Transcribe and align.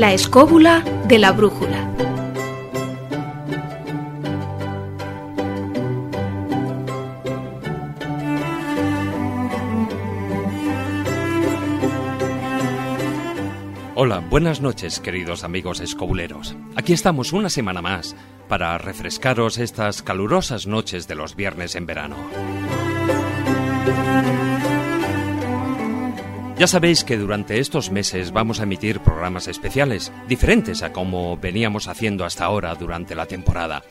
La 0.00 0.14
escóbula 0.14 0.80
de 1.08 1.18
la 1.18 1.30
brújula. 1.30 1.90
Hola, 13.94 14.20
buenas 14.30 14.62
noches 14.62 15.00
queridos 15.00 15.44
amigos 15.44 15.80
escobuleros. 15.80 16.56
Aquí 16.76 16.94
estamos 16.94 17.34
una 17.34 17.50
semana 17.50 17.82
más 17.82 18.16
para 18.48 18.78
refrescaros 18.78 19.58
estas 19.58 20.00
calurosas 20.00 20.66
noches 20.66 21.08
de 21.08 21.14
los 21.14 21.36
viernes 21.36 21.74
en 21.74 21.84
verano. 21.84 22.16
Ya 26.60 26.66
sabéis 26.66 27.04
que 27.04 27.16
durante 27.16 27.58
estos 27.58 27.90
meses 27.90 28.32
vamos 28.32 28.60
a 28.60 28.64
emitir 28.64 29.00
programas 29.00 29.48
especiales, 29.48 30.12
diferentes 30.28 30.82
a 30.82 30.92
como 30.92 31.38
veníamos 31.38 31.88
haciendo 31.88 32.26
hasta 32.26 32.44
ahora 32.44 32.74
durante 32.74 33.14
la 33.14 33.24
temporada. 33.24 33.82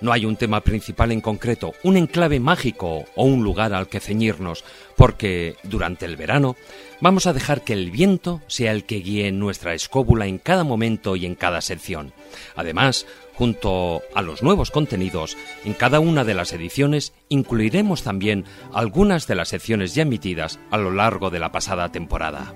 No 0.00 0.12
hay 0.12 0.24
un 0.24 0.36
tema 0.36 0.62
principal 0.62 1.12
en 1.12 1.20
concreto, 1.20 1.74
un 1.82 1.98
enclave 1.98 2.40
mágico 2.40 3.04
o 3.16 3.24
un 3.24 3.44
lugar 3.44 3.74
al 3.74 3.88
que 3.88 4.00
ceñirnos, 4.00 4.64
porque 4.96 5.56
durante 5.62 6.06
el 6.06 6.16
verano 6.16 6.56
vamos 7.02 7.26
a 7.26 7.34
dejar 7.34 7.60
que 7.60 7.74
el 7.74 7.90
viento 7.90 8.40
sea 8.46 8.72
el 8.72 8.84
que 8.84 9.00
guíe 9.00 9.30
nuestra 9.30 9.74
escóbula 9.74 10.26
en 10.26 10.38
cada 10.38 10.64
momento 10.64 11.16
y 11.16 11.26
en 11.26 11.34
cada 11.34 11.60
sección. 11.60 12.14
Además, 12.54 13.06
junto 13.36 14.02
a 14.14 14.22
los 14.22 14.42
nuevos 14.42 14.70
contenidos, 14.70 15.36
en 15.64 15.74
cada 15.74 16.00
una 16.00 16.24
de 16.24 16.34
las 16.34 16.52
ediciones 16.52 17.12
incluiremos 17.28 18.02
también 18.02 18.44
algunas 18.72 19.26
de 19.26 19.34
las 19.34 19.48
secciones 19.48 19.94
ya 19.94 20.02
emitidas 20.02 20.58
a 20.70 20.78
lo 20.78 20.90
largo 20.90 21.30
de 21.30 21.38
la 21.38 21.52
pasada 21.52 21.92
temporada. 21.92 22.54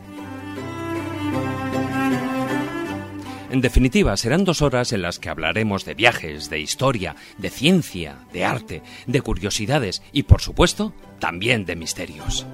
En 3.51 3.61
definitiva, 3.61 4.17
serán 4.17 4.45
dos 4.45 4.63
horas 4.63 4.93
en 4.93 5.03
las 5.03 5.19
que 5.19 5.29
hablaremos 5.29 5.85
de 5.85 5.95
viajes, 5.95 6.51
de 6.51 6.61
historia, 6.61 7.17
de 7.37 7.51
ciencia, 7.51 8.19
de 8.33 8.45
arte, 8.45 8.83
de 9.07 9.21
curiosidades 9.23 10.03
y, 10.13 10.23
por 10.23 10.41
supuesto, 10.41 10.95
también 11.19 11.65
de 11.65 11.75
misterios. 11.75 12.47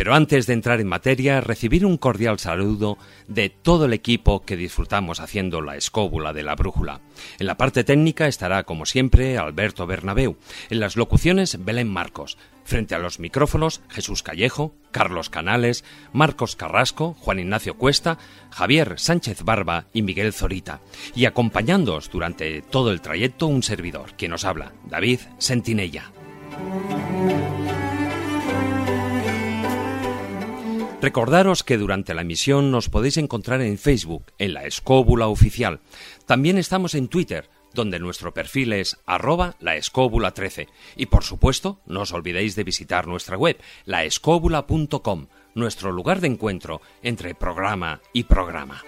Pero 0.00 0.14
antes 0.14 0.46
de 0.46 0.54
entrar 0.54 0.80
en 0.80 0.86
materia, 0.86 1.42
recibir 1.42 1.84
un 1.84 1.98
cordial 1.98 2.38
saludo 2.38 2.96
de 3.28 3.50
todo 3.50 3.84
el 3.84 3.92
equipo 3.92 4.46
que 4.46 4.56
disfrutamos 4.56 5.20
haciendo 5.20 5.60
la 5.60 5.76
escóbula 5.76 6.32
de 6.32 6.42
la 6.42 6.54
brújula. 6.54 7.02
En 7.38 7.46
la 7.46 7.58
parte 7.58 7.84
técnica 7.84 8.26
estará, 8.26 8.62
como 8.62 8.86
siempre, 8.86 9.36
Alberto 9.36 9.86
Bernabeu. 9.86 10.38
En 10.70 10.80
las 10.80 10.96
locuciones, 10.96 11.62
Belén 11.62 11.92
Marcos. 11.92 12.38
Frente 12.64 12.94
a 12.94 12.98
los 12.98 13.20
micrófonos, 13.20 13.82
Jesús 13.90 14.22
Callejo, 14.22 14.72
Carlos 14.90 15.28
Canales, 15.28 15.84
Marcos 16.14 16.56
Carrasco, 16.56 17.14
Juan 17.20 17.40
Ignacio 17.40 17.74
Cuesta, 17.74 18.16
Javier 18.50 18.94
Sánchez 18.98 19.42
Barba 19.42 19.84
y 19.92 20.00
Miguel 20.00 20.32
Zorita. 20.32 20.80
Y 21.14 21.26
acompañándoos 21.26 22.08
durante 22.08 22.62
todo 22.62 22.90
el 22.90 23.02
trayecto 23.02 23.48
un 23.48 23.62
servidor, 23.62 24.14
quien 24.16 24.30
nos 24.30 24.46
habla, 24.46 24.72
David 24.86 25.20
Sentinella. 25.36 26.10
Recordaros 31.00 31.64
que 31.64 31.78
durante 31.78 32.12
la 32.12 32.20
emisión 32.20 32.70
nos 32.70 32.90
podéis 32.90 33.16
encontrar 33.16 33.62
en 33.62 33.78
Facebook, 33.78 34.24
en 34.36 34.52
la 34.52 34.66
Escóbula 34.66 35.28
Oficial. 35.28 35.80
También 36.26 36.58
estamos 36.58 36.94
en 36.94 37.08
Twitter, 37.08 37.48
donde 37.72 37.98
nuestro 37.98 38.34
perfil 38.34 38.74
es 38.74 38.98
arroba 39.06 39.56
laescóbula13. 39.60 40.68
Y 40.96 41.06
por 41.06 41.24
supuesto, 41.24 41.80
no 41.86 42.02
os 42.02 42.12
olvidéis 42.12 42.54
de 42.54 42.64
visitar 42.64 43.06
nuestra 43.06 43.38
web, 43.38 43.56
laescóbula.com, 43.86 45.28
nuestro 45.54 45.90
lugar 45.90 46.20
de 46.20 46.26
encuentro 46.26 46.82
entre 47.02 47.34
programa 47.34 48.02
y 48.12 48.24
programa. 48.24 48.82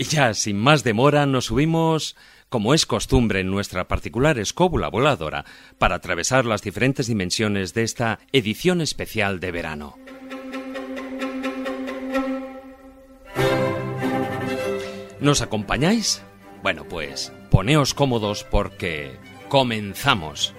Y 0.00 0.04
ya, 0.04 0.32
sin 0.34 0.56
más 0.56 0.84
demora, 0.84 1.26
nos 1.26 1.46
subimos 1.46 2.14
como 2.48 2.74
es 2.74 2.86
costumbre 2.86 3.40
en 3.40 3.50
nuestra 3.50 3.88
particular 3.88 4.38
escóbula 4.38 4.88
voladora, 4.88 5.44
para 5.78 5.96
atravesar 5.96 6.44
las 6.44 6.62
diferentes 6.62 7.06
dimensiones 7.06 7.74
de 7.74 7.82
esta 7.82 8.18
edición 8.32 8.80
especial 8.80 9.40
de 9.40 9.50
verano. 9.52 9.96
¿Nos 15.20 15.42
acompañáis? 15.42 16.22
Bueno, 16.62 16.84
pues 16.84 17.32
poneos 17.50 17.94
cómodos 17.94 18.44
porque 18.44 19.16
comenzamos. 19.48 20.54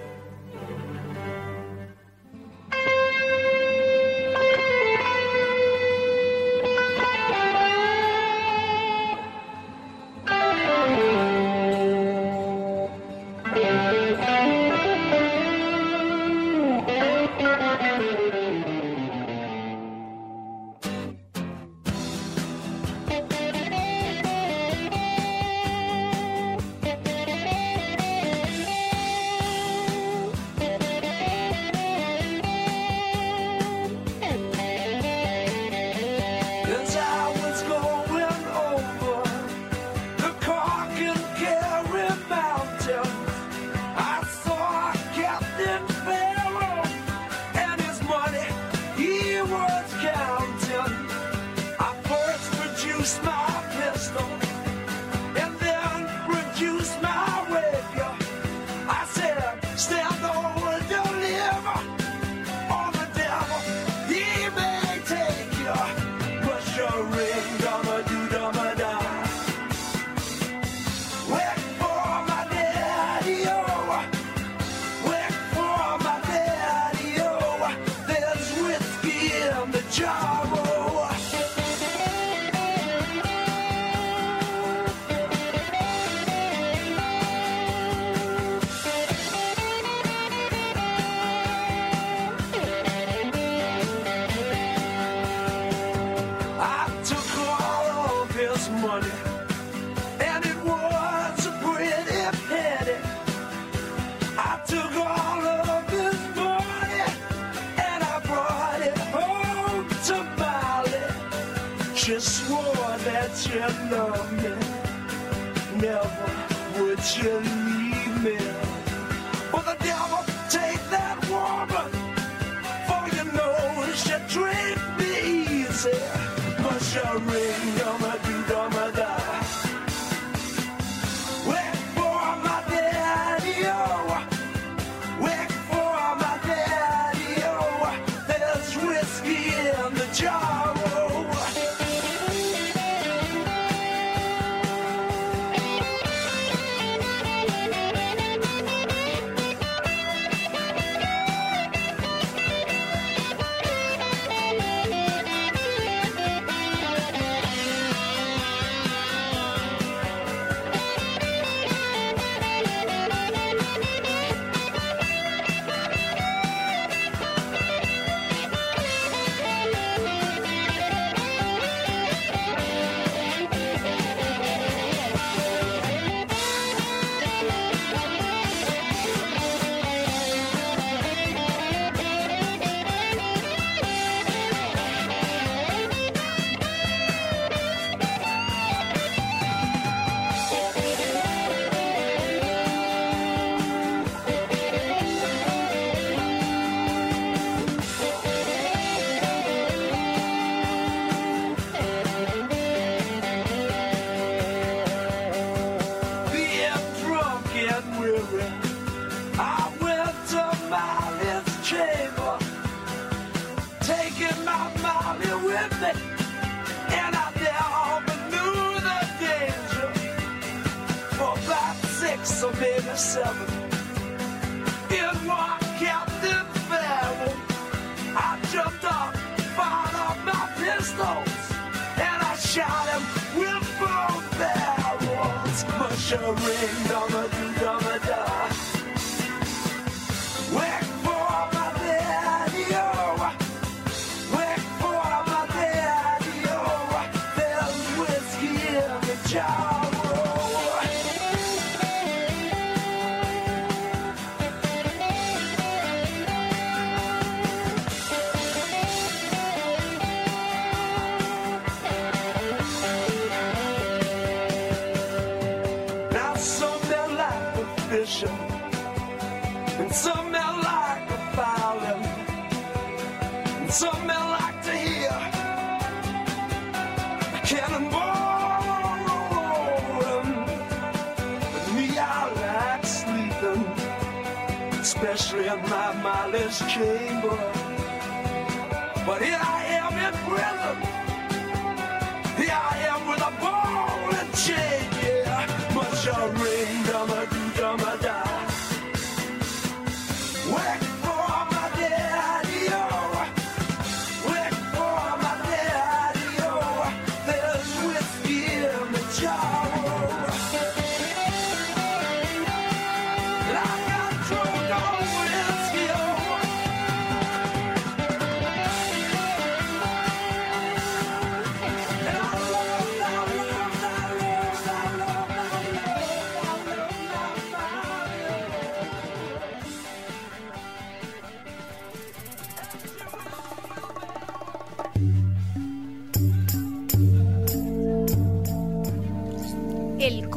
ring 67.04 67.68
on 67.68 67.89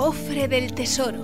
cofre 0.02 0.48
del 0.48 0.74
tesoro. 0.74 1.20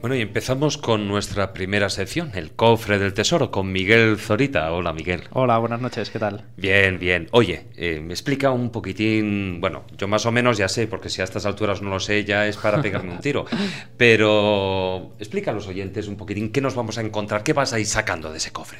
Bueno, 0.00 0.16
y 0.16 0.22
empezamos 0.22 0.78
con 0.78 1.06
nuestra 1.06 1.52
primera 1.52 1.90
sección, 1.90 2.30
el 2.32 2.52
cofre 2.52 2.98
del 2.98 3.12
tesoro, 3.12 3.50
con 3.50 3.70
Miguel 3.70 4.16
Zorita. 4.16 4.72
Hola, 4.72 4.94
Miguel. 4.94 5.24
Hola, 5.32 5.58
buenas 5.58 5.82
noches, 5.82 6.08
¿qué 6.08 6.18
tal? 6.18 6.46
Bien, 6.56 6.98
bien. 6.98 7.28
Oye, 7.32 7.66
eh, 7.76 8.00
me 8.00 8.14
explica 8.14 8.50
un 8.50 8.70
poquitín, 8.70 9.60
bueno, 9.60 9.84
yo 9.98 10.08
más 10.08 10.24
o 10.24 10.32
menos 10.32 10.56
ya 10.56 10.68
sé, 10.70 10.86
porque 10.86 11.10
si 11.10 11.20
a 11.20 11.24
estas 11.24 11.44
alturas 11.44 11.82
no 11.82 11.90
lo 11.90 12.00
sé, 12.00 12.24
ya 12.24 12.46
es 12.46 12.56
para 12.56 12.80
pegarme 12.80 13.12
un 13.12 13.20
tiro. 13.20 13.44
Pero 13.98 15.12
explica 15.18 15.50
a 15.50 15.54
los 15.54 15.66
oyentes 15.66 16.08
un 16.08 16.16
poquitín 16.16 16.52
qué 16.52 16.62
nos 16.62 16.74
vamos 16.74 16.96
a 16.96 17.02
encontrar, 17.02 17.42
qué 17.42 17.52
vas 17.52 17.74
a 17.74 17.78
ir 17.78 17.86
sacando 17.86 18.32
de 18.32 18.38
ese 18.38 18.50
cofre. 18.50 18.78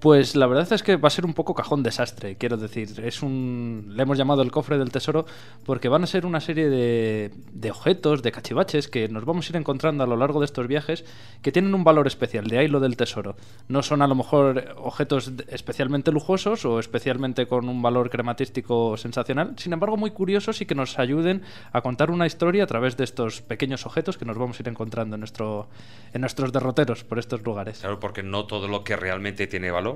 Pues 0.00 0.36
la 0.36 0.46
verdad 0.46 0.72
es 0.72 0.84
que 0.84 0.96
va 0.96 1.08
a 1.08 1.10
ser 1.10 1.26
un 1.26 1.34
poco 1.34 1.54
cajón 1.54 1.82
desastre, 1.82 2.36
quiero 2.36 2.56
decir. 2.56 2.88
Es 3.04 3.22
un. 3.22 3.86
Le 3.90 4.02
hemos 4.04 4.16
llamado 4.16 4.42
el 4.42 4.52
cofre 4.52 4.78
del 4.78 4.92
tesoro 4.92 5.26
porque 5.64 5.88
van 5.88 6.04
a 6.04 6.06
ser 6.06 6.24
una 6.24 6.40
serie 6.40 6.68
de, 6.68 7.32
de 7.52 7.70
objetos, 7.72 8.22
de 8.22 8.30
cachivaches 8.30 8.86
que 8.86 9.08
nos 9.08 9.24
vamos 9.24 9.46
a 9.46 9.52
ir 9.52 9.56
encontrando 9.56 10.04
a 10.04 10.06
lo 10.06 10.16
largo 10.16 10.38
de 10.38 10.44
estos 10.44 10.68
viajes 10.68 11.04
que 11.42 11.50
tienen 11.50 11.74
un 11.74 11.82
valor 11.82 12.06
especial, 12.06 12.46
de 12.46 12.58
ahí 12.58 12.68
lo 12.68 12.78
del 12.78 12.96
tesoro. 12.96 13.34
No 13.66 13.82
son 13.82 14.02
a 14.02 14.06
lo 14.06 14.14
mejor 14.14 14.74
objetos 14.76 15.32
especialmente 15.48 16.12
lujosos 16.12 16.64
o 16.64 16.78
especialmente 16.78 17.46
con 17.46 17.68
un 17.68 17.82
valor 17.82 18.08
crematístico 18.08 18.96
sensacional, 18.96 19.54
sin 19.56 19.72
embargo 19.72 19.96
muy 19.96 20.12
curiosos 20.12 20.60
y 20.60 20.66
que 20.66 20.76
nos 20.76 20.98
ayuden 21.00 21.42
a 21.72 21.80
contar 21.80 22.12
una 22.12 22.26
historia 22.26 22.62
a 22.62 22.66
través 22.66 22.96
de 22.96 23.02
estos 23.02 23.42
pequeños 23.42 23.84
objetos 23.84 24.16
que 24.16 24.24
nos 24.24 24.38
vamos 24.38 24.60
a 24.60 24.62
ir 24.62 24.68
encontrando 24.68 25.16
en, 25.16 25.20
nuestro, 25.20 25.68
en 26.12 26.20
nuestros 26.20 26.52
derroteros 26.52 27.02
por 27.02 27.18
estos 27.18 27.42
lugares. 27.42 27.80
Claro, 27.80 27.98
porque 27.98 28.22
no 28.22 28.46
todo 28.46 28.68
lo 28.68 28.84
que 28.84 28.94
realmente 28.94 29.48
tiene 29.48 29.72
valor 29.72 29.87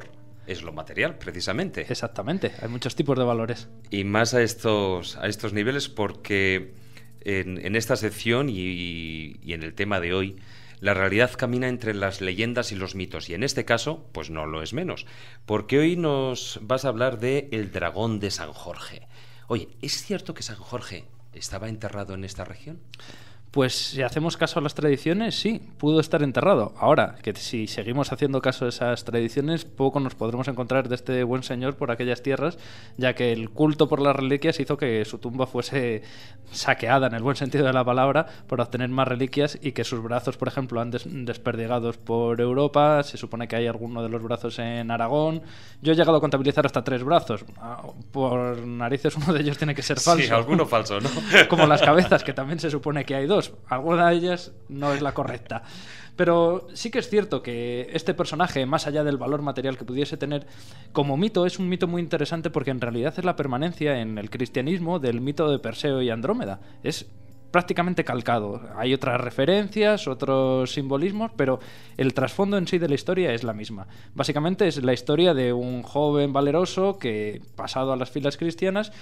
es 0.47 0.63
lo 0.63 0.73
material, 0.73 1.19
precisamente. 1.19 1.87
Exactamente, 1.89 2.53
hay 2.61 2.69
muchos 2.69 2.95
tipos 2.95 3.19
de 3.19 3.25
valores. 3.25 3.69
Y 3.91 4.05
más 4.05 4.35
a 4.35 4.43
estos, 4.43 5.17
a 5.17 5.27
estos 5.27 5.53
niveles 5.53 5.89
porque 5.89 6.75
en, 7.21 7.65
en 7.65 7.77
esta 7.77 7.97
sección 7.97 8.49
y, 8.49 9.37
y 9.43 9.53
en 9.53 9.63
el 9.63 9.75
tema 9.75 10.01
de 10.01 10.15
hoy, 10.15 10.37
la 10.83 10.95
realidad 10.95 11.31
camina 11.37 11.69
entre 11.69 11.95
las 11.95 12.21
leyendas 12.21 12.73
y 12.73 12.75
los 12.75 12.97
mitos. 12.97 13.31
Y 13.31 13.35
en 13.35 13.45
este 13.45 13.65
caso, 13.65 14.09
pues 14.13 14.31
no 14.31 14.47
lo 14.47 14.63
es 14.63 14.73
menos. 14.73 15.07
Porque 15.47 15.79
hoy 15.79 15.97
nos 15.97 16.59
vas 16.63 16.85
a 16.85 16.89
hablar 16.89 17.21
de 17.21 17.49
el 17.53 17.71
dragón 17.71 18.19
de 18.19 18.33
San 18.33 18.53
Jorge. 18.53 19.07
Oye, 19.47 19.69
¿es 19.81 20.03
cierto 20.03 20.35
que 20.35 20.43
San 20.43 20.57
Jorge 20.57 21.05
estaba 21.35 21.69
enterrado 21.69 22.15
en 22.15 22.25
esta 22.25 22.45
región? 22.45 22.81
Pues 23.53 23.75
si 23.75 24.01
hacemos 24.03 24.39
caso 24.39 24.59
a 24.59 24.63
las 24.63 24.75
tradiciones, 24.75 25.35
sí, 25.39 25.61
pudo 25.77 26.01
estar 26.01 26.23
enterrado. 26.23 26.73
Ahora, 26.79 27.17
que 27.23 27.35
si 27.35 27.67
seguimos 27.67 28.11
haciendo 28.11 28.41
caso 28.41 28.65
a 28.65 28.71
esas 28.71 29.05
tradiciones, 29.05 29.67
poco 29.67 30.01
nos 30.01 30.15
podremos 30.15 30.49
encontrar 30.49 30.89
de 30.89 30.95
este 30.95 31.23
buen 31.23 31.43
señor 31.43 31.77
por 31.77 31.91
aquellas 31.91 32.23
tierras, 32.23 32.57
ya 32.97 33.15
que 33.15 33.31
el 33.31 33.51
culto 33.51 33.91
por 33.91 34.01
las 34.01 34.17
reliquias 34.17 34.59
hizo 34.59 34.79
que 34.79 35.05
su 35.05 35.19
tumba 35.19 35.47
fuese 35.47 36.01
saqueada, 36.51 37.09
en 37.09 37.15
el 37.15 37.23
buen 37.23 37.37
sentido 37.37 37.67
de 37.67 37.75
la 37.75 37.85
palabra, 37.85 38.27
para 38.47 38.63
obtener 38.65 38.89
más 38.89 39.07
reliquias 39.07 39.59
y 39.61 39.73
que 39.73 39.85
sus 39.85 40.03
brazos, 40.03 40.39
por 40.39 40.49
ejemplo, 40.49 40.81
han 40.81 40.91
des- 40.91 41.05
desperdigados 41.07 41.99
por 41.99 42.41
Europa. 42.41 43.03
Se 43.03 43.19
supone 43.19 43.49
que 43.49 43.57
hay 43.57 43.67
alguno 43.67 44.03
de 44.03 44.09
los 44.09 44.23
brazos 44.23 44.59
en 44.61 44.91
Aragón. 44.91 45.43
Yo 45.83 45.93
he 45.93 45.97
llegado 45.97 46.17
a 46.17 46.21
contabilizar 46.21 46.65
hasta 46.65 46.83
tres 46.85 47.05
brazos. 47.05 47.45
Ah, 47.59 47.83
Por 48.13 48.67
narices, 48.67 49.15
uno 49.23 49.33
de 49.35 49.41
ellos 49.43 49.59
tiene 49.59 49.75
que 49.75 49.83
ser 49.83 50.01
falso. 50.01 50.25
Sí, 50.27 50.33
alguno 50.33 50.65
falso, 50.65 51.01
¿no? 51.01 51.11
Como 51.51 51.67
las 51.67 51.83
cabezas, 51.83 52.25
que 52.25 52.33
también 52.33 52.59
se 52.59 52.71
supone 52.71 53.05
que 53.05 53.15
hay 53.15 53.27
dos. 53.27 53.42
Alguna 53.69 54.11
de 54.11 54.17
ellas 54.17 54.53
no 54.69 54.93
es 54.93 55.03
la 55.03 55.15
correcta. 55.15 55.63
Pero 56.17 56.69
sí 56.75 56.91
que 56.91 56.99
es 56.99 57.09
cierto 57.09 57.43
que 57.43 57.89
este 57.93 58.15
personaje, 58.15 58.67
más 58.67 58.87
allá 58.87 59.03
del 59.03 59.17
valor 59.17 59.43
material 59.43 59.79
que 59.79 59.85
pudiese 59.85 60.17
tener, 60.17 60.47
como 60.93 61.17
mito 61.17 61.47
es 61.47 61.59
un 61.59 61.69
mito 61.69 61.89
muy 61.89 62.03
interesante 62.03 62.51
porque 62.51 62.71
en 62.71 62.81
realidad 62.81 63.15
es 63.17 63.25
la 63.25 63.35
permanencia 63.35 63.99
en 64.01 64.19
el 64.19 64.29
cristianismo 64.29 64.99
del 64.99 65.21
mito 65.21 65.51
de 65.51 65.59
Perseo 65.59 66.03
y 66.03 66.11
Andrómeda. 66.11 66.61
Es 66.83 67.07
prácticamente 67.51 68.05
calcado. 68.05 68.61
Hay 68.77 68.95
otras 68.95 69.21
referencias, 69.21 70.09
otros 70.09 70.73
simbolismos, 70.73 71.31
pero 71.37 71.61
el 71.97 72.15
trasfondo 72.15 72.57
en 72.57 72.67
sí 72.67 72.79
de 72.79 72.89
la 72.89 72.95
historia 72.95 73.33
es 73.33 73.45
la 73.45 73.53
misma. 73.53 73.87
Básicamente 74.15 74.67
es 74.67 74.83
la 74.83 74.93
historia 74.93 75.35
de 75.35 75.53
un 75.53 75.83
joven 75.83 76.33
valeroso 76.33 76.99
que, 76.99 77.43
pasado 77.55 77.93
a 77.93 77.97
las 77.97 78.11
filas 78.11 78.37
cristianas, 78.37 78.93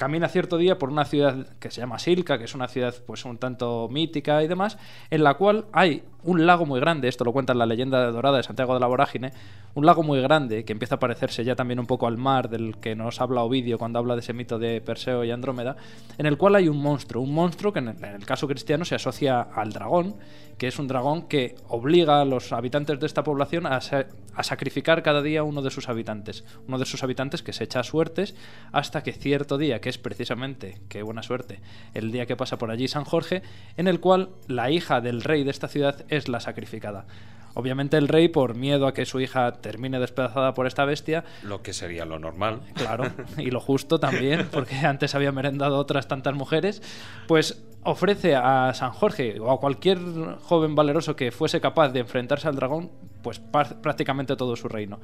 camina 0.00 0.28
cierto 0.28 0.56
día 0.56 0.78
por 0.78 0.88
una 0.88 1.04
ciudad 1.04 1.46
que 1.58 1.70
se 1.70 1.82
llama 1.82 1.98
Silca, 1.98 2.38
que 2.38 2.44
es 2.44 2.54
una 2.54 2.68
ciudad 2.68 2.94
pues 3.06 3.26
un 3.26 3.36
tanto 3.36 3.86
mítica 3.90 4.42
y 4.42 4.48
demás, 4.48 4.78
en 5.10 5.22
la 5.22 5.34
cual 5.34 5.66
hay 5.72 6.04
un 6.22 6.46
lago 6.46 6.64
muy 6.64 6.80
grande, 6.80 7.06
esto 7.06 7.22
lo 7.22 7.34
cuenta 7.34 7.52
en 7.52 7.58
la 7.58 7.66
leyenda 7.66 8.10
dorada 8.10 8.38
de 8.38 8.42
Santiago 8.42 8.72
de 8.72 8.80
la 8.80 8.86
Vorágine, 8.86 9.30
un 9.74 9.84
lago 9.84 10.02
muy 10.02 10.22
grande 10.22 10.64
que 10.64 10.72
empieza 10.72 10.94
a 10.94 10.98
parecerse 10.98 11.44
ya 11.44 11.54
también 11.54 11.78
un 11.78 11.86
poco 11.86 12.06
al 12.06 12.16
mar 12.16 12.48
del 12.48 12.78
que 12.78 12.96
nos 12.96 13.20
habla 13.20 13.42
Ovidio 13.42 13.76
cuando 13.76 13.98
habla 13.98 14.14
de 14.14 14.20
ese 14.20 14.32
mito 14.32 14.58
de 14.58 14.80
Perseo 14.80 15.22
y 15.22 15.32
Andrómeda, 15.32 15.76
en 16.16 16.24
el 16.24 16.38
cual 16.38 16.54
hay 16.54 16.70
un 16.70 16.78
monstruo, 16.78 17.22
un 17.22 17.34
monstruo 17.34 17.70
que 17.70 17.80
en 17.80 17.88
el 17.88 18.24
caso 18.24 18.48
cristiano 18.48 18.86
se 18.86 18.94
asocia 18.94 19.42
al 19.42 19.70
dragón, 19.70 20.16
que 20.60 20.68
es 20.68 20.78
un 20.78 20.88
dragón 20.88 21.22
que 21.22 21.54
obliga 21.68 22.20
a 22.20 22.26
los 22.26 22.52
habitantes 22.52 23.00
de 23.00 23.06
esta 23.06 23.24
población 23.24 23.64
a, 23.64 23.80
sa- 23.80 24.08
a 24.34 24.42
sacrificar 24.42 25.02
cada 25.02 25.22
día 25.22 25.42
uno 25.42 25.62
de 25.62 25.70
sus 25.70 25.88
habitantes, 25.88 26.44
uno 26.68 26.78
de 26.78 26.84
sus 26.84 27.02
habitantes 27.02 27.42
que 27.42 27.54
se 27.54 27.64
echa 27.64 27.82
suertes 27.82 28.34
hasta 28.70 29.02
que 29.02 29.14
cierto 29.14 29.56
día, 29.56 29.80
que 29.80 29.88
es 29.88 29.96
precisamente, 29.96 30.78
qué 30.90 31.02
buena 31.02 31.22
suerte, 31.22 31.60
el 31.94 32.12
día 32.12 32.26
que 32.26 32.36
pasa 32.36 32.58
por 32.58 32.70
allí 32.70 32.88
San 32.88 33.06
Jorge, 33.06 33.40
en 33.78 33.88
el 33.88 34.00
cual 34.00 34.28
la 34.48 34.70
hija 34.70 35.00
del 35.00 35.22
rey 35.22 35.44
de 35.44 35.50
esta 35.50 35.66
ciudad 35.66 36.04
es 36.10 36.28
la 36.28 36.40
sacrificada. 36.40 37.06
Obviamente 37.54 37.96
el 37.96 38.08
rey, 38.08 38.28
por 38.28 38.54
miedo 38.54 38.86
a 38.86 38.94
que 38.94 39.06
su 39.06 39.20
hija 39.20 39.52
termine 39.52 39.98
despedazada 39.98 40.54
por 40.54 40.66
esta 40.66 40.84
bestia, 40.84 41.24
Lo 41.42 41.62
que 41.62 41.72
sería 41.72 42.04
lo 42.04 42.18
normal. 42.18 42.60
Claro, 42.74 43.04
y 43.38 43.50
lo 43.50 43.60
justo 43.60 43.98
también, 43.98 44.48
porque 44.50 44.76
antes 44.76 45.14
había 45.14 45.32
merendado 45.32 45.78
otras 45.78 46.08
tantas 46.08 46.34
mujeres, 46.34 46.82
pues 47.26 47.62
ofrece 47.82 48.36
a 48.36 48.72
San 48.74 48.92
Jorge 48.92 49.40
o 49.40 49.50
a 49.50 49.58
cualquier 49.58 49.98
joven 50.42 50.74
valeroso 50.74 51.16
que 51.16 51.32
fuese 51.32 51.60
capaz 51.60 51.90
de 51.90 52.00
enfrentarse 52.00 52.48
al 52.48 52.56
dragón, 52.56 52.90
pues 53.22 53.40
prácticamente 53.40 54.36
todo 54.36 54.56
su 54.56 54.68
reino. 54.68 55.00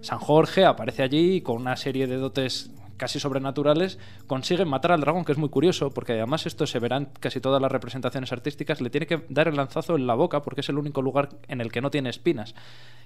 San 0.00 0.18
Jorge 0.18 0.64
aparece 0.64 1.02
allí 1.02 1.40
con 1.40 1.56
una 1.56 1.76
serie 1.76 2.06
de 2.06 2.16
dotes 2.16 2.70
casi 2.98 3.18
sobrenaturales 3.18 3.98
consigue 4.26 4.66
matar 4.66 4.92
al 4.92 5.00
dragón, 5.00 5.24
que 5.24 5.32
es 5.32 5.38
muy 5.38 5.48
curioso, 5.48 5.90
porque 5.90 6.12
además 6.12 6.44
esto 6.44 6.66
se 6.66 6.78
verá 6.78 6.98
en 6.98 7.06
casi 7.06 7.40
todas 7.40 7.62
las 7.62 7.72
representaciones 7.72 8.32
artísticas, 8.32 8.82
le 8.82 8.90
tiene 8.90 9.06
que 9.06 9.24
dar 9.30 9.48
el 9.48 9.56
lanzazo 9.56 9.96
en 9.96 10.06
la 10.06 10.14
boca 10.14 10.42
porque 10.42 10.60
es 10.60 10.68
el 10.68 10.78
único 10.78 11.00
lugar 11.00 11.30
en 11.48 11.62
el 11.62 11.72
que 11.72 11.80
no 11.80 11.90
tiene 11.90 12.10
espinas. 12.10 12.54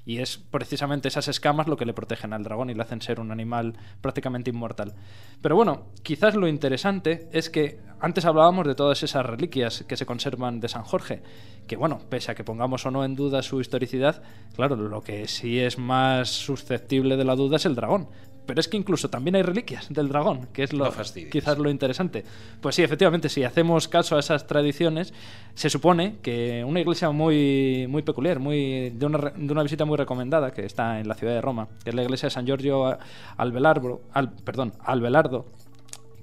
Y 0.05 0.19
es 0.19 0.37
precisamente 0.37 1.07
esas 1.07 1.29
escamas 1.29 1.69
lo 1.69 1.77
que 1.77 1.85
le 1.85 1.95
protegen 1.95 2.33
al 2.33 2.43
dragón 2.43 2.71
y 2.71 2.75
le 2.75 2.83
hacen 2.83 3.01
ser 3.01 3.21
un 3.21 3.31
animal 3.31 3.77
prácticamente 4.01 4.51
inmortal. 4.51 4.95
Pero 5.41 5.55
bueno, 5.55 5.87
quizás 6.03 6.35
lo 6.35 6.49
interesante 6.49 7.29
es 7.33 7.51
que 7.51 7.79
antes 8.01 8.25
hablábamos 8.25 8.67
de 8.67 8.75
todas 8.75 9.05
esas 9.05 9.25
reliquias 9.25 9.85
que 9.87 9.97
se 9.97 10.07
conservan 10.07 10.59
de 10.59 10.69
San 10.69 10.83
Jorge, 10.83 11.23
que 11.69 11.77
bueno, 11.77 12.01
pese 12.09 12.33
a 12.33 12.35
que 12.35 12.43
pongamos 12.43 12.85
o 12.85 12.91
no 12.91 13.05
en 13.05 13.15
duda 13.15 13.43
su 13.43 13.61
historicidad, 13.61 14.25
claro, 14.57 14.75
lo 14.75 15.03
que 15.03 15.29
sí 15.29 15.61
es 15.61 15.79
más 15.79 16.31
susceptible 16.31 17.17
de 17.17 17.25
la 17.25 17.37
duda 17.37 17.57
es 17.57 17.67
el 17.67 17.77
dragón. 17.77 18.09
Pero 18.47 18.61
es 18.61 18.69
que 18.69 18.77
incluso 18.77 19.09
también 19.09 19.37
hay 19.37 19.43
reliquias 19.43 19.89
del 19.93 20.09
dragón, 20.09 20.49
que 20.53 20.65
es 20.65 20.73
lo, 20.73 20.87
No 20.87 20.93
quizás 21.31 21.59
lo 21.59 21.71
interesante. 21.71 22.25
Pues 22.61 22.75
sí, 22.75 22.83
efectivamente, 22.83 23.29
si 23.29 23.45
hacemos 23.45 23.87
caso 23.87 24.17
a 24.17 24.21
esas 24.21 24.47
tradiciones, 24.47 25.15
se 25.55 25.71
supone 25.71 26.17
que 26.23 26.65
una 26.65 26.81
iglesia 26.81 27.11
muy, 27.11 27.87
muy 27.89 28.03
peculiar, 28.03 28.41
muy, 28.41 28.91
de, 28.91 29.07
una, 29.07 29.33
de 29.37 29.53
una 29.53 29.63
visita 29.63 29.85
muy 29.85 29.97
recomendada, 29.97 30.53
que 30.53 30.65
está 30.67 30.99
en 30.99 31.07
la 31.07 31.15
ciudad 31.15 31.35
de 31.35 31.41
Roma, 31.41 31.69
que 31.85 31.91
es 31.91 31.95
la 31.95 32.03
iglesia 32.03 32.27
de 32.27 32.31
San 32.31 32.47
Giorgio 32.47 32.99
Albelardo, 33.37 34.03
al, 34.13 34.33
perdón, 34.33 34.73
Albelardo, 34.81 35.47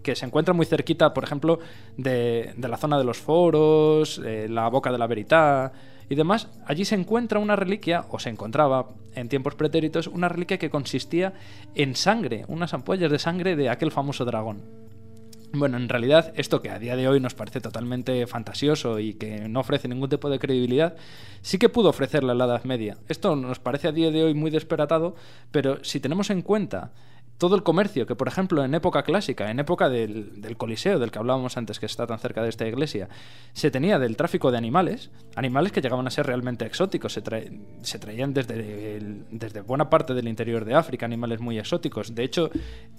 que 0.04 0.16
se 0.16 0.26
encuentra 0.26 0.54
muy 0.54 0.66
cerquita, 0.66 1.14
por 1.14 1.24
ejemplo, 1.24 1.60
de, 1.96 2.54
de 2.58 2.68
la 2.68 2.78
zona 2.78 2.98
de 2.98 3.06
los 3.06 3.18
foros, 3.18 4.22
eh, 4.26 4.48
la 4.50 4.68
boca 4.68 4.92
de 4.92 4.98
la 4.98 5.08
verità 5.08 5.72
y 6.10 6.16
demás. 6.16 6.50
Allí 6.66 6.86
se 6.86 6.96
encuentra 6.96 7.40
una 7.40 7.56
reliquia, 7.56 8.06
o 8.10 8.20
se 8.20 8.30
encontraba 8.30 8.88
en 9.16 9.30
tiempos 9.30 9.56
pretéritos, 9.56 10.08
una 10.08 10.30
reliquia 10.30 10.58
que 10.58 10.70
consistía 10.70 11.34
en 11.76 11.96
sangre, 11.96 12.46
unas 12.48 12.74
ampollas 12.74 13.12
de 13.12 13.20
sangre 13.20 13.56
de 13.56 13.70
aquel 13.70 13.92
famoso 13.92 14.26
dragón. 14.26 14.62
Bueno, 15.52 15.78
en 15.78 15.90
realidad 15.90 16.32
esto 16.36 16.62
que 16.62 16.70
a 16.70 16.78
día 16.78 16.96
de 16.96 17.08
hoy 17.08 17.20
nos 17.20 17.34
parece 17.34 17.60
totalmente 17.60 18.28
fantasioso 18.28 19.00
y 19.00 19.16
que 19.16 19.50
no 19.50 19.62
ofrece 19.62 19.88
ningún 19.88 20.10
tipo 20.10 20.30
de 20.30 20.38
credibilidad, 20.38 20.96
sí 21.42 21.58
que 21.58 21.70
pudo 21.70 21.90
ofrecerla 21.90 22.34
en 22.34 22.38
la 22.38 22.46
Edad 22.46 22.66
Media. 22.66 22.98
Esto 23.08 23.36
nos 23.36 23.60
parece 23.60 23.88
a 23.88 23.92
día 23.92 24.12
de 24.12 24.24
hoy 24.24 24.36
muy 24.36 24.52
desperatado, 24.52 25.16
pero 25.52 25.84
si 25.84 26.00
tenemos 26.00 26.30
en 26.30 26.44
cuenta 26.44 26.92
todo 27.40 27.56
el 27.56 27.64
comercio 27.64 28.06
que, 28.06 28.16
por 28.16 28.28
ejemplo, 28.28 28.64
en 28.64 28.76
época 28.76 29.02
clásica, 29.04 29.50
en 29.50 29.60
época 29.60 29.90
del, 29.90 30.42
del 30.42 30.58
Coliseo, 30.58 31.00
del 31.00 31.10
que 31.10 31.18
hablábamos 31.20 31.58
antes, 31.58 31.80
que 31.80 31.86
está 31.88 32.06
tan 32.06 32.20
cerca 32.20 32.44
de 32.44 32.50
esta 32.50 32.68
iglesia, 32.68 33.10
se 33.54 33.72
tenía 33.72 33.98
del 33.98 34.16
tráfico 34.18 34.52
de 34.52 34.58
animales, 34.58 35.10
animales 35.36 35.72
que 35.72 35.82
llegaban 35.82 36.06
a 36.06 36.12
ser 36.12 36.26
realmente 36.28 36.66
exóticos, 36.66 37.14
se, 37.14 37.24
trae- 37.24 37.58
se 37.82 37.98
traían 37.98 38.34
desde, 38.34 38.98
el- 38.98 39.26
desde 39.32 39.62
buena 39.62 39.90
parte 39.90 40.14
del 40.14 40.28
interior 40.28 40.66
de 40.66 40.76
África, 40.76 41.06
animales 41.06 41.40
muy 41.40 41.58
exóticos. 41.58 42.14
De 42.14 42.24
hecho, 42.26 42.52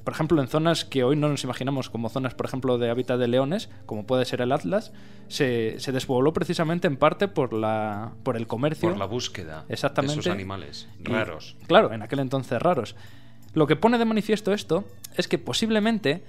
por 0.04 0.14
ejemplo, 0.14 0.40
en 0.40 0.48
zonas 0.48 0.84
que 0.86 1.04
hoy 1.04 1.16
no 1.16 1.28
nos 1.28 1.44
imaginamos 1.44 1.90
como 1.90 2.08
zonas, 2.08 2.34
por 2.34 2.46
ejemplo, 2.46 2.78
de 2.78 2.88
hábitat 2.90 3.18
de 3.20 3.28
leones, 3.28 3.68
como 3.84 4.06
puede 4.06 4.24
ser 4.24 4.40
el 4.40 4.52
Atlas, 4.52 4.92
se, 5.28 5.78
se 5.78 5.92
despobló 5.92 6.32
precisamente 6.32 6.86
en 6.88 6.96
parte 6.96 7.28
por, 7.28 7.52
la, 7.52 8.12
por 8.22 8.38
el 8.38 8.46
comercio. 8.46 8.88
Por 8.88 8.98
la 8.98 9.04
búsqueda 9.04 9.66
Exactamente. 9.68 10.14
de 10.14 10.20
esos 10.20 10.32
animales 10.32 10.88
Y, 10.98 11.04
raros. 11.12 11.56
claro, 11.66 11.92
en 11.92 12.00
aquel 12.02 12.20
entonces 12.20 12.60
raros. 12.60 12.96
Lo 13.54 13.66
que 13.66 13.76
pone 13.76 13.98
de 13.98 14.04
manifiesto 14.04 14.52
esto 14.52 14.84
es 15.16 15.28
que 15.28 15.38
posiblemente 15.38 16.22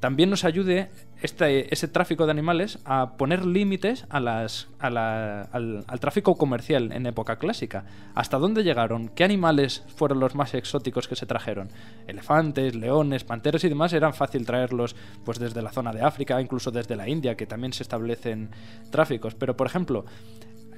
también 0.00 0.28
nos 0.28 0.44
ayude 0.44 0.90
este, 1.22 1.72
ese 1.72 1.88
tráfico 1.88 2.26
de 2.26 2.30
animales 2.30 2.78
a 2.84 3.16
poner 3.16 3.46
límites 3.46 4.04
a 4.10 4.20
las, 4.20 4.68
al, 4.78 4.98
al 4.98 6.00
tráfico 6.00 6.36
comercial 6.36 6.92
en 6.92 7.06
época 7.06 7.38
clásica. 7.38 7.86
¿Hasta 8.14 8.36
dónde 8.36 8.62
llegaron? 8.62 9.08
¿Qué 9.08 9.24
animales 9.24 9.84
fueron 9.96 10.20
los 10.20 10.34
más 10.34 10.52
exóticos 10.52 11.08
que 11.08 11.16
se 11.16 11.24
trajeron? 11.24 11.70
Elefantes, 12.06 12.74
leones, 12.74 13.24
panteras 13.24 13.64
y 13.64 13.70
demás 13.70 13.94
eran 13.94 14.12
fácil 14.12 14.44
traerlos 14.44 14.94
pues 15.24 15.38
desde 15.38 15.62
la 15.62 15.72
zona 15.72 15.92
de 15.92 16.02
África, 16.02 16.40
incluso 16.42 16.70
desde 16.70 16.94
la 16.94 17.08
India, 17.08 17.34
que 17.34 17.46
también 17.46 17.72
se 17.72 17.82
establecen 17.82 18.50
tráficos. 18.90 19.34
Pero, 19.34 19.56
por 19.56 19.66
ejemplo, 19.66 20.04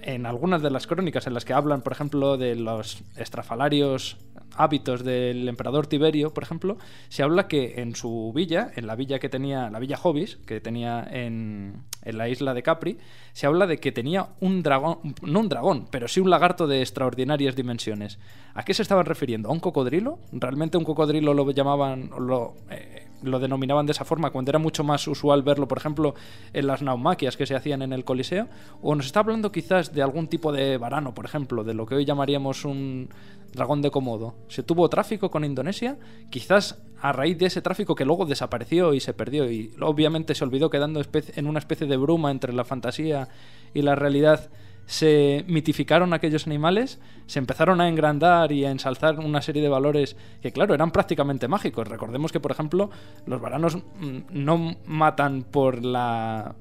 en 0.03 0.27
algunas 0.27 0.63
de 0.63 0.71
las 0.71 0.87
crónicas 0.87 1.27
en 1.27 1.35
las 1.35 1.45
que 1.45 1.53
hablan, 1.53 1.83
por 1.83 1.93
ejemplo, 1.93 2.37
de 2.37 2.55
los 2.55 3.03
estrafalarios 3.17 4.17
hábitos 4.57 5.05
del 5.05 5.49
emperador 5.49 5.87
Tiberio, 5.87 6.35
por 6.35 6.43
ejemplo, 6.43 6.79
se 7.09 7.23
habla 7.23 7.49
que 7.49 7.81
en 7.81 7.95
su 7.95 8.33
villa, 8.35 8.71
en 8.75 8.87
la 8.87 8.97
villa 8.97 9.19
que 9.19 9.29
tenía, 9.29 9.71
la 9.71 9.79
villa 9.79 9.97
Jovis, 9.97 10.37
que 10.47 10.61
tenía 10.61 11.07
en, 11.11 11.85
la 12.05 12.29
isla 12.29 12.55
de 12.55 12.63
Capri, 12.63 12.99
se 13.33 13.47
habla 13.47 13.67
de 13.67 13.79
que 13.79 13.93
tenía 13.93 14.29
un 14.41 14.63
dragón, 14.63 15.15
no 15.23 15.41
un 15.41 15.49
dragón, 15.49 15.87
pero 15.91 16.09
sí 16.09 16.21
un 16.21 16.31
lagarto 16.31 16.67
de 16.67 16.81
extraordinarias 16.81 17.55
dimensiones. 17.55 18.19
¿A 18.55 18.65
qué 18.65 18.75
se 18.75 18.83
estaban 18.83 19.07
refiriendo? 19.07 19.49
¿A 19.49 19.53
un 19.53 19.61
cocodrilo? 19.61 20.19
¿Realmente 20.33 20.79
un 20.79 20.85
cocodrilo 20.85 21.35
lo 21.35 21.51
llamaban, 21.51 22.11
lo, 22.19 22.55
eh, 22.71 23.08
lo 23.23 23.39
denominaban 23.39 23.87
de 23.87 23.93
esa 23.93 24.05
forma 24.05 24.31
cuando 24.31 24.51
era 24.51 24.59
mucho 24.59 24.85
más 24.85 25.07
usual 25.09 25.43
verlo, 25.43 25.69
por 25.69 25.79
ejemplo, 25.79 26.15
en 26.53 26.67
las 26.67 26.83
naumaquias 26.83 27.37
que 27.37 27.47
se 27.47 27.55
hacían 27.55 27.83
en 27.83 27.93
el 27.93 28.05
Coliseo? 28.05 28.49
¿O 28.83 28.95
nos 28.95 29.07
está 29.07 29.21
hablando 29.21 29.53
quizás 29.53 29.93
de 29.93 30.03
algún 30.03 30.29
tipo 30.29 30.53
de 30.53 30.79
varano, 30.79 31.15
por 31.15 31.25
ejemplo, 31.25 31.65
de 31.65 31.75
lo 31.75 31.87
que 31.87 31.97
hoy 31.97 32.05
llamaríamos 32.05 32.65
un 32.65 33.09
dragón 33.53 33.83
de 33.83 33.91
Komodo? 33.91 34.35
¿Se 34.49 34.63
tuvo 34.63 34.89
tráfico 34.89 35.31
con 35.31 35.45
Indonesia? 35.45 35.99
Quizás 36.31 36.83
a 37.01 37.13
raíz 37.13 37.39
de 37.39 37.47
ese 37.47 37.63
tráfico 37.63 37.95
que 37.95 38.05
luego 38.05 38.25
desapareció 38.25 38.95
y 38.95 39.01
se 39.01 39.15
perdió 39.15 39.51
y 39.51 39.73
obviamente 39.81 40.35
se 40.35 40.45
olvidó 40.45 40.71
quedando 40.71 41.01
en 41.37 41.47
una 41.47 41.59
especie 41.59 41.87
de 41.87 41.97
bruma 41.97 42.31
entre 42.31 42.53
la 42.53 42.65
fantasía 42.65 43.29
y 43.75 43.83
la 43.83 43.95
realidad 43.95 44.51
se 44.89 45.45
mitificaron 45.47 46.15
aquellos 46.15 46.47
animales, 46.47 46.99
se 47.27 47.39
empezaron 47.39 47.83
a 47.83 47.89
engrandar 47.89 48.53
y 48.53 48.65
a 48.65 48.71
ensalzar 48.71 49.19
una 49.21 49.43
serie 49.43 49.61
de 49.61 49.69
valores 49.69 50.17
que, 50.41 50.51
claro, 50.51 50.73
eran 50.73 50.91
prácticamente 50.93 51.47
mágicos. 51.47 51.87
Recordemos 51.87 52.33
que, 52.33 52.41
por 52.41 52.53
ejemplo, 52.53 52.89
los 53.27 53.39
varanos 53.39 53.77
mm, 53.77 54.19
no 54.31 54.77
matan 54.87 55.43
por 55.43 55.85
la 55.85 56.55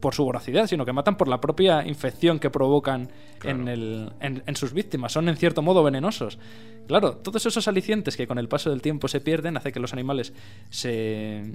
por 0.00 0.14
su 0.14 0.22
voracidad, 0.22 0.66
sino 0.66 0.84
que 0.84 0.92
matan 0.92 1.16
por 1.16 1.28
la 1.28 1.40
propia 1.40 1.84
infección 1.86 2.38
que 2.38 2.50
provocan 2.50 3.08
Claro. 3.38 3.58
en, 3.60 3.68
el- 3.68 4.12
en- 4.20 4.42
en 4.46 4.54
sus 4.56 4.72
víctimas. 4.74 5.12
Son 5.12 5.28
en 5.28 5.36
cierto 5.36 5.62
modo 5.62 5.82
venenosos. 5.82 6.38
Claro, 6.86 7.16
todos 7.16 7.44
esos 7.46 7.66
alicientes 7.68 8.16
que 8.16 8.26
con 8.26 8.38
el 8.38 8.48
paso 8.48 8.68
del 8.70 8.82
tiempo 8.82 9.08
se 9.08 9.20
pierden 9.20 9.56
hace 9.56 9.72
que 9.72 9.80
los 9.80 9.92
animales 9.94 10.32
se, 10.68 11.54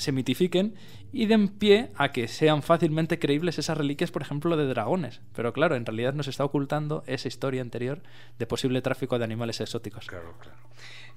se 0.00 0.12
mitifiquen 0.12 0.74
y 1.12 1.26
den 1.26 1.48
pie 1.48 1.90
a 1.96 2.12
que 2.12 2.28
sean 2.28 2.62
fácilmente 2.62 3.18
creíbles 3.18 3.58
esas 3.58 3.76
reliquias, 3.76 4.10
por 4.10 4.22
ejemplo, 4.22 4.56
de 4.56 4.66
dragones. 4.66 5.20
Pero 5.34 5.52
claro, 5.52 5.76
en 5.76 5.86
realidad 5.86 6.14
nos 6.14 6.28
está 6.28 6.44
ocultando 6.44 7.04
esa 7.06 7.28
historia 7.28 7.62
anterior 7.62 8.02
de 8.38 8.46
posible 8.46 8.82
tráfico 8.82 9.18
de 9.18 9.24
animales 9.24 9.60
exóticos. 9.60 10.06
Claro, 10.06 10.34
claro. 10.40 10.58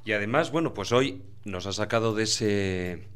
Y 0.05 0.11
además, 0.11 0.51
bueno, 0.51 0.73
pues 0.73 0.91
hoy 0.91 1.21
nos 1.45 1.65
ha 1.65 1.73
sacado 1.73 2.13
de 2.13 2.23
ese, 2.23 3.07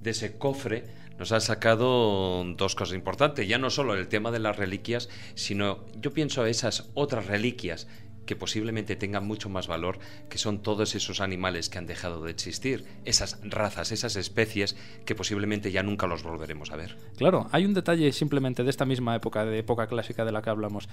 de 0.00 0.10
ese 0.10 0.38
cofre, 0.38 0.84
nos 1.18 1.32
ha 1.32 1.40
sacado 1.40 2.44
dos 2.56 2.74
cosas 2.74 2.94
importantes. 2.94 3.48
Ya 3.48 3.58
no 3.58 3.70
solo 3.70 3.94
el 3.94 4.08
tema 4.08 4.30
de 4.30 4.38
las 4.38 4.56
reliquias, 4.56 5.08
sino 5.34 5.86
yo 5.96 6.12
pienso 6.12 6.46
esas 6.46 6.90
otras 6.94 7.26
reliquias 7.26 7.88
que 8.26 8.36
posiblemente 8.36 8.96
tengan 8.96 9.26
mucho 9.26 9.48
más 9.48 9.66
valor, 9.68 9.98
que 10.28 10.38
son 10.38 10.58
todos 10.58 10.94
esos 10.94 11.20
animales 11.20 11.68
que 11.68 11.78
han 11.78 11.86
dejado 11.86 12.22
de 12.22 12.30
existir, 12.30 12.84
esas 13.04 13.38
razas, 13.42 13.92
esas 13.92 14.16
especies 14.16 14.76
que 15.04 15.14
posiblemente 15.14 15.72
ya 15.72 15.82
nunca 15.82 16.06
los 16.06 16.22
volveremos 16.22 16.70
a 16.70 16.76
ver. 16.76 16.96
Claro, 17.16 17.46
hay 17.52 17.64
un 17.64 17.74
detalle 17.74 18.12
simplemente 18.12 18.64
de 18.64 18.70
esta 18.70 18.84
misma 18.84 19.14
época, 19.14 19.44
de 19.44 19.58
época 19.58 19.86
clásica 19.86 20.24
de 20.24 20.32
la 20.32 20.42
que 20.42 20.50
hablamos. 20.50 20.88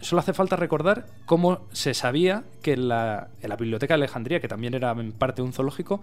Solo 0.00 0.20
hace 0.20 0.32
falta 0.32 0.56
recordar 0.56 1.06
cómo 1.26 1.66
se 1.72 1.92
sabía 1.92 2.44
que 2.62 2.72
en 2.72 2.88
la, 2.88 3.28
en 3.40 3.48
la 3.48 3.56
Biblioteca 3.56 3.94
de 3.94 4.04
Alejandría, 4.04 4.40
que 4.40 4.48
también 4.48 4.74
era 4.74 4.92
en 4.92 5.12
parte 5.12 5.42
un 5.42 5.52
zoológico, 5.52 6.00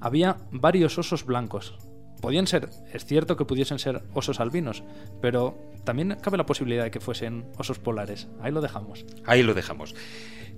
había 0.00 0.36
varios 0.52 0.96
osos 0.98 1.26
blancos. 1.26 1.74
Podían 2.22 2.46
ser, 2.46 2.70
es 2.92 3.04
cierto 3.04 3.36
que 3.36 3.44
pudiesen 3.44 3.80
ser 3.80 4.00
osos 4.14 4.38
albinos, 4.38 4.84
pero 5.20 5.58
también 5.82 6.16
cabe 6.22 6.36
la 6.36 6.46
posibilidad 6.46 6.84
de 6.84 6.92
que 6.92 7.00
fuesen 7.00 7.46
osos 7.58 7.80
polares. 7.80 8.28
Ahí 8.40 8.52
lo 8.52 8.60
dejamos. 8.60 9.04
Ahí 9.26 9.42
lo 9.42 9.54
dejamos. 9.54 9.96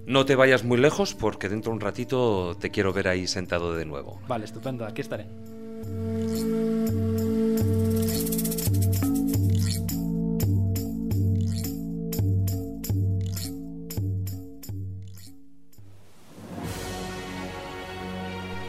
No 0.06 0.26
te 0.26 0.36
vayas 0.36 0.62
muy 0.62 0.76
lejos 0.76 1.14
porque 1.14 1.48
dentro 1.48 1.70
de 1.70 1.76
un 1.76 1.80
ratito 1.80 2.54
te 2.60 2.70
quiero 2.70 2.92
ver 2.92 3.08
ahí 3.08 3.26
sentado 3.26 3.74
de 3.74 3.86
nuevo. 3.86 4.20
Vale, 4.28 4.44
estupendo, 4.44 4.84
aquí 4.84 5.00
estaré. 5.00 5.26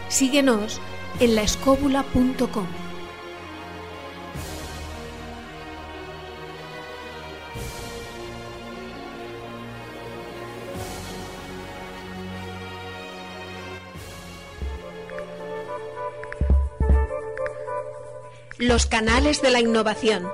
Síguenos 0.07 0.79
en 1.19 1.35
laescóbula.com. 1.35 2.84
Los 18.67 18.88
canales 18.88 19.43
de 19.43 19.51
la 19.51 19.60
innovación. 19.60 20.27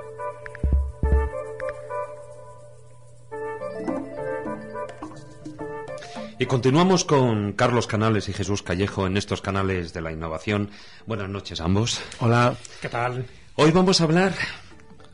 Y 6.38 6.46
continuamos 6.46 7.04
con 7.04 7.52
Carlos 7.52 7.86
Canales 7.86 8.30
y 8.30 8.32
Jesús 8.32 8.62
Callejo 8.62 9.06
en 9.06 9.18
estos 9.18 9.42
canales 9.42 9.92
de 9.92 10.00
la 10.00 10.12
innovación. 10.12 10.70
Buenas 11.04 11.28
noches 11.28 11.60
a 11.60 11.64
ambos. 11.64 12.00
Hola. 12.20 12.56
¿Qué 12.80 12.88
tal? 12.88 13.26
Hoy 13.56 13.70
vamos 13.70 14.00
a 14.00 14.04
hablar 14.04 14.32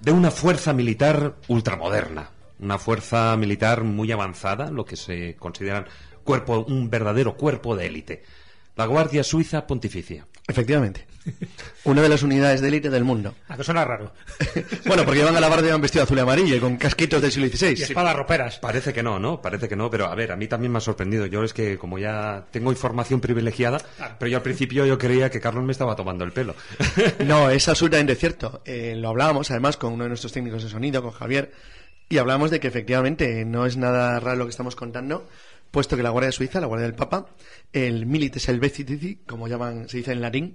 de 0.01 0.13
una 0.13 0.31
fuerza 0.31 0.73
militar 0.73 1.35
ultramoderna, 1.49 2.31
una 2.61 2.79
fuerza 2.79 3.37
militar 3.37 3.83
muy 3.83 4.13
avanzada, 4.13 4.71
lo 4.71 4.85
que 4.85 4.95
se 4.95 5.35
considera 5.35 5.87
cuerpo, 6.23 6.65
un 6.69 6.89
verdadero 6.89 7.37
cuerpo 7.37 7.75
de 7.75 7.87
élite. 7.87 8.23
La 8.77 8.87
Guardia 8.87 9.25
Suiza 9.25 9.67
Pontificia. 9.67 10.25
Efectivamente. 10.49 11.07
Una 11.85 12.01
de 12.01 12.09
las 12.09 12.23
unidades 12.23 12.63
de 12.63 12.69
élite 12.69 12.89
del 12.89 13.05
mundo. 13.05 13.35
¿A 13.49 13.57
que 13.57 13.63
suena 13.63 13.85
raro? 13.85 14.13
bueno, 14.87 15.05
porque 15.05 15.23
van 15.23 15.37
a 15.37 15.41
la 15.41 15.49
guardia 15.49 15.77
vestido 15.77 16.05
azul 16.05 16.17
y 16.17 16.21
amarillo 16.21 16.57
y 16.57 16.61
con 16.61 16.79
casquitos 16.79 17.21
del 17.21 17.31
siglo 17.31 17.49
XVI. 17.49 17.79
Y 17.79 17.83
espadas 17.83 18.17
roperas. 18.17 18.59
Parece 18.59 18.95
que 18.95 19.03
no, 19.03 19.19
¿no? 19.19 19.43
Parece 19.43 19.69
que 19.69 19.77
no, 19.77 19.91
pero 19.91 20.07
a 20.07 20.15
ver, 20.15 20.33
a 20.33 20.37
mí 20.37 20.49
también 20.49 20.73
me 20.73 20.79
ha 20.79 20.81
sorprendido. 20.81 21.27
Yo 21.27 21.45
es 21.45 21.53
que 21.53 21.77
como 21.77 21.99
ya 21.99 22.47
tengo 22.51 22.71
información 22.71 23.21
privilegiada, 23.21 23.79
pero 24.19 24.31
yo 24.31 24.39
al 24.39 24.43
principio 24.43 24.87
yo 24.87 24.97
creía 24.97 25.31
que 25.31 25.41
Carlos 25.41 25.65
me 25.65 25.73
estaba 25.73 25.95
tomando 25.95 26.25
el 26.25 26.33
pelo. 26.33 26.55
no, 27.27 27.51
es 27.51 27.69
absolutamente 27.69 28.15
cierto. 28.15 28.63
Eh, 28.65 28.95
lo 28.97 29.11
hablábamos 29.11 29.51
además 29.51 29.77
con 29.77 29.93
uno 29.93 30.05
de 30.05 30.09
nuestros 30.09 30.33
técnicos 30.33 30.63
de 30.63 30.71
sonido, 30.71 31.03
con 31.03 31.13
Javier, 31.13 31.53
y 32.09 32.17
hablamos 32.17 32.51
de 32.51 32.59
que 32.59 32.69
efectivamente 32.69 33.45
no 33.45 33.67
es 33.67 33.77
nada 33.77 34.19
raro 34.19 34.39
lo 34.39 34.45
que 34.47 34.51
estamos 34.51 34.77
contando, 34.77 35.29
puesto 35.71 35.97
que 35.97 36.03
la 36.03 36.11
Guardia 36.11 36.33
Suiza, 36.33 36.61
la 36.61 36.67
Guardia 36.67 36.87
del 36.87 36.97
Papa, 36.97 37.27
el 37.73 38.07
Milites 38.07 38.49
Helvetii, 38.49 39.21
como 39.27 39.49
llaman, 39.49 39.89
se 39.89 39.99
dice 39.99 40.13
en 40.13 40.21
latín, 40.21 40.55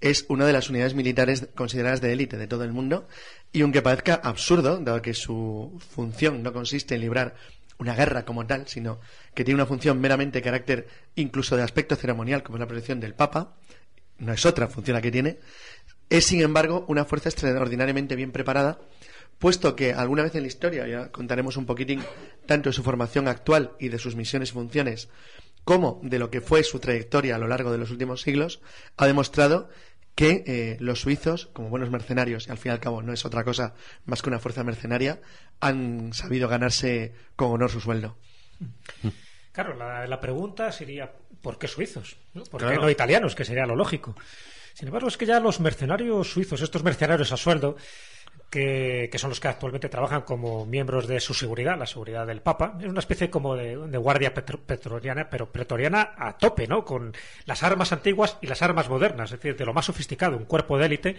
es 0.00 0.24
una 0.28 0.46
de 0.46 0.52
las 0.52 0.70
unidades 0.70 0.94
militares 0.94 1.48
consideradas 1.54 2.00
de 2.00 2.12
élite 2.12 2.36
de 2.38 2.46
todo 2.46 2.64
el 2.64 2.72
mundo 2.72 3.06
y 3.52 3.62
aunque 3.62 3.82
parezca 3.82 4.14
absurdo, 4.14 4.78
dado 4.78 5.02
que 5.02 5.14
su 5.14 5.78
función 5.90 6.42
no 6.42 6.52
consiste 6.52 6.94
en 6.94 7.02
librar 7.02 7.34
una 7.78 7.94
guerra 7.94 8.24
como 8.24 8.46
tal, 8.46 8.68
sino 8.68 9.00
que 9.34 9.44
tiene 9.44 9.56
una 9.56 9.66
función 9.66 10.00
meramente 10.00 10.38
de 10.38 10.42
carácter 10.42 10.88
incluso 11.16 11.56
de 11.56 11.62
aspecto 11.62 11.96
ceremonial, 11.96 12.42
como 12.42 12.56
es 12.56 12.60
la 12.60 12.66
protección 12.66 13.00
del 13.00 13.14
Papa, 13.14 13.56
no 14.18 14.32
es 14.32 14.44
otra 14.44 14.68
función 14.68 14.94
la 14.94 15.02
que 15.02 15.10
tiene, 15.10 15.38
es 16.10 16.26
sin 16.26 16.42
embargo 16.42 16.84
una 16.88 17.04
fuerza 17.04 17.28
extraordinariamente 17.28 18.16
bien 18.16 18.32
preparada, 18.32 18.78
puesto 19.40 19.74
que 19.74 19.94
alguna 19.94 20.22
vez 20.22 20.34
en 20.36 20.42
la 20.42 20.48
historia, 20.48 20.86
ya 20.86 21.10
contaremos 21.10 21.56
un 21.56 21.66
poquitín 21.66 22.04
tanto 22.46 22.68
de 22.68 22.74
su 22.74 22.84
formación 22.84 23.26
actual 23.26 23.72
y 23.80 23.88
de 23.88 23.98
sus 23.98 24.14
misiones 24.14 24.50
y 24.50 24.52
funciones, 24.52 25.08
como 25.64 25.98
de 26.02 26.18
lo 26.18 26.30
que 26.30 26.42
fue 26.42 26.62
su 26.62 26.78
trayectoria 26.78 27.34
a 27.34 27.38
lo 27.38 27.48
largo 27.48 27.72
de 27.72 27.78
los 27.78 27.90
últimos 27.90 28.20
siglos, 28.20 28.60
ha 28.98 29.06
demostrado 29.06 29.70
que 30.14 30.44
eh, 30.46 30.76
los 30.80 31.00
suizos, 31.00 31.46
como 31.54 31.70
buenos 31.70 31.90
mercenarios, 31.90 32.46
y 32.46 32.50
al 32.50 32.58
fin 32.58 32.70
y 32.70 32.74
al 32.74 32.80
cabo 32.80 33.00
no 33.00 33.14
es 33.14 33.24
otra 33.24 33.42
cosa 33.42 33.74
más 34.04 34.20
que 34.20 34.28
una 34.28 34.38
fuerza 34.38 34.62
mercenaria, 34.62 35.20
han 35.58 36.12
sabido 36.12 36.46
ganarse 36.46 37.14
con 37.34 37.50
honor 37.50 37.70
su 37.70 37.80
sueldo. 37.80 38.18
Claro, 39.52 39.74
la, 39.74 40.20
pregunta 40.20 40.70
sería, 40.70 41.10
¿por 41.40 41.58
qué 41.58 41.66
suizos? 41.66 42.18
¿Por 42.50 42.60
qué 42.60 42.76
no 42.76 42.90
italianos? 42.90 43.34
Que 43.34 43.46
sería 43.46 43.64
lo 43.64 43.74
lógico. 43.74 44.14
Sin 44.74 44.88
embargo, 44.88 45.08
es 45.08 45.16
que 45.16 45.26
ya 45.26 45.40
los 45.40 45.60
mercenarios 45.60 46.30
suizos, 46.30 46.60
estos 46.60 46.84
mercenarios 46.84 47.32
a 47.32 47.36
sueldo, 47.36 47.76
que, 48.50 49.10
son 49.16 49.30
los 49.30 49.38
que 49.38 49.48
actualmente 49.48 49.88
trabajan 49.88 50.22
como 50.22 50.66
miembros 50.66 51.06
de 51.06 51.20
su 51.20 51.32
seguridad, 51.34 51.78
la 51.78 51.86
seguridad 51.86 52.26
del 52.26 52.42
Papa. 52.42 52.76
Es 52.80 52.86
una 52.86 52.98
especie 52.98 53.30
como 53.30 53.54
de, 53.54 53.76
guardia 53.96 54.34
pretoriana, 54.34 55.30
pero 55.30 55.50
pretoriana 55.50 56.14
a 56.18 56.36
tope, 56.36 56.66
¿no? 56.66 56.84
Con 56.84 57.12
las 57.46 57.62
armas 57.62 57.92
antiguas 57.92 58.36
y 58.42 58.48
las 58.48 58.60
armas 58.60 58.88
modernas, 58.88 59.30
es 59.30 59.38
decir, 59.38 59.56
de 59.56 59.64
lo 59.64 59.72
más 59.72 59.86
sofisticado, 59.86 60.36
un 60.36 60.46
cuerpo 60.46 60.76
de 60.76 60.86
élite. 60.86 61.16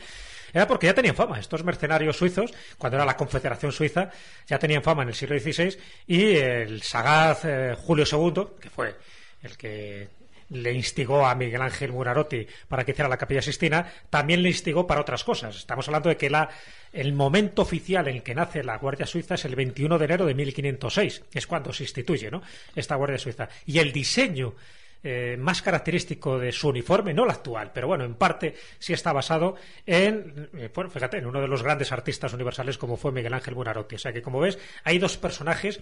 Era 0.54 0.67
porque 0.67 0.88
ya 0.88 0.94
tenían 0.94 1.15
fama. 1.15 1.39
Estos 1.39 1.63
mercenarios 1.63 2.17
suizos, 2.17 2.52
cuando 2.78 2.98
era 2.98 3.06
la 3.06 3.15
Confederación 3.15 3.72
Suiza, 3.72 4.10
ya 4.46 4.60
tenían 4.60 4.84
fama 4.84 5.04
en 5.04 5.10
el 5.10 5.15
siglo 5.15 5.39
XVI 5.39 5.78
y 6.08 6.36
el 6.36 6.82
sagaz 6.82 7.46
eh, 7.46 7.76
Julio 7.78 8.04
II, 8.12 8.60
que 8.60 8.70
fue 8.70 8.96
el 9.41 9.56
que 9.56 10.21
le 10.52 10.74
instigó 10.74 11.26
a 11.26 11.36
Miguel 11.36 11.62
Ángel 11.62 11.92
Murarotti 11.92 12.46
para 12.68 12.84
que 12.84 12.92
hiciera 12.92 13.10
la 13.10 13.18
Capilla 13.18 13.42
Sistina, 13.42 13.92
también 14.10 14.44
le 14.44 14.50
instigó 14.50 14.86
para 14.86 15.02
otras 15.02 15.24
cosas. 15.24 15.56
Estamos 15.56 15.88
hablando 15.88 16.10
de 16.10 16.18
que 16.18 16.30
la, 16.30 16.50
el 16.94 17.14
momento 17.14 17.62
oficial 17.62 18.08
en 18.08 18.18
el 18.18 18.24
que 18.24 18.36
nace 18.36 18.64
la 18.64 18.78
Guardia 18.78 19.06
Suiza 19.06 19.36
es 19.36 19.46
el 19.46 19.56
21 19.56 19.98
de 19.98 20.06
enero 20.06 20.26
de 20.26 20.36
1506, 20.36 21.24
es 21.34 21.48
cuando 21.48 21.74
se 21.74 21.84
instituye 21.84 22.30
¿no? 22.30 22.42
esta 22.76 22.96
Guardia 22.96 23.18
Suiza. 23.18 23.48
Y 23.66 23.80
el 23.80 23.92
diseño 23.92 24.56
eh, 25.04 25.36
más 25.40 25.62
característico 25.62 26.38
de 26.38 26.52
su 26.52 26.68
uniforme, 26.68 27.14
no 27.14 27.24
el 27.24 27.32
actual, 27.32 27.72
pero 27.74 27.88
bueno, 27.88 28.04
en 28.04 28.14
parte 28.14 28.54
sí 28.78 28.94
está 28.94 29.12
basado 29.14 29.56
en, 29.86 30.50
eh, 30.56 30.70
fíjate, 30.70 31.18
en 31.18 31.26
uno 31.26 31.42
de 31.42 31.48
los 31.48 31.64
grandes 31.64 31.92
artistas 31.92 32.34
universales 32.34 32.78
como 32.78 32.98
fue 32.98 33.12
Miguel 33.12 33.34
Ángel 33.34 33.56
Buonarroti. 33.56 33.96
O 33.96 34.00
sea 34.00 34.14
que, 34.14 34.22
como 34.22 34.40
ves, 34.40 34.60
hay 34.84 35.00
dos 35.00 35.18
personajes 35.18 35.80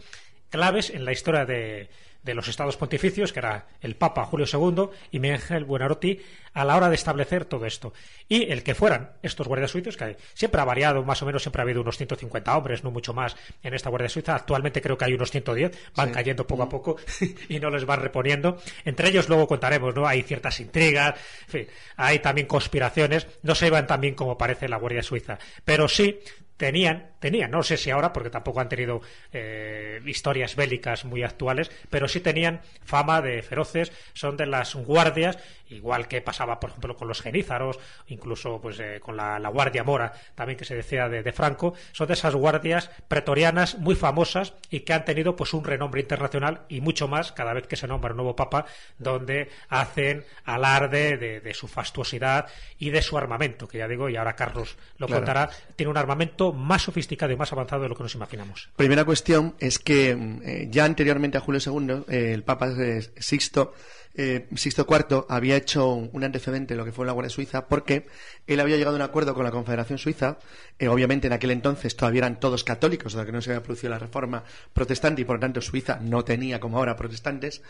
claves 0.49 0.89
en 0.89 1.03
la 1.03 1.11
historia 1.11 1.45
de, 1.45 1.89
de 2.23 2.33
los 2.33 2.47
estados 2.47 2.77
pontificios, 2.77 3.31
que 3.31 3.39
era 3.39 3.67
el 3.81 3.95
Papa 3.95 4.25
Julio 4.25 4.45
II 4.51 4.89
y 5.11 5.19
Miguel 5.19 5.65
Buonarroti, 5.65 6.19
a 6.53 6.65
la 6.65 6.75
hora 6.75 6.89
de 6.89 6.95
establecer 6.95 7.45
todo 7.45 7.65
esto. 7.65 7.93
Y 8.27 8.51
el 8.51 8.63
que 8.63 8.75
fueran 8.75 9.11
estos 9.21 9.47
guardias 9.47 9.71
suizos, 9.71 9.95
que 9.95 10.17
siempre 10.33 10.59
ha 10.61 10.65
variado, 10.65 11.03
más 11.03 11.21
o 11.21 11.25
menos 11.25 11.41
siempre 11.41 11.61
ha 11.61 11.63
habido 11.63 11.81
unos 11.81 11.97
150 11.97 12.57
hombres, 12.57 12.83
no 12.83 12.91
mucho 12.91 13.13
más, 13.13 13.35
en 13.63 13.73
esta 13.73 13.89
Guardia 13.89 14.09
Suiza. 14.09 14.35
Actualmente 14.35 14.81
creo 14.81 14.97
que 14.97 15.05
hay 15.05 15.13
unos 15.13 15.31
110, 15.31 15.77
van 15.95 16.11
cayendo 16.11 16.45
poco 16.45 16.63
a 16.63 16.65
mm. 16.65 16.69
poco 16.69 16.95
y 17.49 17.59
no 17.59 17.69
les 17.69 17.85
van 17.85 18.01
reponiendo. 18.01 18.57
Entre 18.85 19.09
ellos 19.09 19.29
luego 19.29 19.47
contaremos, 19.47 19.95
¿no? 19.95 20.05
Hay 20.05 20.23
ciertas 20.23 20.59
intrigas, 20.59 21.15
en 21.45 21.49
fin, 21.49 21.67
hay 21.95 22.19
también 22.19 22.47
conspiraciones, 22.47 23.27
no 23.43 23.55
se 23.55 23.67
iban 23.67 23.87
tan 23.87 24.01
bien 24.01 24.15
como 24.15 24.37
parece 24.37 24.67
la 24.67 24.77
Guardia 24.77 25.03
Suiza, 25.03 25.39
pero 25.63 25.87
sí 25.87 26.19
tenían, 26.59 27.11
tenían, 27.19 27.51
no 27.51 27.63
sé 27.63 27.77
si 27.77 27.89
ahora, 27.89 28.11
porque 28.11 28.29
tampoco 28.29 28.59
han 28.59 28.67
tenido 28.67 29.01
eh, 29.31 30.01
historias 30.05 30.57
bélicas 30.57 31.05
muy 31.05 31.23
actuales, 31.23 31.71
pero 31.89 32.09
sí 32.09 32.19
tenían 32.19 32.59
fama 32.83 33.21
de 33.21 33.41
feroces, 33.41 33.93
son 34.11 34.35
de 34.35 34.45
las 34.45 34.75
guardias, 34.75 35.39
igual 35.69 36.07
que 36.07 36.21
pasaba, 36.21 36.59
por 36.59 36.71
ejemplo, 36.71 36.95
con 36.95 37.07
los 37.07 37.21
genízaros, 37.21 37.79
incluso 38.07 38.59
pues 38.61 38.79
eh, 38.79 38.99
con 39.01 39.15
la, 39.15 39.39
Guardia 39.49 39.83
Mora, 39.83 40.13
también 40.35 40.57
que 40.57 40.65
se 40.65 40.75
decía 40.75 41.09
de, 41.09 41.31
Franco, 41.31 41.73
son 41.91 42.07
de 42.07 42.13
esas 42.13 42.35
guardias 42.35 42.89
pretorianas 43.07 43.77
muy 43.79 43.95
famosas 43.95 44.53
y 44.69 44.81
que 44.81 44.93
han 44.93 45.05
tenido 45.05 45.35
pues 45.35 45.53
un 45.53 45.63
renombre 45.63 46.01
internacional 46.01 46.61
y 46.69 46.81
mucho 46.81 47.07
más 47.07 47.31
cada 47.31 47.53
vez 47.53 47.67
que 47.67 47.75
se 47.75 47.87
nombra 47.87 48.11
un 48.11 48.17
nuevo 48.17 48.35
papa, 48.35 48.65
donde 48.97 49.49
hacen 49.69 50.25
alarde 50.45 51.17
de, 51.17 51.53
su 51.53 51.67
fastuosidad 51.67 52.47
y 52.77 52.91
de 52.91 53.01
su 53.01 53.17
armamento, 53.17 53.67
que 53.67 53.79
ya 53.79 53.87
digo, 53.87 54.07
y 54.07 54.15
ahora 54.15 54.35
Carlos 54.35 54.77
lo 54.97 55.07
contará, 55.07 55.49
tiene 55.75 55.89
un 55.89 55.97
armamento 55.97 56.53
más 56.53 56.83
sofisticado 56.83 57.31
y 57.33 57.35
más 57.35 57.51
avanzado 57.51 57.83
de 57.83 57.89
lo 57.89 57.95
que 57.95 58.03
nos 58.03 58.15
imaginamos. 58.15 58.69
Primera 58.75 59.03
cuestión 59.03 59.55
es 59.59 59.79
que 59.79 60.11
eh, 60.11 60.67
ya 60.69 60.85
anteriormente 60.85 61.37
a 61.37 61.41
Julio 61.41 61.59
II, 61.65 62.03
eh, 62.07 62.33
el 62.33 62.43
Papa 62.43 62.69
Sixto, 63.17 63.73
eh, 64.21 64.47
Sixto 64.53 64.85
IV 64.85 65.27
había 65.29 65.55
hecho 65.55 65.93
un 65.93 66.23
antecedente 66.25 66.75
lo 66.75 66.83
que 66.83 66.91
fue 66.91 67.05
la 67.05 67.13
Guardia 67.13 67.29
Suiza 67.29 67.69
porque 67.69 68.05
él 68.47 68.59
había 68.59 68.75
llegado 68.75 68.97
a 68.97 68.99
un 68.99 69.01
acuerdo 69.01 69.33
con 69.33 69.45
la 69.45 69.51
Confederación 69.51 69.97
Suiza. 69.97 70.39
obviamente 70.89 71.27
en 71.27 71.33
aquel 71.33 71.51
entonces 71.51 71.95
todavía 71.95 72.19
eran 72.19 72.37
todos 72.37 72.65
católicos, 72.65 73.15
o 73.15 73.25
que 73.25 73.31
no 73.31 73.41
se 73.41 73.51
había 73.51 73.63
producido 73.63 73.91
la 73.91 73.99
reforma 73.99 74.43
protestante 74.73 75.21
y 75.21 75.25
por 75.25 75.37
lo 75.37 75.39
tanto 75.39 75.61
Suiza 75.61 75.99
no 76.01 76.25
tenía 76.25 76.59
como 76.59 76.79
ahora 76.79 76.97
protestantes. 76.97 77.61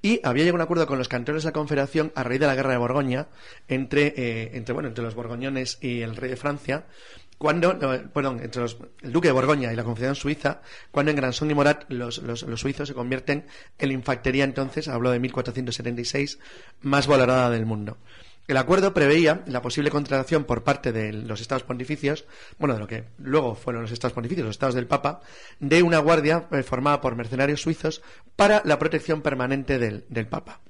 Y 0.00 0.20
había 0.24 0.44
llegado 0.44 0.56
a 0.56 0.60
un 0.60 0.62
acuerdo 0.62 0.86
con 0.86 0.96
los 0.96 1.08
cantores 1.08 1.42
de 1.42 1.48
la 1.48 1.52
Confederación 1.52 2.10
a 2.14 2.22
raíz 2.22 2.40
de 2.40 2.46
la 2.46 2.54
guerra 2.54 2.70
de 2.70 2.78
Borgoña 2.78 3.26
entre, 3.68 4.56
entre, 4.56 4.72
bueno, 4.72 4.88
entre 4.88 5.04
los 5.04 5.14
borgoñones 5.14 5.76
y 5.82 6.00
el 6.00 6.16
rey 6.16 6.30
de 6.30 6.36
Francia 6.36 6.86
cuando, 7.38 7.78
perdón, 8.12 8.40
entre 8.42 8.64
el 8.64 9.12
duque 9.12 9.28
de 9.28 9.32
Borgoña 9.32 9.72
y 9.72 9.76
la 9.76 9.84
Confederación 9.84 10.20
Suiza, 10.20 10.60
cuando 10.90 11.10
en 11.10 11.16
Granson 11.16 11.50
y 11.50 11.54
Morat 11.54 11.84
los, 11.88 12.18
los, 12.18 12.40
suizos 12.60 12.88
se 12.88 12.94
convierten 12.94 13.46
en 13.78 13.88
la 13.88 13.94
infantería 13.94 14.44
entonces, 14.44 14.88
hablo 14.88 15.10
de 15.12 15.20
1476, 15.20 16.38
más 16.82 17.06
valorada 17.06 17.48
del 17.50 17.64
mundo. 17.64 17.96
El 18.48 18.56
acuerdo 18.56 18.94
preveía 18.94 19.42
la 19.46 19.60
posible 19.62 19.90
contratación 19.90 20.44
por 20.44 20.64
parte 20.64 20.90
de 20.90 21.12
los 21.12 21.40
estados 21.40 21.64
pontificios, 21.64 22.24
bueno, 22.58 22.74
de 22.74 22.80
lo 22.80 22.88
que 22.88 23.04
luego 23.18 23.54
fueron 23.54 23.82
los 23.82 23.92
estados 23.92 24.14
pontificios, 24.14 24.46
los 24.46 24.54
estados 24.54 24.74
del 24.74 24.86
Papa, 24.86 25.20
de 25.60 25.82
una 25.82 25.98
guardia 25.98 26.48
eh, 26.50 26.62
formada 26.62 27.00
por 27.00 27.14
mercenarios 27.14 27.60
suizos 27.60 28.02
para 28.36 28.62
la 28.64 28.78
protección 28.78 29.20
permanente 29.20 29.78
del, 29.78 30.06
del 30.08 30.26
Papa. 30.26 30.60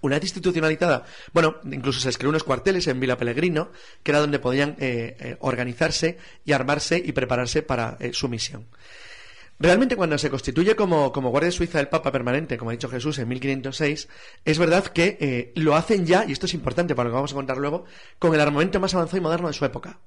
Una 0.00 0.16
vez 0.16 0.24
institucionalizada, 0.24 1.04
bueno, 1.32 1.56
incluso 1.64 2.00
se 2.00 2.08
escribió 2.08 2.30
unos 2.30 2.44
cuarteles 2.44 2.86
en 2.86 3.00
Vila 3.00 3.16
Pellegrino, 3.16 3.70
que 4.02 4.12
era 4.12 4.20
donde 4.20 4.38
podían 4.38 4.76
eh, 4.78 5.16
eh, 5.18 5.36
organizarse 5.40 6.18
y 6.44 6.52
armarse 6.52 7.02
y 7.04 7.12
prepararse 7.12 7.62
para 7.62 7.96
eh, 8.00 8.12
su 8.12 8.28
misión. 8.28 8.66
Realmente 9.60 9.96
cuando 9.96 10.16
se 10.18 10.30
constituye 10.30 10.76
como, 10.76 11.10
Guardia 11.10 11.50
Suiza 11.50 11.78
del 11.78 11.88
Papa 11.88 12.12
permanente, 12.12 12.56
como 12.56 12.70
ha 12.70 12.74
dicho 12.74 12.88
Jesús, 12.88 13.18
en 13.18 13.26
1506, 13.26 14.08
es 14.44 14.58
verdad 14.58 14.86
que 14.86 15.50
lo 15.56 15.74
hacen 15.74 16.06
ya, 16.06 16.24
y 16.24 16.30
esto 16.30 16.46
es 16.46 16.54
importante 16.54 16.94
para 16.94 17.08
lo 17.08 17.12
que 17.12 17.16
vamos 17.16 17.32
a 17.32 17.34
contar 17.34 17.56
luego, 17.56 17.84
con 18.20 18.32
el 18.32 18.40
armamento 18.40 18.78
más 18.78 18.94
avanzado 18.94 19.18
y 19.18 19.20
moderno 19.20 19.48
de 19.48 19.54
su 19.54 19.64
época. 19.64 19.98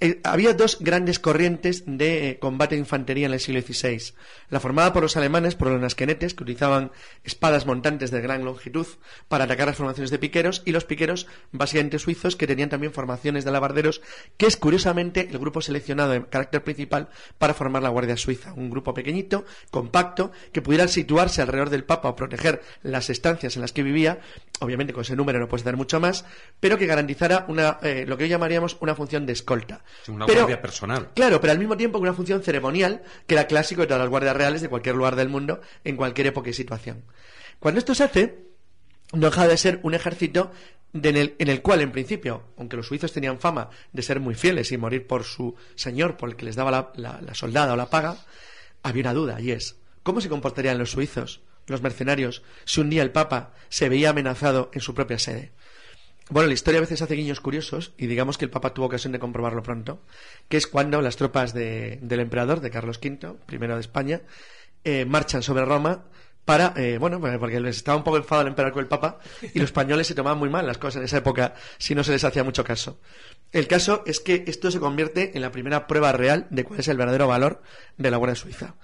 Eh, 0.00 0.20
había 0.24 0.52
dos 0.54 0.78
grandes 0.80 1.18
corrientes 1.18 1.84
de 1.86 2.30
eh, 2.30 2.38
combate 2.38 2.74
de 2.74 2.80
infantería 2.80 3.26
en 3.26 3.32
el 3.32 3.40
siglo 3.40 3.60
XVI. 3.60 4.14
La 4.50 4.60
formada 4.60 4.92
por 4.92 5.02
los 5.02 5.16
alemanes, 5.16 5.54
por 5.54 5.68
los 5.68 5.80
nasquenetes, 5.80 6.34
que 6.34 6.42
utilizaban 6.42 6.90
espadas 7.24 7.66
montantes 7.66 8.10
de 8.10 8.20
gran 8.20 8.44
longitud 8.44 8.86
para 9.28 9.44
atacar 9.44 9.68
las 9.68 9.76
formaciones 9.76 10.10
de 10.10 10.18
piqueros, 10.18 10.62
y 10.64 10.72
los 10.72 10.84
piqueros, 10.84 11.26
básicamente 11.52 11.98
suizos, 11.98 12.36
que 12.36 12.46
tenían 12.46 12.68
también 12.68 12.92
formaciones 12.92 13.44
de 13.44 13.50
alabarderos, 13.50 14.02
que 14.36 14.46
es 14.46 14.56
curiosamente 14.56 15.28
el 15.30 15.38
grupo 15.38 15.60
seleccionado 15.60 16.12
de 16.12 16.26
carácter 16.26 16.64
principal 16.64 17.08
para 17.38 17.54
formar 17.54 17.82
la 17.82 17.88
Guardia 17.88 18.16
Suiza. 18.16 18.52
Un 18.54 18.70
grupo 18.70 18.92
pequeñito, 18.92 19.44
compacto, 19.70 20.32
que 20.52 20.62
pudiera 20.62 20.88
situarse 20.88 21.42
alrededor 21.42 21.70
del 21.70 21.84
Papa 21.84 22.08
o 22.08 22.16
proteger 22.16 22.62
las 22.82 23.10
estancias 23.10 23.56
en 23.56 23.62
las 23.62 23.72
que 23.72 23.82
vivía, 23.82 24.20
obviamente 24.60 24.92
con 24.92 25.02
ese 25.02 25.16
número 25.16 25.38
no 25.38 25.48
puedes 25.48 25.64
dar 25.64 25.76
mucho 25.76 26.00
más, 26.00 26.24
pero 26.60 26.78
que 26.78 26.86
garantizara 26.86 27.44
una, 27.48 27.78
eh, 27.82 28.04
lo 28.06 28.16
que 28.16 28.24
hoy 28.24 28.30
llamaríamos 28.30 28.76
una 28.80 28.94
función 28.94 29.26
de 29.26 29.32
escolta. 29.32 29.75
Una 30.08 30.26
Pero- 30.26 30.40
guardia 30.40 30.60
personal. 30.62 31.10
Claro, 31.14 31.40
pero 31.40 31.52
al 31.52 31.58
mismo 31.58 31.76
tiempo 31.76 31.98
con 31.98 32.08
una 32.08 32.16
función 32.16 32.42
ceremonial 32.42 33.02
que 33.26 33.34
era 33.34 33.46
clásico 33.46 33.80
de 33.82 33.86
todas 33.86 34.00
las 34.00 34.08
guardias 34.10 34.36
reales 34.36 34.60
de 34.62 34.68
cualquier 34.68 34.94
lugar 34.96 35.16
del 35.16 35.28
mundo, 35.28 35.60
en 35.84 35.96
cualquier 35.96 36.28
época 36.28 36.50
y 36.50 36.52
situación. 36.52 37.04
Cuando 37.58 37.78
esto 37.78 37.94
se 37.94 38.04
hace, 38.04 38.38
no 39.12 39.26
deja 39.26 39.46
de 39.48 39.56
ser 39.56 39.80
un 39.82 39.94
ejército 39.94 40.50
de 40.92 41.08
en, 41.10 41.16
el, 41.16 41.34
en 41.38 41.48
el 41.48 41.62
cual, 41.62 41.80
en 41.80 41.92
principio, 41.92 42.44
aunque 42.56 42.76
los 42.76 42.86
suizos 42.86 43.12
tenían 43.12 43.38
fama 43.38 43.70
de 43.92 44.02
ser 44.02 44.20
muy 44.20 44.34
fieles 44.34 44.72
y 44.72 44.78
morir 44.78 45.06
por 45.06 45.24
su 45.24 45.54
señor, 45.74 46.16
por 46.16 46.28
el 46.30 46.36
que 46.36 46.44
les 46.46 46.56
daba 46.56 46.70
la, 46.70 46.92
la- 46.96 47.20
la 47.20 47.34
soldada 47.34 47.72
o 47.72 47.76
la 47.76 47.90
paga, 47.90 48.16
había 48.82 49.02
una 49.02 49.12
duda, 49.14 49.40
y 49.40 49.50
es, 49.50 49.76
¿cómo 50.02 50.20
se 50.20 50.28
comportarían 50.28 50.78
los 50.78 50.92
suizos, 50.92 51.40
los 51.66 51.82
mercenarios, 51.82 52.42
si 52.64 52.80
un 52.80 52.88
día 52.90 53.02
el 53.02 53.10
Papa 53.10 53.52
se 53.68 53.88
veía 53.88 54.10
amenazado 54.10 54.70
en 54.72 54.80
su 54.80 54.94
propia 54.94 55.18
sede? 55.18 55.52
Bueno, 56.28 56.48
la 56.48 56.54
historia 56.54 56.78
a 56.78 56.80
veces 56.80 57.02
hace 57.02 57.14
guiños 57.14 57.40
curiosos 57.40 57.92
y 57.96 58.06
digamos 58.08 58.36
que 58.36 58.44
el 58.44 58.50
Papa 58.50 58.74
tuvo 58.74 58.86
ocasión 58.86 59.12
de 59.12 59.20
comprobarlo 59.20 59.62
pronto, 59.62 60.02
que 60.48 60.56
es 60.56 60.66
cuando 60.66 61.00
las 61.00 61.16
tropas 61.16 61.54
de- 61.54 61.98
del 62.02 62.20
emperador, 62.20 62.60
de 62.60 62.70
Carlos 62.70 62.98
V, 63.00 63.34
primero 63.46 63.74
de 63.74 63.80
España, 63.80 64.22
eh, 64.82 65.04
marchan 65.04 65.42
sobre 65.44 65.64
Roma 65.64 66.04
para, 66.44 66.72
eh, 66.76 66.98
bueno, 66.98 67.20
pues 67.20 67.38
porque 67.38 67.60
les 67.60 67.76
estaba 67.76 67.96
un 67.96 68.02
poco 68.04 68.16
enfadado 68.16 68.42
el 68.42 68.48
emperador 68.48 68.72
con 68.72 68.82
el 68.82 68.88
Papa 68.88 69.18
y 69.54 69.58
los 69.60 69.66
españoles 69.66 70.08
se 70.08 70.14
tomaban 70.16 70.38
muy 70.38 70.48
mal 70.48 70.66
las 70.66 70.78
cosas 70.78 70.96
en 70.96 71.04
esa 71.04 71.18
época 71.18 71.54
si 71.78 71.94
no 71.94 72.02
se 72.02 72.12
les 72.12 72.24
hacía 72.24 72.42
mucho 72.44 72.64
caso. 72.64 72.98
El 73.52 73.68
caso 73.68 74.02
es 74.06 74.18
que 74.18 74.42
esto 74.48 74.70
se 74.72 74.80
convierte 74.80 75.30
en 75.34 75.42
la 75.42 75.52
primera 75.52 75.86
prueba 75.86 76.10
real 76.12 76.48
de 76.50 76.64
cuál 76.64 76.80
es 76.80 76.88
el 76.88 76.96
verdadero 76.96 77.28
valor 77.28 77.62
de 77.98 78.10
la 78.10 78.16
Guardia 78.16 78.34
Suiza. 78.34 78.74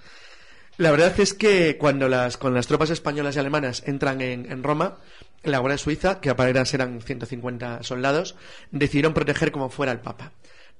La 0.77 0.91
verdad 0.91 1.13
es 1.19 1.33
que 1.33 1.77
cuando 1.77 2.07
las, 2.09 2.37
con 2.37 2.53
las 2.53 2.67
tropas 2.67 2.89
españolas 2.89 3.35
y 3.35 3.39
alemanas 3.39 3.83
entran 3.85 4.21
en, 4.21 4.49
en 4.51 4.63
Roma, 4.63 4.97
la 5.43 5.59
Guardia 5.59 5.77
Suiza, 5.77 6.19
que 6.21 6.29
apenas 6.29 6.73
eran 6.73 7.01
150 7.01 7.83
soldados, 7.83 8.35
decidieron 8.71 9.13
proteger 9.13 9.51
como 9.51 9.69
fuera 9.69 9.91
el 9.91 9.99
Papa. 9.99 10.31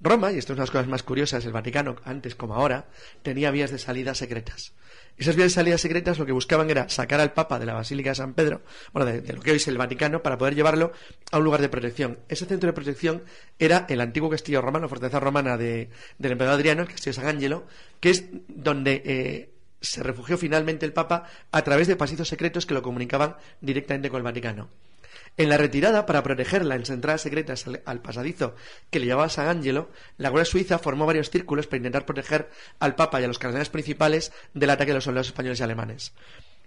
Roma, 0.02 0.32
y 0.34 0.38
esto 0.38 0.52
es 0.54 0.58
una 0.58 0.64
de 0.64 0.68
las 0.68 0.72
cosas 0.72 0.88
más 0.88 1.04
curiosas, 1.04 1.46
el 1.46 1.54
Vaticano, 1.54 1.96
antes 2.04 2.36
como 2.36 2.56
ahora, 2.56 2.88
tenía 3.22 3.52
vías 3.52 3.72
de 3.72 3.78
salida 3.78 4.14
secretas. 4.16 4.74
Esas 5.18 5.36
vías 5.36 5.46
de 5.52 5.54
salida 5.56 5.78
secretas 5.78 6.18
lo 6.20 6.26
que 6.26 6.32
buscaban 6.32 6.70
era 6.70 6.90
sacar 6.90 7.22
al 7.22 7.32
Papa 7.34 7.60
de 7.60 7.66
la 7.68 7.74
Basílica 7.76 8.10
de 8.10 8.16
San 8.16 8.34
Pedro, 8.34 8.64
bueno, 8.92 9.10
de, 9.10 9.32
lo 9.34 9.42
que 9.42 9.52
hoy 9.52 9.58
es 9.58 9.68
el 9.68 9.78
Vaticano, 9.78 10.22
para 10.24 10.38
poder 10.38 10.56
llevarlo 10.56 10.92
a 11.32 11.38
un 11.38 11.44
lugar 11.46 11.62
de 11.62 11.70
protección. 11.70 12.20
Ese 12.28 12.46
centro 12.46 12.68
de 12.68 12.74
protección 12.74 13.24
era 13.60 13.86
el 13.88 14.02
antiguo 14.02 14.30
castillo 14.30 14.62
romano, 14.62 14.90
fortaleza 14.90 15.20
romana 15.20 15.56
de- 15.58 15.90
del 16.18 16.32
emperador 16.34 16.60
Adriano, 16.60 16.82
el 16.82 16.88
castillo 16.90 17.12
de 17.12 17.22
San 17.22 17.28
Angelo, 17.28 17.66
que 18.02 18.10
es 18.10 18.26
donde 18.50 19.02
eh, 19.06 19.53
se 19.84 20.02
refugió 20.02 20.38
finalmente 20.38 20.86
el 20.86 20.94
Papa 20.94 21.26
a 21.52 21.62
través 21.62 21.88
de 21.88 21.96
pasillos 21.96 22.30
secretos 22.30 22.66
que 22.66 22.74
lo 22.74 22.82
comunicaban 22.82 23.36
directamente 23.62 24.10
con 24.10 24.18
el 24.18 24.24
Vaticano. 24.24 24.70
En 25.36 25.50
la 25.50 25.58
retirada, 25.58 26.06
para 26.06 26.22
proteger 26.22 26.64
las 26.64 26.90
entradas 26.90 27.22
secretas 27.22 27.66
al, 27.86 28.02
pasadizo 28.02 28.56
que 28.92 29.00
le 29.00 29.08
llevaba 29.08 29.30
San 29.30 29.48
Angelo, 29.48 29.90
la 30.18 30.30
Guardia 30.30 30.50
Suiza 30.50 30.80
formó 30.80 31.06
varios 31.06 31.32
círculos 31.32 31.68
para 31.68 31.78
intentar 31.78 32.06
proteger 32.06 32.50
al 32.80 32.96
Papa 32.96 33.20
y 33.20 33.24
a 33.24 33.28
los 33.28 33.40
cardenales 33.40 33.70
principales 33.70 34.32
del 34.54 34.70
ataque 34.70 34.92
de 34.92 34.96
los 34.96 35.04
soldados 35.04 35.28
españoles 35.28 35.60
y 35.60 35.64
alemanes. 35.64 36.14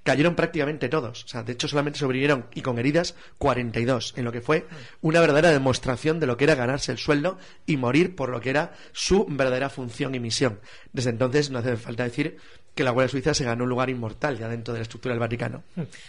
Cayeron 0.02 0.37
prácticamente 0.37 0.88
todos. 0.88 1.24
O 1.24 1.29
sea, 1.29 1.42
de 1.42 1.52
hecho, 1.52 1.68
solamente 1.68 1.98
sobrevivieron, 1.98 2.46
y 2.55 2.62
con 2.62 2.79
heridas, 2.79 3.14
42, 3.38 4.14
en 4.16 4.24
lo 4.24 4.33
que 4.33 4.40
fue 4.40 4.66
una 5.00 5.20
verdadera 5.20 5.50
demostración 5.50 6.20
de 6.20 6.26
lo 6.26 6.37
que 6.37 6.44
era 6.44 6.55
ganarse 6.55 6.92
el 6.92 6.98
sueldo 6.98 7.38
y 7.66 7.76
morir 7.76 8.14
por 8.14 8.29
lo 8.29 8.40
que 8.40 8.50
era 8.50 8.72
su 8.92 9.26
verdadera 9.29 9.70
función 9.70 10.14
y 10.14 10.20
misión. 10.20 10.61
Desde 10.92 11.11
entonces, 11.11 11.50
no 11.50 11.59
hace 11.59 11.76
falta 11.76 12.05
decir 12.05 12.38
que 12.76 12.84
la 12.84 12.90
Guardia 12.90 13.08
Suiza 13.08 13.34
se 13.34 13.44
ganó 13.44 13.64
un 13.64 13.70
lugar 13.70 13.88
inmortal 13.88 14.38
ya 14.38 14.48
dentro 14.48 14.74
de 14.74 14.80
la 14.80 14.82
estructura 14.82 15.14
del 15.14 15.20
Vaticano. 15.20 15.64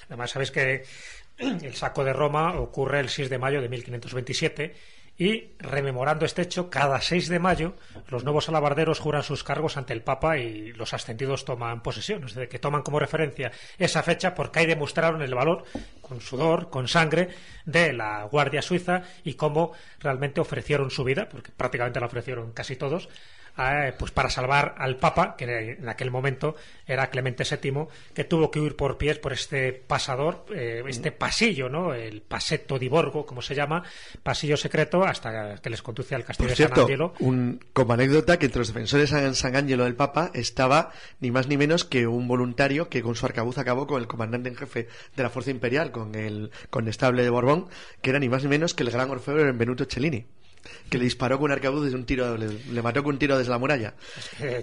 Además, 0.08 0.32
sabéis 0.32 0.52
que 0.52 0.84
el 1.38 1.74
saco 1.74 2.04
de 2.04 2.12
Roma 2.12 2.60
ocurre 2.60 3.00
el 3.00 3.10
6 3.10 3.30
de 3.30 3.40
mayo 3.40 3.62
de 3.62 3.70
1527 3.70 4.76
y, 5.18 5.54
rememorando 5.60 6.26
este 6.26 6.42
hecho, 6.44 6.70
cada 6.70 7.00
6 7.00 7.30
de 7.30 7.40
mayo 7.40 7.76
los 8.10 8.26
nuevos 8.26 8.50
alabarderos 8.50 9.00
juran 9.00 9.24
sus 9.24 9.46
cargos 9.46 9.78
ante 9.78 9.94
el 9.94 10.04
Papa 10.04 10.38
y 10.38 10.74
los 10.74 10.94
ascendidos 10.94 11.46
toman 11.46 11.82
posesión. 11.82 12.26
Es 12.26 12.36
decir, 12.36 12.50
que 12.50 12.60
toman 12.60 12.84
como 12.84 13.00
referencia 13.00 13.52
esa 13.80 14.04
fecha 14.04 14.36
porque 14.36 14.60
ahí 14.60 14.66
demostraron 14.66 15.22
el 15.22 15.34
valor, 15.34 15.64
con 16.02 16.20
sudor, 16.20 16.70
con 16.70 16.90
sangre, 16.90 17.30
de 17.66 17.94
la 17.94 18.26
Guardia 18.26 18.62
Suiza 18.62 19.04
y 19.24 19.36
cómo 19.36 19.72
realmente 20.00 20.42
ofrecieron 20.42 20.92
su 20.92 21.06
vida, 21.06 21.30
porque 21.30 21.52
prácticamente 21.52 22.02
la 22.02 22.08
ofrecieron 22.08 22.52
casi 22.52 22.76
todos, 22.76 23.08
pues 23.98 24.12
para 24.12 24.30
salvar 24.30 24.76
al 24.78 24.98
Papa, 24.98 25.36
que 25.36 25.78
en 25.80 25.90
aquel 25.90 26.12
momento 26.12 26.56
era 26.86 27.10
Clemente 27.10 27.44
VII, 27.44 27.88
que 28.14 28.24
tuvo 28.24 28.52
que 28.52 28.60
huir 28.60 28.76
por 28.76 28.98
pies 28.98 29.18
por 29.18 29.34
este 29.34 29.74
pasador, 29.74 30.46
eh, 30.54 30.84
este 30.88 31.12
pasillo, 31.12 31.68
¿no? 31.68 31.94
El 31.94 32.22
Pasetto 32.22 32.78
di 32.78 32.88
Borgo, 32.88 33.26
como 33.26 33.42
se 33.42 33.56
llama, 33.56 33.84
pasillo 34.22 34.58
secreto, 34.58 35.04
hasta 35.04 35.56
que 35.56 35.70
les 35.70 35.82
conduce 35.82 36.14
al 36.14 36.24
castillo 36.24 36.50
Por 36.50 36.58
de 36.58 36.68
San 36.68 36.80
Angelo. 36.80 37.14
un, 37.20 37.60
como 37.74 37.94
anécdota, 37.94 38.38
que 38.38 38.46
entre 38.46 38.60
los 38.60 38.68
defensores 38.68 39.12
de 39.12 39.34
San, 39.34 39.56
Angelo 39.56 39.86
del 39.86 39.96
Papa 39.96 40.30
estaba 40.34 40.92
ni 41.20 41.32
más 41.32 41.48
ni 41.48 41.58
menos 41.58 41.84
que 41.84 42.06
un 42.06 42.28
voluntario 42.28 42.90
que 42.90 43.02
con 43.02 43.16
su 43.16 43.26
arcabuz 43.26 43.58
acabó 43.58 43.88
con 43.88 44.00
el 44.00 44.08
comandante 44.08 44.50
en 44.50 44.56
jefe 44.56 44.88
de 45.16 45.24
la 45.24 45.30
Fuerza 45.30 45.52
Imperial, 45.52 45.92
con 45.92 46.14
el 46.14 46.52
condestable 46.70 47.24
de 47.24 47.30
Borbón, 47.32 47.70
que 48.02 48.12
era 48.12 48.20
ni 48.20 48.30
más 48.30 48.44
ni 48.44 48.50
menos 48.50 48.76
que 48.76 48.84
el 48.84 48.92
gran 48.92 49.10
orfebre 49.10 49.44
Benvenuto 49.46 49.86
Cellini, 49.86 50.28
que 50.90 50.98
le 50.98 51.04
disparó 51.06 51.38
con 51.38 51.46
un 51.46 51.52
arcabuz 51.52 51.84
desde 51.84 51.96
un 51.98 52.06
tiro, 52.06 52.38
le, 52.38 52.48
le 52.72 52.82
mató 52.82 53.04
con 53.04 53.16
un 53.16 53.20
tiro 53.20 53.38
desde 53.38 53.50
la 53.52 53.58
muralla. 53.58 53.94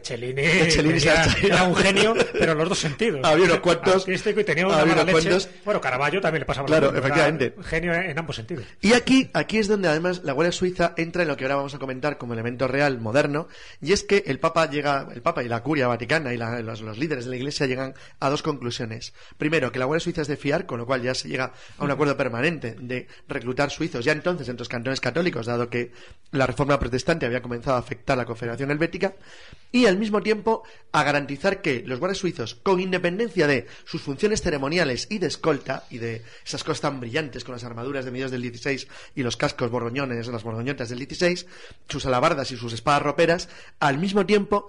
Cellini, 0.02 0.42
Cellini 0.70 1.00
se 1.00 1.06
tenía- 1.08 1.22
ha 1.22 1.26
hecho- 1.38 1.46
era 1.46 1.62
un 1.64 1.76
genio, 1.76 2.14
pero 2.32 2.52
en 2.52 2.58
los 2.58 2.68
dos 2.68 2.78
sentidos. 2.78 3.20
Había 3.24 3.44
unos 3.46 3.60
cuantos- 3.60 4.06
y 4.08 4.44
tenía 4.44 4.66
una 4.66 4.84
mala 4.84 5.04
leche. 5.04 5.48
Bueno, 5.64 5.80
Caravaggio 5.80 6.20
también 6.20 6.40
le 6.40 6.46
pasaba 6.46 6.66
Claro, 6.66 6.94
efectivamente. 6.96 7.54
Genio 7.64 7.92
en 7.94 8.18
ambos 8.18 8.36
sentidos. 8.36 8.64
Y 8.80 8.92
aquí, 8.92 9.30
aquí 9.32 9.58
es 9.58 9.68
donde 9.68 9.88
además 9.88 10.22
la 10.24 10.32
Guardia 10.32 10.52
Suiza 10.52 10.94
entra 10.96 11.22
en 11.22 11.28
lo 11.28 11.36
que 11.36 11.44
ahora 11.44 11.56
vamos 11.56 11.74
a 11.74 11.78
comentar 11.78 12.18
como 12.18 12.32
elemento 12.34 12.68
real 12.68 13.00
moderno, 13.00 13.48
y 13.80 13.92
es 13.92 14.02
que 14.02 14.24
el 14.26 14.38
Papa 14.38 14.68
llega, 14.70 15.08
el 15.14 15.22
Papa 15.22 15.42
y 15.42 15.48
la 15.48 15.62
Curia 15.62 15.88
Vaticana 15.88 16.32
y 16.32 16.36
la- 16.36 16.60
los, 16.62 16.80
los 16.80 16.98
líderes 16.98 17.24
de 17.24 17.30
la 17.30 17.36
Iglesia 17.36 17.66
llegan 17.66 17.94
a 18.20 18.30
dos 18.30 18.42
conclusiones. 18.42 19.12
Primero, 19.38 19.70
que 19.72 19.78
la 19.78 19.84
Guardia 19.84 20.04
Suiza 20.04 20.22
es 20.22 20.28
de 20.28 20.36
fiar, 20.36 20.66
con 20.66 20.78
lo 20.78 20.86
cual 20.86 21.02
ya 21.02 21.14
se 21.14 21.28
llega 21.28 21.52
a 21.78 21.84
un 21.84 21.90
acuerdo 21.90 22.16
permanente 22.16 22.76
de 22.80 23.06
reclutar 23.28 23.70
suizos 23.70 24.04
ya 24.04 24.12
entonces 24.12 24.48
entre 24.48 24.60
los 24.62 24.68
cantones 24.68 25.00
católicos, 25.00 25.46
dado 25.46 25.68
que 25.68 25.92
la 26.34 26.46
reforma 26.46 26.78
protestante 26.78 27.26
había 27.26 27.42
comenzado 27.42 27.76
a 27.76 27.80
afectar 27.80 28.14
a 28.14 28.22
la 28.22 28.24
Confederación 28.24 28.70
Helvética, 28.70 29.14
y 29.70 29.86
al 29.86 29.98
mismo 29.98 30.22
tiempo 30.22 30.64
a 30.92 31.02
garantizar 31.02 31.62
que 31.62 31.82
los 31.86 31.98
guardias 31.98 32.18
suizos, 32.18 32.56
con 32.56 32.80
independencia 32.80 33.46
de 33.46 33.66
sus 33.84 34.02
funciones 34.02 34.42
ceremoniales 34.42 35.06
y 35.10 35.18
de 35.18 35.28
escolta, 35.28 35.84
y 35.90 35.98
de 35.98 36.22
esas 36.44 36.64
cosas 36.64 36.80
tan 36.80 37.00
brillantes 37.00 37.44
con 37.44 37.54
las 37.54 37.64
armaduras 37.64 38.04
de 38.04 38.10
mediados 38.10 38.32
del 38.32 38.42
16 38.42 38.88
y 39.14 39.22
los 39.22 39.36
cascos 39.36 39.70
borgoñones, 39.70 40.26
las 40.26 40.42
borgoñotas 40.42 40.88
del 40.88 40.98
16, 40.98 41.46
sus 41.88 42.06
alabardas 42.06 42.50
y 42.50 42.56
sus 42.56 42.72
espadas 42.72 43.02
roperas, 43.02 43.48
al 43.78 43.98
mismo 43.98 44.26
tiempo 44.26 44.68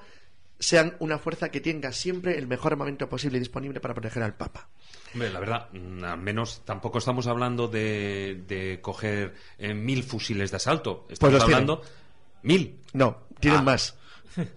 sean 0.59 0.95
una 0.99 1.17
fuerza 1.17 1.49
que 1.49 1.61
tenga 1.61 1.91
siempre 1.91 2.37
el 2.37 2.47
mejor 2.47 2.73
armamento 2.73 3.09
posible 3.09 3.39
disponible 3.39 3.79
para 3.79 3.93
proteger 3.93 4.23
al 4.23 4.35
Papa. 4.35 4.69
Hombre, 5.15 5.31
la 5.31 5.39
verdad, 5.39 5.69
mm, 5.71 6.03
al 6.03 6.17
menos 6.19 6.61
tampoco 6.65 6.97
estamos 6.97 7.25
hablando 7.27 7.69
de, 7.69 8.43
de 8.49 8.81
coger 8.81 9.33
eh, 9.57 9.73
mil 9.73 10.03
fusiles 10.03 10.51
de 10.51 10.57
asalto. 10.57 11.07
Estamos 11.09 11.31
Pues 11.31 11.33
los 11.35 11.43
hablando 11.43 11.81
mil. 12.43 12.81
No, 12.91 13.19
tienen 13.39 13.61
Ah. 13.61 13.63
más. 13.63 13.97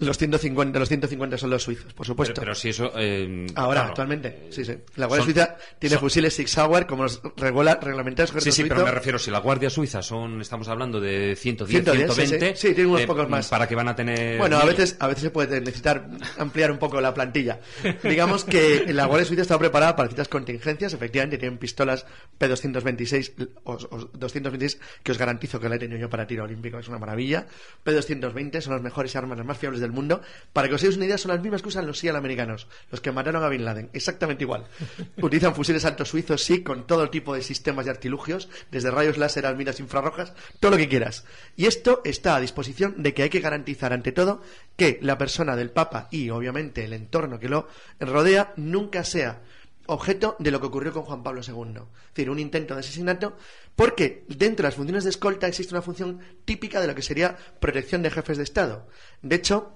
Los 0.01 0.19
150, 0.19 0.79
los 0.79 0.89
150 0.89 1.39
son 1.39 1.51
los 1.51 1.63
suizos, 1.63 1.93
por 1.95 2.07
supuesto. 2.07 2.41
pero 2.41 2.55
si 2.55 2.71
eso. 2.71 2.93
eh, 2.97 3.47
Ahora, 3.55 3.75
claro, 3.81 3.89
actualmente, 3.91 4.29
eh, 4.29 4.49
sí, 4.51 4.65
sí. 4.65 4.73
La 4.97 5.07
Guardia 5.07 5.25
son- 5.25 5.35
Suiza 5.35 5.57
tiene 5.79 5.95
son- 5.95 6.01
fusiles 6.01 6.35
Six 6.35 6.51
Sauer 6.51 6.87
como 6.87 7.05
los 7.05 7.21
regula, 7.37 7.79
reglamentarios 7.81 8.43
Sí, 8.43 8.53
sí, 8.53 8.65
pero 8.65 8.85
me 8.85 8.91
refiero, 8.91 9.19
si 9.19 9.31
la 9.31 9.39
Guardia 9.41 9.71
Suiza 9.71 10.03
son, 10.03 10.41
estamos 10.41 10.69
hablando 10.69 11.01
de 11.01 11.37
110, 11.37 11.71
110, 11.85 12.11
sí, 12.15 12.15
120. 12.27 12.57
sí. 12.57 12.69
Sí, 12.69 12.75
tiene 12.75 12.91
unos 12.91 13.03
pocos 13.03 13.29
más. 13.29 13.49
Para 13.49 13.67
que 13.69 13.75
van 13.75 13.89
a 13.89 13.95
tener. 13.97 14.39
Bueno, 14.39 14.59
a 14.59 14.65
veces, 14.65 14.97
a 15.01 15.07
veces 15.09 15.23
se 15.25 15.31
puede 15.31 15.61
necesitar 15.61 16.09
ampliar 16.39 16.71
un 16.73 16.79
poco 16.79 17.01
la 17.01 17.15
plantilla. 17.15 17.61
Digamos 18.03 18.45
que 18.45 18.93
la 18.93 19.07
Guardia 19.07 19.27
Suiza 19.27 19.43
está 19.43 19.59
preparada 19.59 19.95
para 19.97 20.09
ciertas 20.09 20.29
contingencias. 20.29 20.93
Efectivamente, 20.93 21.39
tienen 21.39 21.59
pistolas 21.59 22.05
P226 22.41 23.33
o, 23.65 23.73
o 23.73 23.99
226 24.15 24.79
que 25.03 25.13
os 25.13 25.19
garantizo 25.19 25.61
que 25.61 25.69
la 25.69 25.77
he 25.77 25.79
tenido 25.79 25.99
yo 26.01 26.11
para 26.11 26.27
tiro 26.27 26.45
olímpico. 26.45 26.79
Es 26.79 26.89
una 26.89 26.99
maravilla. 26.99 27.47
P220 27.85 28.61
son 28.61 28.73
las 28.75 28.83
mejores 28.83 29.15
armas, 29.17 29.39
las 29.39 29.47
más 29.47 29.59
fiables 29.59 29.68
del 29.77 29.93
mundo. 29.93 30.23
Para 30.53 30.69
que 30.69 30.75
os 30.75 30.83
hagáis 30.83 30.97
una 30.97 31.07
idea, 31.07 31.19
son 31.19 31.31
las 31.33 31.41
mismas 31.41 31.63
que 31.63 31.69
usan 31.69 31.87
los 31.87 31.99
SEAL 31.99 32.17
americanos, 32.17 32.67
los 32.91 33.01
que 33.01 33.13
mataron 33.13 33.45
a 33.45 33.49
Bin 33.49 33.65
Laden. 33.65 33.91
Exactamente 33.93 34.45
igual. 34.45 34.67
Utilizan 35.21 35.55
fusiles 35.55 35.85
altos 35.85 36.09
suizos, 36.09 36.43
sí, 36.43 36.63
con 36.63 36.87
todo 36.87 37.11
tipo 37.11 37.35
de 37.35 37.43
sistemas 37.43 37.87
y 37.87 37.91
artilugios, 37.91 38.49
desde 38.71 38.91
rayos 38.91 39.19
láser 39.19 39.47
a 39.47 39.55
miras 39.55 39.81
infrarrojas, 39.81 40.33
todo 40.61 40.73
lo 40.73 40.77
que 40.77 40.89
quieras. 40.89 41.25
Y 41.57 41.67
esto 41.67 42.01
está 42.05 42.37
a 42.37 42.41
disposición 42.41 43.03
de 43.03 43.15
que 43.15 43.25
hay 43.25 43.31
que 43.31 43.41
garantizar, 43.41 43.93
ante 43.93 44.13
todo, 44.13 44.43
que 44.77 44.99
la 45.03 45.19
persona 45.19 45.57
del 45.57 45.71
Papa 45.71 46.09
y, 46.11 46.31
obviamente, 46.31 46.85
el 46.85 46.93
entorno 46.93 47.39
que 47.39 47.49
lo 47.49 47.69
rodea 48.01 48.53
nunca 48.57 49.05
sea 49.05 49.41
objeto 49.89 50.37
de 50.39 50.51
lo 50.51 50.61
que 50.61 50.67
ocurrió 50.67 50.93
con 50.93 51.03
Juan 51.03 51.23
Pablo 51.23 51.41
II. 51.41 51.81
Es 51.81 52.15
decir, 52.15 52.31
un 52.31 52.39
intento 52.39 52.75
de 52.75 52.81
asesinato, 52.81 53.37
porque 53.75 54.25
dentro 54.29 54.63
de 54.63 54.69
las 54.69 54.75
funciones 54.75 55.05
de 55.05 55.11
escolta 55.11 55.49
existe 55.49 55.75
una 55.75 55.83
función 55.83 56.21
típica 56.45 56.81
de 56.81 56.87
lo 56.87 56.95
que 56.95 57.03
sería 57.03 57.37
protección 57.59 58.03
de 58.03 58.11
jefes 58.11 58.37
de 58.37 58.45
Estado. 58.45 58.87
De 59.23 59.37
hecho, 59.37 59.73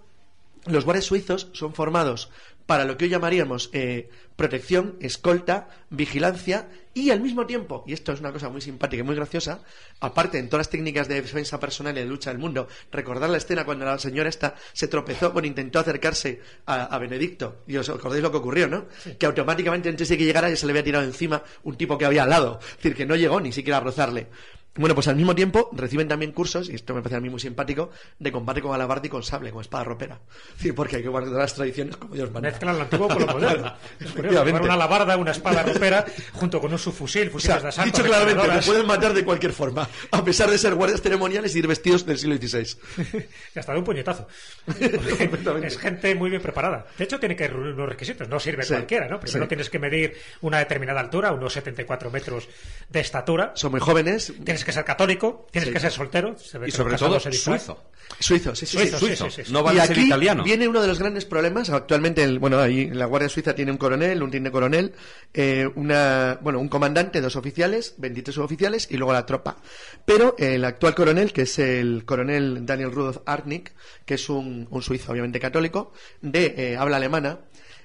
los 0.67 0.85
guardias 0.85 1.07
suizos 1.07 1.49
son 1.53 1.75
formados 1.75 2.31
para 2.67 2.85
lo 2.85 2.97
que 2.97 3.05
hoy 3.05 3.11
llamaríamos 3.11 3.71
eh, 3.73 4.09
protección, 4.37 4.97
escolta, 5.01 5.69
vigilancia 5.91 6.69
y 6.95 7.11
al 7.11 7.21
mismo 7.21 7.47
tiempo, 7.47 7.85
y 7.87 7.93
esto 7.93 8.13
es 8.13 8.21
una 8.21 8.33
cosa 8.33 8.49
muy 8.49 8.61
simpática 8.61 9.01
y 9.01 9.05
muy 9.05 9.15
graciosa, 9.15 9.63
aparte 10.01 10.39
en 10.39 10.49
todas 10.49 10.67
las 10.67 10.71
técnicas 10.71 11.09
de 11.09 11.15
defensa 11.15 11.59
personal 11.59 11.97
y 11.97 12.01
de 12.01 12.07
lucha 12.07 12.31
del 12.31 12.39
mundo, 12.39 12.69
recordar 12.91 13.31
la 13.31 13.39
escena 13.39 13.65
cuando 13.65 13.85
la 13.85 13.99
señora 13.99 14.29
esta 14.29 14.55
se 14.73 14.89
tropezó 14.89 15.33
cuando 15.33 15.49
intentó 15.49 15.79
acercarse 15.79 16.41
a, 16.67 16.99
Benedicto, 16.99 17.63
y 17.67 17.77
os 17.77 17.89
acordáis 17.89 18.23
lo 18.23 18.31
que 18.31 18.37
ocurrió, 18.37 18.69
¿no? 18.69 18.87
Que 19.19 19.27
automáticamente 19.27 19.89
antes 19.89 20.09
de 20.09 20.19
que 20.19 20.25
llegara 20.25 20.51
ya 20.51 20.57
se 20.57 20.67
le 20.67 20.73
había 20.73 20.85
tirado 20.85 21.05
encima 21.05 21.43
un 21.63 21.77
tipo 21.77 21.97
que 21.97 22.05
había 22.05 22.25
al 22.25 22.31
lado, 22.31 22.59
es 22.61 22.77
decir, 22.77 22.95
que 22.95 23.07
no 23.07 23.17
llegó 23.17 23.41
ni 23.41 23.53
siquiera 23.53 23.79
a 23.79 23.81
rozarle. 23.81 24.29
Bueno, 24.75 24.95
pues 24.95 25.07
al 25.07 25.17
mismo 25.17 25.35
tiempo 25.35 25.69
reciben 25.73 26.09
también 26.09 26.33
cursos, 26.33 26.71
y 26.71 26.75
esto 26.75 26.95
me 26.95 27.03
parece 27.03 27.17
a 27.17 27.21
mí 27.21 27.29
muy 27.29 27.41
simpático, 27.41 27.91
de 28.19 28.33
combate 28.33 28.63
con 28.63 28.75
alabarde 28.75 29.09
y 29.09 29.11
con 29.11 29.23
sable, 29.23 29.51
con 29.51 29.61
espada 29.61 29.85
ropera. 29.85 30.19
Es 30.53 30.57
decir, 30.57 30.75
porque 30.75 30.97
hay 30.97 31.03
que 31.03 31.09
guardar 31.11 31.35
las 31.35 31.55
tradiciones 31.55 31.97
como 31.99 32.15
Dios 32.15 32.31
manda. 32.31 32.49
Mezclan 32.49 32.77
lo 32.77 32.83
antiguo 32.83 33.09
con 33.09 33.21
lo 33.21 33.27
moderno. 33.27 33.75
Curioso, 34.17 34.43
una 34.43 34.75
alabarda, 34.75 35.17
una 35.19 35.33
espada 35.33 35.63
ropera, 35.63 36.07
junto 36.33 36.59
con 36.59 36.73
un 36.73 36.79
subfusil, 36.79 37.31
fusiles 37.31 37.57
O 37.57 37.61
sea, 37.61 37.63
de 37.63 37.69
asalto. 37.69 37.99
dicho 37.99 38.09
claramente, 38.09 38.49
te 38.49 38.67
pueden 38.67 38.87
matar 38.87 39.13
de 39.13 39.25
cualquier 39.25 39.53
forma, 39.53 39.87
a 40.11 40.25
pesar 40.25 40.51
de 40.51 40.57
ser 40.57 40.75
guardias 40.75 41.03
ceremoniales 41.03 41.55
y 41.55 41.59
ir 41.59 41.67
vestidos 41.67 42.07
del 42.07 42.19
siglo 42.19 42.37
XVI. 42.37 42.77
Y 43.55 43.59
hasta 43.59 43.73
de 43.73 43.79
un 43.79 43.85
puñetazo. 43.85 44.27
Es 45.63 45.79
gente 45.79 46.15
muy 46.15 46.31
bien 46.31 46.41
preparada. 46.43 46.87
De 46.97 47.05
hecho, 47.05 47.21
tiene 47.21 47.37
que 47.37 47.47
reunir 47.47 47.75
unos 47.75 47.89
requisitos. 47.89 48.29
No 48.29 48.41
sirve 48.41 48.63
Sí, 48.63 48.73
cualquiera, 48.73 49.09
¿no? 49.09 49.21
Primero 49.21 49.45
sí. 49.45 49.49
tienes 49.49 49.69
que 49.71 49.79
medir 49.79 50.17
una 50.41 50.59
determinada 50.59 51.01
altura, 51.01 51.33
unos 51.33 51.53
74 51.53 52.11
metros 52.11 52.49
de 52.89 53.01
estatura. 53.01 53.53
Son 53.55 53.71
muy 53.71 53.81
jóvenes, 53.81 54.33
Tienes 54.45 54.62
que 54.65 54.73
ser 54.73 54.85
católico, 54.85 55.47
tienes 55.51 55.69
Sí. 55.69 55.75
que 55.75 55.81
ser 55.81 55.91
soltero. 55.93 56.37
se 56.39 56.59
ve 56.59 56.69
Y 56.69 56.71
sobre 56.71 56.97
todo 56.97 57.19
suizo. 57.21 57.79
suizos, 58.19 58.59
sí, 58.59 58.67
sí, 58.67 58.77
sí. 58.79 58.79
Suizos, 58.79 58.99
sí, 59.01 59.07
Suizo. 59.07 59.31
sí, 59.31 59.45
sí. 59.45 59.53
No 59.53 59.61
y 59.61 59.63
vale 59.63 59.81
ser 59.83 59.91
aquí 59.93 60.07
italiano. 60.07 60.43
viene 60.45 60.69
uno 60.69 60.81
de 60.83 60.89
los 60.89 60.99
grandes 60.99 61.25
problemas. 61.25 61.71
Actualmente, 61.71 62.23
el- 62.23 62.39
bueno, 62.39 62.59
ahí 62.59 62.91
la 62.91 63.07
Guardia 63.07 63.29
Suiza 63.29 63.55
tiene 63.55 63.71
un 63.71 63.79
coronel, 63.79 64.23
un 64.23 64.31
teniente 64.31 64.51
coronel, 64.51 64.93
eh, 65.33 65.69
una, 65.77 66.39
bueno, 66.43 66.59
un 66.61 66.69
comandante, 66.69 67.21
dos 67.21 67.37
oficiales, 67.37 67.95
23 67.99 68.35
suboficiales 68.35 68.89
y 68.91 68.97
luego 68.97 69.13
la 69.13 69.25
tropa. 69.27 69.57
Pero 70.05 70.35
el 70.39 70.65
actual 70.65 70.95
coronel, 70.95 71.33
que 71.33 71.43
es 71.43 71.59
el 71.59 72.05
coronel 72.05 72.67
Daniel 72.67 72.93
Rudolf 72.93 73.19
Arnik, 73.27 73.73
que 74.05 74.15
es 74.15 74.29
un, 74.29 74.67
un 74.71 74.83
suizo, 74.83 75.13
obviamente 75.13 75.41
católico, 75.41 75.93
de 76.21 76.55
eh, 76.57 76.77
habla 76.77 76.97
alemana, 76.99 77.39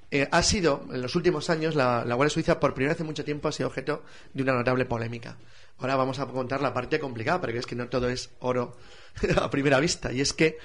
eh, 0.10 0.28
ha 0.32 0.42
sido, 0.42 0.86
en 0.94 1.02
los 1.02 1.16
últimos 1.16 1.50
años, 1.50 1.76
la, 1.76 2.06
la 2.06 2.16
Guardia 2.16 2.34
Suiza, 2.34 2.60
por 2.62 2.74
primera 2.74 2.94
vez 2.94 3.02
en 3.02 3.08
mucho 3.08 3.26
tiempo, 3.26 3.50
ha 3.50 3.52
sido 3.52 3.68
objeto 3.68 4.04
de 4.34 4.44
una 4.44 4.54
notable 4.54 4.86
polémica. 4.86 5.38
Ahora 5.80 5.96
vamos 5.96 6.20
a 6.20 6.26
contar 6.28 6.62
la 6.62 6.74
parte 6.74 7.00
complicada, 7.00 7.40
porque 7.42 7.58
es 7.60 7.66
que 7.66 7.76
no 7.76 7.88
todo 7.90 8.10
es 8.10 8.32
oro 8.40 8.76
a 9.42 9.50
primera 9.50 9.80
vista. 9.80 10.12
Y 10.12 10.22
es 10.22 10.34
que 10.34 10.58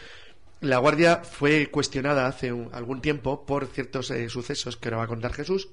la 0.61 0.79
Guardia 0.79 1.19
fue 1.25 1.69
cuestionada 1.71 2.27
hace 2.27 2.53
un- 2.53 2.71
algún 2.73 3.01
tiempo 3.01 3.45
por 3.45 3.67
ciertos 3.67 4.11
eh, 4.11 4.29
sucesos 4.29 4.77
que 4.77 4.89
ahora 4.89 4.99
va 4.99 5.05
a 5.05 5.09
contar 5.09 5.33
Jesús, 5.33 5.69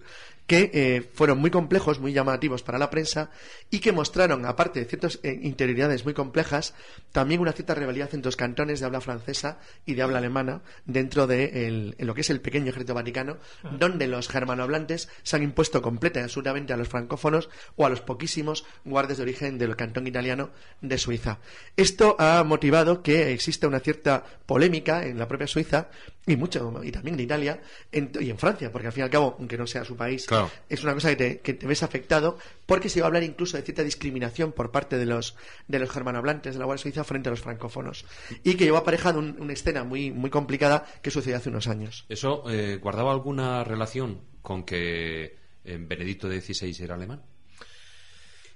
que 0.49 0.71
eh, 0.73 1.07
fueron 1.13 1.38
muy 1.38 1.51
complejos, 1.51 1.99
muy 1.99 2.12
llamativos 2.12 2.63
para 2.63 2.79
la 2.79 2.89
prensa 2.89 3.29
y 3.69 3.77
que 3.81 3.91
mostraron, 3.91 4.47
aparte 4.47 4.79
de 4.79 4.85
ciertas 4.88 5.19
eh, 5.21 5.39
interioridades 5.43 6.05
muy 6.05 6.15
complejas, 6.15 6.73
también 7.12 7.39
una 7.39 7.51
cierta 7.51 7.75
rivalidad 7.75 8.09
entre 8.13 8.29
los 8.29 8.35
cantones 8.35 8.79
de 8.79 8.88
habla 8.88 8.99
francesa 8.99 9.59
y 9.85 9.93
de 9.93 10.01
habla 10.01 10.17
alemana 10.17 10.63
dentro 10.85 11.27
de 11.27 11.67
el- 11.67 11.95
en 11.99 12.07
lo 12.07 12.15
que 12.15 12.21
es 12.21 12.31
el 12.31 12.41
pequeño 12.41 12.71
ejército 12.71 12.95
vaticano, 12.95 13.38
donde 13.77 14.07
los 14.07 14.27
germanohablantes 14.27 15.07
se 15.21 15.35
han 15.35 15.43
impuesto 15.43 15.83
completa 15.83 16.19
y 16.19 16.23
absolutamente 16.23 16.73
a 16.73 16.77
los 16.77 16.89
francófonos 16.89 17.49
o 17.75 17.85
a 17.85 17.89
los 17.89 18.01
poquísimos 18.01 18.65
guardias 18.85 19.17
de 19.19 19.23
origen 19.25 19.59
del 19.59 19.75
cantón 19.75 20.07
italiano 20.07 20.49
de 20.81 20.97
Suiza. 20.97 21.38
Esto 21.77 22.15
ha 22.17 22.43
motivado 22.43 23.03
que 23.03 23.31
exista 23.33 23.67
una 23.67 23.81
cierta 23.81 24.23
polémica 24.47 25.05
en 25.05 25.19
la 25.19 25.27
propia 25.27 25.45
Suiza 25.45 25.89
y 26.25 26.35
mucho 26.35 26.81
y 26.83 26.91
también 26.91 27.15
en 27.15 27.21
Italia 27.21 27.59
en- 27.91 28.12
y 28.19 28.29
en 28.31 28.38
Francia, 28.39 28.71
porque 28.71 28.88
al 28.88 28.93
fin 28.93 29.01
y 29.01 29.03
al 29.05 29.09
cabo, 29.12 29.35
aunque 29.38 29.57
no 29.57 29.67
sea 29.67 29.83
su 29.83 29.95
país, 29.95 30.25
Claro. 30.25 30.38
Es 30.69 30.84
una 30.84 30.93
cosa 30.93 31.10
que 31.10 31.15
te, 31.15 31.39
que 31.39 31.54
te 31.54 31.67
ves 31.67 31.84
afectado 31.84 32.38
porque 32.65 32.89
se 32.89 32.99
va 33.02 33.06
a 33.06 33.08
hablar 33.08 33.23
incluso 33.23 33.58
de 33.58 33.63
cierta 33.63 33.84
discriminación 33.84 34.52
por 34.52 34.71
parte 34.71 34.97
de 34.97 35.06
los 35.06 35.36
de 35.67 35.80
los 35.80 35.89
germanohablantes 35.89 36.54
de 36.54 36.60
la 36.60 36.65
Guardia 36.65 36.82
Suiza 36.84 37.04
frente 37.04 37.30
a 37.30 37.32
los 37.32 37.41
francófonos 37.41 38.06
y 38.43 38.56
que 38.56 38.65
llevó 38.65 38.78
aparejado 38.78 39.19
un- 39.19 39.36
una 39.39 39.54
escena 39.54 39.84
muy 39.84 40.12
muy 40.12 40.30
complicada 40.30 40.86
que 41.02 41.12
sucedió 41.12 41.38
hace 41.38 41.49
unos 41.49 41.67
años. 41.67 42.06
¿Eso 42.10 42.43
eh, 42.49 42.78
guardaba 42.82 43.12
alguna 43.12 43.63
relación 43.63 44.21
con 44.41 44.63
que 44.63 45.38
eh, 45.65 45.78
Benedicto 45.80 46.30
XVI 46.30 46.75
era 46.84 46.95
alemán? 46.95 47.21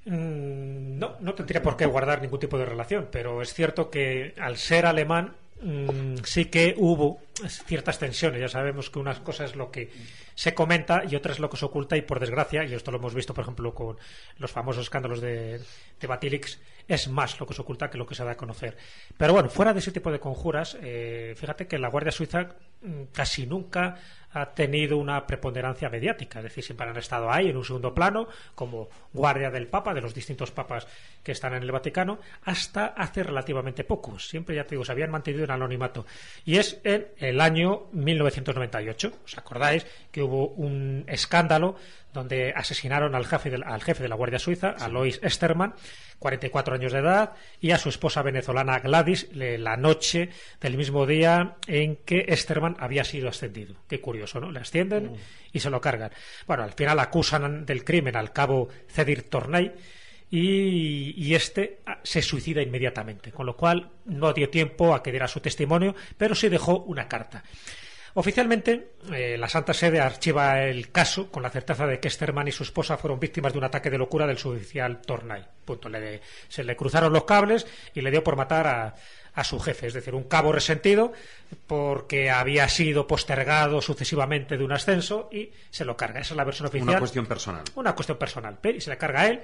Mm, 0.06 0.98
No, 1.00 1.16
no 1.20 1.34
tendría 1.34 1.62
por 1.62 1.78
qué 1.78 1.86
guardar 1.86 2.22
ningún 2.22 2.40
tipo 2.40 2.58
de 2.58 2.66
relación, 2.66 3.08
pero 3.12 3.42
es 3.42 3.54
cierto 3.54 3.90
que 3.90 4.34
al 4.40 4.58
ser 4.58 4.86
alemán 4.86 5.36
mm, 5.64 6.24
sí 6.24 6.46
que 6.46 6.76
hubo 6.78 7.22
ciertas 7.48 8.00
tensiones. 8.00 8.42
Ya 8.42 8.50
sabemos 8.50 8.90
que 8.90 9.00
una 9.00 9.24
cosa 9.24 9.46
es 9.46 9.56
lo 9.56 9.72
que 9.72 9.90
se 10.36 10.54
comenta 10.54 11.04
y 11.10 11.16
otra 11.16 11.32
es 11.32 11.40
lo 11.40 11.50
que 11.50 11.58
se 11.58 11.66
oculta 11.66 11.98
y 11.98 12.02
por 12.02 12.20
desgracia, 12.20 12.64
y 12.64 12.74
esto 12.74 12.92
lo 12.92 12.98
hemos 12.98 13.14
visto 13.14 13.34
por 13.34 13.44
ejemplo 13.44 13.74
con 13.74 13.98
los 14.38 14.52
famosos 14.52 14.84
escándalos 14.84 15.22
de, 15.22 15.60
de 16.00 16.08
Batilix, 16.08 16.60
es 16.88 17.08
más 17.08 17.40
lo 17.40 17.48
que 17.48 17.54
se 17.54 17.62
oculta 17.62 17.90
que 17.90 17.98
lo 17.98 18.06
que 18.06 18.16
se 18.16 18.24
da 18.24 18.32
a 18.32 18.38
conocer. 18.38 18.78
Pero 19.18 19.34
bueno, 19.34 19.50
fuera 19.50 19.74
de 19.74 19.80
ese 19.80 19.92
tipo 19.92 20.12
de 20.12 20.20
conjuras, 20.20 20.78
eh, 20.82 21.34
fíjate 21.38 21.68
que 21.68 21.78
la 21.78 21.90
Guardia 21.90 22.12
Suiza 22.12 22.56
mm, 22.82 23.04
casi 23.12 23.46
nunca 23.46 23.98
ha 24.32 24.54
tenido 24.54 24.98
una 24.98 25.28
preponderancia 25.28 25.90
mediática, 25.90 26.40
es 26.40 26.46
decir, 26.46 26.64
siempre 26.64 26.90
han 26.90 26.98
estado 26.98 27.32
ahí 27.32 27.50
en 27.50 27.58
un 27.58 27.64
segundo 27.64 27.94
plano 27.94 28.28
como 28.56 28.90
guardia 29.14 29.52
del 29.52 29.68
Papa, 29.68 29.94
de 29.94 30.02
los 30.02 30.14
distintos 30.14 30.50
papas 30.50 30.88
que 31.24 31.32
están 31.32 31.54
en 31.54 31.64
el 31.64 31.72
Vaticano, 31.72 32.20
hasta 32.44 32.88
hace 32.88 33.24
relativamente 33.24 33.84
poco. 33.84 34.20
Siempre, 34.20 34.56
ya 34.56 34.66
te 34.66 34.72
digo, 34.76 34.84
se 34.86 34.92
habían 34.92 35.10
mantenido 35.12 35.44
en 35.46 35.52
anonimato. 35.52 36.06
Y 36.46 36.58
es 36.58 36.80
en 36.84 37.08
el 37.18 37.40
año 37.40 37.88
1998. 37.94 39.12
¿Os 39.26 39.38
acordáis 39.38 39.86
que 40.12 40.22
hubo 40.22 40.50
un 40.50 41.06
escándalo 41.08 41.76
donde 42.14 42.54
asesinaron 42.56 43.16
al 43.16 43.26
jefe 43.26 43.50
de, 43.50 43.58
la- 43.58 43.68
al 43.68 43.82
jefe 43.82 44.04
de 44.04 44.10
la 44.10 44.16
Guardia 44.16 44.38
Suiza, 44.38 44.76
Alois 44.80 45.20
Esterman, 45.24 45.74
44 46.20 46.76
años 46.76 46.92
de 46.94 47.00
edad, 47.00 47.32
y 47.60 47.72
a 47.72 47.78
su 47.80 47.90
esposa 47.90 48.22
venezolana 48.22 48.80
Gladys 48.80 49.28
la 49.34 49.76
noche 49.78 50.30
del 50.62 50.78
mismo 50.78 51.08
día 51.08 51.56
en 51.68 51.96
que 52.06 52.26
Esterman 52.28 52.76
había 52.80 53.04
sido 53.04 53.30
ascendido. 53.30 53.76
Qué 53.90 54.00
curioso, 54.00 54.40
¿no? 54.40 54.52
Le 54.52 54.60
ascienden 54.60 55.16
y 55.52 55.60
se 55.60 55.70
lo 55.72 55.82
cargan. 55.82 56.12
Bueno, 56.46 56.64
al 56.64 56.74
final 56.74 57.00
acusan 57.00 57.66
del 57.66 57.84
crimen 57.84 58.16
al 58.16 58.32
cabo 58.32 58.70
Cedir 58.88 59.24
Tornay 59.30 59.74
y, 60.38 61.14
y 61.16 61.36
este 61.36 61.82
ah, 61.86 62.00
se 62.04 62.24
suicida 62.24 62.62
inmediatamente, 62.64 63.32
con 63.32 63.46
lo 63.46 63.56
cual 63.56 63.92
no 64.06 64.34
dio 64.34 64.50
tiempo 64.50 64.96
a 64.96 65.04
que 65.04 65.12
diera 65.12 65.28
su 65.28 65.40
testimonio, 65.42 65.94
pero 66.18 66.34
sí 66.34 66.50
dejó 66.50 66.80
una 66.80 67.08
carta. 67.08 67.44
Oficialmente, 68.16 68.94
eh, 69.12 69.38
la 69.40 69.48
Santa 69.50 69.74
Sede 69.74 70.00
archiva 70.00 70.64
el 70.64 70.92
caso 70.92 71.32
con 71.32 71.44
la 71.44 71.50
certeza 71.52 71.86
de 71.88 72.00
que 72.00 72.08
Esterman 72.08 72.48
y 72.48 72.52
su 72.52 72.64
esposa 72.64 72.98
fueron 72.98 73.20
víctimas 73.20 73.54
de 73.54 73.60
un 73.60 73.64
ataque 73.66 73.90
de 73.92 73.98
locura 74.00 74.26
del 74.28 74.38
suboficial 74.40 75.02
Tornay. 75.02 75.44
Punto. 75.66 75.88
Le- 75.90 76.22
se 76.48 76.64
le 76.64 76.76
cruzaron 76.76 77.14
los 77.14 77.26
cables 77.26 77.66
y 77.94 78.02
le 78.02 78.12
dio 78.12 78.24
por 78.24 78.36
matar 78.36 78.68
a, 78.68 78.96
a 79.34 79.44
su 79.44 79.60
jefe, 79.60 79.88
es 79.88 79.94
decir, 79.96 80.14
un 80.16 80.24
cabo 80.26 80.52
resentido 80.52 81.12
porque 81.68 82.30
había 82.30 82.68
sido 82.70 83.06
postergado 83.08 83.82
sucesivamente 83.82 84.58
de 84.58 84.64
un 84.64 84.72
ascenso 84.72 85.30
y 85.32 85.50
se 85.72 85.84
lo 85.86 85.98
carga. 85.98 86.20
Esa 86.22 86.34
es 86.34 86.38
la 86.38 86.44
versión 86.44 86.68
oficial. 86.68 86.90
Una 86.90 87.00
cuestión 87.00 87.26
personal. 87.26 87.64
Una 87.76 87.94
cuestión 87.96 88.18
personal. 88.20 88.58
Pe- 88.60 88.76
Y 88.78 88.82
se 88.82 88.90
le 88.92 88.98
carga 88.98 89.22
a 89.22 89.28
él 89.28 89.42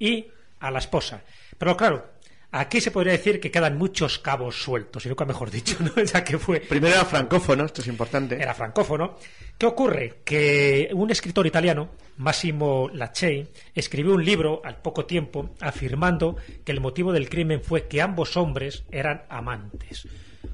y 0.00 0.26
a 0.58 0.72
la 0.72 0.80
esposa. 0.80 1.22
Pero 1.56 1.76
claro, 1.76 2.04
aquí 2.52 2.80
se 2.80 2.90
podría 2.90 3.12
decir 3.12 3.40
que 3.40 3.50
quedan 3.50 3.78
muchos 3.78 4.18
cabos 4.18 4.62
sueltos, 4.62 5.04
y 5.04 5.08
nunca 5.08 5.24
mejor 5.24 5.50
dicho, 5.50 5.76
¿no? 5.80 6.02
Ya 6.04 6.24
que 6.24 6.38
fue 6.38 6.60
Primero 6.60 6.94
era 6.94 7.04
francófono, 7.04 7.64
esto 7.64 7.82
es 7.82 7.88
importante. 7.88 8.40
era 8.40 8.54
francófono. 8.54 9.16
¿Qué 9.58 9.66
ocurre? 9.66 10.20
Que 10.24 10.90
un 10.94 11.10
escritor 11.10 11.46
italiano, 11.46 11.90
Massimo 12.16 12.88
Laccei, 12.92 13.48
escribió 13.74 14.14
un 14.14 14.24
libro 14.24 14.62
al 14.64 14.80
poco 14.80 15.04
tiempo 15.04 15.50
afirmando 15.60 16.36
que 16.64 16.72
el 16.72 16.80
motivo 16.80 17.12
del 17.12 17.28
crimen 17.28 17.62
fue 17.62 17.86
que 17.86 18.00
ambos 18.00 18.36
hombres 18.36 18.84
eran 18.90 19.24
amantes. 19.28 20.08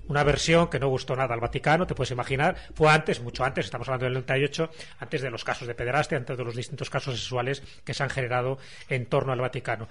Una 0.09 0.24
versión 0.24 0.68
que 0.68 0.78
no 0.78 0.88
gustó 0.88 1.16
nada 1.16 1.35
al 1.35 1.40
Vaticano, 1.40 1.87
te 1.87 1.94
puedes 1.94 2.11
imaginar, 2.11 2.56
fue 2.74 2.90
antes, 2.90 3.20
mucho 3.20 3.44
antes, 3.44 3.64
estamos 3.64 3.88
hablando 3.88 4.04
del 4.04 4.14
98, 4.14 4.70
antes 4.98 5.22
de 5.22 5.30
los 5.30 5.44
casos 5.44 5.66
de 5.66 5.74
pederastia, 5.74 6.18
antes 6.18 6.37
de 6.37 6.44
los 6.44 6.54
distintos 6.54 6.90
casos 6.90 7.18
sexuales 7.18 7.62
que 7.85 7.94
se 7.94 8.02
han 8.02 8.11
generado 8.11 8.59
en 8.88 9.06
torno 9.06 9.32
al 9.32 9.40
Vaticano. 9.40 9.88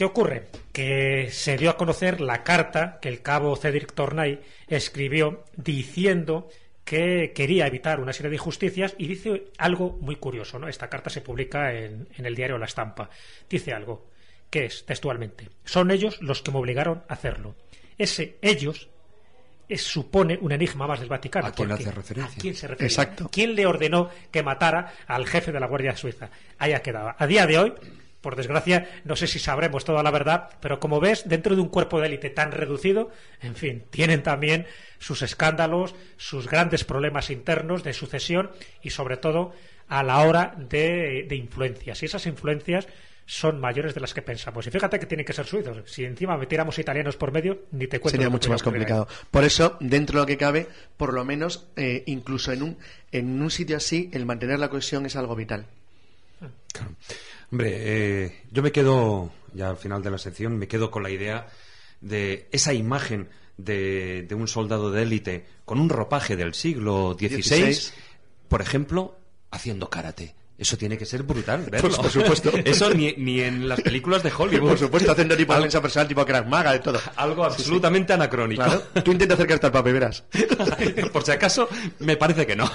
¿Qué 0.00 0.06
ocurre? 0.06 0.46
Que 0.72 1.28
se 1.30 1.58
dio 1.58 1.68
a 1.68 1.76
conocer 1.76 2.22
la 2.22 2.42
carta 2.42 2.98
que 3.02 3.10
el 3.10 3.20
cabo 3.20 3.54
Cedric 3.54 3.92
Tornay 3.92 4.40
escribió 4.66 5.44
diciendo 5.58 6.48
que 6.86 7.32
quería 7.34 7.66
evitar 7.66 8.00
una 8.00 8.14
serie 8.14 8.30
de 8.30 8.36
injusticias 8.36 8.94
y 8.96 9.06
dice 9.06 9.48
algo 9.58 9.98
muy 10.00 10.16
curioso. 10.16 10.58
¿no? 10.58 10.68
Esta 10.68 10.88
carta 10.88 11.10
se 11.10 11.20
publica 11.20 11.74
en, 11.74 12.08
en 12.16 12.24
el 12.24 12.34
diario 12.34 12.56
La 12.56 12.64
Estampa. 12.64 13.10
Dice 13.46 13.74
algo, 13.74 14.06
que 14.48 14.64
es 14.64 14.86
textualmente, 14.86 15.50
son 15.66 15.90
ellos 15.90 16.16
los 16.22 16.40
que 16.40 16.50
me 16.50 16.60
obligaron 16.60 17.02
a 17.06 17.12
hacerlo. 17.12 17.54
Ese 17.98 18.38
ellos 18.40 18.88
es, 19.68 19.82
supone 19.82 20.38
un 20.40 20.52
enigma 20.52 20.86
más 20.86 21.00
del 21.00 21.10
Vaticano. 21.10 21.48
¿A 21.48 21.52
quién 21.52 21.72
hace 21.72 21.92
referencia? 21.92 22.38
¿A 22.38 22.40
quién 22.40 22.54
se 22.54 22.68
refiere? 22.68 22.86
Exacto. 22.90 23.28
¿Quién 23.30 23.54
le 23.54 23.66
ordenó 23.66 24.08
que 24.30 24.42
matara 24.42 24.94
al 25.06 25.26
jefe 25.26 25.52
de 25.52 25.60
la 25.60 25.66
Guardia 25.66 25.94
Suiza? 25.94 26.30
Ahí 26.56 26.72
ha 26.72 26.80
quedado. 26.80 27.14
A 27.18 27.26
día 27.26 27.46
de 27.46 27.58
hoy, 27.58 27.74
por 28.20 28.36
desgracia, 28.36 28.88
no 29.04 29.16
sé 29.16 29.26
si 29.26 29.38
sabremos 29.38 29.84
toda 29.84 30.02
la 30.02 30.10
verdad, 30.10 30.50
pero 30.60 30.80
como 30.80 31.00
ves, 31.00 31.28
dentro 31.28 31.54
de 31.54 31.62
un 31.62 31.68
cuerpo 31.68 32.00
de 32.00 32.08
élite 32.08 32.30
tan 32.30 32.52
reducido, 32.52 33.10
en 33.40 33.54
fin, 33.54 33.84
tienen 33.90 34.22
también 34.22 34.66
sus 34.98 35.22
escándalos, 35.22 35.94
sus 36.16 36.48
grandes 36.48 36.84
problemas 36.84 37.30
internos 37.30 37.82
de 37.82 37.92
sucesión 37.92 38.50
y, 38.82 38.90
sobre 38.90 39.16
todo, 39.16 39.52
a 39.88 40.02
la 40.02 40.20
hora 40.20 40.54
de, 40.56 41.26
de 41.28 41.36
influencias. 41.36 42.02
Y 42.02 42.06
esas 42.06 42.26
influencias 42.26 42.86
son 43.30 43.60
mayores 43.60 43.94
de 43.94 44.00
las 44.00 44.12
que 44.12 44.22
pensamos. 44.22 44.66
Y 44.66 44.70
fíjate 44.70 44.98
que 44.98 45.06
tienen 45.06 45.24
que 45.24 45.32
ser 45.32 45.46
suizos. 45.46 45.88
Si 45.88 46.04
encima 46.04 46.36
metiéramos 46.36 46.76
italianos 46.80 47.16
por 47.16 47.30
medio, 47.30 47.62
ni 47.70 47.86
te 47.86 48.00
cuento. 48.00 48.16
Sería 48.16 48.28
mucho 48.28 48.50
más 48.50 48.60
ahí. 48.60 48.64
complicado. 48.64 49.06
Por 49.30 49.44
eso, 49.44 49.76
dentro 49.78 50.18
de 50.18 50.22
lo 50.22 50.26
que 50.26 50.36
cabe, 50.36 50.66
por 50.96 51.14
lo 51.14 51.24
menos, 51.24 51.68
eh, 51.76 52.02
incluso 52.06 52.50
en 52.50 52.64
un, 52.64 52.78
en 53.12 53.40
un 53.40 53.50
sitio 53.52 53.76
así, 53.76 54.10
el 54.12 54.26
mantener 54.26 54.58
la 54.58 54.68
cohesión 54.68 55.06
es 55.06 55.14
algo 55.14 55.36
vital. 55.36 55.66
Claro. 56.72 56.96
Hombre, 57.52 57.72
eh, 57.74 58.42
yo 58.50 58.62
me 58.62 58.72
quedo, 58.72 59.30
ya 59.54 59.70
al 59.70 59.76
final 59.76 60.02
de 60.02 60.10
la 60.10 60.18
sección, 60.18 60.56
me 60.56 60.68
quedo 60.68 60.90
con 60.90 61.02
la 61.02 61.10
idea 61.10 61.48
de 62.00 62.48
esa 62.52 62.72
imagen 62.72 63.28
de, 63.56 64.24
de 64.28 64.34
un 64.34 64.48
soldado 64.48 64.90
de 64.90 65.02
élite 65.02 65.46
con 65.64 65.80
un 65.80 65.88
ropaje 65.88 66.36
del 66.36 66.54
siglo 66.54 67.16
XVI, 67.18 67.42
XVI. 67.42 67.92
por 68.48 68.62
ejemplo, 68.62 69.18
haciendo 69.50 69.90
karate. 69.90 70.34
Eso 70.60 70.76
tiene 70.76 70.98
que 70.98 71.06
ser 71.06 71.22
brutal, 71.22 71.64
verlo. 71.70 71.88
Pues, 71.88 71.98
por 71.98 72.10
supuesto. 72.10 72.52
Eso 72.66 72.92
ni, 72.92 73.14
ni 73.14 73.40
en 73.40 73.66
las 73.66 73.80
películas 73.80 74.22
de 74.22 74.30
Hollywood. 74.30 74.68
Por 74.68 74.78
supuesto, 74.78 75.10
haciendo 75.10 75.34
tipo 75.34 75.54
defensa 75.54 75.80
personal, 75.80 76.06
tipo 76.06 76.24
Krav 76.26 76.46
Maga, 76.46 76.72
de 76.72 76.80
todo. 76.80 77.00
Algo 77.16 77.44
absolutamente 77.44 78.12
anacrónico. 78.12 78.62
Claro. 78.62 78.82
Tú 79.02 79.12
intenta 79.12 79.34
acercarte 79.34 79.66
al 79.66 79.72
papa 79.72 79.88
y 79.88 79.92
verás. 79.94 80.22
Por 81.12 81.24
si 81.24 81.30
acaso, 81.30 81.66
me 82.00 82.18
parece 82.18 82.46
que 82.46 82.56
no. 82.56 82.70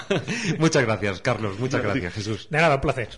Muchas 0.58 0.84
gracias, 0.84 1.22
Carlos. 1.22 1.60
Muchas 1.60 1.84
gracias, 1.84 2.14
Jesús. 2.16 2.48
De 2.50 2.58
nada, 2.58 2.76
un 2.76 2.82
placer. 2.82 3.10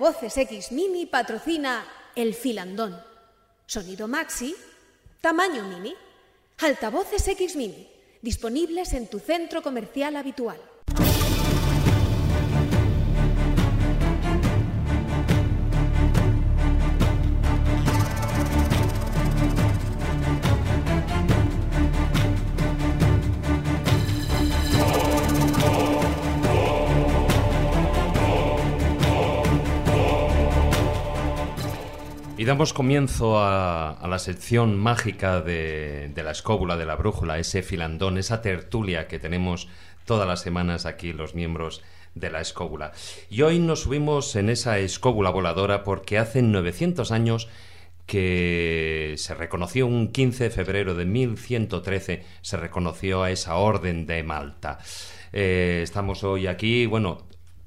Altavoces 0.00 0.38
X 0.38 0.72
Mini 0.72 1.04
patrocina 1.04 1.84
El 2.16 2.32
Filandón. 2.32 2.98
Sonido 3.66 4.08
maxi, 4.08 4.56
tamaño 5.20 5.62
mini. 5.64 5.94
Altavoces 6.56 7.28
X 7.28 7.54
Mini, 7.54 7.86
disponibles 8.22 8.94
en 8.94 9.08
tu 9.08 9.18
centro 9.18 9.60
comercial 9.60 10.16
habitual. 10.16 10.58
Y 32.40 32.46
damos 32.46 32.72
comienzo 32.72 33.38
a, 33.38 33.98
la 34.08 34.18
sección 34.18 34.78
mágica 34.78 35.42
de, 35.42 36.08
de 36.08 36.22
la 36.22 36.30
escóbula, 36.30 36.78
de 36.78 36.86
la 36.86 36.96
brújula, 36.96 37.38
ese 37.38 37.62
filandón, 37.62 38.16
esa 38.16 38.40
tertulia 38.40 39.08
que 39.08 39.18
tenemos 39.18 39.68
todas 40.06 40.26
las 40.26 40.40
semanas 40.40 40.86
aquí 40.86 41.12
los 41.12 41.34
miembros 41.34 41.82
de 42.14 42.30
la 42.30 42.40
escóbula. 42.40 42.92
Y 43.28 43.42
hoy 43.42 43.58
nos 43.58 43.80
subimos 43.80 44.36
en 44.36 44.48
esa 44.48 44.78
escóbula 44.78 45.28
voladora 45.28 45.84
porque 45.84 46.16
hace 46.16 46.40
900 46.40 47.12
años 47.12 47.50
que 48.06 49.16
se 49.18 49.34
reconoció 49.34 49.86
un 49.86 50.08
15 50.10 50.44
de 50.44 50.50
febrero 50.50 50.94
de 50.94 51.04
1113, 51.04 52.24
se 52.40 52.56
reconoció 52.56 53.22
a 53.22 53.30
esa 53.30 53.56
orden 53.56 54.06
de 54.06 54.22
Malta. 54.22 54.78
Eh, 55.34 55.80
estamos 55.82 56.24
hoy 56.24 56.46
aquí, 56.46 56.86
bueno, 56.86 57.18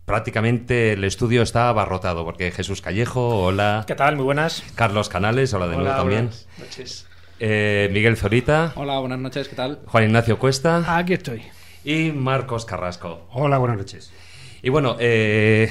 prácticamente 0.06 0.94
el 0.94 1.04
estudio 1.04 1.42
está 1.42 1.70
abarrotado 1.70 2.26
porque 2.26 2.52
Jesús 2.52 2.82
Callejo, 2.82 3.44
hola. 3.46 3.84
¿Qué 3.88 3.96
tal? 3.96 4.16
Muy 4.16 4.26
buenas. 4.26 4.64
Carlos 4.76 5.10
Canales, 5.10 5.54
hola 5.54 5.68
de 5.68 5.78
nuevo 5.78 5.96
también. 5.96 6.26
buenas 6.28 6.48
noches. 6.60 7.08
Eh, 7.40 7.90
Miguel 7.92 8.16
Zorita, 8.16 8.72
Hola, 8.76 9.00
buenas 9.00 9.20
noches, 9.20 9.48
¿qué 9.50 9.56
tal? 9.56 9.80
Juan 9.88 10.06
Ignacio 10.06 10.38
Cuesta 10.40 10.98
Aquí 10.98 11.14
estoy. 11.14 11.42
y 11.84 12.12
Marcos 12.12 12.66
Carrasco. 12.66 13.28
Hola, 13.32 13.58
buenas 13.58 13.78
noches. 13.78 14.12
Y 14.62 14.70
bueno, 14.70 14.96
eh, 15.00 15.70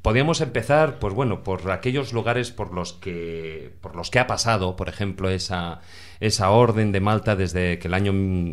podríamos 0.00 0.40
empezar, 0.40 0.98
pues 0.98 1.12
bueno, 1.12 1.42
por 1.42 1.70
aquellos 1.70 2.12
lugares 2.14 2.50
por 2.50 2.72
los 2.72 2.94
que, 2.94 3.72
por 3.82 3.94
los 3.96 4.10
que 4.10 4.20
ha 4.20 4.26
pasado, 4.26 4.76
por 4.76 4.88
ejemplo, 4.88 5.28
esa, 5.28 5.80
esa 6.20 6.50
orden 6.50 6.92
de 6.92 7.00
Malta 7.00 7.36
desde 7.36 7.78
que 7.78 7.88
el 7.88 7.94
año 7.94 8.12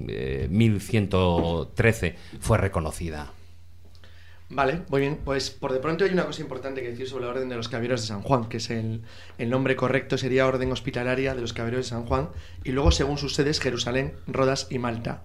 eh, 0.09 0.47
1113 0.49 2.15
fue 2.41 2.57
reconocida. 2.57 3.31
Vale, 4.53 4.81
muy 4.89 5.01
bien. 5.01 5.19
Pues 5.23 5.49
por 5.49 5.73
de 5.73 5.79
pronto 5.79 6.05
hay 6.05 6.11
una 6.11 6.25
cosa 6.25 6.41
importante 6.41 6.81
que 6.81 6.89
decir 6.89 7.07
sobre 7.07 7.25
la 7.25 7.31
Orden 7.31 7.49
de 7.49 7.55
los 7.55 7.69
Caballeros 7.69 8.01
de 8.01 8.07
San 8.07 8.21
Juan, 8.21 8.49
que 8.49 8.57
es 8.57 8.69
el, 8.69 9.01
el 9.37 9.49
nombre 9.49 9.75
correcto, 9.75 10.17
sería 10.17 10.47
Orden 10.47 10.71
Hospitalaria 10.71 11.33
de 11.33 11.41
los 11.41 11.53
Caballeros 11.53 11.85
de 11.85 11.89
San 11.89 12.05
Juan, 12.05 12.29
y 12.63 12.71
luego 12.71 12.91
según 12.91 13.17
sus 13.17 13.33
sedes, 13.33 13.59
Jerusalén, 13.59 14.13
Rodas 14.27 14.67
y 14.69 14.77
Malta. 14.77 15.23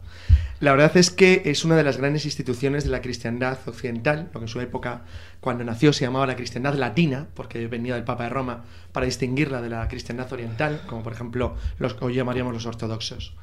La 0.60 0.72
verdad 0.72 0.96
es 0.96 1.10
que 1.10 1.42
es 1.44 1.64
una 1.64 1.76
de 1.76 1.84
las 1.84 1.98
grandes 1.98 2.24
instituciones 2.24 2.84
de 2.84 2.90
la 2.90 3.00
cristiandad 3.00 3.58
occidental, 3.66 4.30
lo 4.32 4.40
que 4.40 4.44
en 4.44 4.48
su 4.48 4.60
época, 4.60 5.04
cuando 5.40 5.62
nació, 5.62 5.92
se 5.92 6.04
llamaba 6.04 6.26
la 6.26 6.34
cristiandad 6.34 6.74
latina, 6.74 7.28
porque 7.34 7.68
venía 7.68 7.94
del 7.94 8.04
Papa 8.04 8.24
de 8.24 8.30
Roma, 8.30 8.64
para 8.92 9.06
distinguirla 9.06 9.62
de 9.62 9.68
la 9.68 9.86
cristiandad 9.88 10.32
oriental, 10.32 10.82
como 10.88 11.02
por 11.02 11.12
ejemplo 11.12 11.54
los 11.78 11.94
que 11.94 12.04
hoy 12.04 12.14
llamaríamos 12.14 12.54
los 12.54 12.66
ortodoxos. 12.66 13.34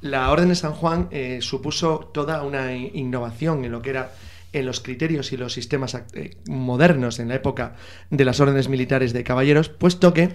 La 0.00 0.30
Orden 0.30 0.50
de 0.50 0.54
San 0.56 0.74
Juan 0.74 1.08
eh, 1.10 1.38
supuso 1.40 2.10
toda 2.12 2.42
una 2.42 2.74
innovación 2.74 3.64
en 3.64 3.72
lo 3.72 3.80
que 3.80 3.90
era 3.90 4.12
en 4.52 4.66
los 4.66 4.80
criterios 4.80 5.32
y 5.32 5.36
los 5.36 5.52
sistemas 5.52 5.94
eh, 6.14 6.36
modernos 6.48 7.18
en 7.18 7.28
la 7.28 7.34
época 7.36 7.74
de 8.10 8.24
las 8.24 8.40
órdenes 8.40 8.68
militares 8.68 9.12
de 9.12 9.24
caballeros, 9.24 9.68
puesto 9.68 10.12
que 10.14 10.30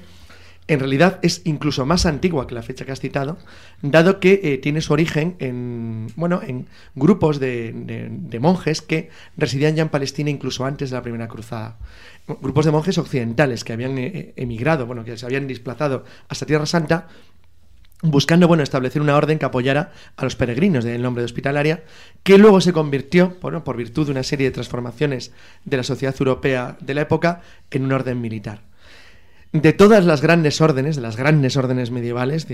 en 0.67 0.79
realidad 0.79 1.19
es 1.23 1.41
incluso 1.43 1.85
más 1.85 2.05
antigua 2.05 2.47
que 2.47 2.55
la 2.55 2.61
fecha 2.63 2.85
que 2.85 2.93
has 2.93 3.01
citado, 3.01 3.37
dado 3.81 4.21
que 4.21 4.39
eh, 4.43 4.57
tiene 4.59 4.79
su 4.79 4.93
origen 4.93 5.35
en, 5.39 6.07
bueno, 6.15 6.41
en 6.41 6.67
grupos 6.95 7.39
de, 7.41 7.73
de- 7.73 8.07
de 8.09 8.39
monjes 8.39 8.81
que 8.81 9.09
residían 9.35 9.75
ya 9.75 9.83
en 9.83 9.89
Palestina 9.89 10.29
incluso 10.29 10.63
antes 10.65 10.89
de 10.89 10.95
la 10.95 11.01
Primera 11.01 11.27
Cruzada. 11.27 11.77
Grupos 12.41 12.63
de 12.63 12.71
monjes 12.71 12.97
occidentales 12.97 13.65
que 13.65 13.73
habían 13.73 13.97
eh, 13.97 14.31
emigrado, 14.37 14.85
bueno, 14.85 15.03
que 15.03 15.17
se 15.17 15.25
habían 15.25 15.47
desplazado 15.47 16.05
hasta 16.29 16.45
Tierra 16.45 16.65
Santa 16.65 17.09
buscando 18.03 18.47
bueno, 18.47 18.61
establecer 18.63 19.01
una 19.01 19.15
orden 19.15 19.39
que 19.39 19.45
apoyara 19.45 19.91
a 20.17 20.23
los 20.23 20.35
peregrinos 20.35 20.83
del 20.83 21.01
nombre 21.01 21.21
de 21.21 21.25
hospitalaria, 21.25 21.83
que 22.21 22.37
luego 22.37 22.61
se 22.61 22.73
convirtió, 22.73 23.35
bueno, 23.41 23.63
por 23.63 23.77
virtud 23.77 24.05
de 24.05 24.11
una 24.11 24.23
serie 24.23 24.47
de 24.47 24.51
transformaciones 24.51 25.31
de 25.65 25.77
la 25.77 25.83
sociedad 25.83 26.13
europea 26.19 26.77
de 26.81 26.93
la 26.93 27.01
época, 27.01 27.41
en 27.71 27.85
una 27.85 27.95
orden 27.95 28.21
militar. 28.21 28.61
De 29.53 29.71
todas 29.71 30.03
las 30.03 30.21
grandes 30.21 30.61
órdenes, 30.61 30.95
de 30.95 31.03
las 31.03 31.15
grandes 31.15 31.57
órdenes 31.57 31.91
medievales, 31.91 32.47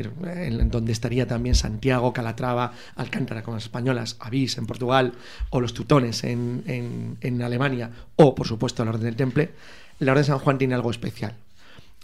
donde 0.65 0.91
estaría 0.91 1.25
también 1.27 1.55
Santiago, 1.55 2.11
Calatrava, 2.11 2.73
Alcántara 2.95 3.41
con 3.41 3.53
las 3.53 3.63
españolas, 3.63 4.17
Avís 4.19 4.57
en 4.57 4.65
Portugal, 4.65 5.13
o 5.49 5.61
los 5.61 5.73
Tutones 5.73 6.25
en, 6.25 6.63
en- 6.67 7.17
en 7.21 7.41
Alemania, 7.41 7.89
o 8.17 8.35
por 8.35 8.45
supuesto 8.47 8.83
la 8.83 8.91
Orden 8.91 9.05
del 9.05 9.15
Temple, 9.15 9.51
la 9.99 10.11
Orden 10.11 10.23
de 10.23 10.27
San 10.27 10.39
Juan 10.39 10.57
tiene 10.57 10.75
algo 10.75 10.91
especial. 10.91 11.35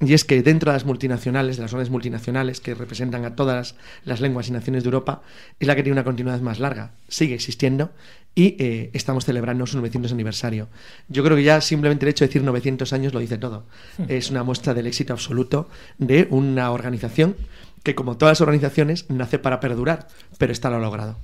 Y 0.01 0.13
es 0.13 0.25
que 0.25 0.43
dentro 0.43 0.71
de 0.71 0.75
las 0.75 0.85
multinacionales, 0.85 1.55
de 1.55 1.63
las 1.63 1.71
órdenes 1.71 1.89
multinacionales 1.89 2.59
que 2.59 2.75
representan 2.75 3.23
a 3.23 3.35
todas 3.35 3.75
las 4.03 4.19
lenguas 4.19 4.49
y 4.49 4.51
naciones 4.51 4.83
de 4.83 4.87
Europa, 4.87 5.21
es 5.59 5.67
la 5.67 5.75
que 5.75 5.83
tiene 5.83 5.93
una 5.93 6.03
continuidad 6.03 6.41
más 6.41 6.59
larga. 6.59 6.91
Sigue 7.07 7.33
existiendo 7.33 7.91
y 8.35 8.57
eh, 8.59 8.89
estamos 8.91 9.23
celebrando 9.23 9.65
su 9.65 9.77
900 9.77 10.11
aniversario. 10.11 10.67
Yo 11.07 11.23
creo 11.23 11.37
que 11.37 11.43
ya 11.43 11.61
simplemente 11.61 12.05
el 12.05 12.09
hecho 12.09 12.25
de 12.25 12.27
decir 12.27 12.43
900 12.43 12.91
años 12.91 13.13
lo 13.13 13.21
dice 13.21 13.37
todo. 13.37 13.65
Es 14.09 14.29
una 14.29 14.43
muestra 14.43 14.73
del 14.73 14.87
éxito 14.87 15.13
absoluto 15.13 15.69
de 15.97 16.27
una 16.29 16.71
organización 16.71 17.37
que, 17.83 17.95
como 17.95 18.17
todas 18.17 18.33
las 18.33 18.41
organizaciones, 18.41 19.05
nace 19.09 19.39
para 19.39 19.61
perdurar, 19.61 20.09
pero 20.37 20.51
esta 20.51 20.69
lo 20.69 20.75
ha 20.75 20.79
logrado. 20.79 21.17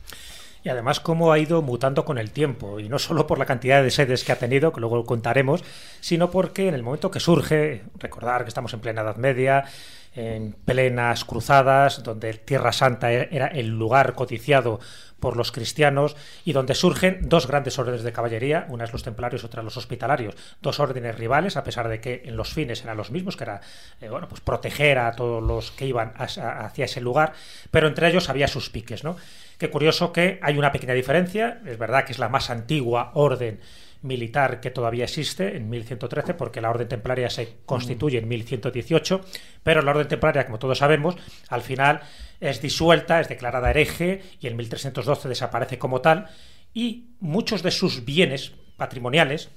Y 0.63 0.69
además 0.69 0.99
cómo 0.99 1.31
ha 1.31 1.39
ido 1.39 1.61
mutando 1.63 2.05
con 2.05 2.17
el 2.19 2.31
tiempo, 2.31 2.79
y 2.79 2.87
no 2.87 2.99
solo 2.99 3.25
por 3.25 3.39
la 3.39 3.45
cantidad 3.47 3.81
de 3.81 3.89
sedes 3.89 4.23
que 4.23 4.31
ha 4.31 4.37
tenido, 4.39 4.71
que 4.71 4.79
luego 4.79 5.03
contaremos, 5.05 5.63
sino 6.01 6.29
porque 6.29 6.67
en 6.67 6.75
el 6.75 6.83
momento 6.83 7.09
que 7.09 7.19
surge, 7.19 7.83
recordar 7.97 8.43
que 8.43 8.49
estamos 8.49 8.73
en 8.73 8.79
plena 8.79 9.01
Edad 9.01 9.15
Media, 9.15 9.65
en 10.13 10.53
plenas 10.65 11.23
cruzadas, 11.25 12.03
donde 12.03 12.33
Tierra 12.33 12.73
Santa 12.73 13.11
e- 13.13 13.29
era 13.31 13.47
el 13.47 13.69
lugar 13.69 14.13
codiciado 14.13 14.79
por 15.21 15.37
los 15.37 15.51
cristianos 15.51 16.15
y 16.43 16.51
donde 16.51 16.75
surgen 16.75 17.29
dos 17.29 17.47
grandes 17.47 17.77
órdenes 17.79 18.03
de 18.03 18.11
caballería, 18.11 18.65
una 18.69 18.83
es 18.83 18.91
los 18.91 19.03
templarios, 19.03 19.43
otra 19.43 19.63
los 19.63 19.77
hospitalarios, 19.77 20.35
dos 20.61 20.79
órdenes 20.79 21.15
rivales, 21.17 21.57
a 21.57 21.63
pesar 21.63 21.87
de 21.87 22.01
que 22.01 22.23
en 22.25 22.35
los 22.35 22.53
fines 22.53 22.83
eran 22.83 22.97
los 22.97 23.11
mismos, 23.11 23.37
que 23.37 23.43
era 23.45 23.61
eh, 24.01 24.09
bueno, 24.09 24.27
pues 24.27 24.41
proteger 24.41 24.97
a 24.97 25.11
todos 25.13 25.41
los 25.41 25.71
que 25.71 25.85
iban 25.85 26.13
hacia 26.17 26.85
ese 26.85 27.01
lugar, 27.01 27.33
pero 27.69 27.87
entre 27.87 28.09
ellos 28.09 28.29
había 28.29 28.47
sus 28.47 28.69
piques, 28.69 29.03
¿no? 29.03 29.15
Qué 29.61 29.69
curioso 29.69 30.11
que 30.11 30.39
hay 30.41 30.57
una 30.57 30.71
pequeña 30.71 30.95
diferencia, 30.95 31.61
es 31.67 31.77
verdad 31.77 32.03
que 32.03 32.13
es 32.13 32.17
la 32.17 32.29
más 32.29 32.49
antigua 32.49 33.11
orden 33.13 33.59
militar 34.01 34.59
que 34.59 34.71
todavía 34.71 35.03
existe 35.03 35.55
en 35.55 35.69
1113 35.69 36.33
porque 36.33 36.61
la 36.61 36.71
orden 36.71 36.87
templaria 36.87 37.29
se 37.29 37.57
constituye 37.63 38.17
en 38.17 38.27
1118 38.27 39.21
pero 39.61 39.83
la 39.83 39.91
orden 39.91 40.07
templaria 40.07 40.47
como 40.47 40.57
todos 40.57 40.79
sabemos 40.79 41.15
al 41.47 41.61
final 41.61 42.01
es 42.39 42.59
disuelta 42.59 43.21
es 43.21 43.29
declarada 43.29 43.69
hereje 43.69 44.23
y 44.39 44.47
en 44.47 44.55
1312 44.55 45.29
desaparece 45.29 45.77
como 45.77 46.01
tal 46.01 46.25
y 46.73 47.11
muchos 47.19 47.61
de 47.61 47.69
sus 47.69 48.03
bienes 48.03 48.53
patrimoniales 48.77 49.51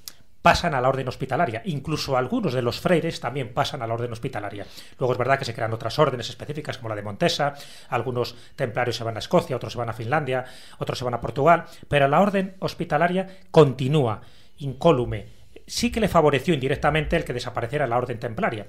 pasan 0.45 0.75
a 0.75 0.79
la 0.79 0.89
orden 0.89 1.07
hospitalaria. 1.07 1.63
Incluso 1.65 2.17
algunos 2.17 2.53
de 2.53 2.61
los 2.61 2.79
freires 2.79 3.19
también 3.19 3.51
pasan 3.51 3.81
a 3.81 3.87
la 3.87 3.95
orden 3.95 4.11
hospitalaria. 4.11 4.67
Luego 4.99 5.13
es 5.13 5.17
verdad 5.17 5.39
que 5.39 5.45
se 5.45 5.55
crean 5.55 5.73
otras 5.73 5.97
órdenes 5.97 6.29
específicas 6.29 6.77
como 6.77 6.89
la 6.89 6.95
de 6.95 7.01
Montesa, 7.01 7.55
algunos 7.89 8.35
templarios 8.55 8.95
se 8.95 9.03
van 9.03 9.15
a 9.15 9.19
Escocia, 9.19 9.55
otros 9.55 9.73
se 9.73 9.79
van 9.79 9.89
a 9.89 9.93
Finlandia, 9.93 10.45
otros 10.77 10.99
se 10.99 11.03
van 11.03 11.15
a 11.15 11.19
Portugal, 11.19 11.65
pero 11.87 12.07
la 12.07 12.21
orden 12.21 12.57
hospitalaria 12.59 13.39
continúa 13.49 14.21
incólume. 14.59 15.29
Sí 15.65 15.91
que 15.91 15.99
le 15.99 16.07
favoreció 16.07 16.53
indirectamente 16.53 17.15
el 17.15 17.25
que 17.25 17.33
desapareciera 17.33 17.87
la 17.87 17.97
orden 17.97 18.19
templaria 18.19 18.67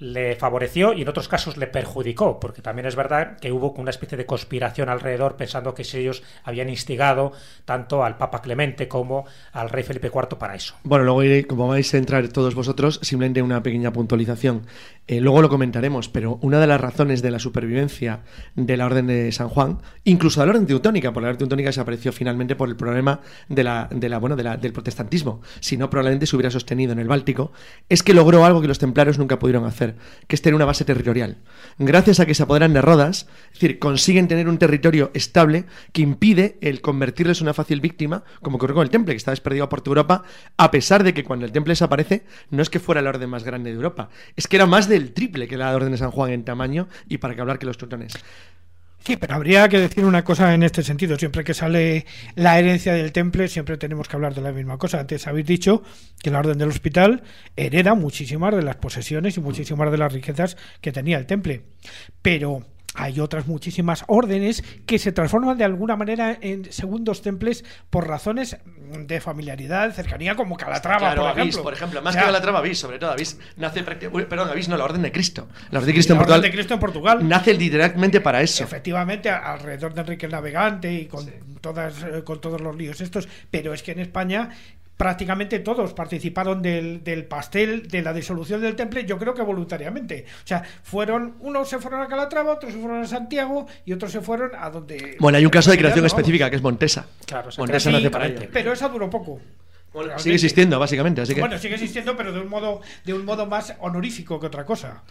le 0.00 0.34
favoreció 0.34 0.92
y 0.92 1.02
en 1.02 1.08
otros 1.08 1.28
casos 1.28 1.56
le 1.56 1.66
perjudicó, 1.66 2.40
porque 2.40 2.62
también 2.62 2.86
es 2.86 2.96
verdad 2.96 3.38
que 3.38 3.52
hubo 3.52 3.72
una 3.72 3.90
especie 3.90 4.18
de 4.18 4.26
conspiración 4.26 4.88
alrededor 4.88 5.36
pensando 5.36 5.74
que 5.74 5.82
ellos 5.82 6.22
habían 6.42 6.68
instigado 6.68 7.32
tanto 7.64 8.02
al 8.02 8.16
Papa 8.16 8.42
Clemente 8.42 8.88
como 8.88 9.26
al 9.52 9.68
rey 9.70 9.84
Felipe 9.84 10.10
IV 10.12 10.38
para 10.38 10.54
eso. 10.54 10.74
Bueno, 10.84 11.04
luego 11.04 11.22
iré- 11.22 11.46
como 11.46 11.68
vais 11.68 11.92
a 11.94 11.98
entrar 11.98 12.26
todos 12.28 12.54
vosotros, 12.54 12.98
simplemente 13.02 13.42
una 13.42 13.62
pequeña 13.62 13.92
puntualización. 13.92 14.62
Eh, 15.06 15.20
luego 15.20 15.42
lo 15.42 15.48
comentaremos, 15.48 16.08
pero 16.08 16.38
una 16.40 16.60
de 16.60 16.66
las 16.66 16.80
razones 16.80 17.20
de 17.20 17.30
la 17.32 17.38
supervivencia 17.38 18.20
de 18.54 18.76
la 18.76 18.86
Orden 18.86 19.06
de 19.08 19.32
San 19.32 19.48
Juan, 19.48 19.80
incluso 20.04 20.40
de 20.40 20.46
la 20.46 20.52
Orden 20.52 20.66
Teutónica, 20.66 21.12
porque 21.12 21.24
la 21.24 21.28
Orden 21.30 21.38
Teutónica 21.38 21.68
desapareció 21.68 22.12
finalmente 22.12 22.54
por 22.56 22.68
el 22.68 22.76
problema 22.76 23.20
de 23.48 23.64
la, 23.64 23.88
bueno, 24.20 24.36
del 24.36 24.72
protestantismo, 24.72 25.42
si 25.58 25.76
no 25.76 25.90
probablemente 25.90 26.26
se 26.26 26.36
hubiera 26.36 26.50
sostenido 26.50 26.92
en 26.92 27.00
el 27.00 27.08
Báltico, 27.08 27.52
es 27.88 28.02
que 28.02 28.14
logró 28.14 28.44
algo 28.44 28.60
que 28.62 28.68
los 28.68 28.78
templarios 28.78 29.18
nunca 29.18 29.38
pudieron 29.38 29.64
hacer, 29.64 29.89
que 30.26 30.36
es 30.36 30.42
tener 30.42 30.54
una 30.54 30.64
base 30.64 30.84
territorial. 30.84 31.38
Gracias 31.78 32.20
a 32.20 32.26
que 32.26 32.34
se 32.34 32.42
apoderan 32.42 32.72
de 32.72 32.82
Rodas, 32.82 33.26
es 33.52 33.60
decir, 33.60 33.78
consiguen 33.78 34.28
tener 34.28 34.48
un 34.48 34.58
territorio 34.58 35.10
estable 35.14 35.64
que 35.92 36.02
impide 36.02 36.58
el 36.60 36.80
convertirles 36.80 37.40
en 37.40 37.46
una 37.46 37.54
fácil 37.54 37.80
víctima, 37.80 38.24
como 38.42 38.56
ocurrió 38.56 38.74
con 38.74 38.84
el 38.84 38.90
Temple, 38.90 39.14
que 39.14 39.18
está 39.18 39.30
desperdido 39.30 39.68
por 39.68 39.80
toda 39.80 39.92
Europa, 39.92 40.22
a 40.56 40.70
pesar 40.70 41.04
de 41.04 41.14
que 41.14 41.24
cuando 41.24 41.46
el 41.46 41.52
Temple 41.52 41.72
desaparece, 41.72 42.24
no 42.50 42.62
es 42.62 42.70
que 42.70 42.80
fuera 42.80 43.02
la 43.02 43.10
orden 43.10 43.30
más 43.30 43.44
grande 43.44 43.70
de 43.70 43.76
Europa, 43.76 44.10
es 44.36 44.46
que 44.46 44.56
era 44.56 44.66
más 44.66 44.88
del 44.88 45.12
triple 45.12 45.48
que 45.48 45.56
la 45.56 45.74
orden 45.74 45.92
de 45.92 45.98
San 45.98 46.10
Juan 46.10 46.30
en 46.30 46.44
tamaño 46.44 46.88
y 47.08 47.18
para 47.18 47.34
qué 47.34 47.40
hablar 47.40 47.58
que 47.58 47.66
los 47.66 47.78
teutones. 47.78 48.12
Sí, 49.04 49.16
pero 49.16 49.34
habría 49.34 49.68
que 49.68 49.78
decir 49.78 50.04
una 50.04 50.24
cosa 50.24 50.52
en 50.52 50.62
este 50.62 50.82
sentido. 50.82 51.16
Siempre 51.18 51.42
que 51.42 51.54
sale 51.54 52.04
la 52.34 52.58
herencia 52.58 52.92
del 52.92 53.12
temple, 53.12 53.48
siempre 53.48 53.78
tenemos 53.78 54.08
que 54.08 54.16
hablar 54.16 54.34
de 54.34 54.42
la 54.42 54.52
misma 54.52 54.76
cosa. 54.76 55.00
Antes 55.00 55.26
habéis 55.26 55.46
dicho 55.46 55.82
que 56.22 56.30
la 56.30 56.40
orden 56.40 56.58
del 56.58 56.68
hospital 56.68 57.22
hereda 57.56 57.94
muchísimas 57.94 58.54
de 58.54 58.62
las 58.62 58.76
posesiones 58.76 59.36
y 59.38 59.40
muchísimas 59.40 59.90
de 59.90 59.98
las 59.98 60.12
riquezas 60.12 60.56
que 60.82 60.92
tenía 60.92 61.16
el 61.16 61.26
temple. 61.26 61.62
Pero 62.20 62.66
hay 62.94 63.20
otras 63.20 63.46
muchísimas 63.46 64.04
órdenes 64.08 64.64
que 64.84 64.98
se 64.98 65.12
transforman 65.12 65.56
de 65.56 65.64
alguna 65.64 65.96
manera 65.96 66.36
en 66.40 66.70
segundos 66.72 67.22
temples 67.22 67.64
por 67.88 68.08
razones 68.08 68.56
de 69.06 69.20
familiaridad, 69.20 69.92
cercanía, 69.94 70.34
como 70.34 70.56
Calatrava, 70.56 70.98
Claro, 70.98 71.22
por 71.22 71.30
Avís, 71.30 71.42
ejemplo. 71.42 71.62
por 71.62 71.72
ejemplo, 71.72 72.02
más 72.02 72.10
O 72.10 72.12
sea, 72.14 72.22
que 72.22 72.26
Calatrava, 72.26 72.58
Avís, 72.58 72.78
sobre 72.78 72.98
todo 72.98 73.12
Avís, 73.12 73.38
nace 73.56 73.82
prácticamente, 73.84 74.28
perdón, 74.28 74.48
Avís 74.50 74.68
no, 74.68 74.76
la 74.76 74.84
Orden 74.84 75.02
de 75.02 75.12
Cristo. 75.12 75.48
La 75.70 75.78
Orden 75.78 75.86
de 75.86 75.92
Cristo 75.94 76.14
la 76.14 76.16
en 76.16 76.20
Orden 76.22 76.26
Portugal 76.26 76.42
de 76.42 76.50
Cristo 76.50 76.74
en 76.74 76.80
Portugal. 76.80 77.28
nace 77.28 77.54
literalmente 77.54 78.20
para 78.20 78.42
eso. 78.42 78.64
Efectivamente, 78.64 79.30
alrededor 79.30 79.94
de 79.94 80.00
Enrique 80.00 80.26
el 80.26 80.32
Navegante 80.32 80.92
y 80.92 81.06
con, 81.06 81.30
todas, 81.60 82.02
eh, 82.02 82.24
con 82.24 82.40
todos 82.40 82.60
los 82.60 82.74
líos 82.76 83.00
estos, 83.00 83.28
pero 83.50 83.72
es 83.72 83.82
que 83.84 83.92
en 83.92 84.00
España 84.00 84.50
prácticamente 85.00 85.60
todos 85.60 85.94
participaron 85.94 86.60
del, 86.60 87.02
del 87.02 87.24
pastel 87.24 87.88
de 87.88 88.02
la 88.02 88.12
disolución 88.12 88.60
del 88.60 88.76
temple, 88.76 89.06
yo 89.06 89.16
creo 89.16 89.32
que 89.32 89.40
voluntariamente. 89.40 90.26
O 90.44 90.46
sea, 90.46 90.62
fueron, 90.82 91.36
unos 91.40 91.70
se 91.70 91.78
fueron 91.78 92.02
a 92.02 92.06
Calatrava, 92.06 92.52
otros 92.52 92.74
se 92.74 92.78
fueron 92.78 93.02
a 93.02 93.06
Santiago 93.06 93.66
y 93.86 93.94
otros 93.94 94.12
se 94.12 94.20
fueron 94.20 94.50
a 94.54 94.68
donde... 94.68 95.16
Bueno, 95.18 95.38
hay 95.38 95.46
un 95.46 95.50
caso 95.50 95.70
de 95.70 95.78
creación 95.78 96.04
específica 96.04 96.50
que 96.50 96.56
es 96.56 96.62
Montesa. 96.62 97.06
Claro, 97.24 97.48
o 97.48 97.50
sea, 97.50 97.62
Montesa 97.62 97.90
nace 97.90 98.02
sí, 98.02 98.10
para 98.10 98.26
ello. 98.26 98.42
Pero 98.52 98.74
esa 98.74 98.90
duró 98.90 99.08
poco. 99.08 99.40
Bueno, 99.94 100.18
sigue 100.18 100.34
existiendo, 100.34 100.78
básicamente, 100.78 101.22
así 101.22 101.34
que... 101.34 101.40
Bueno, 101.40 101.56
sigue 101.56 101.76
existiendo, 101.76 102.14
pero 102.14 102.30
de 102.30 102.40
un 102.40 102.50
modo, 102.50 102.82
de 103.02 103.14
un 103.14 103.24
modo 103.24 103.46
más 103.46 103.74
honorífico 103.80 104.38
que 104.38 104.48
otra 104.48 104.66
cosa. 104.66 105.02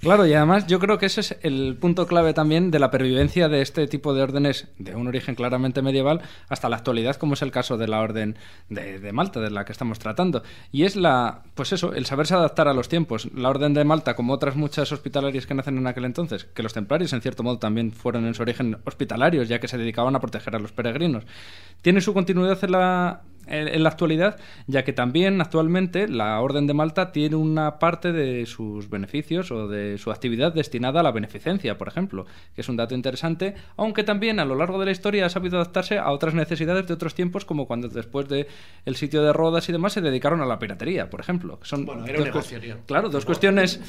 Claro, 0.00 0.26
y 0.26 0.32
además 0.32 0.66
yo 0.66 0.78
creo 0.78 0.98
que 0.98 1.06
ese 1.06 1.20
es 1.20 1.36
el 1.42 1.76
punto 1.80 2.06
clave 2.06 2.32
también 2.32 2.70
de 2.70 2.78
la 2.78 2.90
pervivencia 2.90 3.48
de 3.48 3.62
este 3.62 3.86
tipo 3.88 4.14
de 4.14 4.22
órdenes 4.22 4.68
de 4.78 4.94
un 4.94 5.08
origen 5.08 5.34
claramente 5.34 5.82
medieval 5.82 6.20
hasta 6.48 6.68
la 6.68 6.76
actualidad, 6.76 7.16
como 7.16 7.34
es 7.34 7.42
el 7.42 7.50
caso 7.50 7.76
de 7.76 7.88
la 7.88 8.00
orden 8.00 8.36
de, 8.68 9.00
de 9.00 9.12
Malta, 9.12 9.40
de 9.40 9.50
la 9.50 9.64
que 9.64 9.72
estamos 9.72 9.98
tratando. 9.98 10.42
Y 10.70 10.84
es 10.84 10.94
la, 10.94 11.42
pues 11.54 11.72
eso, 11.72 11.92
el 11.94 12.06
saberse 12.06 12.34
adaptar 12.34 12.68
a 12.68 12.74
los 12.74 12.88
tiempos. 12.88 13.28
La 13.34 13.48
orden 13.48 13.74
de 13.74 13.84
Malta, 13.84 14.14
como 14.14 14.32
otras 14.32 14.54
muchas 14.54 14.92
hospitalarias 14.92 15.46
que 15.46 15.54
nacen 15.54 15.78
en 15.78 15.86
aquel 15.86 16.04
entonces, 16.04 16.44
que 16.44 16.62
los 16.62 16.72
templarios 16.72 17.12
en 17.12 17.20
cierto 17.20 17.42
modo 17.42 17.58
también 17.58 17.92
fueron 17.92 18.24
en 18.26 18.34
su 18.34 18.42
origen 18.42 18.78
hospitalarios, 18.84 19.48
ya 19.48 19.58
que 19.58 19.68
se 19.68 19.78
dedicaban 19.78 20.14
a 20.14 20.20
proteger 20.20 20.54
a 20.54 20.58
los 20.60 20.72
peregrinos, 20.72 21.24
tiene 21.82 22.00
su 22.00 22.14
continuidad 22.14 22.62
en 22.62 22.72
la, 22.72 23.22
en, 23.48 23.68
en 23.68 23.82
la 23.82 23.88
actualidad, 23.88 24.38
ya 24.66 24.84
que 24.84 24.92
también 24.92 25.40
actualmente 25.40 26.08
la 26.08 26.40
Orden 26.40 26.66
de 26.66 26.74
Malta 26.74 27.12
tiene 27.12 27.36
una 27.36 27.78
parte 27.78 28.12
de 28.12 28.46
sus 28.46 28.88
beneficios 28.88 29.50
o 29.50 29.68
de 29.68 29.98
su 29.98 30.10
actividad 30.10 30.52
destinada 30.52 31.00
a 31.00 31.02
la 31.02 31.12
beneficencia, 31.12 31.78
por 31.78 31.88
ejemplo, 31.88 32.26
que 32.54 32.60
es 32.60 32.68
un 32.68 32.76
dato 32.76 32.94
interesante, 32.94 33.54
aunque 33.76 34.04
también 34.04 34.40
a 34.40 34.44
lo 34.44 34.54
largo 34.54 34.78
de 34.78 34.86
la 34.86 34.90
historia 34.90 35.26
ha 35.26 35.28
sabido 35.28 35.56
adaptarse 35.56 35.98
a 35.98 36.10
otras 36.10 36.34
necesidades 36.34 36.86
de 36.86 36.94
otros 36.94 37.14
tiempos, 37.14 37.44
como 37.44 37.66
cuando 37.66 37.88
después 37.88 38.28
de 38.28 38.46
el 38.84 38.96
sitio 38.96 39.22
de 39.22 39.32
Rodas 39.32 39.68
y 39.68 39.72
demás 39.72 39.92
se 39.92 40.00
dedicaron 40.00 40.40
a 40.40 40.46
la 40.46 40.58
piratería, 40.58 41.10
por 41.10 41.20
ejemplo. 41.20 41.58
que 41.58 41.66
Son 41.66 41.84
Bueno, 41.84 42.06
era 42.06 42.18
un 42.18 42.24
negocio, 42.24 42.60
tío. 42.60 42.78
Claro, 42.86 43.08
dos 43.08 43.24
cuestiones 43.24 43.80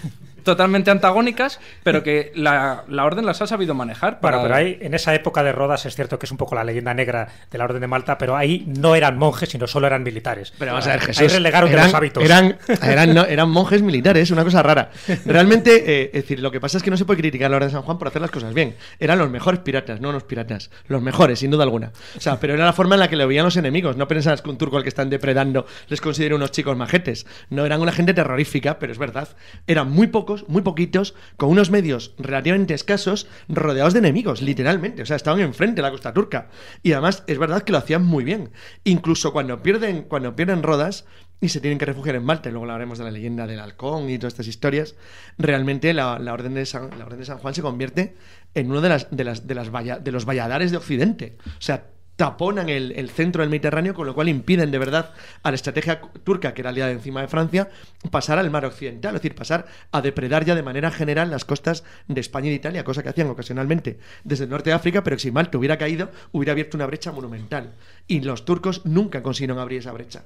totalmente 0.43 0.91
antagónicas, 0.91 1.59
pero 1.83 2.03
que 2.03 2.31
la, 2.35 2.83
la 2.87 3.05
Orden 3.05 3.25
las 3.25 3.41
ha 3.41 3.47
sabido 3.47 3.73
manejar. 3.73 4.19
Para... 4.19 4.37
Bueno, 4.37 4.53
pero 4.53 4.55
ahí, 4.55 4.77
en 4.81 4.93
esa 4.93 5.13
época 5.13 5.43
de 5.43 5.51
Rodas, 5.51 5.85
es 5.85 5.95
cierto 5.95 6.19
que 6.19 6.25
es 6.25 6.31
un 6.31 6.37
poco 6.37 6.55
la 6.55 6.63
leyenda 6.63 6.93
negra 6.93 7.27
de 7.51 7.57
la 7.57 7.65
Orden 7.65 7.81
de 7.81 7.87
Malta, 7.87 8.17
pero 8.17 8.35
ahí 8.35 8.65
no 8.67 8.95
eran 8.95 9.17
monjes, 9.17 9.48
sino 9.49 9.67
solo 9.67 9.87
eran 9.87 10.03
militares. 10.03 10.53
Pero 10.57 10.71
vamos 10.71 10.87
a 10.87 10.91
ver, 10.91 10.99
Ahí 11.01 11.07
Jesús. 11.07 11.33
de 11.33 11.47
eran, 11.47 11.71
los 11.71 11.93
hábitos. 11.93 12.23
Eran, 12.23 12.57
eran, 12.81 13.13
no, 13.13 13.25
eran 13.25 13.49
monjes 13.49 13.81
militares, 13.81 14.31
una 14.31 14.43
cosa 14.43 14.63
rara. 14.63 14.91
Realmente, 15.25 15.83
eh, 15.85 16.11
es 16.13 16.23
decir, 16.23 16.39
lo 16.39 16.51
que 16.51 16.59
pasa 16.59 16.77
es 16.77 16.83
que 16.83 16.91
no 16.91 16.97
se 16.97 17.05
puede 17.05 17.19
criticar 17.19 17.47
a 17.47 17.49
la 17.49 17.55
Orden 17.57 17.69
de 17.69 17.73
San 17.73 17.81
Juan 17.81 17.97
por 17.97 18.07
hacer 18.07 18.21
las 18.21 18.31
cosas 18.31 18.53
bien. 18.53 18.75
Eran 18.99 19.19
los 19.19 19.29
mejores 19.29 19.61
piratas, 19.61 19.99
no 20.01 20.09
unos 20.09 20.23
piratas. 20.23 20.69
Los 20.87 21.01
mejores, 21.01 21.39
sin 21.39 21.51
duda 21.51 21.63
alguna. 21.63 21.91
O 22.15 22.21
sea, 22.21 22.39
pero 22.39 22.53
era 22.53 22.65
la 22.65 22.73
forma 22.73 22.95
en 22.95 22.99
la 22.99 23.07
que 23.09 23.15
le 23.15 23.25
veían 23.25 23.45
los 23.45 23.57
enemigos. 23.57 23.97
No 23.97 24.07
pensas 24.07 24.41
que 24.41 24.49
un 24.49 24.57
turco 24.57 24.77
al 24.77 24.83
que 24.83 24.89
están 24.89 25.09
depredando 25.09 25.65
les 25.87 26.01
considera 26.01 26.35
unos 26.35 26.51
chicos 26.51 26.77
majetes. 26.77 27.25
No, 27.49 27.65
eran 27.65 27.81
una 27.81 27.91
gente 27.91 28.13
terrorífica, 28.13 28.79
pero 28.79 28.91
es 28.91 28.97
verdad. 28.97 29.29
Eran 29.67 29.91
muy 29.91 30.07
pocos, 30.07 30.47
muy 30.47 30.61
poquitos, 30.61 31.15
con 31.37 31.49
unos 31.49 31.71
medios 31.71 32.13
relativamente 32.17 32.73
escasos, 32.73 33.27
rodeados 33.47 33.93
de 33.93 33.99
enemigos, 33.99 34.41
literalmente. 34.41 35.01
O 35.01 35.05
sea, 35.05 35.15
estaban 35.15 35.39
enfrente 35.39 35.77
de 35.77 35.81
la 35.83 35.91
costa 35.91 36.13
turca. 36.13 36.49
Y 36.83 36.93
además, 36.93 37.23
es 37.27 37.37
verdad 37.37 37.63
que 37.63 37.71
lo 37.71 37.77
hacían 37.77 38.05
muy 38.05 38.23
bien. 38.23 38.51
Incluso 38.83 39.31
cuando 39.33 39.38
pierden, 39.61 40.03
cuando 40.03 40.35
pierden 40.35 40.63
Rodas, 40.63 41.05
y 41.41 41.49
se 41.49 41.61
tienen 41.61 41.77
que 41.77 41.85
refugiar 41.85 42.15
en 42.15 42.23
Malta. 42.23 42.49
Luego 42.49 42.65
hablaremos 42.65 42.97
de 42.97 43.05
la 43.05 43.11
leyenda 43.11 43.47
del 43.47 43.59
halcón 43.59 44.09
y 44.09 44.17
todas 44.17 44.33
estas 44.33 44.47
historias. 44.47 44.95
Realmente 45.37 45.93
la, 45.93 46.19
la 46.19 46.33
orden, 46.33 46.53
de 46.53 46.65
San, 46.65 46.89
la 46.97 47.05
orden 47.05 47.19
de 47.19 47.25
San 47.25 47.37
Juan 47.37 47.53
se 47.53 47.61
convierte 47.61 48.15
en 48.53 48.69
uno 48.69 48.81
de, 48.81 48.89
las, 48.89 49.07
de, 49.09 49.23
las, 49.23 49.47
de, 49.47 49.55
las 49.55 50.03
de 50.03 50.11
los 50.11 50.25
valladares 50.25 50.71
de 50.71 50.77
Occidente. 50.77 51.37
O 51.45 51.61
sea, 51.61 51.85
taponan 52.19 52.67
el, 52.67 52.91
el 52.97 53.09
centro 53.09 53.43
del 53.43 53.49
Mediterráneo, 53.49 53.93
con 53.93 54.05
lo 54.05 54.13
cual 54.13 54.27
impiden 54.27 54.71
de 54.71 54.77
verdad 54.77 55.13
a 55.41 55.51
la 55.51 55.55
estrategia 55.55 56.01
turca, 56.25 56.53
que 56.53 56.59
era 56.59 56.71
aliada 56.71 56.91
encima 56.91 57.21
de 57.21 57.29
Francia, 57.29 57.69
pasar 58.11 58.37
al 58.39 58.51
mar 58.51 58.65
occidental, 58.65 59.15
es 59.15 59.21
decir, 59.21 59.35
pasar 59.35 59.67
a 59.93 60.01
depredar 60.01 60.43
ya 60.43 60.53
de 60.53 60.61
manera 60.61 60.91
general 60.91 61.31
las 61.31 61.45
costas 61.45 61.85
de 62.09 62.19
España 62.19 62.47
y 62.47 62.49
de 62.49 62.55
Italia, 62.57 62.83
cosa 62.83 63.03
que 63.03 63.07
hacían 63.07 63.29
ocasionalmente 63.29 63.99
desde 64.25 64.43
el 64.43 64.49
norte 64.49 64.69
de 64.69 64.75
África, 64.75 65.01
pero 65.01 65.15
que 65.15 65.21
si 65.21 65.31
Malta 65.31 65.57
hubiera 65.57 65.77
caído, 65.77 66.11
hubiera 66.33 66.51
abierto 66.51 66.75
una 66.75 66.87
brecha 66.87 67.13
monumental. 67.13 67.75
Y 68.05 68.19
los 68.19 68.43
turcos 68.43 68.85
nunca 68.85 69.23
consiguieron 69.23 69.57
abrir 69.57 69.79
esa 69.79 69.93
brecha. 69.93 70.25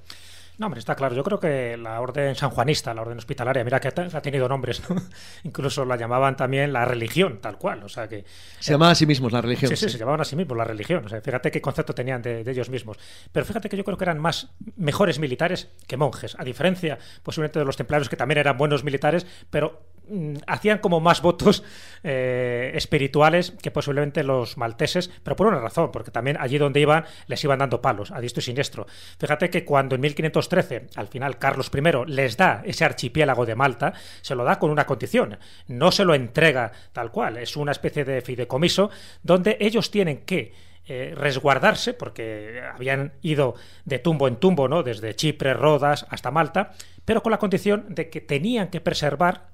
No, 0.57 0.67
hombre, 0.67 0.79
está 0.79 0.95
claro. 0.95 1.15
Yo 1.15 1.23
creo 1.23 1.39
que 1.39 1.77
la 1.77 1.99
orden 1.99 2.35
sanjuanista, 2.35 2.93
la 2.93 3.01
orden 3.01 3.17
hospitalaria, 3.17 3.63
mira 3.63 3.79
que 3.79 3.87
ha 3.87 4.21
tenido 4.21 4.47
nombres, 4.47 4.87
¿no? 4.89 4.95
Incluso 5.43 5.83
la 5.85 5.95
llamaban 5.95 6.35
también 6.35 6.71
la 6.71 6.85
religión, 6.85 7.39
tal 7.41 7.57
cual. 7.57 7.83
O 7.83 7.89
sea 7.89 8.07
que. 8.07 8.23
Se 8.59 8.71
llamaba 8.71 8.91
a 8.91 8.95
sí 8.95 9.05
mismos 9.05 9.31
la 9.31 9.41
religión. 9.41 9.69
Sí, 9.69 9.75
sí, 9.75 9.85
sí. 9.85 9.91
se 9.91 9.97
llamaban 9.97 10.21
a 10.21 10.25
sí 10.25 10.35
mismos 10.35 10.57
la 10.57 10.63
religión. 10.63 11.05
O 11.05 11.09
sea, 11.09 11.21
fíjate 11.21 11.51
qué 11.51 11.61
concepto 11.61 11.93
tenían 11.93 12.21
de, 12.21 12.43
de 12.43 12.51
ellos 12.51 12.69
mismos. 12.69 12.97
Pero 13.31 13.45
fíjate 13.45 13.69
que 13.69 13.77
yo 13.77 13.83
creo 13.83 13.97
que 13.97 14.05
eran 14.05 14.19
más 14.19 14.51
mejores 14.75 15.19
militares 15.19 15.69
que 15.87 15.97
monjes. 15.97 16.35
A 16.39 16.43
diferencia, 16.43 16.99
posiblemente, 17.23 17.59
de 17.59 17.65
los 17.65 17.77
templarios, 17.77 18.09
que 18.09 18.15
también 18.15 18.37
eran 18.37 18.57
buenos 18.57 18.83
militares, 18.83 19.25
pero 19.49 19.92
hacían 20.47 20.79
como 20.79 20.99
más 20.99 21.21
votos 21.21 21.63
eh, 22.03 22.71
espirituales 22.75 23.53
que 23.61 23.71
posiblemente 23.71 24.23
los 24.23 24.57
malteses, 24.57 25.09
pero 25.23 25.35
por 25.35 25.47
una 25.47 25.59
razón, 25.59 25.91
porque 25.91 26.11
también 26.11 26.37
allí 26.39 26.57
donde 26.57 26.79
iban 26.79 27.05
les 27.27 27.43
iban 27.43 27.59
dando 27.59 27.81
palos, 27.81 28.11
a 28.11 28.19
diestro 28.19 28.41
y 28.41 28.43
siniestro. 28.43 28.87
Fíjate 29.19 29.49
que 29.49 29.65
cuando 29.65 29.95
en 29.95 30.01
1513, 30.01 30.87
al 30.95 31.07
final, 31.07 31.37
Carlos 31.37 31.71
I 31.73 32.11
les 32.11 32.37
da 32.37 32.61
ese 32.65 32.85
archipiélago 32.85 33.45
de 33.45 33.55
Malta, 33.55 33.93
se 34.21 34.35
lo 34.35 34.43
da 34.43 34.59
con 34.59 34.69
una 34.69 34.85
condición. 34.85 35.37
No 35.67 35.91
se 35.91 36.05
lo 36.05 36.13
entrega 36.13 36.71
tal 36.91 37.11
cual, 37.11 37.37
es 37.37 37.55
una 37.55 37.71
especie 37.71 38.05
de 38.05 38.21
fideicomiso 38.21 38.89
donde 39.21 39.57
ellos 39.59 39.91
tienen 39.91 40.25
que 40.25 40.53
eh, 40.85 41.13
resguardarse, 41.15 41.93
porque 41.93 42.61
habían 42.73 43.13
ido 43.21 43.55
de 43.85 43.99
tumbo 43.99 44.27
en 44.27 44.35
tumbo, 44.35 44.67
¿no? 44.67 44.83
Desde 44.83 45.15
Chipre, 45.15 45.53
Rodas 45.53 46.05
hasta 46.09 46.29
Malta, 46.29 46.73
pero 47.05 47.23
con 47.23 47.31
la 47.31 47.39
condición 47.39 47.85
de 47.95 48.09
que 48.09 48.19
tenían 48.19 48.67
que 48.67 48.81
preservar 48.81 49.52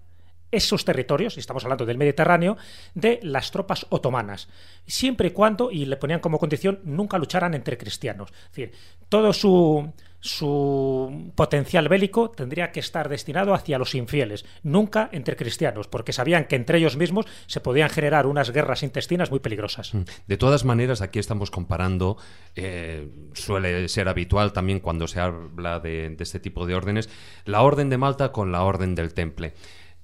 esos 0.52 0.86
territorios, 0.86 1.38
y 1.38 1.39
estamos 1.39 1.64
hablando 1.64 1.86
del 1.86 1.97
Mediterráneo, 1.97 2.58
de 2.93 3.20
las 3.24 3.52
tropas 3.52 3.86
otomanas, 3.89 4.50
siempre 4.86 5.30
y 5.30 5.32
cuando, 5.32 5.72
y 5.72 5.86
le 5.86 5.97
ponían 5.97 6.20
como 6.20 6.39
condición, 6.39 6.80
nunca 6.84 7.18
lucharan 7.18 7.54
entre 7.54 7.78
cristianos. 7.78 8.32
Es 8.32 8.50
decir, 8.50 8.72
todo 9.10 9.34
su, 9.34 9.91
su 10.20 11.32
potencial 11.36 11.88
bélico 11.88 12.30
tendría 12.32 12.72
que 12.72 12.80
estar 12.80 13.10
destinado 13.10 13.54
hacia 13.54 13.78
los 13.78 13.95
infieles, 13.95 14.45
nunca 14.64 15.10
entre 15.12 15.36
cristianos, 15.36 15.88
porque 15.88 16.14
sabían 16.14 16.45
que 16.45 16.56
entre 16.56 16.78
ellos 16.78 16.97
mismos 16.97 17.26
se 17.47 17.62
podían 17.62 17.89
generar 17.89 18.28
unas 18.28 18.52
guerras 18.52 18.84
intestinas 18.84 19.32
muy 19.32 19.39
peligrosas. 19.39 19.93
De 20.28 20.38
todas 20.38 20.66
maneras, 20.66 21.02
aquí 21.02 21.20
estamos 21.20 21.52
comparando, 21.52 22.18
eh, 22.56 23.08
suele 23.34 23.88
ser 23.88 24.10
habitual 24.10 24.52
también 24.52 24.80
cuando 24.80 25.08
se 25.08 25.20
habla 25.20 25.80
de 25.80 26.16
este 26.20 26.39
tipo 26.39 26.66
de 26.66 26.76
órdenes, 26.76 27.10
la 27.45 27.62
Orden 27.62 27.89
de 27.89 27.97
Malta 27.97 28.32
con 28.32 28.52
la 28.52 28.64
Orden 28.64 28.95
del 28.95 29.14
Temple. 29.14 29.54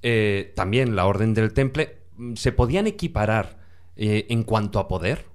Eh, 0.07 0.53
también 0.55 0.95
la 0.95 1.07
Orden 1.07 1.33
del 1.33 1.51
Temple, 1.51 1.97
¿se 2.35 2.51
podían 2.51 2.85
equiparar 2.85 3.57
eh, 3.95 4.27
en 4.29 4.43
cuanto 4.43 4.77
a 4.77 4.87
poder? 4.87 5.25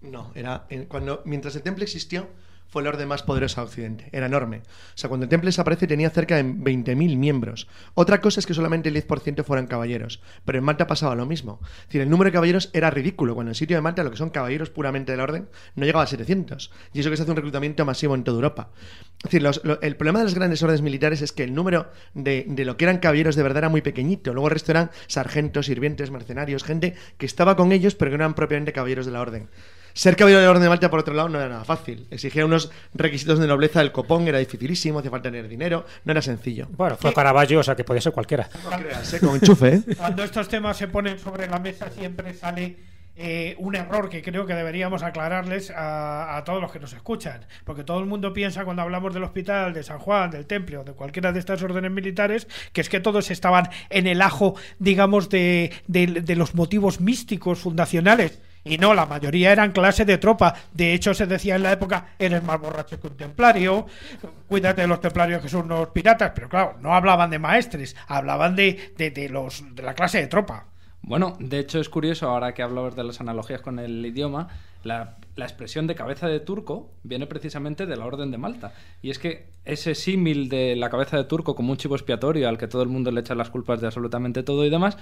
No, 0.00 0.32
era 0.34 0.66
en- 0.70 0.86
cuando 0.86 1.20
mientras 1.26 1.54
el 1.54 1.62
temple 1.62 1.84
existió, 1.84 2.26
fue 2.68 2.82
el 2.82 2.88
orden 2.88 3.08
más 3.08 3.22
poderoso 3.22 3.60
de 3.60 3.66
Occidente. 3.66 4.08
Era 4.12 4.26
enorme. 4.26 4.58
O 4.58 4.62
sea, 4.96 5.08
cuando 5.08 5.24
el 5.24 5.30
Temple 5.30 5.48
desaparece 5.48 5.86
tenía 5.86 6.10
cerca 6.10 6.36
de 6.36 6.44
20.000 6.44 7.16
miembros. 7.16 7.68
Otra 7.94 8.20
cosa 8.20 8.40
es 8.40 8.46
que 8.46 8.54
solamente 8.54 8.88
el 8.88 8.94
10% 8.96 9.44
fueran 9.44 9.66
caballeros. 9.66 10.20
Pero 10.44 10.58
en 10.58 10.64
Malta 10.64 10.86
pasaba 10.86 11.14
lo 11.14 11.26
mismo. 11.26 11.60
Es 11.80 11.86
decir, 11.86 12.00
el 12.02 12.10
número 12.10 12.28
de 12.28 12.32
caballeros 12.32 12.70
era 12.72 12.90
ridículo. 12.90 13.34
Cuando 13.34 13.48
en 13.48 13.52
el 13.52 13.56
sitio 13.56 13.76
de 13.76 13.80
Malta, 13.82 14.02
lo 14.04 14.10
que 14.10 14.16
son 14.16 14.30
caballeros 14.30 14.70
puramente 14.70 15.12
del 15.12 15.20
orden, 15.20 15.48
no 15.74 15.84
llegaba 15.86 16.04
a 16.04 16.06
700. 16.06 16.70
Y 16.92 17.00
eso 17.00 17.10
que 17.10 17.16
se 17.16 17.22
hace 17.22 17.30
un 17.30 17.36
reclutamiento 17.36 17.84
masivo 17.84 18.14
en 18.14 18.24
toda 18.24 18.36
Europa. 18.36 18.70
Es 19.18 19.24
decir, 19.24 19.42
los- 19.42 19.64
lo- 19.64 19.80
el 19.80 19.96
problema 19.96 20.18
de 20.18 20.24
las 20.26 20.34
grandes 20.34 20.62
órdenes 20.62 20.82
militares 20.82 21.22
es 21.22 21.32
que 21.32 21.44
el 21.44 21.54
número 21.54 21.90
de, 22.14 22.44
de 22.48 22.64
lo 22.64 22.76
que 22.76 22.84
eran 22.84 22.98
caballeros 22.98 23.36
de 23.36 23.42
verdad 23.42 23.58
era 23.58 23.68
muy 23.68 23.80
pequeñito. 23.82 24.32
Luego 24.34 24.48
el 24.48 24.52
resto 24.54 24.72
eran 24.72 24.90
sargentos, 25.06 25.66
sirvientes, 25.66 26.10
mercenarios, 26.10 26.64
gente 26.64 26.94
que 27.16 27.26
estaba 27.26 27.56
con 27.56 27.72
ellos, 27.72 27.94
pero 27.94 28.10
que 28.10 28.18
no 28.18 28.24
eran 28.24 28.34
propiamente 28.34 28.72
caballeros 28.72 29.06
de 29.06 29.12
la 29.12 29.20
orden. 29.20 29.48
Ser 29.96 30.14
caballero 30.14 30.40
de 30.40 30.44
la 30.44 30.50
Orden 30.50 30.62
de 30.64 30.68
Malta, 30.68 30.90
por 30.90 31.00
otro 31.00 31.14
lado, 31.14 31.30
no 31.30 31.38
era 31.40 31.48
nada 31.48 31.64
fácil. 31.64 32.06
Exigía 32.10 32.44
unos 32.44 32.70
requisitos 32.92 33.38
de 33.38 33.46
nobleza 33.46 33.78
del 33.80 33.92
copón, 33.92 34.28
era 34.28 34.38
dificilísimo, 34.38 34.98
hacía 34.98 35.10
falta 35.10 35.30
tener 35.30 35.48
dinero, 35.48 35.86
no 36.04 36.12
era 36.12 36.20
sencillo. 36.20 36.68
Bueno, 36.76 36.96
fue 36.98 37.14
Caravaggio, 37.14 37.60
o 37.60 37.62
sea 37.62 37.74
que 37.74 37.82
podía 37.82 38.02
ser 38.02 38.12
cualquiera. 38.12 38.46
No 38.70 38.76
creas, 38.78 39.14
¿eh? 39.14 39.20
Con 39.20 39.34
enchufe, 39.36 39.68
¿eh? 39.76 39.82
Cuando 39.96 40.22
estos 40.22 40.48
temas 40.48 40.76
se 40.76 40.88
ponen 40.88 41.18
sobre 41.18 41.46
la 41.48 41.58
mesa 41.58 41.88
siempre 41.90 42.34
sale 42.34 42.76
eh, 43.16 43.54
un 43.58 43.74
error 43.74 44.10
que 44.10 44.20
creo 44.20 44.44
que 44.44 44.52
deberíamos 44.52 45.02
aclararles 45.02 45.70
a, 45.70 46.36
a 46.36 46.44
todos 46.44 46.60
los 46.60 46.70
que 46.70 46.78
nos 46.78 46.92
escuchan. 46.92 47.46
Porque 47.64 47.82
todo 47.82 47.98
el 47.98 48.04
mundo 48.04 48.34
piensa 48.34 48.66
cuando 48.66 48.82
hablamos 48.82 49.14
del 49.14 49.24
hospital, 49.24 49.72
de 49.72 49.82
San 49.82 49.98
Juan, 49.98 50.30
del 50.30 50.44
Temple 50.44 50.76
o 50.76 50.84
de 50.84 50.92
cualquiera 50.92 51.32
de 51.32 51.38
estas 51.38 51.62
órdenes 51.62 51.90
militares, 51.90 52.46
que 52.74 52.82
es 52.82 52.90
que 52.90 53.00
todos 53.00 53.30
estaban 53.30 53.70
en 53.88 54.06
el 54.06 54.20
ajo, 54.20 54.56
digamos, 54.78 55.30
de, 55.30 55.72
de- 55.86 56.20
de 56.20 56.36
los 56.36 56.54
motivos 56.54 57.00
místicos 57.00 57.60
fundacionales. 57.60 58.42
Y 58.66 58.78
no, 58.78 58.94
la 58.94 59.06
mayoría 59.06 59.52
eran 59.52 59.70
clase 59.70 60.04
de 60.04 60.18
tropa. 60.18 60.54
De 60.72 60.92
hecho, 60.92 61.14
se 61.14 61.26
decía 61.26 61.54
en 61.54 61.62
la 61.62 61.72
época, 61.72 62.08
eres 62.18 62.42
más 62.42 62.60
borracho 62.60 63.00
que 63.00 63.06
un 63.06 63.16
templario, 63.16 63.86
cuídate 64.48 64.82
de 64.82 64.88
los 64.88 65.00
templarios 65.00 65.40
que 65.40 65.48
son 65.48 65.66
unos 65.66 65.88
piratas. 65.90 66.32
Pero 66.34 66.48
claro, 66.48 66.76
no 66.80 66.94
hablaban 66.94 67.30
de 67.30 67.38
maestres, 67.38 67.94
hablaban 68.08 68.56
de, 68.56 68.92
de, 68.96 69.10
de 69.12 69.28
los, 69.28 69.62
de 69.74 69.82
la 69.82 69.94
clase 69.94 70.18
de 70.18 70.26
tropa. 70.26 70.66
Bueno, 71.02 71.36
de 71.38 71.60
hecho 71.60 71.78
es 71.78 71.88
curioso, 71.88 72.28
ahora 72.28 72.52
que 72.52 72.64
hablamos 72.64 72.96
de 72.96 73.04
las 73.04 73.20
analogías 73.20 73.60
con 73.60 73.78
el 73.78 74.04
idioma, 74.04 74.48
la, 74.82 75.14
la 75.36 75.44
expresión 75.44 75.86
de 75.86 75.94
cabeza 75.94 76.26
de 76.28 76.40
turco 76.40 76.90
viene 77.02 77.26
precisamente 77.26 77.86
de 77.86 77.96
la 77.96 78.06
Orden 78.06 78.30
de 78.30 78.38
Malta. 78.38 78.72
Y 79.02 79.10
es 79.10 79.18
que 79.18 79.50
ese 79.64 79.94
símil 79.94 80.48
de 80.48 80.74
la 80.76 80.90
cabeza 80.90 81.18
de 81.18 81.24
turco 81.24 81.54
como 81.54 81.72
un 81.72 81.76
chivo 81.76 81.94
expiatorio 81.94 82.48
al 82.48 82.58
que 82.58 82.66
todo 82.66 82.82
el 82.82 82.88
mundo 82.88 83.10
le 83.10 83.20
echa 83.20 83.34
las 83.34 83.50
culpas 83.50 83.80
de 83.80 83.86
absolutamente 83.86 84.42
todo 84.42 84.64
y 84.64 84.70
demás, 84.70 84.96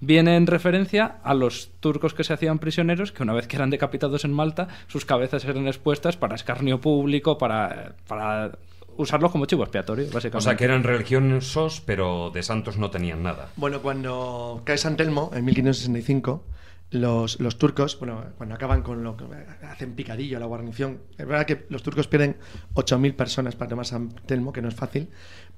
viene 0.00 0.36
en 0.36 0.46
referencia 0.46 1.16
a 1.24 1.34
los 1.34 1.70
turcos 1.80 2.12
que 2.12 2.22
se 2.22 2.34
hacían 2.34 2.58
prisioneros, 2.58 3.12
que 3.12 3.22
una 3.22 3.32
vez 3.32 3.46
que 3.46 3.56
eran 3.56 3.70
decapitados 3.70 4.24
en 4.24 4.32
Malta, 4.32 4.68
sus 4.88 5.06
cabezas 5.06 5.44
eran 5.44 5.66
expuestas 5.66 6.16
para 6.16 6.34
escarnio 6.34 6.80
público, 6.80 7.38
para, 7.38 7.96
para 8.06 8.52
usarlos 8.98 9.32
como 9.32 9.46
chivo 9.46 9.62
expiatorio, 9.62 10.04
básicamente. 10.12 10.36
O 10.36 10.40
sea, 10.42 10.56
que 10.56 10.64
eran 10.64 10.82
religiosos, 10.82 11.80
pero 11.80 12.30
de 12.30 12.42
santos 12.42 12.76
no 12.76 12.90
tenían 12.90 13.22
nada. 13.22 13.48
Bueno, 13.56 13.80
cuando 13.80 14.60
cae 14.64 14.76
San 14.76 14.96
Telmo, 14.96 15.30
en 15.34 15.44
1565, 15.46 16.44
los, 16.90 17.38
los 17.40 17.58
turcos, 17.58 17.98
bueno, 17.98 18.24
cuando 18.36 18.54
acaban 18.54 18.82
con 18.82 19.04
lo 19.04 19.16
que 19.16 19.24
hacen 19.66 19.94
picadillo 19.94 20.38
la 20.38 20.46
guarnición, 20.46 21.00
es 21.18 21.26
verdad 21.26 21.46
que 21.46 21.66
los 21.68 21.82
turcos 21.82 22.08
pierden 22.08 22.36
8.000 22.74 23.14
personas 23.14 23.56
para 23.56 23.68
tomar 23.68 23.86
San 23.86 24.10
Telmo, 24.26 24.52
que 24.52 24.62
no 24.62 24.68
es 24.68 24.74
fácil, 24.74 25.08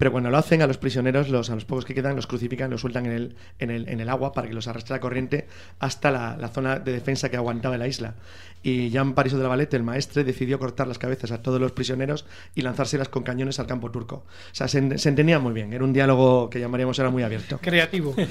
pero 0.01 0.13
cuando 0.13 0.31
lo 0.31 0.39
hacen 0.39 0.63
a 0.63 0.67
los 0.67 0.79
prisioneros, 0.79 1.29
los, 1.29 1.51
a 1.51 1.55
los 1.55 1.67
pocos 1.67 1.85
que 1.85 1.93
quedan, 1.93 2.17
los 2.17 2.27
crucifican, 2.27 2.71
los 2.71 2.81
sueltan 2.81 3.05
en 3.05 3.13
el, 3.13 3.37
en 3.59 3.71
el, 3.71 3.87
en 3.87 4.01
el 4.01 4.09
agua 4.09 4.33
para 4.33 4.49
que 4.49 4.55
los 4.55 4.67
arrastre 4.67 4.95
la 4.95 5.01
corriente 5.01 5.47
hasta 5.79 6.11
la, 6.11 6.39
la 6.39 6.49
zona 6.49 6.79
de 6.79 6.91
defensa 6.91 7.29
que 7.29 7.37
aguantaba 7.37 7.77
la 7.77 7.87
isla. 7.87 8.15
Y 8.63 8.89
Jean 8.89 9.13
Pariso 9.13 9.37
de 9.37 9.43
la 9.43 9.51
Valette, 9.51 9.75
el 9.75 9.83
maestre, 9.83 10.25
decidió 10.25 10.59
cortar 10.59 10.89
las 10.89 10.99
cabezas 10.99 11.33
a 11.33 11.43
todos 11.43 11.61
los 11.61 11.73
prisioneros 11.73 12.25
y 12.55 12.63
lanzárselas 12.63 13.11
con 13.11 13.25
cañones 13.25 13.61
al 13.61 13.67
campo 13.67 13.91
turco. 13.91 14.25
O 14.25 14.55
sea, 14.55 14.69
se, 14.69 14.97
se 14.97 15.09
entendía 15.11 15.39
muy 15.39 15.53
bien, 15.53 15.71
era 15.75 15.85
un 15.85 15.93
diálogo 15.93 16.49
que 16.49 16.61
llamaríamos 16.61 16.99
ahora 16.99 17.11
muy 17.11 17.23
abierto. 17.23 17.59
Creativo. 17.61 18.15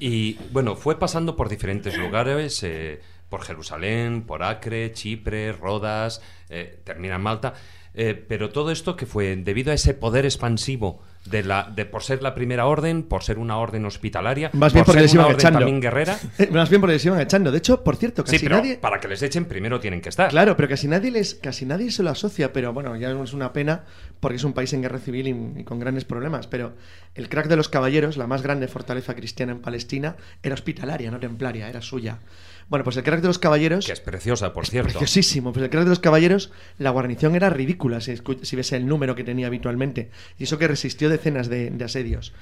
Y 0.00 0.38
bueno, 0.50 0.74
fue 0.74 0.98
pasando 0.98 1.36
por 1.36 1.48
diferentes 1.48 1.96
lugares, 1.96 2.62
eh, 2.64 3.00
por 3.28 3.42
Jerusalén, 3.42 4.22
por 4.22 4.42
Acre, 4.42 4.92
Chipre, 4.92 5.52
Rodas, 5.52 6.20
eh, 6.50 6.80
termina 6.84 7.16
en 7.16 7.22
Malta. 7.22 7.54
Eh, 7.94 8.14
pero 8.26 8.48
todo 8.50 8.70
esto 8.70 8.96
que 8.96 9.04
fue 9.04 9.36
debido 9.36 9.70
a 9.70 9.74
ese 9.74 9.92
poder 9.92 10.24
expansivo 10.24 11.02
de 11.26 11.42
la, 11.44 11.70
de 11.76 11.84
por 11.84 12.02
ser 12.02 12.22
la 12.22 12.34
primera 12.34 12.66
orden, 12.66 13.02
por 13.02 13.22
ser 13.22 13.38
una 13.38 13.58
orden 13.58 13.84
hospitalaria, 13.84 14.50
Más 14.54 14.72
bien 14.72 14.84
por 14.84 14.94
porque 14.94 15.00
ser 15.00 15.02
les 15.02 15.12
una 15.12 15.20
iban 15.22 15.26
orden 15.34 15.40
echando. 15.40 15.58
también 15.58 15.80
guerrera. 15.80 16.18
Eh, 16.38 16.48
Más 16.50 16.70
bien 16.70 16.80
porque 16.80 16.94
les 16.94 17.04
iban 17.04 17.20
echando. 17.20 17.52
De 17.52 17.58
hecho, 17.58 17.84
por 17.84 17.96
cierto, 17.96 18.24
casi 18.24 18.38
Sí, 18.38 18.44
pero 18.46 18.56
nadie. 18.56 18.76
para 18.78 18.98
que 18.98 19.08
les 19.08 19.22
echen 19.22 19.44
primero 19.44 19.78
tienen 19.78 20.00
que 20.00 20.08
estar. 20.08 20.30
Claro, 20.30 20.56
pero 20.56 20.68
casi 20.70 20.88
nadie 20.88 21.10
les, 21.10 21.34
casi 21.34 21.66
nadie 21.66 21.90
se 21.92 22.02
lo 22.02 22.10
asocia, 22.10 22.52
pero 22.52 22.72
bueno, 22.72 22.96
ya 22.96 23.10
es 23.12 23.32
una 23.34 23.52
pena 23.52 23.84
porque 24.20 24.36
es 24.36 24.44
un 24.44 24.54
país 24.54 24.72
en 24.72 24.80
guerra 24.82 24.98
civil 24.98 25.28
y, 25.28 25.60
y 25.60 25.64
con 25.64 25.78
grandes 25.78 26.04
problemas. 26.06 26.46
Pero 26.46 26.72
el 27.14 27.28
crack 27.28 27.46
de 27.46 27.56
los 27.56 27.68
caballeros, 27.68 28.16
la 28.16 28.26
más 28.26 28.42
grande 28.42 28.68
fortaleza 28.68 29.14
cristiana 29.14 29.52
en 29.52 29.60
Palestina, 29.60 30.16
era 30.42 30.54
hospitalaria, 30.54 31.10
no 31.10 31.20
templaria, 31.20 31.68
era 31.68 31.82
suya. 31.82 32.20
Bueno, 32.68 32.84
pues 32.84 32.96
el 32.96 33.02
crack 33.02 33.20
de 33.20 33.28
los 33.28 33.38
caballeros. 33.38 33.86
Que 33.86 33.92
es 33.92 34.00
preciosa, 34.00 34.52
por 34.52 34.66
cierto. 34.66 34.90
Preciosísimo. 34.90 35.52
Pues 35.52 35.64
el 35.64 35.70
crack 35.70 35.84
de 35.84 35.90
los 35.90 35.98
caballeros, 35.98 36.50
la 36.78 36.90
guarnición 36.90 37.34
era 37.34 37.50
ridícula 37.50 38.00
si, 38.00 38.14
si 38.42 38.56
ves 38.56 38.72
el 38.72 38.86
número 38.86 39.14
que 39.14 39.24
tenía 39.24 39.46
habitualmente. 39.46 40.10
Y 40.38 40.44
eso 40.44 40.58
que 40.58 40.68
resistió 40.68 41.08
decenas 41.08 41.48
de, 41.48 41.70
de 41.70 41.84
asedios. 41.84 42.32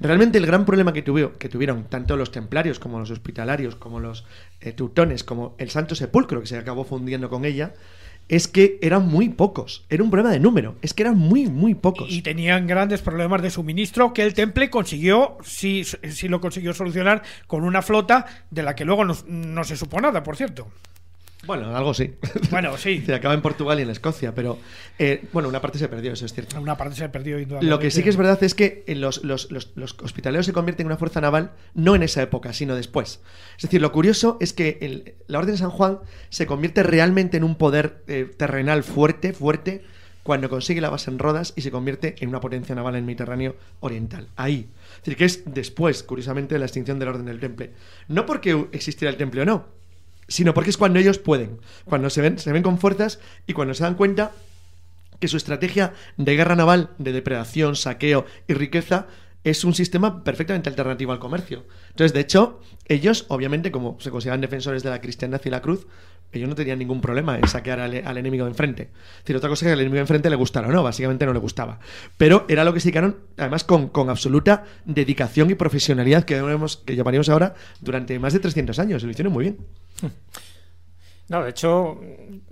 Realmente 0.00 0.38
el 0.38 0.46
gran 0.46 0.64
problema 0.64 0.92
que, 0.92 1.04
que 1.38 1.48
tuvieron 1.48 1.84
tanto 1.84 2.16
los 2.16 2.30
templarios 2.32 2.78
como 2.78 2.98
los 2.98 3.10
hospitalarios, 3.10 3.76
como 3.76 4.00
los 4.00 4.24
eh, 4.60 4.72
teutones, 4.72 5.24
como 5.24 5.54
el 5.58 5.70
Santo 5.70 5.94
Sepulcro, 5.94 6.40
que 6.40 6.46
se 6.46 6.56
acabó 6.56 6.84
fundiendo 6.84 7.28
con 7.28 7.44
ella, 7.44 7.74
es 8.30 8.46
que 8.46 8.78
eran 8.80 9.08
muy 9.08 9.28
pocos. 9.28 9.84
Era 9.90 10.04
un 10.04 10.10
problema 10.10 10.32
de 10.32 10.38
número. 10.38 10.76
Es 10.82 10.94
que 10.94 11.02
eran 11.02 11.18
muy, 11.18 11.48
muy 11.48 11.74
pocos. 11.74 12.06
Y 12.08 12.22
tenían 12.22 12.68
grandes 12.68 13.02
problemas 13.02 13.42
de 13.42 13.50
suministro 13.50 14.14
que 14.14 14.22
el 14.22 14.34
Temple 14.34 14.70
consiguió, 14.70 15.36
sí, 15.42 15.82
sí 15.84 16.28
lo 16.28 16.40
consiguió 16.40 16.72
solucionar 16.72 17.22
con 17.48 17.64
una 17.64 17.82
flota 17.82 18.26
de 18.50 18.62
la 18.62 18.76
que 18.76 18.84
luego 18.84 19.04
no, 19.04 19.16
no 19.26 19.64
se 19.64 19.76
supo 19.76 20.00
nada, 20.00 20.22
por 20.22 20.36
cierto. 20.36 20.68
Bueno, 21.46 21.74
algo 21.74 21.94
sí. 21.94 22.12
Bueno, 22.50 22.76
sí. 22.76 23.02
Se 23.06 23.14
acaba 23.14 23.32
en 23.34 23.40
Portugal 23.40 23.78
y 23.78 23.82
en 23.82 23.90
Escocia, 23.90 24.34
pero 24.34 24.58
eh, 24.98 25.24
bueno, 25.32 25.48
una 25.48 25.60
parte 25.60 25.78
se 25.78 25.88
perdió, 25.88 26.12
eso 26.12 26.26
es 26.26 26.34
cierto. 26.34 26.60
Una 26.60 26.76
parte 26.76 26.96
se 26.96 27.08
perdió 27.08 27.38
indudablemente. 27.38 27.70
Lo 27.70 27.78
que 27.78 27.90
sí 27.90 28.02
que 28.02 28.10
es 28.10 28.16
verdad 28.16 28.42
es 28.44 28.54
que 28.54 28.84
en 28.86 29.00
los, 29.00 29.24
los, 29.24 29.50
los, 29.50 29.72
los 29.74 29.96
hospitaleros 30.02 30.44
se 30.46 30.52
convierten 30.52 30.84
en 30.84 30.88
una 30.88 30.98
fuerza 30.98 31.20
naval 31.20 31.52
no 31.74 31.94
en 31.94 32.02
esa 32.02 32.20
época, 32.22 32.52
sino 32.52 32.74
después. 32.74 33.20
Es 33.56 33.62
decir, 33.62 33.80
lo 33.80 33.90
curioso 33.90 34.36
es 34.40 34.52
que 34.52 34.78
el- 34.82 35.14
la 35.28 35.38
Orden 35.38 35.52
de 35.54 35.58
San 35.58 35.70
Juan 35.70 35.98
se 36.28 36.46
convierte 36.46 36.82
realmente 36.82 37.38
en 37.38 37.44
un 37.44 37.54
poder 37.56 38.02
eh, 38.06 38.30
terrenal 38.36 38.82
fuerte, 38.82 39.32
fuerte, 39.32 39.82
cuando 40.22 40.50
consigue 40.50 40.82
la 40.82 40.90
base 40.90 41.10
en 41.10 41.18
Rodas 41.18 41.54
y 41.56 41.62
se 41.62 41.70
convierte 41.70 42.16
en 42.20 42.28
una 42.28 42.40
potencia 42.40 42.74
naval 42.74 42.94
en 42.94 42.98
el 42.98 43.04
Mediterráneo 43.06 43.56
Oriental. 43.80 44.28
Ahí. 44.36 44.68
Es 44.98 45.04
decir, 45.04 45.16
que 45.16 45.24
es 45.24 45.42
después, 45.46 46.02
curiosamente, 46.02 46.54
de 46.54 46.58
la 46.58 46.66
extinción 46.66 46.98
de 46.98 47.06
la 47.06 47.12
Orden 47.12 47.24
del 47.24 47.40
Temple. 47.40 47.70
No 48.08 48.26
porque 48.26 48.66
existiera 48.72 49.10
el 49.10 49.16
Temple 49.16 49.40
o 49.40 49.44
no, 49.46 49.79
sino 50.30 50.54
porque 50.54 50.70
es 50.70 50.78
cuando 50.78 50.98
ellos 50.98 51.18
pueden, 51.18 51.58
cuando 51.84 52.08
se 52.08 52.22
ven, 52.22 52.38
se 52.38 52.52
ven 52.52 52.62
con 52.62 52.78
fuerzas 52.78 53.18
y 53.46 53.52
cuando 53.52 53.74
se 53.74 53.82
dan 53.82 53.96
cuenta 53.96 54.30
que 55.18 55.28
su 55.28 55.36
estrategia 55.36 55.92
de 56.16 56.36
guerra 56.36 56.56
naval, 56.56 56.90
de 56.98 57.12
depredación, 57.12 57.76
saqueo 57.76 58.24
y 58.48 58.54
riqueza 58.54 59.08
es 59.42 59.64
un 59.64 59.74
sistema 59.74 60.22
perfectamente 60.22 60.68
alternativo 60.68 61.12
al 61.12 61.18
comercio. 61.18 61.64
Entonces, 61.90 62.12
de 62.12 62.20
hecho, 62.20 62.60
ellos, 62.86 63.24
obviamente, 63.28 63.70
como 63.70 63.98
se 64.00 64.10
consideran 64.10 64.40
defensores 64.40 64.82
de 64.82 64.90
la 64.90 65.00
cristiandad 65.00 65.40
y 65.44 65.50
la 65.50 65.62
cruz, 65.62 65.86
ellos 66.32 66.48
no 66.48 66.54
tenían 66.54 66.78
ningún 66.78 67.00
problema 67.00 67.38
en 67.38 67.48
saquear 67.48 67.80
al, 67.80 68.18
enemigo 68.18 68.44
de 68.44 68.50
enfrente. 68.50 68.82
Es 68.82 69.18
decir, 69.24 69.36
otra 69.36 69.48
cosa 69.48 69.64
es 69.64 69.68
que 69.68 69.72
al 69.72 69.80
enemigo 69.80 69.96
de 69.96 70.02
enfrente 70.02 70.30
le 70.30 70.36
gustara 70.36 70.68
o 70.68 70.72
no, 70.72 70.82
básicamente 70.82 71.26
no 71.26 71.32
le 71.32 71.40
gustaba. 71.40 71.80
Pero 72.16 72.44
era 72.48 72.64
lo 72.64 72.72
que 72.72 72.80
se 72.80 72.92
quedaron, 72.92 73.16
además, 73.36 73.64
con, 73.64 73.90
absoluta 74.08 74.64
dedicación 74.84 75.50
y 75.50 75.54
profesionalidad 75.54 76.24
que, 76.24 76.40
vemos, 76.40 76.76
que 76.76 76.94
llamaríamos 76.94 77.28
ahora 77.30 77.54
durante 77.80 78.18
más 78.18 78.32
de 78.32 78.40
300 78.40 78.78
años. 78.78 79.02
Y 79.02 79.06
lo 79.06 79.12
hicieron 79.12 79.32
muy 79.32 79.44
bien. 79.44 79.58
Hmm. 80.00 80.08
No, 81.30 81.44
de 81.44 81.50
hecho, 81.50 81.96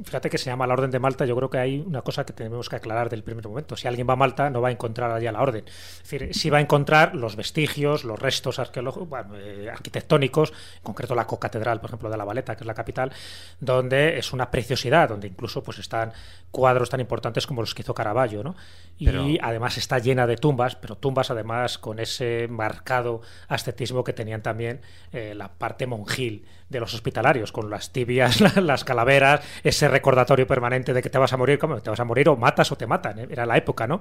fíjate 0.04 0.30
que 0.30 0.38
se 0.38 0.46
llama 0.50 0.64
la 0.64 0.74
Orden 0.74 0.92
de 0.92 1.00
Malta. 1.00 1.26
Yo 1.26 1.34
creo 1.34 1.50
que 1.50 1.58
hay 1.58 1.80
una 1.84 2.02
cosa 2.02 2.24
que 2.24 2.32
tenemos 2.32 2.68
que 2.68 2.76
aclarar 2.76 3.10
del 3.10 3.24
primer 3.24 3.44
momento. 3.48 3.76
Si 3.76 3.88
alguien 3.88 4.08
va 4.08 4.12
a 4.12 4.16
Malta, 4.16 4.50
no 4.50 4.60
va 4.60 4.68
a 4.68 4.70
encontrar 4.70 5.10
allá 5.10 5.32
la 5.32 5.42
Orden. 5.42 5.64
Es 5.66 6.02
decir, 6.08 6.32
sí 6.32 6.48
va 6.48 6.58
a 6.58 6.60
encontrar 6.60 7.16
los 7.16 7.34
vestigios, 7.34 8.04
los 8.04 8.16
restos 8.20 8.60
arqueológicos, 8.60 9.08
bueno, 9.08 9.36
eh, 9.36 9.68
arquitectónicos, 9.68 10.52
en 10.76 10.82
concreto 10.84 11.16
la 11.16 11.26
cocatedral, 11.26 11.80
por 11.80 11.90
ejemplo, 11.90 12.08
de 12.08 12.16
la 12.16 12.24
Valeta, 12.24 12.54
que 12.54 12.62
es 12.62 12.66
la 12.68 12.74
capital, 12.74 13.10
donde 13.58 14.16
es 14.16 14.32
una 14.32 14.48
preciosidad, 14.52 15.08
donde 15.08 15.26
incluso 15.26 15.60
pues 15.64 15.80
están 15.80 16.12
cuadros 16.52 16.88
tan 16.88 17.00
importantes 17.00 17.48
como 17.48 17.60
los 17.62 17.74
que 17.74 17.82
hizo 17.82 17.94
Caravaggio, 17.94 18.44
¿no? 18.44 18.54
Y 18.96 19.06
Pero- 19.06 19.26
además 19.42 19.76
está 19.76 19.98
llena 19.98 20.28
de 20.28 20.36
tumbas, 20.36 20.76
pero 20.76 20.94
tumbas 20.96 21.32
además 21.32 21.78
con 21.78 21.98
ese 21.98 22.46
marcado 22.48 23.22
ascetismo 23.48 24.04
que 24.04 24.12
tenían 24.12 24.40
también 24.42 24.80
eh, 25.12 25.34
la 25.34 25.48
parte 25.48 25.86
monjil 25.88 26.46
de 26.68 26.80
los 26.80 26.92
hospitalarios, 26.94 27.50
con 27.50 27.70
las 27.70 27.92
tibias, 27.92 28.40
la- 28.56 28.67
las 28.68 28.84
calaveras, 28.84 29.40
ese 29.64 29.88
recordatorio 29.88 30.46
permanente 30.46 30.92
de 30.92 31.02
que 31.02 31.10
te 31.10 31.18
vas 31.18 31.32
a 31.32 31.36
morir, 31.36 31.58
¿cómo? 31.58 31.80
Te 31.80 31.90
vas 31.90 31.98
a 31.98 32.04
morir 32.04 32.28
o 32.28 32.36
matas 32.36 32.70
o 32.70 32.76
te 32.76 32.86
matan, 32.86 33.18
¿eh? 33.18 33.26
era 33.30 33.44
la 33.46 33.56
época, 33.56 33.86
¿no? 33.86 34.00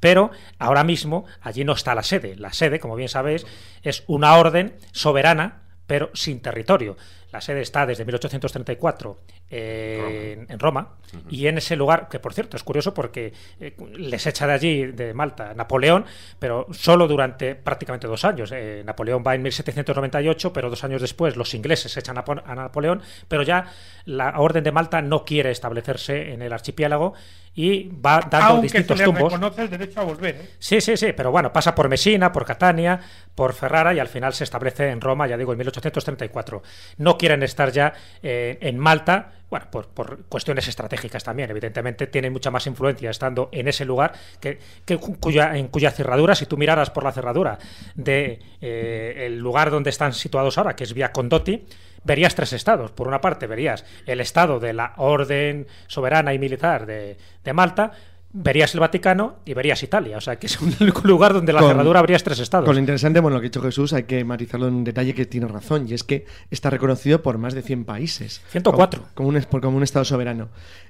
Pero 0.00 0.30
ahora 0.58 0.84
mismo 0.84 1.26
allí 1.40 1.64
no 1.64 1.72
está 1.72 1.94
la 1.94 2.02
sede. 2.02 2.36
La 2.36 2.52
sede, 2.52 2.80
como 2.80 2.96
bien 2.96 3.08
sabéis, 3.08 3.46
es 3.82 4.04
una 4.06 4.36
orden 4.36 4.76
soberana, 4.92 5.62
pero 5.86 6.10
sin 6.14 6.40
territorio. 6.40 6.96
La 7.36 7.42
sede 7.42 7.60
está 7.60 7.84
desde 7.84 8.06
1834 8.06 9.18
en, 9.50 10.46
en 10.48 10.58
Roma, 10.58 10.94
y 11.28 11.48
en 11.48 11.58
ese 11.58 11.76
lugar, 11.76 12.08
que 12.08 12.18
por 12.18 12.32
cierto 12.32 12.56
es 12.56 12.62
curioso 12.62 12.94
porque 12.94 13.30
eh, 13.60 13.76
les 13.98 14.26
echa 14.26 14.46
de 14.46 14.54
allí, 14.54 14.86
de 14.86 15.12
Malta, 15.12 15.52
Napoleón, 15.52 16.06
pero 16.38 16.66
solo 16.70 17.06
durante 17.06 17.54
prácticamente 17.54 18.06
dos 18.06 18.24
años. 18.24 18.52
Eh, 18.54 18.82
Napoleón 18.86 19.22
va 19.24 19.34
en 19.34 19.42
1798, 19.42 20.50
pero 20.50 20.70
dos 20.70 20.82
años 20.82 21.02
después 21.02 21.36
los 21.36 21.52
ingleses 21.52 21.94
echan 21.98 22.16
a 22.16 22.54
Napoleón, 22.54 23.02
pero 23.28 23.42
ya 23.42 23.66
la 24.06 24.40
Orden 24.40 24.64
de 24.64 24.72
Malta 24.72 25.02
no 25.02 25.26
quiere 25.26 25.50
establecerse 25.50 26.32
en 26.32 26.40
el 26.40 26.54
archipiélago 26.54 27.12
y 27.56 27.88
va 27.88 28.20
dando 28.30 28.36
Aunque 28.48 28.68
se 28.68 28.78
distintos 28.78 28.98
le 28.98 29.04
tumbos. 29.06 29.32
reconoce 29.32 29.62
el 29.62 29.70
derecho 29.70 30.00
a 30.00 30.04
volver. 30.04 30.34
¿eh? 30.36 30.50
Sí, 30.58 30.80
sí, 30.82 30.96
sí, 30.96 31.14
pero 31.16 31.30
bueno, 31.30 31.50
pasa 31.52 31.74
por 31.74 31.88
Messina, 31.88 32.30
por 32.30 32.44
Catania, 32.44 33.00
por 33.34 33.54
Ferrara 33.54 33.94
y 33.94 33.98
al 33.98 34.08
final 34.08 34.34
se 34.34 34.44
establece 34.44 34.90
en 34.90 35.00
Roma, 35.00 35.26
ya 35.26 35.38
digo, 35.38 35.52
en 35.52 35.58
1834. 35.58 36.62
No 36.98 37.16
quieren 37.16 37.42
estar 37.42 37.72
ya 37.72 37.94
eh, 38.22 38.58
en 38.60 38.78
Malta, 38.78 39.32
bueno, 39.48 39.66
por, 39.70 39.88
por 39.88 40.24
cuestiones 40.24 40.66
estratégicas 40.66 41.22
también, 41.22 41.50
evidentemente 41.50 42.06
tienen 42.08 42.32
mucha 42.32 42.50
más 42.50 42.66
influencia 42.66 43.10
estando 43.10 43.48
en 43.52 43.68
ese 43.68 43.84
lugar 43.84 44.12
que, 44.40 44.58
que 44.84 44.96
cu- 44.98 45.18
cuya, 45.20 45.56
en 45.56 45.68
cuya 45.68 45.90
cerradura, 45.92 46.34
si 46.34 46.46
tú 46.46 46.56
miraras 46.56 46.90
por 46.90 47.04
la 47.04 47.12
cerradura 47.12 47.58
de 47.94 48.40
eh, 48.60 49.24
el 49.26 49.38
lugar 49.38 49.70
donde 49.70 49.90
están 49.90 50.12
situados 50.12 50.58
ahora, 50.58 50.74
que 50.74 50.84
es 50.84 50.92
Via 50.94 51.12
Condotti, 51.12 51.64
verías 52.02 52.34
tres 52.34 52.52
estados. 52.52 52.90
Por 52.90 53.06
una 53.08 53.20
parte 53.20 53.46
verías 53.46 53.84
el 54.06 54.20
estado 54.20 54.58
de 54.60 54.72
la 54.72 54.94
orden 54.96 55.66
soberana 55.86 56.34
y 56.34 56.38
militar 56.38 56.86
de, 56.86 57.16
de 57.44 57.52
Malta, 57.52 57.92
verías 58.38 58.74
el 58.74 58.80
Vaticano 58.80 59.36
y 59.44 59.54
verías 59.54 59.82
Italia. 59.82 60.18
O 60.18 60.20
sea, 60.20 60.36
que 60.36 60.46
es 60.46 60.60
un 60.60 60.74
lugar 61.04 61.32
donde 61.32 61.52
la 61.52 61.60
Con- 61.60 61.70
cerradura 61.70 62.00
habrías 62.00 62.22
tres 62.22 62.38
estados. 62.38 62.66
Con 62.66 62.74
lo 62.74 62.80
interesante, 62.80 63.20
bueno, 63.20 63.36
lo 63.36 63.40
que 63.40 63.46
ha 63.46 63.50
dicho 63.50 63.62
Jesús, 63.62 63.92
hay 63.92 64.04
que 64.04 64.24
matizarlo 64.24 64.68
en 64.68 64.74
un 64.74 64.84
detalle 64.84 65.14
que 65.14 65.26
tiene 65.26 65.48
razón, 65.48 65.86
y 65.88 65.94
es 65.94 66.04
que 66.04 66.26
está 66.50 66.70
reconocido 66.70 67.22
por 67.22 67.38
más 67.38 67.54
de 67.54 67.62
100 67.62 67.84
países. 67.84 68.42
104. 68.50 69.00
Como, 69.14 69.28
como 69.32 69.38
un, 69.38 69.60
como 69.60 69.82
Estado 69.82 70.04
soberano. 70.04 70.48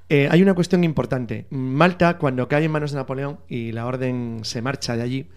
Eh, 0.09 0.29
hay 0.31 0.43
una 0.43 0.55
cuestión 0.55 0.83
importante. 0.85 1.47
Malta, 1.51 2.19
cuando 2.19 2.49
cae 2.49 2.65
en 2.65 2.71
manos 2.71 2.91
de 2.93 2.97
Napoleón 2.97 3.39
y 3.49 3.73
la 3.73 3.87
orden 3.87 4.41
se 4.43 4.63
marcha 4.63 4.97
de 4.97 5.03
allí, 5.03 5.29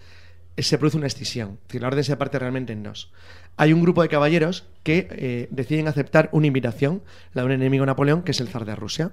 eh, 0.56 0.62
se 0.62 0.78
produce 0.78 0.96
una 0.96 1.06
escisión. 1.06 1.58
Es 1.62 1.68
decir, 1.68 1.82
la 1.82 1.88
orden 1.88 2.04
se 2.04 2.16
parte 2.16 2.38
realmente 2.38 2.72
en 2.72 2.82
dos. 2.82 3.12
Hay 3.56 3.72
un 3.72 3.82
grupo 3.82 4.00
de 4.02 4.08
caballeros 4.08 4.68
que 4.84 5.06
eh, 5.10 5.48
deciden 5.50 5.86
aceptar 5.88 6.30
una 6.32 6.46
invitación, 6.46 7.02
la 7.34 7.42
de 7.42 7.46
un 7.46 7.52
enemigo 7.52 7.84
Napoleón, 7.84 8.22
que 8.22 8.30
es 8.30 8.40
el 8.40 8.48
zar 8.48 8.64
de 8.64 8.74
Rusia. 8.74 9.10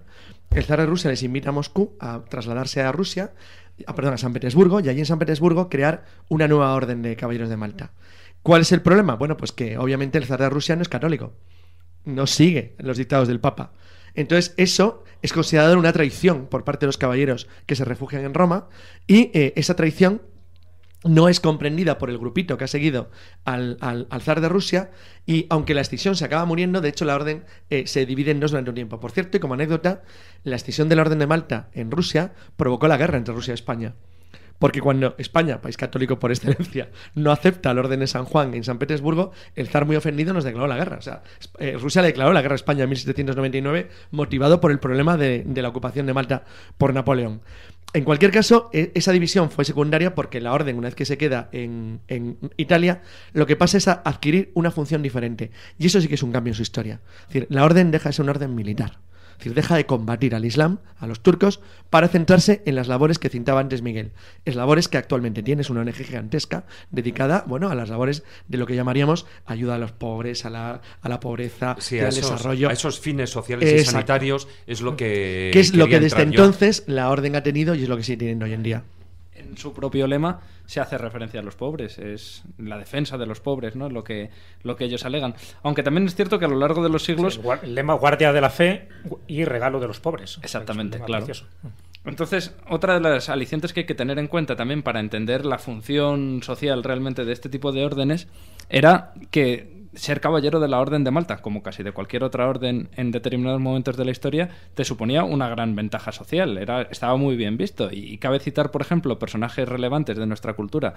El 0.52 0.64
zar 0.64 0.80
de 0.80 0.86
Rusia 0.86 1.10
les 1.10 1.24
invita 1.24 1.50
a 1.50 1.52
Moscú 1.52 1.96
a 2.00 2.26
trasladarse 2.26 2.82
a 2.82 2.92
Rusia, 2.92 3.34
a, 3.86 3.96
perdón, 3.96 4.14
a 4.14 4.18
San 4.18 4.34
Petersburgo, 4.34 4.80
y 4.80 4.90
allí 4.90 5.00
en 5.00 5.06
San 5.06 5.20
Petersburgo 5.20 5.70
crear 5.70 6.06
una 6.30 6.48
nueva 6.48 6.74
orden 6.74 7.02
de 7.02 7.16
caballeros 7.16 7.50
de 7.50 7.58
Malta. 7.58 7.92
¿Cuál 8.42 8.62
es 8.62 8.72
el 8.72 8.82
problema? 8.82 9.16
Bueno, 9.16 9.38
pues 9.38 9.52
que 9.52 9.78
obviamente 9.78 10.18
el 10.18 10.26
zar 10.26 10.40
de 10.40 10.50
Rusia 10.50 10.76
no 10.76 10.82
es 10.82 10.90
católico 10.90 11.34
no 12.08 12.26
sigue 12.26 12.76
los 12.80 12.98
dictados 12.98 13.28
del 13.28 13.40
Papa. 13.40 13.74
Entonces, 14.16 14.54
eso 14.58 15.04
es 15.22 15.34
considerado 15.34 15.78
una 15.78 15.94
traición 15.94 16.48
por 16.48 16.64
parte 16.64 16.86
de 16.86 16.88
los 16.88 16.98
caballeros 16.98 17.48
que 17.66 17.76
se 17.76 17.86
refugian 17.86 18.24
en 18.24 18.34
Roma 18.34 18.70
y 19.06 19.30
eh, 19.34 19.54
esa 19.56 19.76
traición 19.76 20.22
no 21.04 21.30
es 21.30 21.40
comprendida 21.40 21.98
por 21.98 22.10
el 22.10 22.18
grupito 22.18 22.58
que 22.58 22.64
ha 22.64 22.68
seguido 22.68 23.10
al, 23.46 23.78
al- 23.82 24.08
zar 24.22 24.42
de 24.42 24.50
Rusia 24.50 24.92
y 25.26 25.46
aunque 25.50 25.74
la 25.74 25.82
escisión 25.82 26.16
se 26.16 26.26
acaba 26.26 26.46
muriendo, 26.46 26.82
de 26.82 26.90
hecho 26.90 27.06
la 27.06 27.16
orden 27.16 27.46
eh, 27.70 27.86
se 27.88 28.06
divide 28.06 28.32
en 28.32 28.40
dos 28.40 28.52
durante 28.52 28.72
un 28.72 28.76
tiempo. 28.76 29.00
Por 29.00 29.12
cierto, 29.12 29.38
y 29.38 29.40
como 29.40 29.54
anécdota, 29.54 30.04
la 30.44 30.56
escisión 30.56 30.90
de 30.90 30.96
la 30.96 31.04
orden 31.04 31.20
de 31.20 31.28
Malta 31.28 31.70
en 31.74 31.92
Rusia 31.92 32.34
provocó 32.56 32.88
la 32.88 32.98
guerra 32.98 33.18
entre 33.18 33.34
Rusia 33.34 33.52
y 33.52 33.56
España. 33.56 33.94
Porque 34.60 34.82
cuando 34.82 35.16
España, 35.18 35.62
país 35.62 35.78
católico 35.78 36.20
por 36.20 36.32
excelencia, 36.32 36.90
no 37.16 37.32
acepta 37.32 37.72
el 37.72 37.80
orden 37.80 38.00
de 38.00 38.08
San 38.08 38.26
Juan 38.26 38.54
en 38.54 38.64
San 38.64 38.80
Petersburgo, 38.80 39.32
el 39.56 39.68
zar 39.68 39.86
muy 39.86 39.96
ofendido 39.96 40.34
nos 40.34 40.44
declaró 40.44 40.68
la 40.68 40.78
guerra. 40.78 40.98
O 40.98 41.02
sea, 41.02 41.24
eh, 41.60 41.78
Rusia 41.80 42.02
le 42.02 42.10
declaró 42.10 42.34
la 42.34 42.42
guerra 42.42 42.56
a 42.56 42.58
España 42.58 42.84
en 42.84 42.90
1799, 42.90 43.90
motivado 44.12 44.60
por 44.60 44.72
el 44.72 44.80
problema 44.80 45.18
de, 45.18 45.46
la 45.56 45.70
ocupación 45.70 46.06
de 46.06 46.14
Malta 46.14 46.44
por 46.78 46.94
Napoleón. 46.94 47.42
En 47.94 48.04
cualquier 48.04 48.32
caso, 48.32 48.70
e- 48.74 48.92
esa 48.96 49.12
división 49.12 49.50
fue 49.50 49.64
secundaria 49.64 50.14
porque 50.14 50.42
la 50.42 50.54
orden, 50.54 50.78
una 50.78 50.88
vez 50.88 50.96
que 50.96 51.06
se 51.06 51.18
queda 51.18 51.50
en, 51.52 52.02
en 52.08 52.38
Italia, 52.58 53.02
lo 53.34 53.46
que 53.46 53.56
pasa 53.56 53.78
es 53.78 53.88
a 53.88 54.02
adquirir 54.04 54.52
una 54.56 54.72
función 54.72 55.02
diferente. 55.02 55.52
Y 55.78 55.86
eso 55.88 56.02
sí 56.02 56.08
que 56.08 56.16
es 56.16 56.24
un 56.24 56.32
cambio 56.32 56.52
en 56.52 56.56
su 56.56 56.64
historia. 56.64 57.00
Es 57.22 57.28
decir, 57.28 57.48
la 57.50 57.64
orden 57.64 57.92
deja 57.92 58.10
de 58.10 58.14
ser 58.14 58.24
una 58.24 58.32
orden 58.32 58.54
militar. 58.56 59.00
Es 59.38 59.44
decir, 59.44 59.54
deja 59.54 59.76
de 59.76 59.86
combatir 59.86 60.34
al 60.34 60.46
Islam, 60.46 60.80
a 61.00 61.06
los 61.06 61.22
turcos, 61.22 61.60
para 61.92 62.08
centrarse 62.08 62.64
en 62.66 62.76
las 62.76 62.88
labores 62.88 63.20
que 63.20 63.30
citaba 63.30 63.60
antes 63.60 63.82
Miguel. 63.84 64.12
Es 64.46 64.56
labores 64.56 64.88
que 64.88 64.98
actualmente 64.98 65.44
tiene, 65.44 65.62
es 65.62 65.70
una 65.70 65.82
ONG 65.82 65.94
gigantesca 65.94 66.66
dedicada, 66.90 67.44
bueno, 67.48 67.70
a 67.70 67.76
las 67.76 67.90
labores 67.90 68.24
de 68.48 68.58
lo 68.58 68.66
que 68.66 68.76
llamaríamos 68.76 69.26
ayuda 69.46 69.76
a 69.76 69.78
los 69.78 69.92
pobres, 69.92 70.44
a 70.46 70.50
la, 70.50 70.82
a 71.02 71.10
la 71.10 71.20
pobreza, 71.20 71.76
Sí, 71.80 71.98
y 71.98 72.00
a 72.00 72.04
al 72.04 72.10
esos, 72.10 72.32
desarrollo. 72.32 72.70
a 72.70 72.74
esos 72.74 73.00
fines 73.00 73.30
sociales 73.30 73.72
y 73.82 73.86
sanitarios 73.86 74.48
es 74.66 74.82
lo 74.82 74.98
que. 74.98 75.52
que 75.54 75.60
es 75.60 75.74
lo 75.76 75.88
que 75.88 76.00
desde 76.00 76.18
yo. 76.18 76.24
entonces 76.24 76.84
la 76.88 77.10
orden 77.10 77.36
ha 77.36 77.44
tenido 77.44 77.76
y 77.76 77.84
es 77.84 77.90
lo 77.90 77.98
que 77.98 78.04
sigue 78.04 78.18
teniendo 78.18 78.46
hoy 78.46 78.54
en 78.54 78.64
día. 78.64 78.84
En 79.50 79.58
su 79.58 79.74
propio 79.74 80.08
lema 80.08 80.42
se 80.66 80.80
hace 80.80 80.98
referencia 80.98 81.40
a 81.40 81.44
los 81.44 81.56
pobres, 81.56 81.98
es 81.98 82.44
la 82.58 82.78
defensa 82.78 83.18
de 83.18 83.26
los 83.26 83.40
pobres, 83.40 83.76
¿no? 83.76 83.90
Lo 83.90 84.04
que, 84.04 84.30
lo 84.64 84.76
que 84.76 84.86
ellos 84.86 85.06
alegan. 85.06 85.36
Aunque 85.64 85.84
también 85.84 86.06
es 86.06 86.16
cierto 86.16 86.40
que 86.40 86.46
a 86.46 86.48
lo 86.48 86.58
largo 86.58 86.84
de 86.84 86.90
los 86.90 87.04
siglos 87.04 87.40
el, 87.64 87.76
lema 87.76 87.94
guardia 87.94 88.34
de 88.34 88.42
la 88.42 88.50
fe 88.50 88.90
y 89.28 89.46
regalo 89.46 89.80
de 89.80 89.88
los 89.88 90.00
pobres. 90.00 90.40
Exactamente, 90.42 91.00
claro. 91.00 91.26
precioso. 91.26 91.50
Entonces, 92.06 92.56
otra 92.70 92.94
de 92.94 93.00
las 93.02 93.28
alicientes 93.28 93.74
que 93.74 93.82
hay 93.82 93.86
que 93.86 93.96
tener 93.96 94.18
en 94.18 94.28
cuenta 94.28 94.56
también 94.56 94.82
para 94.82 95.02
entender 95.02 95.46
la 95.46 95.58
función 95.58 96.42
social 96.42 96.84
realmente 96.84 97.26
de 97.26 97.34
este 97.34 97.50
tipo 97.50 97.74
de 97.74 97.84
órdenes 97.84 98.28
era 98.70 99.14
que 99.30 99.77
ser 99.98 100.22
caballero 100.22 100.60
de 100.60 100.68
la 100.68 100.80
Orden 100.80 101.04
de 101.04 101.12
Malta, 101.12 101.38
como 101.38 101.64
casi 101.64 101.84
de 101.84 101.92
cualquier 101.92 102.24
otra 102.24 102.48
orden 102.48 102.90
en 102.96 103.12
determinados 103.12 103.60
momentos 103.60 103.98
de 103.98 104.06
la 104.06 104.12
historia, 104.12 104.50
te 104.76 104.86
suponía 104.86 105.24
una 105.24 105.50
gran 105.50 105.76
ventaja 105.76 106.12
social. 106.12 106.58
Era, 106.58 106.84
estaba 106.84 107.18
muy 107.18 107.36
bien 107.36 107.58
visto. 107.58 107.90
Y, 107.92 108.18
cabe 108.18 108.40
citar, 108.40 108.72
por 108.72 108.82
ejemplo, 108.82 109.20
personajes 109.20 109.68
relevantes 109.68 110.18
de 110.18 110.26
nuestra 110.26 110.54
cultura 110.54 110.94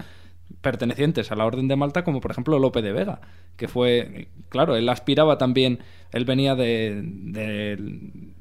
pertenecientes 0.61 1.31
a 1.31 1.35
la 1.35 1.45
Orden 1.45 1.67
de 1.67 1.75
Malta, 1.75 2.03
como 2.03 2.21
por 2.21 2.31
ejemplo 2.31 2.59
Lope 2.59 2.81
de 2.81 2.91
Vega, 2.91 3.21
que 3.55 3.67
fue, 3.67 4.27
claro, 4.49 4.75
él 4.75 4.87
aspiraba 4.89 5.37
también, 5.37 5.79
él 6.11 6.25
venía 6.25 6.55
de, 6.55 7.01
de, 7.03 7.77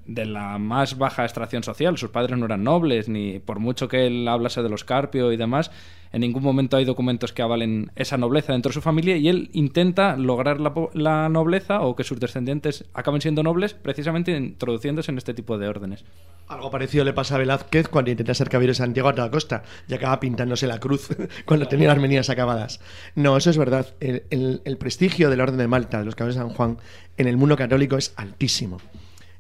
de 0.07 0.27
la 0.27 0.59
más 0.59 0.99
baja 0.99 1.25
extracción 1.25 1.63
social, 1.63 1.97
sus 1.99 2.11
padres 2.11 2.37
no 2.37 2.47
eran 2.47 2.65
nobles, 2.65 3.09
ni 3.09 3.39
por 3.39 3.61
mucho 3.61 3.89
que 3.89 4.07
él 4.07 4.27
hablase 4.29 4.63
de 4.63 4.69
los 4.69 4.85
Carpio 4.85 5.33
y 5.33 5.37
demás, 5.37 5.71
en 6.13 6.21
ningún 6.23 6.43
momento 6.43 6.77
hay 6.77 6.85
documentos 6.85 7.33
que 7.33 7.43
avalen 7.43 7.93
esa 7.95 8.17
nobleza 8.17 8.53
dentro 8.53 8.71
de 8.71 8.75
su 8.75 8.81
familia 8.81 9.17
y 9.17 9.29
él 9.29 9.49
intenta 9.53 10.17
lograr 10.17 10.59
la, 10.61 11.29
nobleza 11.29 11.81
o 11.83 11.95
que 11.95 12.05
sus 12.05 12.19
descendientes 12.19 12.85
acaben 12.95 13.21
siendo 13.21 13.43
nobles 13.43 13.75
precisamente 13.75 14.37
introduciéndose 14.37 15.13
en 15.13 15.19
este 15.19 15.35
tipo 15.35 15.57
de 15.59 15.69
órdenes. 15.69 16.05
Algo 16.49 16.71
parecido 16.71 17.05
le 17.05 17.13
pasa 17.13 17.37
a 17.37 17.39
Velázquez 17.39 17.87
cuando 17.89 18.11
intenta 18.11 18.35
ser 18.35 18.49
caballero 18.49 18.73
de 18.73 18.75
Santiago 18.75 19.09
a 19.09 19.15
toda 19.15 19.31
costa 19.31 19.63
y 19.87 19.95
acaba 19.95 20.19
pintándose 20.19 20.67
la 20.67 20.81
cruz 20.81 21.09
cuando 21.45 21.69
tenía 21.69 21.95
las 21.95 22.29
acabadas. 22.31 22.81
No, 23.15 23.37
eso 23.37 23.51
es 23.51 23.57
verdad. 23.57 23.95
El, 24.01 24.25
el- 24.31 24.63
el 24.65 24.77
prestigio 24.79 25.31
de 25.31 25.37
la 25.37 25.45
Orden 25.45 25.59
de 25.59 25.69
Malta, 25.69 26.01
de 26.01 26.05
los 26.07 26.17
caballeros 26.17 26.43
de 26.43 26.49
San 26.49 26.57
Juan, 26.57 26.79
en 27.19 27.29
el 27.29 27.37
mundo 27.37 27.57
católico 27.57 27.97
es 27.97 28.13
altísimo. 28.17 28.79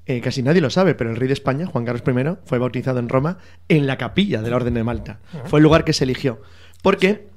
Eh, 0.06 0.20
casi 0.20 0.42
nadie 0.42 0.60
lo 0.60 0.70
sabe, 0.70 0.94
pero 0.94 1.10
el 1.10 1.16
rey 1.16 1.26
de 1.28 1.34
España, 1.34 1.66
Juan 1.66 1.84
Carlos 1.84 2.02
I, 2.06 2.36
fue 2.44 2.58
bautizado 2.58 2.98
en 3.00 3.08
Roma 3.08 3.38
en 3.68 3.86
la 3.86 3.98
capilla 3.98 4.40
de 4.42 4.50
la 4.50 4.56
Orden 4.56 4.74
de 4.74 4.84
Malta. 4.84 5.20
Fue 5.46 5.58
el 5.58 5.64
lugar 5.64 5.84
que 5.84 5.92
se 5.92 6.04
eligió. 6.04 6.40
Porque 6.82 7.28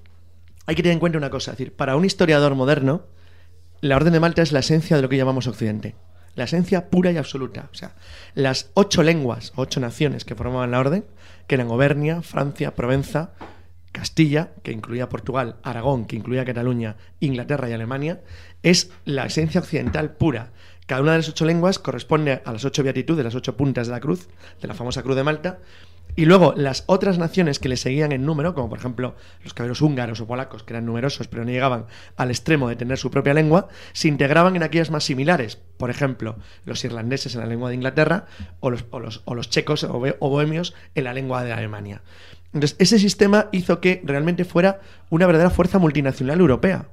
hay 0.66 0.76
que 0.76 0.84
tener 0.84 0.94
en 0.94 1.00
cuenta 1.00 1.18
una 1.18 1.30
cosa, 1.30 1.52
es 1.52 1.58
decir, 1.58 1.74
para 1.74 1.96
un 1.96 2.06
historiador 2.06 2.56
moderno, 2.56 3.04
la 3.82 3.98
Orden 3.98 4.14
de 4.14 4.20
Malta 4.20 4.41
es 4.41 4.52
la 4.52 4.60
esencia 4.60 4.96
de 4.96 5.02
lo 5.02 5.10
que 5.10 5.18
llamamos 5.18 5.48
Occidente. 5.48 5.96
La 6.36 6.46
esencia 6.46 6.89
pura 6.89 7.12
y 7.12 7.18
absoluta. 7.18 7.70
O 7.72 7.76
sea, 7.76 7.96
las 8.34 8.72
ocho 8.74 9.04
lenguas, 9.04 9.52
ocho 9.56 9.80
naciones 9.80 10.26
que 10.26 10.36
formaban 10.36 10.72
la 10.72 10.80
Orden, 10.80 11.06
que 11.48 11.56
eran 11.56 11.68
Auvernia, 11.68 12.22
Francia, 12.22 12.74
Provenza, 12.74 13.34
Castilla, 13.91 14.52
que 14.64 14.72
incluía 14.72 15.10
Portugal, 15.10 15.58
Aragón, 15.64 16.06
que 16.06 16.16
incluía 16.16 16.46
Cataluña, 16.46 16.96
Inglaterra 17.20 17.70
y 17.70 17.74
Alemania, 17.74 18.22
es 18.64 18.89
la 19.06 19.26
esencia 19.26 19.62
occidental 19.62 20.16
pura. 20.16 20.52
Cada 20.88 21.02
una 21.02 21.12
de 21.12 21.20
las 21.20 21.30
ocho 21.30 21.46
lenguas 21.46 21.78
corresponde 21.78 22.41
a 22.44 22.52
las 22.52 22.66
ocho 22.66 22.84
beatitudes, 22.84 23.24
las 23.24 23.36
ocho 23.36 23.56
puntas 23.56 23.88
de 23.88 23.94
la 23.94 24.00
cruz, 24.00 24.30
de 24.62 24.68
la 24.68 24.74
famosa 24.74 25.04
cruz 25.04 25.16
de 25.16 25.24
Malta, 25.24 25.60
y 26.16 26.26
luego 26.26 26.53
las 26.55 26.84
otras 26.86 27.18
naciones 27.18 27.59
que 27.59 27.70
le 27.70 27.78
seguían 27.78 28.11
en 28.11 28.26
número, 28.26 28.53
como 28.53 28.70
por 28.70 28.78
ejemplo 28.78 29.16
los 29.43 29.53
caballeros 29.53 29.82
húngaros 29.82 30.22
o 30.22 30.28
polacos, 30.28 30.64
que 30.64 30.74
eran 30.74 30.86
numerosos 30.86 31.28
pero 31.28 31.43
no 31.43 31.51
llegaban 31.51 31.86
al 32.18 32.30
extremo 32.30 32.70
de 32.70 32.76
tener 32.76 32.97
su 32.97 33.09
propia 33.09 33.34
lengua, 33.34 33.68
se 33.93 34.07
integraban 34.07 34.55
en 34.55 34.64
aquellas 34.64 34.91
más 34.91 35.03
similares. 35.03 35.57
Por 35.78 35.89
ejemplo, 35.89 36.38
los 36.66 36.84
irlandeses 36.86 37.34
en 37.34 37.41
la 37.41 37.47
lengua 37.47 37.70
de 37.70 37.76
Inglaterra 37.76 38.28
o 38.59 38.70
los, 38.70 38.86
o 38.91 38.99
los, 38.99 39.22
o 39.26 39.34
los 39.34 39.49
checos 39.49 39.84
o, 39.84 39.99
bohemios 40.30 40.76
en 40.93 41.05
la 41.05 41.14
lengua 41.14 41.43
de 41.43 41.53
Alemania. 41.53 42.01
Entonces, 42.53 42.78
ese 42.80 42.99
sistema 42.99 43.49
hizo 43.51 43.82
que 43.82 44.01
realmente 44.03 44.45
fuera 44.45 44.82
una 45.09 45.26
verdadera 45.26 45.49
fuerza 45.49 45.80
multinacional 45.80 46.39
europea 46.39 46.86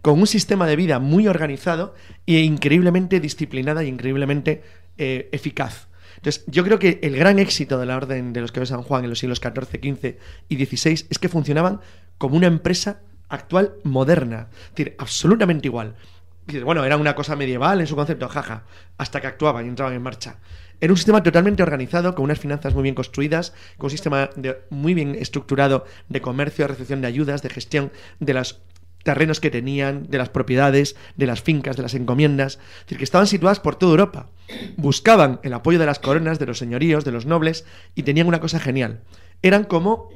con 0.00 0.20
un 0.20 0.26
sistema 0.26 0.66
de 0.66 0.76
vida 0.76 0.98
muy 0.98 1.26
organizado 1.26 1.94
e 2.26 2.40
increíblemente 2.40 3.20
disciplinada 3.20 3.82
y 3.82 3.88
increíblemente 3.88 4.62
eh, 4.98 5.30
eficaz. 5.32 5.88
Entonces, 6.24 6.42
yo 6.46 6.64
creo 6.64 6.78
que 6.78 7.00
el 7.02 7.16
gran 7.16 7.38
éxito 7.38 7.78
de 7.78 7.84
la 7.84 7.98
Orden 7.98 8.32
de 8.32 8.40
los 8.40 8.50
Caballeros 8.50 8.70
de 8.70 8.76
San 8.76 8.82
Juan 8.82 9.04
en 9.04 9.10
los 9.10 9.18
siglos 9.18 9.42
XIV, 9.42 9.78
XV 9.78 10.16
y 10.48 10.64
XVI 10.64 11.06
es 11.10 11.18
que 11.18 11.28
funcionaban 11.28 11.82
como 12.16 12.34
una 12.34 12.46
empresa 12.46 13.02
actual 13.28 13.74
moderna, 13.82 14.48
es 14.50 14.70
decir, 14.70 14.94
absolutamente 14.96 15.68
igual. 15.68 15.96
Bueno, 16.64 16.82
era 16.82 16.96
una 16.96 17.14
cosa 17.14 17.36
medieval 17.36 17.82
en 17.82 17.86
su 17.86 17.94
concepto, 17.94 18.26
jaja, 18.30 18.64
hasta 18.96 19.20
que 19.20 19.26
actuaban 19.26 19.66
y 19.66 19.68
entraban 19.68 19.92
en 19.92 20.00
marcha. 20.00 20.38
Era 20.80 20.94
un 20.94 20.96
sistema 20.96 21.22
totalmente 21.22 21.62
organizado, 21.62 22.14
con 22.14 22.24
unas 22.24 22.38
finanzas 22.38 22.72
muy 22.72 22.84
bien 22.84 22.94
construidas, 22.94 23.52
con 23.76 23.88
un 23.88 23.90
sistema 23.90 24.30
muy 24.70 24.94
bien 24.94 25.16
estructurado 25.16 25.84
de 26.08 26.22
comercio, 26.22 26.64
de 26.64 26.68
recepción 26.68 27.02
de 27.02 27.06
ayudas, 27.06 27.42
de 27.42 27.50
gestión 27.50 27.92
de 28.18 28.32
los 28.32 28.62
terrenos 29.04 29.38
que 29.38 29.50
tenían, 29.50 30.10
de 30.10 30.18
las 30.18 30.30
propiedades, 30.30 30.96
de 31.16 31.26
las 31.26 31.42
fincas, 31.42 31.76
de 31.76 31.82
las 31.82 31.94
encomiendas. 31.94 32.54
Es 32.54 32.84
decir, 32.86 32.98
que 32.98 33.04
estaban 33.04 33.28
situadas 33.28 33.60
por 33.60 33.76
toda 33.76 33.92
Europa. 33.92 34.30
Buscaban 34.76 35.38
el 35.44 35.52
apoyo 35.52 35.78
de 35.78 35.86
las 35.86 36.00
coronas, 36.00 36.40
de 36.40 36.46
los 36.46 36.58
señoríos, 36.58 37.04
de 37.04 37.12
los 37.12 37.26
nobles, 37.26 37.64
y 37.94 38.02
tenían 38.02 38.26
una 38.26 38.40
cosa 38.40 38.58
genial. 38.58 39.02
Eran 39.42 39.64
como 39.64 40.08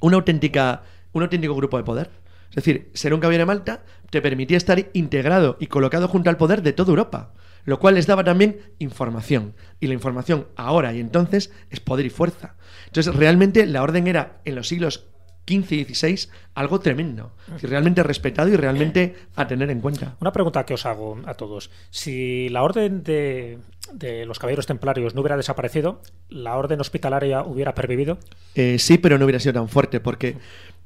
una 0.00 0.16
auténtica, 0.16 0.84
un 1.12 1.22
auténtico 1.22 1.54
grupo 1.54 1.76
de 1.76 1.84
poder. 1.84 2.10
Es 2.50 2.56
decir, 2.56 2.90
ser 2.94 3.12
un 3.12 3.20
caballero 3.20 3.42
de 3.42 3.46
Malta 3.46 3.84
te 4.10 4.22
permitía 4.22 4.56
estar 4.56 4.90
integrado 4.92 5.56
y 5.58 5.66
colocado 5.66 6.06
junto 6.06 6.30
al 6.30 6.36
poder 6.36 6.62
de 6.62 6.72
toda 6.72 6.90
Europa, 6.90 7.34
lo 7.64 7.80
cual 7.80 7.96
les 7.96 8.06
daba 8.06 8.22
también 8.22 8.60
información. 8.78 9.56
Y 9.80 9.88
la 9.88 9.94
información 9.94 10.46
ahora 10.54 10.92
y 10.92 11.00
entonces 11.00 11.52
es 11.70 11.80
poder 11.80 12.06
y 12.06 12.10
fuerza. 12.10 12.54
Entonces, 12.86 13.12
realmente 13.12 13.66
la 13.66 13.82
orden 13.82 14.06
era 14.06 14.40
en 14.44 14.54
los 14.54 14.68
siglos 14.68 15.08
XV 15.46 15.72
y 15.72 15.84
XVI 15.84 16.28
algo 16.54 16.80
tremendo. 16.80 17.32
Realmente 17.62 18.02
respetado 18.02 18.48
y 18.48 18.56
realmente 18.56 19.14
a 19.36 19.46
tener 19.46 19.70
en 19.70 19.80
cuenta. 19.80 20.16
Una 20.20 20.32
pregunta 20.32 20.64
que 20.64 20.74
os 20.74 20.86
hago 20.86 21.20
a 21.26 21.34
todos. 21.34 21.70
Si 21.90 22.48
la 22.48 22.62
orden 22.62 23.02
de, 23.02 23.58
de 23.92 24.24
los 24.26 24.38
caballeros 24.38 24.66
templarios 24.66 25.14
no 25.14 25.20
hubiera 25.20 25.36
desaparecido, 25.36 26.00
¿la 26.28 26.56
orden 26.56 26.80
hospitalaria 26.80 27.42
hubiera 27.42 27.74
pervivido? 27.74 28.18
Eh, 28.54 28.78
sí, 28.78 28.98
pero 28.98 29.18
no 29.18 29.24
hubiera 29.24 29.40
sido 29.40 29.54
tan 29.54 29.68
fuerte, 29.68 30.00
porque 30.00 30.36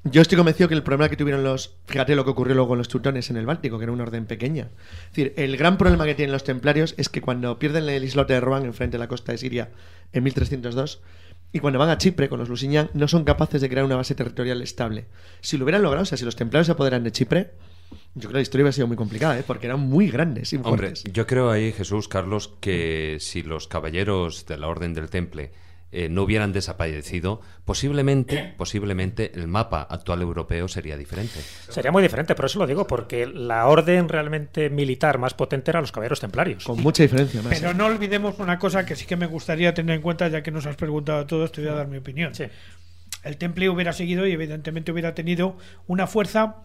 yo 0.05 0.23
estoy 0.23 0.37
convencido 0.37 0.69
que 0.69 0.75
el 0.75 0.83
problema 0.83 1.09
que 1.09 1.17
tuvieron 1.17 1.43
los. 1.43 1.77
Fíjate 1.87 2.15
lo 2.15 2.25
que 2.25 2.31
ocurrió 2.31 2.55
luego 2.55 2.69
con 2.69 2.79
los 2.79 2.89
teutones 2.89 3.31
en 3.31 3.37
el 3.37 3.47
Báltico, 3.47 3.79
que 3.79 3.85
era 3.85 3.93
una 3.93 4.05
orden 4.05 4.27
pequeña. 4.27 4.69
Es 5.05 5.17
decir, 5.17 5.35
el 5.37 5.57
gran 5.57 5.77
problema 5.77 6.07
que 6.07 6.15
tienen 6.15 6.33
los 6.33 6.45
templarios 6.45 6.95
es 6.97 7.09
que 7.09 7.21
cuando 7.21 7.59
pierden 7.59 7.89
el 7.89 8.05
islote 8.05 8.33
de 8.33 8.41
Rohan 8.41 8.65
enfrente 8.65 8.97
de 8.97 9.01
la 9.01 9.09
costa 9.09 9.33
de 9.33 9.39
Siria 9.39 9.71
en 10.13 10.23
1302, 10.23 11.01
y 11.53 11.61
cuando 11.61 11.79
van 11.79 11.89
a 11.91 11.99
Chipre 11.99 12.29
con 12.29 12.39
los 12.39 12.49
Lusignan, 12.49 12.91
no 12.95 13.09
son 13.09 13.25
capaces 13.25 13.61
de 13.61 13.69
crear 13.69 13.85
una 13.85 13.97
base 13.97 14.15
territorial 14.15 14.61
estable. 14.63 15.07
Si 15.41 15.57
lo 15.57 15.65
hubieran 15.65 15.83
logrado, 15.83 16.03
o 16.03 16.07
sea, 16.07 16.19
si 16.19 16.25
los 16.25 16.37
templarios 16.37 16.67
se 16.67 16.73
apoderan 16.73 17.05
de 17.05 17.13
Chipre, 17.13 17.53
yo 18.15 18.21
creo 18.23 18.31
que 18.31 18.35
la 18.35 18.41
historia 18.43 18.65
hubiera 18.65 18.73
sido 18.73 18.87
muy 18.87 18.97
complicada, 18.97 19.39
¿eh? 19.39 19.45
porque 19.47 19.67
eran 19.67 19.81
muy 19.81 20.11
grandes 20.11 20.53
y 20.53 20.57
Hombre, 20.57 20.89
fuertes. 20.89 21.05
yo 21.05 21.27
creo 21.27 21.51
ahí, 21.51 21.73
Jesús, 21.73 22.09
Carlos, 22.09 22.53
que 22.61 23.17
si 23.21 23.43
los 23.43 23.67
caballeros 23.67 24.45
de 24.47 24.59
la 24.59 24.69
Orden 24.69 24.93
del 24.93 25.09
Temple 25.09 25.53
eh, 25.91 26.09
no 26.11 26.23
hubieran 26.23 26.53
desaparecido, 26.53 27.41
posiblemente, 27.65 28.55
posiblemente 28.59 29.33
el 29.35 29.49
mapa 29.49 29.83
actual 29.83 30.21
europeo 30.21 30.69
sería 30.69 30.97
diferente. 30.97 31.41
Sería 31.69 31.91
muy 31.91 32.03
diferente, 32.03 32.35
por 32.35 32.45
eso 32.45 32.59
lo 32.59 32.67
digo, 32.67 32.87
porque 32.87 33.27
la 33.27 33.67
orden 33.67 34.09
realmente 34.09 34.69
militar 34.69 35.19
más 35.19 35.33
potente 35.33 35.71
era 35.71 35.81
los 35.81 35.91
caballeros 35.91 36.21
templarios. 36.21 36.65
Con 36.65 36.83
mucha 36.83 37.03
diferencia, 37.03 37.41
más. 37.41 37.59
Pero 37.59 37.73
no 37.73 37.87
olvidemos 37.87 38.39
una 38.39 38.59
cosa 38.59 38.85
que 38.85 38.97
sí 38.97 39.07
que 39.07 39.17
me 39.17 39.27
gustaría 39.27 39.73
tener 39.73 39.97
en 39.97 40.03
cuenta, 40.03 40.29
ya 40.29 40.43
que 40.43 40.51
nos 40.51 40.67
has 40.67 40.77
preguntado 40.77 41.21
a 41.21 41.27
todos, 41.27 41.53
te 41.53 41.63
voy 41.63 41.71
a 41.71 41.75
dar 41.75 41.89
mi 41.89 41.97
opinión. 41.97 42.35
Sí. 42.35 42.45
El 43.25 43.37
temple 43.39 43.69
hubiera 43.69 43.93
seguido 43.93 44.27
y 44.27 44.33
evidentemente 44.33 44.93
hubiera 44.93 45.15
tenido 45.15 45.57
una 45.87 46.07
fuerza 46.07 46.57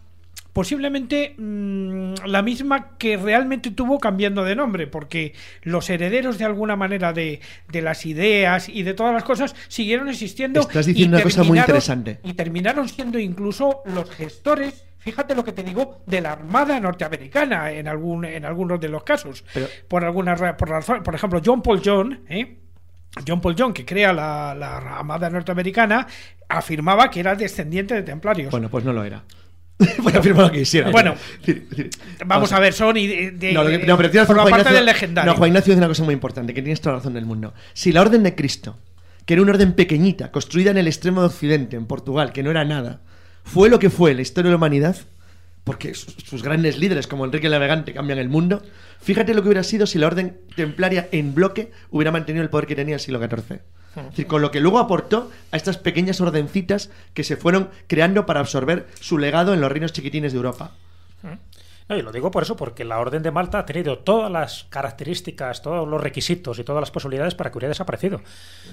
posiblemente 0.53 1.35
mm, 1.37 2.13
la 2.27 2.41
misma 2.41 2.97
que 2.97 3.17
realmente 3.17 3.71
tuvo 3.71 3.99
cambiando 3.99 4.43
de 4.43 4.55
nombre, 4.55 4.87
porque 4.87 5.33
los 5.63 5.89
herederos 5.89 6.37
de 6.37 6.45
alguna 6.45 6.75
manera 6.75 7.11
de, 7.11 7.41
de 7.69 7.81
las 7.81 8.05
ideas 8.05 8.69
y 8.69 8.83
de 8.83 8.93
todas 8.93 9.13
las 9.13 9.23
cosas 9.23 9.55
siguieron 9.67 10.07
existiendo. 10.09 10.61
Estás 10.61 10.87
y 10.87 10.93
diciendo 10.93 11.17
una 11.17 11.23
cosa 11.23 11.43
muy 11.43 11.57
terminaron- 11.57 11.61
interesante. 11.65 12.19
Y 12.23 12.33
terminaron 12.33 12.87
siendo 12.87 13.19
incluso 13.19 13.81
los 13.85 14.09
gestores. 14.11 14.85
Fíjate 14.99 15.35
lo 15.35 15.43
que 15.43 15.51
te 15.51 15.63
digo 15.63 16.01
de 16.05 16.21
la 16.21 16.31
Armada 16.31 16.79
norteamericana 16.79 17.71
en 17.71 17.89
algún 17.89 18.23
en 18.23 18.45
algunos 18.45 18.79
de 18.79 18.87
los 18.87 19.03
casos. 19.03 19.43
Pero- 19.53 19.67
por 19.89 20.05
algunas 20.05 20.39
por, 20.55 21.03
por 21.03 21.15
ejemplo, 21.15 21.41
John 21.43 21.61
Paul 21.61 21.81
John, 21.83 22.21
¿eh? 22.29 22.59
John 23.27 23.41
Paul 23.41 23.55
John, 23.57 23.73
que 23.73 23.85
crea 23.85 24.13
la, 24.13 24.55
la 24.55 24.77
Armada 24.77 25.29
norteamericana, 25.29 26.07
afirmaba 26.47 27.09
que 27.11 27.19
era 27.19 27.35
descendiente 27.35 27.93
de 27.95 28.03
templarios. 28.03 28.49
Bueno, 28.49 28.69
pues 28.69 28.83
no 28.85 28.93
lo 28.93 29.03
era. 29.03 29.23
Voy 30.03 30.13
a 30.13 30.19
afirmar 30.19 30.45
lo 30.45 30.51
que 30.51 30.59
quisiera. 30.59 30.91
Bueno, 30.91 31.15
Vamos 32.25 32.51
a 32.51 32.59
ver, 32.59 32.73
son 32.73 32.95
y 32.97 33.07
de, 33.07 33.31
de- 33.31 33.53
No, 33.53 33.63
lo 33.63 33.69
que- 33.69 33.79
no, 33.79 33.97
pero 33.97 34.09
tienes 34.11 34.27
por 34.27 34.37
la 34.37 34.43
parte 34.43 34.57
Ignacio- 34.59 34.75
del 34.77 34.85
legendario. 34.85 35.31
No, 35.31 35.37
Juan 35.37 35.47
Ignacio 35.49 35.71
dice 35.71 35.79
una 35.79 35.87
cosa 35.87 36.03
muy 36.03 36.13
importante, 36.13 36.53
que 36.53 36.61
tienes 36.61 36.79
toda 36.81 36.93
la 36.93 36.99
razón 36.99 37.13
del 37.13 37.25
mundo. 37.25 37.53
Si 37.73 37.91
la 37.91 38.01
orden 38.01 38.23
de 38.23 38.35
Cristo, 38.35 38.77
que 39.25 39.33
era 39.33 39.41
una 39.41 39.51
orden 39.51 39.73
pequeñita, 39.73 40.31
construida 40.31 40.71
en 40.71 40.77
el 40.77 40.87
extremo 40.87 41.21
de 41.21 41.27
Occidente, 41.27 41.75
en 41.75 41.85
Portugal, 41.85 42.31
que 42.31 42.43
no 42.43 42.51
era 42.51 42.63
nada, 42.65 43.01
fue 43.43 43.69
lo 43.69 43.79
que 43.79 43.89
fue 43.89 44.11
en 44.11 44.17
la 44.17 44.21
historia 44.21 44.49
de 44.49 44.51
la 44.53 44.57
humanidad, 44.57 44.95
porque 45.63 45.93
sus, 45.95 46.13
sus 46.25 46.43
grandes 46.43 46.77
líderes 46.77 47.07
como 47.07 47.25
Enrique 47.25 47.47
el 47.47 47.51
Navegante 47.53 47.93
cambian 47.93 48.19
el 48.19 48.29
mundo, 48.29 48.61
fíjate 49.01 49.33
lo 49.33 49.41
que 49.41 49.47
hubiera 49.49 49.63
sido 49.63 49.85
si 49.87 49.97
la 49.97 50.07
orden 50.07 50.37
templaria 50.55 51.07
en 51.11 51.33
bloque 51.33 51.71
hubiera 51.89 52.11
mantenido 52.11 52.43
el 52.43 52.49
poder 52.49 52.67
que 52.67 52.75
tenía 52.75 52.95
el 52.95 53.01
siglo 53.01 53.19
XIV. 53.19 53.59
Es 53.95 54.09
decir, 54.09 54.27
con 54.27 54.41
lo 54.41 54.51
que 54.51 54.59
luego 54.59 54.79
aportó 54.79 55.31
a 55.51 55.57
estas 55.57 55.77
pequeñas 55.77 56.19
ordencitas 56.19 56.89
que 57.13 57.23
se 57.23 57.37
fueron 57.37 57.69
creando 57.87 58.25
para 58.25 58.39
absorber 58.39 58.87
su 58.99 59.17
legado 59.17 59.53
en 59.53 59.61
los 59.61 59.71
reinos 59.71 59.93
chiquitines 59.93 60.33
de 60.33 60.37
Europa. 60.37 60.71
No, 61.89 61.97
y 61.97 62.01
lo 62.01 62.11
digo 62.11 62.31
por 62.31 62.43
eso, 62.43 62.55
porque 62.55 62.85
la 62.85 62.99
Orden 62.99 63.23
de 63.23 63.31
Malta 63.31 63.59
ha 63.59 63.65
tenido 63.65 63.99
todas 63.99 64.31
las 64.31 64.65
características, 64.69 65.61
todos 65.61 65.87
los 65.87 66.01
requisitos 66.01 66.57
y 66.59 66.63
todas 66.63 66.81
las 66.81 66.91
posibilidades 66.91 67.35
para 67.35 67.51
que 67.51 67.57
hubiera 67.57 67.69
desaparecido. 67.69 68.21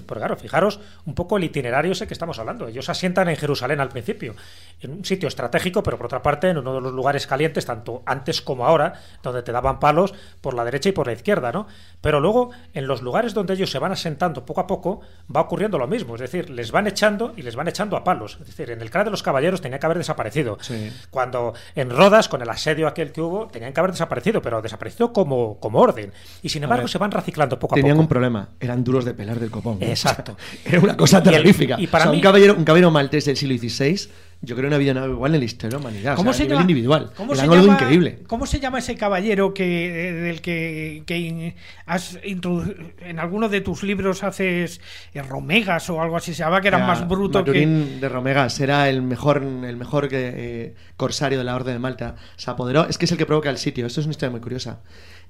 Porque 0.06 0.20
claro, 0.20 0.36
fijaros 0.36 0.80
un 1.06 1.14
poco 1.14 1.36
el 1.36 1.44
itinerario 1.44 1.92
ese 1.92 2.06
que 2.06 2.14
estamos 2.14 2.38
hablando. 2.38 2.68
Ellos 2.68 2.84
se 2.84 2.92
asientan 2.92 3.28
en 3.28 3.36
Jerusalén 3.36 3.80
al 3.80 3.88
principio, 3.88 4.36
en 4.80 4.92
un 4.92 5.04
sitio 5.04 5.28
estratégico, 5.28 5.82
pero 5.82 5.96
por 5.96 6.06
otra 6.06 6.22
parte 6.22 6.48
en 6.48 6.58
uno 6.58 6.74
de 6.74 6.80
los 6.80 6.92
lugares 6.92 7.26
calientes, 7.26 7.66
tanto 7.66 8.02
antes 8.06 8.40
como 8.40 8.64
ahora, 8.64 9.00
donde 9.22 9.42
te 9.42 9.50
daban 9.50 9.80
palos 9.80 10.14
por 10.40 10.54
la 10.54 10.64
derecha 10.64 10.90
y 10.90 10.92
por 10.92 11.06
la 11.06 11.12
izquierda, 11.12 11.50
¿no? 11.50 11.66
Pero 12.00 12.18
luego, 12.20 12.50
en 12.72 12.86
los 12.86 13.02
lugares 13.02 13.34
donde 13.34 13.54
ellos 13.54 13.70
se 13.70 13.78
van 13.78 13.92
asentando 13.92 14.46
poco 14.46 14.60
a 14.62 14.66
poco, 14.66 15.00
va 15.34 15.42
ocurriendo 15.42 15.76
lo 15.78 15.86
mismo. 15.86 16.14
Es 16.14 16.20
decir, 16.22 16.48
les 16.48 16.70
van 16.72 16.86
echando 16.86 17.34
y 17.36 17.42
les 17.42 17.56
van 17.56 17.68
echando 17.68 17.96
a 17.96 18.04
palos. 18.04 18.38
Es 18.40 18.46
decir, 18.46 18.70
en 18.70 18.80
el 18.80 18.90
Clan 18.90 19.04
de 19.04 19.10
los 19.10 19.22
Caballeros 19.22 19.60
tenía 19.60 19.78
que 19.78 19.84
haber 19.86 19.98
desaparecido. 19.98 20.56
Sí. 20.62 20.90
Cuando 21.10 21.52
en 21.74 21.90
Rodas, 21.90 22.28
con 22.28 22.40
el 22.40 22.48
asedio 22.48 22.86
aquel 22.88 23.12
que 23.12 23.20
hubo, 23.20 23.48
tenían 23.48 23.72
que 23.72 23.80
haber 23.80 23.92
desaparecido, 23.92 24.40
pero 24.40 24.62
desaparecido 24.62 25.12
como, 25.12 25.58
como 25.60 25.78
orden. 25.80 26.12
Y 26.42 26.48
sin 26.48 26.62
embargo, 26.62 26.88
se 26.88 26.96
van 26.98 27.10
reciclando 27.10 27.58
poco 27.58 27.74
a 27.74 27.76
Tenían 27.76 27.96
poco. 27.96 28.02
un 28.02 28.08
problema, 28.08 28.48
eran 28.60 28.82
duros 28.82 29.04
de 29.04 29.12
pelar 29.14 29.38
del 29.38 29.50
copón. 29.50 29.78
Exacto. 29.80 30.36
Era 30.64 30.80
una 30.80 30.96
cosa 30.96 31.18
Y 31.18 31.28
el- 31.28 31.34
terrorífica. 31.34 31.76
y 31.78 31.86
para 31.86 32.04
O 32.04 32.06
sea, 32.06 32.10
mí- 32.12 32.16
un 32.18 32.22
caballero, 32.22 32.54
un 32.54 32.64
caballero 32.64 32.90
maltés 32.90 33.26
del 33.26 33.36
siglo 33.36 33.56
XVI, 33.58 34.08
yo 34.42 34.56
creo 34.56 34.66
que 34.66 34.70
no 34.70 34.74
ha 34.74 34.76
habido 34.76 34.94
nada 34.94 35.06
igual 35.06 35.34
en 35.34 35.40
la 35.40 35.44
historia 35.44 35.68
de 35.76 35.82
la 35.82 35.88
humanidad. 35.88 36.16
¿Cómo 36.16 36.30
o 36.30 36.32
sea, 36.32 36.38
se 36.38 36.42
a 36.42 36.46
nivel 36.46 36.54
llama? 36.56 36.62
individual. 36.70 37.12
¿Cómo 37.16 37.34
se 37.34 37.42
algo 37.42 37.54
llama- 37.56 37.72
increíble. 37.74 38.18
¿Cómo 38.26 38.46
se 38.46 38.58
llama 38.60 38.78
ese 38.78 38.96
caballero 38.96 39.52
que 39.52 40.12
del 40.12 40.40
que, 40.40 41.02
que 41.04 41.54
has 41.86 42.18
en 42.22 43.18
alguno 43.18 43.48
de 43.50 43.60
tus 43.60 43.82
libros 43.82 44.22
haces 44.24 44.80
eh, 45.12 45.22
romegas 45.22 45.90
o 45.90 46.00
algo 46.00 46.16
así? 46.16 46.32
Se 46.32 46.38
llama 46.42 46.60
que 46.62 46.68
era 46.68 46.78
Era 46.78 46.86
más 46.86 47.06
bruto 47.06 47.44
que. 47.44 47.50
Maturín 47.50 48.00
de 48.00 48.08
Romegas 48.08 48.58
era 48.60 48.88
el 48.88 49.02
mejor, 49.02 49.42
el 49.42 49.76
mejor 49.76 50.08
que, 50.08 50.32
eh, 50.34 50.74
corsario 50.96 51.36
de 51.38 51.44
la 51.44 51.54
Orden 51.54 51.74
de 51.74 51.78
Malta. 51.80 52.16
Se 52.36 52.50
apoderó, 52.50 52.86
es 52.88 52.96
que 52.96 53.04
es 53.04 53.12
el 53.12 53.18
que 53.18 53.26
provoca 53.26 53.50
el 53.50 53.58
sitio. 53.58 53.86
Esto 53.86 54.00
es 54.00 54.06
una 54.06 54.12
historia 54.12 54.30
muy 54.30 54.40
curiosa. 54.40 54.80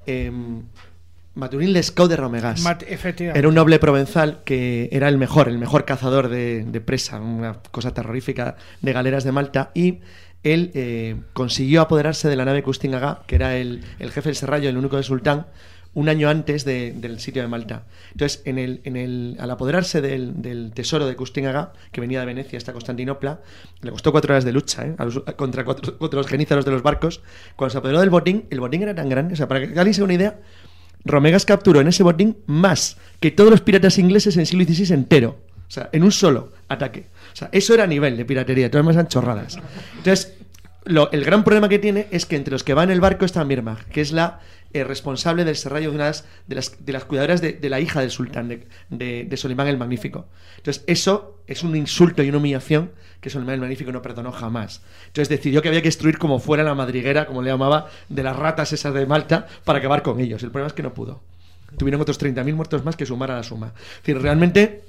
Eh, 0.07 0.31
Maturín 1.41 1.73
Lescaut 1.73 2.09
de 2.11 2.17
Romegas. 2.17 2.63
Mat- 2.63 2.85
efectivamente. 2.87 3.39
Era 3.39 3.49
un 3.49 3.55
noble 3.55 3.79
provenzal 3.79 4.41
que 4.45 4.89
era 4.93 5.09
el 5.09 5.19
mejor, 5.19 5.49
el 5.49 5.59
mejor 5.59 5.85
cazador 5.85 6.29
de, 6.29 6.65
de 6.65 6.81
presa, 6.81 7.21
una 7.21 7.55
cosa 7.71 7.93
terrorífica 7.95 8.57
de 8.83 8.93
galeras 8.93 9.25
de 9.25 9.33
Malta. 9.33 9.71
Y 9.75 10.01
él 10.43 10.71
eh, 10.75 11.17
consiguió 11.33 11.81
apoderarse 11.83 12.29
de 12.29 12.37
la 12.37 12.45
nave 12.45 12.63
Custin 12.63 12.95
Agá, 12.95 13.23
que 13.27 13.35
era 13.35 13.57
el, 13.57 13.83
el 13.99 14.11
jefe 14.13 14.29
del 14.29 14.37
serrallo, 14.37 14.69
el 14.69 14.77
único 14.77 14.97
del 14.97 15.05
sultán, 15.05 15.47
un 15.93 16.09
año 16.09 16.29
antes 16.29 16.65
de- 16.65 16.93
del 16.93 17.19
sitio 17.19 17.43
de 17.43 17.49
Malta. 17.49 17.83
Entonces, 18.13 18.43
en 18.45 18.59
el, 18.59 18.81
en 18.85 18.97
el, 18.97 19.37
al 19.41 19.51
apoderarse 19.51 20.01
del, 20.01 20.41
del 20.41 20.71
tesoro 20.73 21.07
de 21.07 21.17
Custin 21.17 21.47
Agá, 21.47 21.73
que 21.91 22.01
venía 22.01 22.21
de 22.21 22.27
Venecia 22.27 22.59
hasta 22.59 22.73
Constantinopla, 22.73 23.41
le 23.81 23.91
costó 23.91 24.13
cuatro 24.13 24.33
horas 24.33 24.45
de 24.45 24.53
lucha 24.53 24.87
¿eh? 24.87 24.95
los- 24.99 25.21
contra, 25.37 25.65
cuatro- 25.65 25.99
contra 25.99 26.19
los 26.19 26.27
genízaros 26.29 26.65
de 26.65 26.71
los 26.71 26.83
barcos. 26.83 27.23
Cuando 27.57 27.73
se 27.73 27.79
apoderó 27.79 27.99
del 28.01 28.11
botín, 28.11 28.45
el 28.51 28.61
botín 28.61 28.83
era 28.83 28.95
tan 28.95 29.09
grande, 29.09 29.35
o 29.35 29.37
sea, 29.37 29.49
para 29.49 29.61
que 29.61 29.79
alguien 29.79 29.95
se 29.95 30.03
una 30.05 30.15
idea, 30.15 30.39
Romegas 31.05 31.47
capturó 31.47 31.81
en 31.81 31.89
ese 31.89 32.03
botín 32.03 32.39
más 32.47 32.97
que 33.21 33.31
todos 33.31 33.51
los 33.51 33.61
piratas 33.61 33.99
ingleses 33.99 34.37
en 34.37 34.47
siglo 34.47 34.65
XVI 34.65 34.95
entero. 34.95 35.39
O 35.69 35.73
sea, 35.73 35.89
en 35.93 36.03
un 36.03 36.11
solo 36.11 36.53
ataque. 36.69 37.07
O 37.33 37.37
sea, 37.37 37.49
eso 37.53 37.75
era 37.75 37.87
nivel 37.87 38.17
de 38.17 38.25
piratería, 38.25 38.71
todas 38.71 38.85
más 38.85 38.97
eran 38.97 39.09
chorradas. 39.09 39.59
Entonces, 39.99 40.35
el 40.85 41.25
gran 41.25 41.45
problema 41.45 41.69
que 41.69 41.79
tiene 41.79 42.09
es 42.11 42.27
que 42.27 42.37
entre 42.37 42.53
los 42.53 42.65
que 42.65 42.75
va 42.75 42.83
en 42.83 42.91
el 42.91 43.01
barco 43.01 43.25
está 43.25 43.45
Mirmag, 43.45 43.85
que 43.87 44.01
es 44.01 44.11
la 44.13 44.41
eh, 44.73 44.85
responsable 44.85 45.45
del 45.45 45.57
serrallo 45.57 45.91
de, 45.91 45.97
unas, 45.97 46.25
de, 46.47 46.55
las, 46.55 46.85
de 46.85 46.93
las 46.93 47.05
cuidadoras 47.05 47.41
de, 47.41 47.55
de 47.55 47.69
la 47.69 47.81
hija 47.81 48.01
del 48.01 48.11
sultán, 48.11 48.49
de, 48.49 48.67
de, 48.89 49.25
de 49.25 49.37
Solimán 49.37 49.67
el 49.67 49.79
Magnífico. 49.79 50.29
Entonces, 50.59 50.85
eso 50.87 51.43
es 51.47 51.63
un 51.63 51.75
insulto 51.75 52.23
y 52.23 52.29
una 52.29 52.39
humillación 52.39 52.93
que 53.21 53.31
Solimán 53.31 53.55
el 53.55 53.61
Magnífico 53.61 53.93
no 53.93 54.03
perdonó 54.03 54.33
jamás. 54.33 54.83
Entonces, 55.09 55.29
decidió 55.29 55.61
que 55.63 55.69
había 55.69 55.83
que 55.83 55.89
destruir 55.89 56.19
como 56.19 56.39
fuera 56.39 56.63
la 56.63 56.75
madriguera, 56.75 57.27
como 57.27 57.43
le 57.43 57.51
llamaba, 57.51 57.89
de 58.09 58.23
las 58.23 58.37
ratas 58.37 58.73
esas 58.73 58.95
de 58.95 59.07
Malta, 59.07 59.47
para 59.65 59.81
acabar 59.81 60.03
con 60.03 60.21
ellos. 60.21 60.43
El 60.43 60.51
problema 60.51 60.69
es 60.69 60.73
que 60.73 60.83
no 60.83 60.95
pudo. 60.95 61.21
Tuvieron 61.77 62.01
otros 62.01 62.21
30.000 62.21 62.55
muertos 62.55 62.85
más 62.85 62.97
que 62.97 63.07
sumar 63.07 63.31
a 63.31 63.37
la 63.37 63.43
suma. 63.43 63.73
Es 63.77 64.03
decir, 64.03 64.21
realmente 64.21 64.83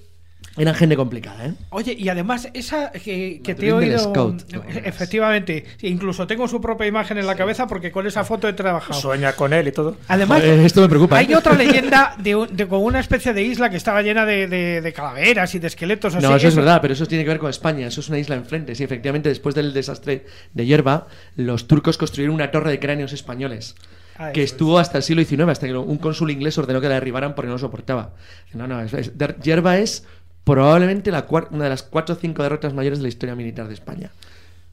Eran 0.58 0.76
gente 0.76 0.98
complicada, 0.98 1.46
¿eh? 1.46 1.54
Oye, 1.70 1.96
y 1.98 2.10
además, 2.10 2.50
esa 2.54 2.92
que, 2.92 3.39
que 3.42 3.56
te 3.56 3.68
he 3.68 3.74
oído. 3.74 3.98
Scout, 3.98 4.52
no, 4.52 4.60
eh, 4.64 4.82
efectivamente, 4.84 5.64
incluso 5.82 6.28
tengo 6.28 6.46
su 6.48 6.60
propia 6.60 6.88
imagen 6.88 7.18
en 7.18 7.26
la 7.26 7.36
cabeza 7.36 7.68
porque 7.68 7.89
con 7.92 8.06
esa 8.06 8.26
foto 8.26 8.50
he 8.50 8.54
trabajado. 8.54 9.00
Sueña 9.00 9.34
con 9.34 9.54
él 9.54 9.70
y 9.70 9.72
todo. 9.72 9.96
Además, 10.10 10.42
Joder, 10.42 10.60
esto 10.60 10.82
me 10.82 10.89
preocupa. 10.89 11.18
hay 11.20 11.32
¿eh? 11.32 11.36
otra 11.38 11.54
leyenda 11.58 12.16
de, 12.18 12.68
con 12.68 12.84
una 12.84 13.00
especie 13.00 13.34
de 13.34 13.44
isla 13.44 13.70
que 13.70 13.78
estaba 13.78 14.02
llena 14.02 14.26
de, 14.26 14.48
de- 14.48 14.82
de 14.82 14.94
calaveras 14.94 15.56
y 15.56 15.60
de 15.60 15.68
esqueletos 15.68 16.16
así. 16.16 16.26
No, 16.26 16.36
eso 16.36 16.50
es 16.50 16.56
verdad, 16.56 16.80
pero 16.82 16.94
eso 16.96 17.06
tiene 17.06 17.24
que 17.24 17.30
ver 17.30 17.39
con 17.39 17.50
España. 17.50 17.88
Eso 17.88 18.02
es 18.02 18.10
una 18.10 18.20
isla 18.20 18.36
enfrente. 18.36 18.76
Sí, 18.76 18.84
efectivamente, 18.84 19.30
después 19.30 19.56
del 19.56 19.74
desastre 19.74 20.26
de 20.54 20.66
Yerba, 20.66 21.08
los 21.38 21.66
turcos 21.68 21.98
construyeron 21.98 22.36
una 22.36 22.52
torre 22.52 22.72
de 22.72 22.80
cráneos 22.80 23.14
españoles. 23.14 23.76
Ah, 24.18 24.34
que 24.34 24.44
estuvo 24.44 24.78
hasta 24.78 24.98
el 24.98 25.04
siglo 25.04 25.24
XIX, 25.24 25.48
hasta 25.48 25.66
que 25.68 25.74
un 25.74 25.98
cónsul 25.98 26.30
inglés 26.30 26.58
ordenó 26.58 26.82
que 26.82 26.89
la 26.89 26.96
derribaran 26.96 27.34
porque 27.34 27.48
no 27.48 27.54
lo 27.54 27.60
soportaba. 27.60 28.14
No, 28.54 28.68
no, 28.68 28.82
es- 28.82 28.94
es- 28.94 29.12
Yerba 29.42 29.78
es 29.78 30.06
probablemente 30.44 31.12
la 31.12 31.28
cuar- 31.28 31.48
una 31.52 31.66
de 31.66 31.70
las 31.70 31.84
cuatro 31.84 32.16
o 32.16 32.18
cinco 32.18 32.44
derrotas 32.44 32.74
mayores 32.74 33.00
de 33.00 33.04
la 33.04 33.10
historia 33.10 33.36
militar 33.36 33.68
de 33.68 33.74
España. 33.74 34.12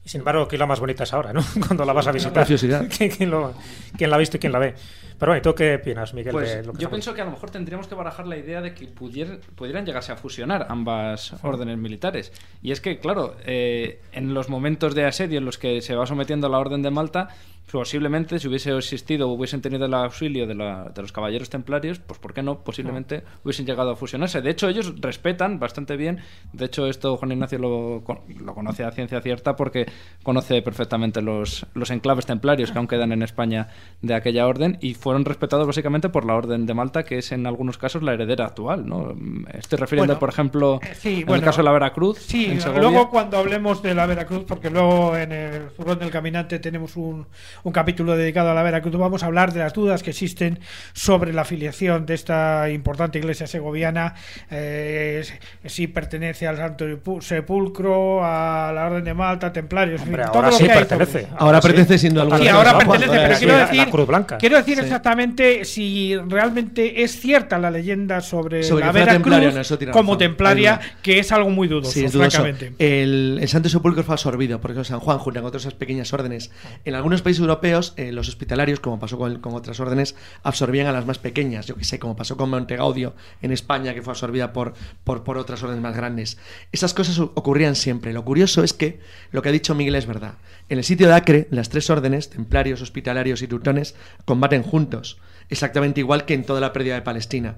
Y 0.03 0.09
sin 0.09 0.19
embargo, 0.21 0.43
aquí 0.43 0.57
la 0.57 0.65
más 0.65 0.79
bonita 0.79 1.03
es 1.03 1.13
ahora, 1.13 1.33
¿no? 1.33 1.41
Cuando 1.67 1.85
la 1.85 1.93
vas 1.93 2.07
a 2.07 2.11
visitar. 2.11 2.33
preciosidad. 2.33 2.85
¿Quién, 2.97 3.11
quién 3.11 3.29
lo- 3.29 3.53
quién 3.97 4.09
la 4.09 4.15
ha 4.15 4.19
visto 4.19 4.37
y 4.37 4.39
quién 4.39 4.51
la 4.53 4.59
ve? 4.59 4.73
Pero 5.19 5.31
bueno, 5.31 5.39
¿y 5.39 5.41
tú 5.41 5.53
qué 5.53 5.75
opinas, 5.75 6.13
Miguel? 6.13 6.31
Pues 6.31 6.49
de 6.55 6.63
lo 6.63 6.71
que 6.71 6.81
yo 6.81 6.89
pienso 6.89 7.13
que 7.13 7.19
a 7.21 7.25
lo 7.25 7.31
mejor 7.31 7.49
tendríamos 7.51 7.89
que 7.89 7.95
barajar 7.95 8.25
la 8.25 8.37
idea 8.37 8.61
de 8.61 8.73
que 8.73 8.87
pudier- 8.87 9.39
pudieran 9.55 9.85
llegarse 9.85 10.13
a 10.13 10.15
fusionar 10.15 10.67
ambas 10.69 11.33
órdenes 11.43 11.77
militares. 11.77 12.31
Y 12.61 12.71
es 12.71 12.79
que, 12.79 12.99
claro, 12.99 13.35
eh, 13.45 13.99
en 14.13 14.33
los 14.33 14.47
momentos 14.47 14.95
de 14.95 15.05
asedio 15.05 15.37
en 15.39 15.45
los 15.45 15.57
que 15.57 15.81
se 15.81 15.93
va 15.95 16.05
sometiendo 16.05 16.47
la 16.47 16.57
Orden 16.57 16.81
de 16.83 16.89
Malta, 16.91 17.27
posiblemente 17.71 18.39
si 18.39 18.47
hubiese 18.47 18.75
existido 18.75 19.29
o 19.29 19.33
hubiesen 19.33 19.61
tenido 19.61 19.85
el 19.85 19.93
auxilio 19.93 20.47
de, 20.47 20.55
la- 20.55 20.89
de 20.93 21.01
los 21.01 21.11
caballeros 21.11 21.49
templarios, 21.49 21.99
pues 21.99 22.19
¿por 22.19 22.33
qué 22.33 22.41
no? 22.41 22.59
Posiblemente 22.63 23.23
hubiesen 23.43 23.65
llegado 23.65 23.91
a 23.91 23.95
fusionarse. 23.95 24.41
De 24.41 24.49
hecho, 24.49 24.67
ellos 24.67 24.93
respetan 24.99 25.59
bastante 25.59 25.95
bien. 25.97 26.19
De 26.53 26.65
hecho, 26.65 26.87
esto 26.87 27.17
Juan 27.17 27.31
Ignacio 27.31 27.59
lo, 27.59 28.03
lo 28.43 28.53
conoce 28.55 28.83
a 28.83 28.91
ciencia 28.91 29.21
cierta 29.21 29.55
porque 29.55 29.85
conoce 30.23 30.61
perfectamente 30.61 31.21
los, 31.21 31.65
los 31.73 31.89
enclaves 31.91 32.25
templarios 32.25 32.71
que 32.71 32.77
aún 32.77 32.87
quedan 32.87 33.11
en 33.11 33.23
España 33.23 33.67
de 34.01 34.13
aquella 34.13 34.47
orden 34.47 34.77
y 34.81 34.93
fueron 34.95 35.25
respetados 35.25 35.67
básicamente 35.67 36.09
por 36.09 36.25
la 36.25 36.35
Orden 36.35 36.65
de 36.65 36.73
Malta, 36.73 37.03
que 37.03 37.17
es 37.17 37.31
en 37.31 37.45
algunos 37.47 37.77
casos 37.77 38.03
la 38.03 38.13
heredera 38.13 38.45
actual. 38.45 38.87
¿no? 38.87 39.15
Estoy 39.53 39.77
refiriendo, 39.79 40.13
Bueno, 40.13 40.19
por 40.19 40.29
ejemplo, 40.29 40.79
eh, 40.83 40.95
sí, 40.95 41.19
en 41.21 41.25
bueno, 41.25 41.35
el 41.35 41.45
caso 41.45 41.57
de 41.57 41.63
la 41.65 41.71
Veracruz. 41.71 42.17
Sí, 42.19 42.57
luego 42.75 43.09
cuando 43.09 43.37
hablemos 43.37 43.81
de 43.81 43.93
la 43.95 44.05
Veracruz, 44.05 44.43
porque 44.47 44.69
luego 44.69 45.15
en 45.15 45.31
el 45.31 45.69
Zurrón 45.71 45.99
del 45.99 46.09
Caminante 46.09 46.59
tenemos 46.59 46.95
un, 46.95 47.27
un 47.63 47.71
capítulo 47.71 48.15
dedicado 48.15 48.51
a 48.51 48.53
la 48.53 48.63
Veracruz, 48.63 48.95
vamos 48.97 49.23
a 49.23 49.27
hablar 49.27 49.53
de 49.53 49.59
las 49.59 49.73
dudas 49.73 50.03
que 50.03 50.11
existen 50.11 50.59
sobre 50.93 51.33
la 51.33 51.41
afiliación 51.41 52.05
de 52.05 52.13
esta 52.13 52.69
importante 52.69 53.19
iglesia 53.19 53.47
segoviana, 53.47 54.15
eh, 54.49 55.23
si 55.65 55.87
pertenece 55.87 56.47
al 56.47 56.57
Santo 56.57 56.85
Sepulcro, 57.21 58.23
a 58.23 58.71
la 58.73 58.85
Orden 58.87 59.03
de 59.03 59.13
Malta, 59.13 59.51
Templarios, 59.51 60.01
Hombre, 60.01 60.23
ahora 60.23 60.31
todo 60.33 60.41
lo 60.43 60.51
sí 60.51 60.63
que 60.65 60.71
hay 60.71 60.77
pertenece. 60.79 61.27
Ahora 61.37 61.61
pertenece 61.61 61.97
siendo 61.97 62.21
alguna 62.21 62.37
Sí, 62.39 62.43
de 62.45 62.49
ahora 62.49 62.73
las- 62.73 62.85
pertenece, 62.85 63.07
Vamos, 63.07 63.23
pero 63.27 63.37
quiero 63.39 63.53
la- 63.53 63.59
decir, 63.65 63.77
la 63.77 63.89
Cruz 63.91 64.07
Blanca. 64.07 64.37
quiero 64.37 64.57
decir 64.57 64.75
Sí. 64.77 64.81
exactamente 64.83 65.65
si 65.65 66.15
realmente 66.27 67.03
es 67.03 67.19
cierta 67.19 67.57
la 67.57 67.71
leyenda 67.71 68.21
sobre, 68.21 68.63
Sobre 68.63 68.85
la 68.85 68.91
Veracruz 68.91 69.23
templaria, 69.23 69.91
como 69.91 70.11
razón. 70.13 70.17
templaria, 70.19 70.79
que 71.01 71.19
es 71.19 71.31
algo 71.31 71.49
muy 71.49 71.67
dudoso, 71.67 71.91
Sí, 71.91 72.05
es 72.05 72.11
dudoso. 72.13 72.41
francamente. 72.41 72.73
El, 72.79 73.39
el 73.41 73.47
Santo 73.47 73.69
Sepulcro 73.69 74.03
fue 74.03 74.13
absorbido 74.13 74.59
por 74.61 74.79
San 74.85 74.99
Juan 74.99 75.17
junto 75.17 75.39
con 75.41 75.47
otras 75.47 75.73
pequeñas 75.73 76.13
órdenes. 76.13 76.51
En 76.85 76.95
algunos 76.95 77.21
países 77.21 77.41
europeos, 77.49 77.93
eh, 77.97 78.11
los 78.11 78.29
hospitalarios, 78.29 78.79
como 78.79 78.99
pasó 78.99 79.17
con, 79.17 79.39
otras 79.53 79.79
órdenes, 79.79 80.15
absorbían 80.43 80.87
a 80.87 80.91
las 80.91 81.05
más 81.05 81.17
pequeñas. 81.17 81.65
Yo 81.65 81.75
que 81.75 81.83
sé, 81.83 81.99
como 81.99 82.15
pasó 82.15 82.37
con 82.37 82.49
Montegaudio 82.49 83.15
en 83.41 83.51
España, 83.51 83.93
que 83.93 84.01
fue 84.01 84.11
absorbida 84.11 84.53
por, 84.53 84.73
por, 85.03 85.37
otras 85.37 85.61
órdenes 85.63 85.81
más 85.81 85.95
grandes. 85.95 86.37
Esas 86.71 86.93
cosas 86.93 87.19
ocurrían 87.19 87.75
siempre. 87.75 88.13
Lo 88.13 88.23
curioso 88.23 88.63
es 88.63 88.73
que 88.73 88.99
lo 89.31 89.41
que 89.41 89.49
ha 89.49 89.51
dicho 89.51 89.75
Miguel 89.75 89.95
es 89.95 90.05
verdad. 90.05 90.35
En 90.69 90.77
el 90.77 90.83
sitio 90.83 91.07
de 91.07 91.13
Acre, 91.13 91.47
las 91.49 91.69
tres 91.69 91.89
órdenes, 91.89 92.29
templarios, 92.29 92.81
hospitalarios 92.81 93.41
y 93.41 93.47
teutones, 93.47 93.95
combaten 94.25 94.63
juntos. 94.63 95.17
Exactamente 95.49 95.99
igual 95.99 96.25
que 96.25 96.35
en 96.35 96.45
toda 96.45 96.61
la 96.61 96.73
pérdida 96.73 96.93
de 96.93 97.01
Palestina 97.01 97.57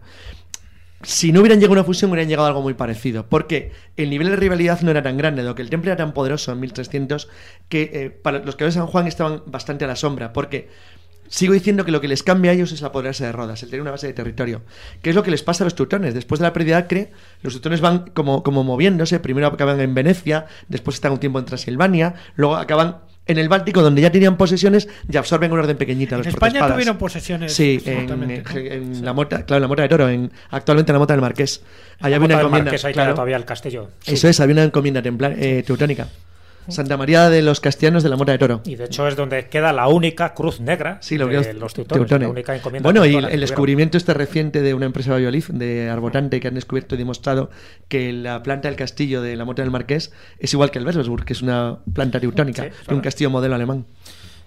si 1.04 1.32
no 1.32 1.42
hubieran 1.42 1.60
llegado 1.60 1.74
a 1.74 1.80
una 1.80 1.84
fusión, 1.84 2.12
hubieran 2.12 2.30
llegado 2.30 2.46
a 2.46 2.50
algo 2.50 2.62
muy 2.62 2.74
parecido. 2.74 3.26
Porque 3.28 3.72
el 3.98 4.10
nivel 4.10 4.30
de 4.30 4.36
rivalidad 4.36 4.82
no 4.82 4.92
era 4.92 5.02
tan 5.02 5.18
grande, 5.18 5.44
dado 5.44 5.56
que 5.56 5.62
el 5.62 5.70
temple 5.70 5.92
era 5.92 5.98
tan 5.98 6.14
poderoso 6.14 6.52
en 6.52 6.60
1300 6.60 7.30
que 7.70 7.90
eh, 7.94 8.10
para 8.10 8.40
los 8.40 8.56
que 8.56 8.66
de 8.66 8.72
San 8.72 8.88
Juan 8.88 9.08
estaban 9.08 9.44
bastante 9.48 9.86
a 9.86 9.88
la 9.88 9.96
sombra. 9.96 10.34
Porque 10.34 10.70
sigo 11.28 11.54
diciendo 11.54 11.86
que 11.86 11.92
lo 11.92 12.02
que 12.02 12.08
les 12.08 12.24
cambia 12.24 12.52
a 12.52 12.54
ellos 12.54 12.72
es 12.72 12.82
la 12.82 12.92
poderarse 12.92 13.26
de 13.26 13.32
Rodas, 13.32 13.64
el 13.64 13.70
tener 13.70 13.82
una 13.82 13.92
base 13.92 14.08
de 14.08 14.14
territorio. 14.14 14.62
¿Qué 15.02 15.10
es 15.10 15.16
lo 15.16 15.24
que 15.24 15.32
les 15.32 15.44
pasa 15.44 15.64
a 15.64 15.66
los 15.66 15.76
teutones? 15.76 16.14
Después 16.14 16.40
de 16.40 16.46
la 16.46 16.54
pérdida 16.54 16.76
de 16.76 16.84
Acre, 16.84 17.12
los 17.42 17.54
teutones 17.54 17.82
van 17.82 18.12
como, 18.14 18.44
como 18.44 18.64
moviéndose. 18.64 19.20
Primero 19.20 19.48
acaban 19.48 19.80
en 19.80 19.94
Venecia, 19.96 20.46
después 20.68 20.96
están 20.96 21.14
un 21.14 21.20
tiempo 21.20 21.40
en 21.40 21.46
Transilvania, 21.46 22.16
luego 22.36 22.58
acaban. 22.58 23.11
En 23.32 23.38
el 23.38 23.48
Báltico, 23.48 23.82
donde 23.82 24.02
ya 24.02 24.12
tenían 24.12 24.36
posesiones, 24.36 24.90
ya 25.08 25.22
absorben 25.22 25.52
una 25.54 25.62
orden 25.62 25.78
pequeñita. 25.78 26.16
En 26.16 26.20
los 26.20 26.28
España 26.28 26.68
tuvieron 26.68 26.98
posesiones. 26.98 27.54
Sí, 27.54 27.82
en, 27.86 28.44
en 28.54 29.06
la 29.06 29.14
mota, 29.14 29.46
claro, 29.46 29.58
en 29.58 29.62
la 29.62 29.68
mota 29.70 29.82
de 29.84 29.90
toro, 29.90 30.10
en, 30.10 30.30
actualmente 30.50 30.92
en 30.92 30.96
la 30.96 31.00
mota 31.00 31.14
del 31.14 31.22
Marqués. 31.22 31.62
Allá 32.02 32.18
había 32.18 32.20
Bota 32.20 32.34
una 32.34 32.42
encomienda. 32.42 32.72
Marqués, 32.72 32.86
ahí 32.86 32.94
claro. 32.94 33.14
todavía 33.14 33.38
el 33.38 33.46
castillo. 33.46 33.90
Sí. 34.02 34.16
Eso 34.16 34.28
es, 34.28 34.40
había 34.42 34.54
una 34.54 34.64
encomienda 34.64 35.02
templar, 35.02 35.34
eh, 35.40 35.64
teutónica. 35.66 36.08
Santa 36.68 36.98
María 36.98 37.30
de 37.30 37.42
los 37.42 37.60
Castellanos 37.60 38.04
de 38.04 38.10
la 38.10 38.16
Mota 38.16 38.32
de 38.32 38.38
Toro. 38.38 38.62
Y 38.66 38.76
de 38.76 38.86
hecho 38.86 39.08
es 39.08 39.16
donde 39.16 39.48
queda 39.50 39.74
la 39.74 39.88
única 39.88 40.34
cruz 40.34 40.60
negra 40.60 40.98
Sí, 41.02 41.18
lo 41.18 41.28
de 41.28 41.54
los 41.54 41.74
teutones, 41.74 42.08
teutones. 42.08 42.28
la 42.28 42.32
única 42.32 42.56
encomienda 42.56 42.88
Bueno, 42.88 43.06
y 43.06 43.16
el, 43.16 43.40
descubrimiento 43.40 43.98
este 43.98 44.14
reciente 44.14 44.62
de 44.62 44.74
una 44.74 44.86
empresa 44.86 45.10
de 45.10 45.16
Valladolid, 45.16 45.46
de 45.50 45.90
Arbotante, 45.90 46.40
que 46.40 46.48
han 46.48 46.56
descubierto 46.56 46.96
y 46.96 46.98
demostrado 46.98 47.50
que 47.88 48.14
la 48.14 48.44
planta 48.44 48.68
del 48.68 48.78
castillo 48.78 49.22
de 49.22 49.36
la 49.36 49.46
Mota 49.46 49.62
del 49.62 49.72
Marqués 49.72 50.12
es 50.40 50.54
igual 50.54 50.72
que 50.72 50.80
el 50.80 50.86
Weselsburg, 50.86 51.26
que 51.26 51.34
es 51.34 51.42
una 51.42 51.80
planta 51.94 52.20
teutónica, 52.20 52.64
Sí, 52.64 52.70
de 52.88 52.96
un 52.96 53.02
castillo 53.02 53.30
modelo 53.30 53.56
alemán. 53.56 53.86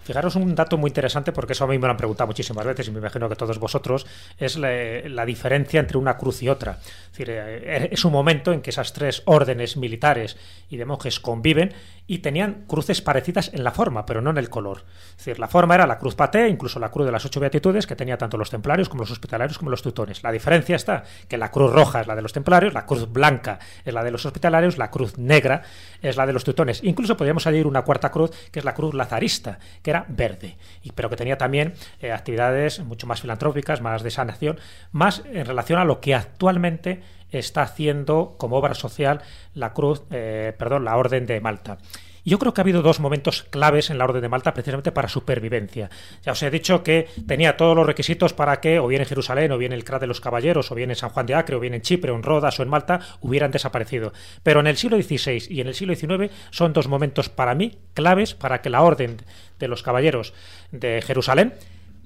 Fijaros 0.05 0.37
un 0.37 0.55
dato 0.55 0.77
muy 0.77 0.91
interesante, 0.91 1.33
porque 1.33 1.55
eso 1.55 1.65
a 1.65 1.67
mí 1.67 1.79
me 1.79 1.87
lo 1.87 1.93
han 1.93 1.97
preguntado 1.97 2.27
muchísimas 2.27 2.67
veces 2.67 2.87
y 2.87 2.91
me 2.91 2.99
imagino 2.99 3.27
que 3.27 3.37
todos 3.37 3.59
vosotros, 3.59 4.07
es 4.37 4.59
la, 4.59 4.69
la 5.09 5.25
diferencia 5.25 5.81
entre 5.81 5.97
una 5.97 6.19
cruz 6.19 6.43
y 6.43 6.51
otra. 6.51 6.79
Es 6.83 7.11
decir, 7.13 7.31
eh, 7.31 7.89
es 7.91 8.05
un 8.05 8.13
momento 8.13 8.53
en 8.53 8.61
que 8.61 8.69
esas 8.69 8.93
tres 8.93 9.23
órdenes 9.25 9.79
militares 9.79 10.37
y 10.69 10.77
de 10.77 10.85
monjes 10.85 11.21
conviven 11.21 11.73
y 12.07 12.19
tenían 12.19 12.65
cruces 12.67 13.01
parecidas 13.01 13.51
en 13.55 13.65
la 13.65 13.71
forma, 13.71 14.05
pero 14.05 14.21
no 14.21 14.31
en 14.31 14.39
el 14.39 14.51
color. 14.51 14.85
Es 15.11 15.19
decir, 15.19 15.39
la 15.39 15.49
forma 15.49 15.75
era 15.75 15.87
la 15.87 15.99
cruz 15.99 16.15
paté, 16.15 16.49
incluso 16.49 16.79
la 16.79 16.91
cruz 16.91 17.07
de 17.07 17.13
las 17.13 17.25
ocho 17.25 17.41
beatitudes, 17.41 17.87
que 17.87 17.97
tenía 17.97 18.19
tanto 18.19 18.37
los 18.37 18.51
templarios 18.51 18.89
como 18.89 19.03
los 19.03 19.11
hospitalarios 19.11 19.59
como 19.59 19.71
los 19.71 19.83
teutones. 19.83 20.23
La 20.23 20.31
diferencia 20.31 20.77
está 20.77 21.05
que 21.29 21.39
la 21.39 21.51
cruz 21.51 21.73
roja 21.73 22.03
es 22.03 22.07
la 22.07 22.15
de 22.15 22.23
los 22.23 22.33
templarios, 22.33 22.75
la 22.75 22.85
cruz 22.85 23.11
blanca 23.11 23.59
es 23.85 23.95
la 23.95 24.05
de 24.05 24.11
los 24.11 24.27
hospitalarios, 24.27 24.77
la 24.77 24.91
cruz 24.91 25.17
negra 25.19 25.63
es 26.03 26.17
la 26.17 26.27
de 26.27 26.33
los 26.35 26.45
teutones. 26.45 26.85
Incluso 26.85 27.17
podríamos 27.17 27.47
añadir 27.47 27.67
una 27.67 27.83
cuarta 27.83 28.11
cruz, 28.11 28.31
que 28.51 28.59
es 28.59 28.65
la 28.65 28.75
cruz 28.75 28.95
lazarista, 28.95 29.59
que 29.83 29.91
era 29.91 30.05
verde, 30.09 30.59
y, 30.83 30.93
pero 30.93 31.09
que 31.09 31.17
tenía 31.17 31.39
también 31.39 31.75
eh, 32.01 32.13
actividades 32.13 32.81
mucho 32.81 33.07
más 33.07 33.23
filantrópicas, 33.23 33.81
más 33.81 34.03
de 34.03 34.11
sanación, 34.11 34.59
más 34.93 35.23
en 35.33 35.47
relación 35.47 35.79
a 35.79 35.85
lo 35.85 36.01
que 36.01 36.15
actualmente 36.15 37.03
está 37.39 37.63
haciendo 37.63 38.35
como 38.39 38.57
obra 38.57 38.75
social 38.75 39.23
la 39.55 39.73
cruz, 39.73 40.03
eh, 40.11 40.53
perdón, 40.59 40.85
la 40.85 40.97
Orden 40.97 41.27
de 41.27 41.41
Malta. 41.41 41.79
Yo 42.25 42.39
creo 42.39 42.55
que 42.55 42.61
ha 42.61 42.65
habido 42.65 42.81
dos 42.81 43.01
momentos 43.01 43.43
claves 43.43 43.91
en 43.91 43.99
la 43.99 44.05
Orden 44.05 44.23
de 44.23 44.31
Malta 44.31 44.55
precisamente 44.55 44.93
para 44.93 45.09
supervivencia. 45.09 45.91
Ya 46.25 46.33
os 46.33 46.43
he 46.43 46.51
dicho 46.51 46.83
que 46.83 47.09
tenía 47.27 47.57
todos 47.59 47.77
los 47.77 47.87
requisitos 47.87 48.33
para 48.33 48.61
que, 48.61 48.79
o 48.79 48.87
bien 48.87 49.03
en 49.03 49.09
Jerusalén, 49.09 49.53
o 49.53 49.59
bien 49.59 49.73
en 49.73 49.79
el 49.79 49.85
Crat 49.85 50.01
de 50.01 50.07
los 50.07 50.23
Caballeros, 50.23 50.73
o 50.73 50.75
bien 50.75 50.91
en 50.91 50.97
San 50.97 51.11
Juan 51.11 51.27
de 51.27 51.35
Acre, 51.35 51.57
o 51.57 51.61
bien 51.61 51.75
en 51.75 51.83
Chipre, 51.83 52.13
o 52.13 52.17
en 52.17 52.23
Rodas, 52.23 52.59
o 52.59 52.63
en 52.63 52.71
Malta, 52.71 53.01
hubieran 53.21 53.51
desaparecido. 53.51 54.15
Pero 54.43 54.61
en 54.61 54.67
el 54.67 54.79
siglo 54.79 54.97
XVI 55.01 55.47
y 55.51 55.61
en 55.61 55.67
el 55.67 55.75
siglo 55.75 55.95
XIX 55.95 56.33
son 56.51 56.73
dos 56.73 56.89
momentos 56.89 57.29
para 57.29 57.55
mí 57.55 57.77
claves 57.93 58.35
para 58.35 58.63
que 58.63 58.71
la 58.71 58.83
Orden 58.83 59.19
de 59.59 59.69
los 59.69 59.83
Caballeros 59.83 60.33
de 60.73 61.03
Jerusalén 61.03 61.53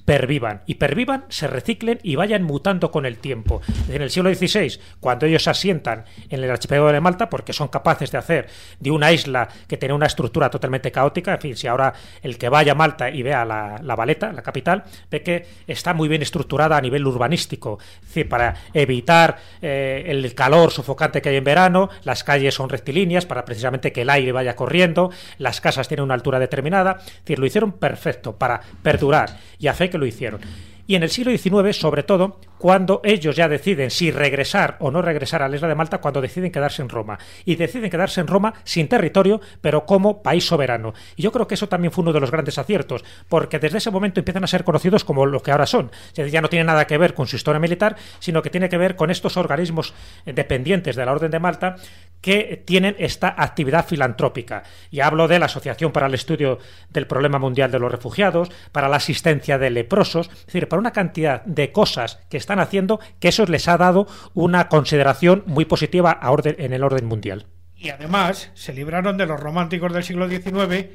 pervivan. 0.09 0.63
Y 0.65 0.77
pervivan, 0.77 1.27
se 1.29 1.47
reciclen 1.49 1.99
y 2.03 2.17
vayan 2.17 2.43
mutando 2.43 2.91
con 2.91 3.05
el 3.05 3.19
tiempo. 3.19 3.61
En 3.91 4.01
el 4.01 4.09
siglo 4.09 4.35
XVI, 4.35 4.81
cuando 5.01 5.27
ellos 5.27 5.43
se 5.43 5.51
asientan 5.51 6.07
en 6.31 6.43
el 6.43 6.51
archipiélago 6.51 6.91
de 6.91 7.01
Malta, 7.03 7.29
porque 7.29 7.53
son 7.53 7.69
capaces 7.69 8.11
de 8.11 8.17
hacer 8.17 8.49
de 8.81 8.91
una 8.91 9.13
isla 9.13 9.51
que 9.67 9.77
tenía 9.77 9.95
una 9.95 10.07
estructura 10.07 10.49
totalmente 10.49 10.91
caótica, 10.91 11.35
en 11.35 11.41
fin, 11.43 11.57
si 11.59 11.67
ahora 11.67 11.93
el 12.23 12.39
que 12.39 12.49
vaya 12.49 12.73
a 12.73 12.75
Malta 12.75 13.11
y 13.11 13.23
vea 13.23 13.45
la, 13.45 13.79
la 13.83 13.97
Valeta, 13.97 14.33
la 14.33 14.41
capital, 14.41 14.83
ve 15.11 15.23
que 15.23 15.47
está 15.67 15.93
muy 15.93 16.09
bien 16.09 16.23
estructurada 16.23 16.79
a 16.79 16.81
nivel 16.81 17.07
urbanístico, 17.07 17.79
es 18.01 18.09
decir, 18.09 18.31
para 18.31 18.55
evitar 18.73 19.37
eh, 19.61 20.05
el 20.07 20.35
calor 20.35 20.71
sofocante 20.71 21.21
que 21.21 21.29
hay 21.29 21.37
en 21.37 21.45
verano, 21.45 21.91
las 22.05 22.25
calles 22.25 22.55
son 22.55 22.71
rectilíneas 22.71 23.27
para 23.27 23.45
precisamente 23.45 23.93
que 23.93 24.01
el 24.01 24.09
aire 24.09 24.33
vaya 24.33 24.57
corriendo, 24.57 25.11
las 25.37 25.61
casas 25.61 25.87
tienen 25.87 26.05
una 26.05 26.15
altura 26.15 26.39
determinada, 26.39 26.97
es 26.99 27.21
decir, 27.25 27.39
lo 27.39 27.45
hicieron 27.45 27.73
perfecto 27.73 28.39
para 28.39 28.63
perdurar 28.83 29.37
y 29.59 29.67
a 29.67 29.75
fe 29.75 29.91
lo 29.99 30.07
hicieron. 30.07 30.41
Y 30.87 30.95
en 30.95 31.03
el 31.03 31.11
siglo 31.11 31.37
XIX, 31.37 31.77
sobre 31.77 32.03
todo, 32.03 32.41
cuando 32.59 33.01
ellos 33.05 33.37
ya 33.37 33.49
deciden 33.49 33.91
si 33.91 34.11
regresar 34.11 34.77
o 34.81 34.91
no 34.91 35.03
regresar 35.03 35.43
a 35.43 35.49
la 35.49 35.57
isla 35.57 35.69
de 35.69 35.75
Malta, 35.75 35.99
cuando 35.99 36.21
deciden 36.21 36.53
quedarse 36.53 36.83
en 36.83 36.89
Roma. 36.89 37.19
Y 37.45 37.57
deciden 37.57 37.91
quedarse 37.91 38.21
en 38.21 38.27
Roma 38.27 38.55
sin 38.65 38.89
territorio, 38.89 39.41
pero 39.61 39.87
como 39.87 40.23
país 40.23 40.47
soberano. 40.47 40.95
Y 41.17 41.23
yo 41.23 41.33
creo 41.33 41.47
que 41.47 41.55
eso 41.55 41.69
también 41.69 41.93
fue 41.93 42.03
uno 42.03 42.13
de 42.13 42.21
los 42.21 42.31
grandes 42.31 42.59
aciertos, 42.59 43.05
porque 43.29 43.59
desde 43.59 43.79
ese 43.79 43.91
momento 43.91 44.21
empiezan 44.21 44.45
a 44.45 44.49
ser 44.49 44.65
conocidos 44.65 45.05
como 45.05 45.27
lo 45.27 45.43
que 45.43 45.53
ahora 45.53 45.67
son. 45.67 45.91
Es 46.09 46.15
decir, 46.15 46.33
ya 46.33 46.41
no 46.41 46.49
tiene 46.49 46.65
nada 46.65 46.87
que 46.87 46.99
ver 46.99 47.15
con 47.15 47.27
su 47.27 47.37
historia 47.37 47.61
militar, 47.61 47.97
sino 48.19 48.43
que 48.43 48.51
tiene 48.51 48.69
que 48.69 48.79
ver 48.79 48.97
con 48.97 49.11
estos 49.11 49.37
organismos 49.37 49.95
dependientes 50.25 50.97
de 50.97 51.05
la 51.05 51.13
Orden 51.13 51.31
de 51.31 51.39
Malta 51.39 51.77
que 52.21 52.63
tienen 52.67 52.97
esta 52.99 53.35
actividad 53.37 53.87
filantrópica. 53.87 54.65
Y 54.91 55.01
hablo 55.01 55.29
de 55.29 55.39
la 55.39 55.47
Asociación 55.47 55.93
para 55.93 56.07
el 56.07 56.15
Estudio 56.15 56.59
del 56.91 57.07
Problema 57.07 57.39
Mundial 57.39 57.71
de 57.71 57.79
los 57.79 57.93
Refugiados, 57.93 58.51
para 58.73 58.89
la 58.89 58.97
asistencia 58.97 59.59
de 59.59 59.71
leprosos, 59.71 60.29
es 60.29 60.47
decir, 60.47 60.69
para 60.69 60.81
una 60.81 60.93
cantidad 60.93 61.45
de 61.45 61.71
cosas 61.71 62.21
que 62.29 62.37
están 62.49 62.61
haciendo 62.61 62.99
que 63.21 63.29
eso 63.29 63.45
les 63.45 63.69
ha 63.69 63.77
dado 63.77 64.07
una 64.33 64.69
consideración 64.69 65.43
muy 65.45 65.67
positiva 65.67 66.13
a 66.13 66.31
orden, 66.31 66.57
en 66.59 66.73
el 66.73 66.83
orden 66.83 67.05
mundial. 67.05 67.45
Y 67.77 67.91
además 67.91 68.51
se 68.55 68.73
libraron 68.73 69.19
de 69.19 69.27
los 69.27 69.39
románticos 69.39 69.93
del 69.93 70.03
siglo 70.03 70.31
XIX 70.31 70.87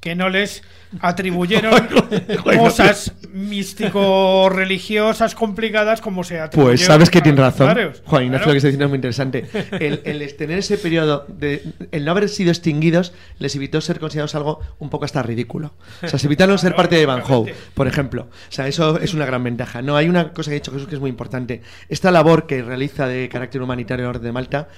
que 0.00 0.14
no 0.14 0.28
les 0.28 0.62
atribuyeron 1.00 1.88
cosas 2.58 3.12
místico-religiosas 3.32 5.34
complicadas 5.34 6.00
como 6.00 6.22
se 6.24 6.40
atribuyeron. 6.40 6.76
Pues 6.76 6.86
sabes 6.86 7.10
que 7.10 7.18
a 7.18 7.22
tiene 7.22 7.40
los 7.40 7.58
razón. 7.58 7.92
Juan 8.04 8.24
Ignacio, 8.24 8.44
Claro. 8.44 8.46
lo 8.46 8.52
que 8.52 8.56
está 8.58 8.68
diciendo 8.68 8.84
es 8.84 8.88
muy 8.90 8.96
interesante. 8.96 9.46
El, 9.72 10.00
el 10.04 10.36
tener 10.36 10.58
ese 10.58 10.78
periodo 10.78 11.24
de. 11.28 11.62
El 11.92 12.04
no 12.04 12.10
haber 12.12 12.28
sido 12.28 12.50
extinguidos 12.50 13.12
les 13.38 13.54
evitó 13.56 13.80
ser 13.80 13.98
considerados 14.00 14.34
algo 14.34 14.60
un 14.78 14.90
poco 14.90 15.04
hasta 15.04 15.22
ridículo. 15.22 15.74
O 16.02 16.08
sea, 16.08 16.18
se 16.18 16.26
evitaron 16.26 16.58
ser 16.58 16.74
parte 16.74 16.96
de 16.96 17.06
Van 17.06 17.22
Gogh, 17.22 17.48
por 17.74 17.86
ejemplo. 17.88 18.22
O 18.22 18.52
sea, 18.52 18.66
eso 18.68 18.98
es 18.98 19.14
una 19.14 19.26
gran 19.26 19.42
ventaja. 19.44 19.82
No, 19.82 19.96
hay 19.96 20.08
una 20.08 20.32
cosa 20.32 20.50
que 20.50 20.56
ha 20.56 20.60
dicho 20.60 20.72
Jesús 20.72 20.88
que 20.88 20.94
es 20.94 21.00
muy 21.00 21.10
importante. 21.10 21.62
Esta 21.88 22.10
labor 22.10 22.46
que 22.46 22.62
realiza 22.62 23.06
de 23.06 23.28
carácter 23.28 23.62
humanitario 23.62 24.04
la 24.04 24.10
Orden 24.10 24.22
de 24.24 24.32
Malta 24.32 24.68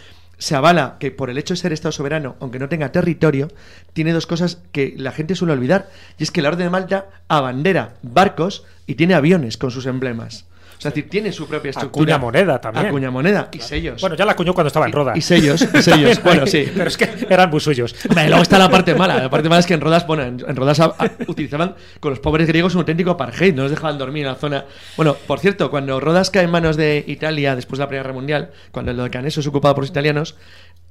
se 0.41 0.57
avala 0.57 0.97
que 0.99 1.11
por 1.11 1.29
el 1.29 1.39
hecho 1.39 1.55
de 1.55 1.61
ser 1.61 1.73
Estado 1.73 1.93
soberano, 1.93 2.35
aunque 2.41 2.59
no 2.59 2.69
tenga 2.69 2.93
territorio, 2.93 3.49
tiene 3.93 4.13
dos 4.13 4.27
cosas 4.27 4.59
que 4.73 4.95
la 4.97 5.13
gente 5.13 5.37
suele 5.37 5.53
olvidar. 5.53 5.91
Y 6.19 6.23
es 6.23 6.31
que 6.31 6.41
la 6.41 6.49
Orden 6.49 6.67
de 6.67 6.71
Malta 6.71 7.07
abandera 7.29 7.95
barcos 8.03 8.65
y 8.87 8.95
tiene 8.95 9.15
aviones 9.15 9.59
con 9.59 9.71
sus 9.71 9.85
emblemas. 9.85 10.47
Sea, 10.81 10.89
es 10.89 10.95
decir, 10.95 11.11
tiene 11.11 11.31
su 11.31 11.47
propia 11.47 11.71
estructura. 11.71 12.17
Acuña 12.17 12.19
moneda 12.19 12.61
también. 12.61 12.87
Acuña 12.87 13.11
moneda 13.11 13.49
y 13.53 13.59
sellos. 13.61 14.01
Bueno, 14.01 14.17
ya 14.17 14.25
la 14.25 14.33
acuñó 14.33 14.55
cuando 14.55 14.69
estaba 14.69 14.87
en 14.87 14.93
Roda. 14.93 15.13
Y 15.15 15.21
sellos, 15.21 15.61
y 15.75 15.83
sellos. 15.83 16.23
Bueno, 16.23 16.47
sí. 16.47 16.71
Pero 16.75 16.89
es 16.89 16.97
que 16.97 17.09
eran 17.29 17.51
muy 17.51 17.61
suyos. 17.61 17.95
Vale, 18.15 18.29
luego 18.29 18.43
está 18.43 18.59
la 18.59 18.71
parte 18.71 18.95
mala. 18.95 19.19
La 19.19 19.29
parte 19.31 19.49
mala 19.51 19.61
es 19.61 19.67
que 19.67 19.75
en 19.75 19.81
Rodas, 19.83 20.07
bueno, 20.07 20.23
en, 20.23 20.43
en 20.49 20.57
Rodas 20.57 20.81
a- 20.81 20.95
a- 20.99 21.11
utilizaban 21.29 21.75
con 22.01 22.11
los 22.11 22.21
pobres 22.21 22.47
griegos 22.49 22.75
un 22.75 22.81
auténtico 22.81 23.11
apartheid, 23.11 23.55
no 23.55 23.63
los 23.63 23.71
dejaban 23.71 23.99
dormir 23.99 24.23
en 24.25 24.33
la 24.33 24.37
zona. 24.37 24.65
Bueno, 24.97 25.17
por 25.27 25.39
cierto, 25.39 25.71
cuando 25.71 26.01
Rodas 26.01 26.31
cae 26.31 26.45
en 26.45 26.51
manos 26.51 26.77
de 26.79 27.05
Italia 27.07 27.55
después 27.57 27.79
de 27.79 27.85
la 27.85 27.89
Primera 27.89 28.05
Guerra 28.05 28.15
Mundial, 28.15 28.51
cuando 28.73 28.91
el 28.91 28.97
Dodecaneso 28.97 29.41
es 29.41 29.47
ocupado 29.47 29.75
por 29.75 29.83
los 29.85 29.91
italianos, 29.91 30.37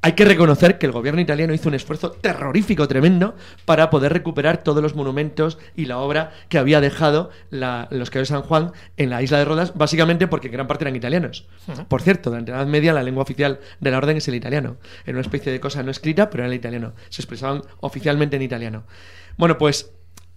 hay 0.01 0.13
que 0.13 0.23
reconocer 0.23 0.77
que 0.77 0.85
el 0.85 0.93
gobierno 0.93 1.19
italiano 1.19 1.53
hizo 1.53 1.67
un 1.67 1.75
esfuerzo 1.75 2.11
terrorífico 2.11 2.87
tremendo 2.87 3.35
para 3.65 3.89
poder 3.89 4.13
recuperar 4.13 4.63
todos 4.63 4.81
los 4.81 4.95
monumentos 4.95 5.57
y 5.75 5.85
la 5.85 5.97
obra 5.97 6.31
que 6.47 6.57
había 6.57 6.79
dejado 6.79 7.31
la- 7.49 7.87
los 7.91 8.09
caballeros 8.09 8.29
de 8.29 8.35
San 8.35 8.41
Juan 8.43 8.71
en 8.95 9.09
la 9.09 9.21
isla 9.21 9.39
de 9.39 9.45
Rodas, 9.45 9.73
básicamente 9.75 10.27
porque 10.27 10.47
en 10.47 10.53
gran 10.53 10.67
parte 10.67 10.85
eran 10.85 10.95
italianos. 10.95 11.47
Por 11.89 12.01
cierto, 12.01 12.29
durante 12.29 12.51
la 12.51 12.59
Edad 12.59 12.67
Media 12.67 12.93
la 12.93 13.03
lengua 13.03 13.23
oficial 13.23 13.59
de 13.81 13.91
la 13.91 13.97
orden 13.97 14.15
es 14.17 14.27
el 14.29 14.35
italiano. 14.35 14.77
Era 15.03 15.13
una 15.17 15.21
especie 15.21 15.51
de 15.51 15.59
cosa 15.59 15.83
no 15.83 15.91
escrita, 15.91 16.29
pero 16.29 16.43
era 16.43 16.49
el 16.51 16.57
italiano. 16.57 16.93
Se 17.09 17.21
expresaban 17.21 17.61
oficialmente 17.81 18.37
en 18.37 18.41
italiano. 18.41 18.85
Bueno, 19.37 19.57
pues 19.57 19.91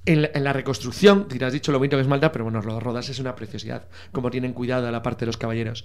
en 0.05 0.23
la, 0.23 0.31
en 0.35 0.43
la 0.43 0.53
reconstrucción, 0.53 1.29
te 1.29 1.45
has 1.45 1.53
dicho 1.53 1.71
lo 1.71 1.79
bonito 1.79 1.97
que 1.97 2.01
es 2.03 2.09
Malta, 2.09 2.33
pero 2.33 2.43
bueno, 2.45 2.61
lo 2.63 2.75
de 2.75 2.81
Rodas 2.81 3.09
es 3.09 3.21
una 3.21 3.37
preciosidad. 3.37 3.87
Como 4.11 4.31
tienen 4.33 4.53
cuidado 4.53 4.89
a 4.89 4.91
la 4.91 5.03
parte 5.05 5.21
de 5.21 5.27
los 5.27 5.37
caballeros. 5.37 5.85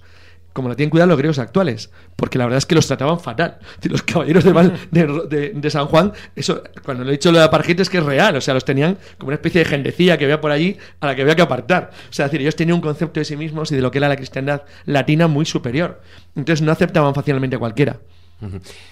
Como 0.52 0.68
lo 0.68 0.76
tienen 0.76 0.90
cuidado 0.90 1.08
los 1.08 1.18
griegos 1.18 1.38
actuales. 1.38 1.90
Porque 2.16 2.38
la 2.38 2.44
verdad 2.44 2.58
es 2.58 2.66
que 2.66 2.74
los 2.74 2.86
trataban 2.86 3.20
fatal. 3.20 3.58
Los 3.82 4.02
caballeros 4.02 4.44
de, 4.44 5.52
de, 5.54 5.70
San 5.70 5.86
Juan, 5.86 6.12
eso, 6.34 6.62
cuando 6.84 7.04
lo 7.04 7.10
he 7.10 7.12
dicho 7.12 7.30
lo 7.30 7.38
de 7.38 7.44
apartheid 7.44 7.78
es 7.80 7.88
que 7.88 7.98
es 7.98 8.04
real. 8.04 8.34
O 8.36 8.40
sea, 8.40 8.54
los 8.54 8.64
tenían 8.64 8.98
como 9.18 9.28
una 9.28 9.36
especie 9.36 9.62
de 9.62 9.64
gentecía 9.66 10.18
que 10.18 10.24
había 10.24 10.40
por 10.40 10.50
allí 10.50 10.76
a 11.00 11.06
la 11.06 11.14
que 11.14 11.22
había 11.22 11.36
que 11.36 11.42
apartar. 11.42 11.90
O 12.10 12.12
sea, 12.12 12.26
decir, 12.26 12.40
ellos 12.40 12.56
tenían 12.56 12.76
un 12.76 12.80
concepto 12.80 13.20
de 13.20 13.24
sí 13.24 13.36
mismos 13.36 13.70
y 13.70 13.76
de 13.76 13.82
lo 13.82 13.90
que 13.90 13.98
era 13.98 14.08
la 14.08 14.16
cristiandad 14.16 14.62
latina 14.84 15.28
muy 15.28 15.44
superior. 15.46 16.00
Entonces 16.34 16.64
no 16.64 16.72
aceptaban 16.72 17.14
fácilmente 17.14 17.56
a 17.56 17.58
cualquiera. 17.58 17.98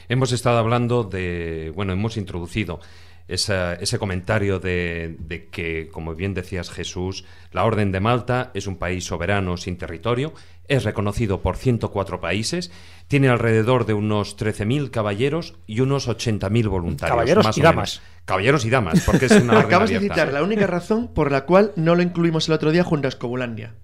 Hemos 0.09 0.33
estado 0.33 0.59
hablando 0.59 1.05
de, 1.05 1.73
bueno, 1.75 1.93
hemos 1.93 2.17
introducido 2.17 2.81
esa- 3.29 3.75
ese 3.75 3.99
comentario 3.99 4.59
de, 4.61 5.17
de 5.19 5.49
que, 5.49 5.89
como 5.91 6.15
bien 6.15 6.35
decías 6.35 6.71
Jesús, 6.71 7.25
la 7.53 7.65
Orden 7.65 7.93
de 7.93 8.01
Malta 8.01 8.51
es 8.55 8.67
un 8.67 8.77
país 8.77 9.05
soberano 9.05 9.57
sin 9.57 9.77
territorio, 9.79 10.33
es 10.69 10.85
reconocido 10.85 11.43
por 11.43 11.57
104 11.57 12.21
países, 12.21 12.71
tiene 13.09 13.29
alrededor 13.29 13.87
de 13.87 13.95
unos 13.95 14.37
13.000 14.37 14.91
caballeros 14.91 15.55
y 15.67 15.81
unos 15.81 16.09
80.000 16.09 16.69
voluntarios. 16.69 17.11
Caballeros 17.17 17.45
más 17.45 17.57
y 17.57 17.61
o 17.61 17.65
damas. 17.65 18.01
menos. 18.01 18.13
Caballeros 18.25 18.65
y 18.65 18.71
damas, 18.71 19.01
porque 19.07 19.27
es 19.27 19.33
una 19.43 19.53
orden 19.55 19.67
Acabas 19.67 19.91
de 19.91 20.01
citar 20.01 20.33
la 20.33 20.43
única 20.43 20.67
razón 20.67 21.09
por 21.15 21.31
la 21.31 21.45
cual 21.45 21.73
no 21.77 21.95
lo 21.95 22.03
incluimos 22.03 22.49
el 22.49 22.55
otro 22.55 22.73
día 22.73 22.83
junto 22.85 23.07
a 23.07 23.11
Escobulandia. 23.11 23.75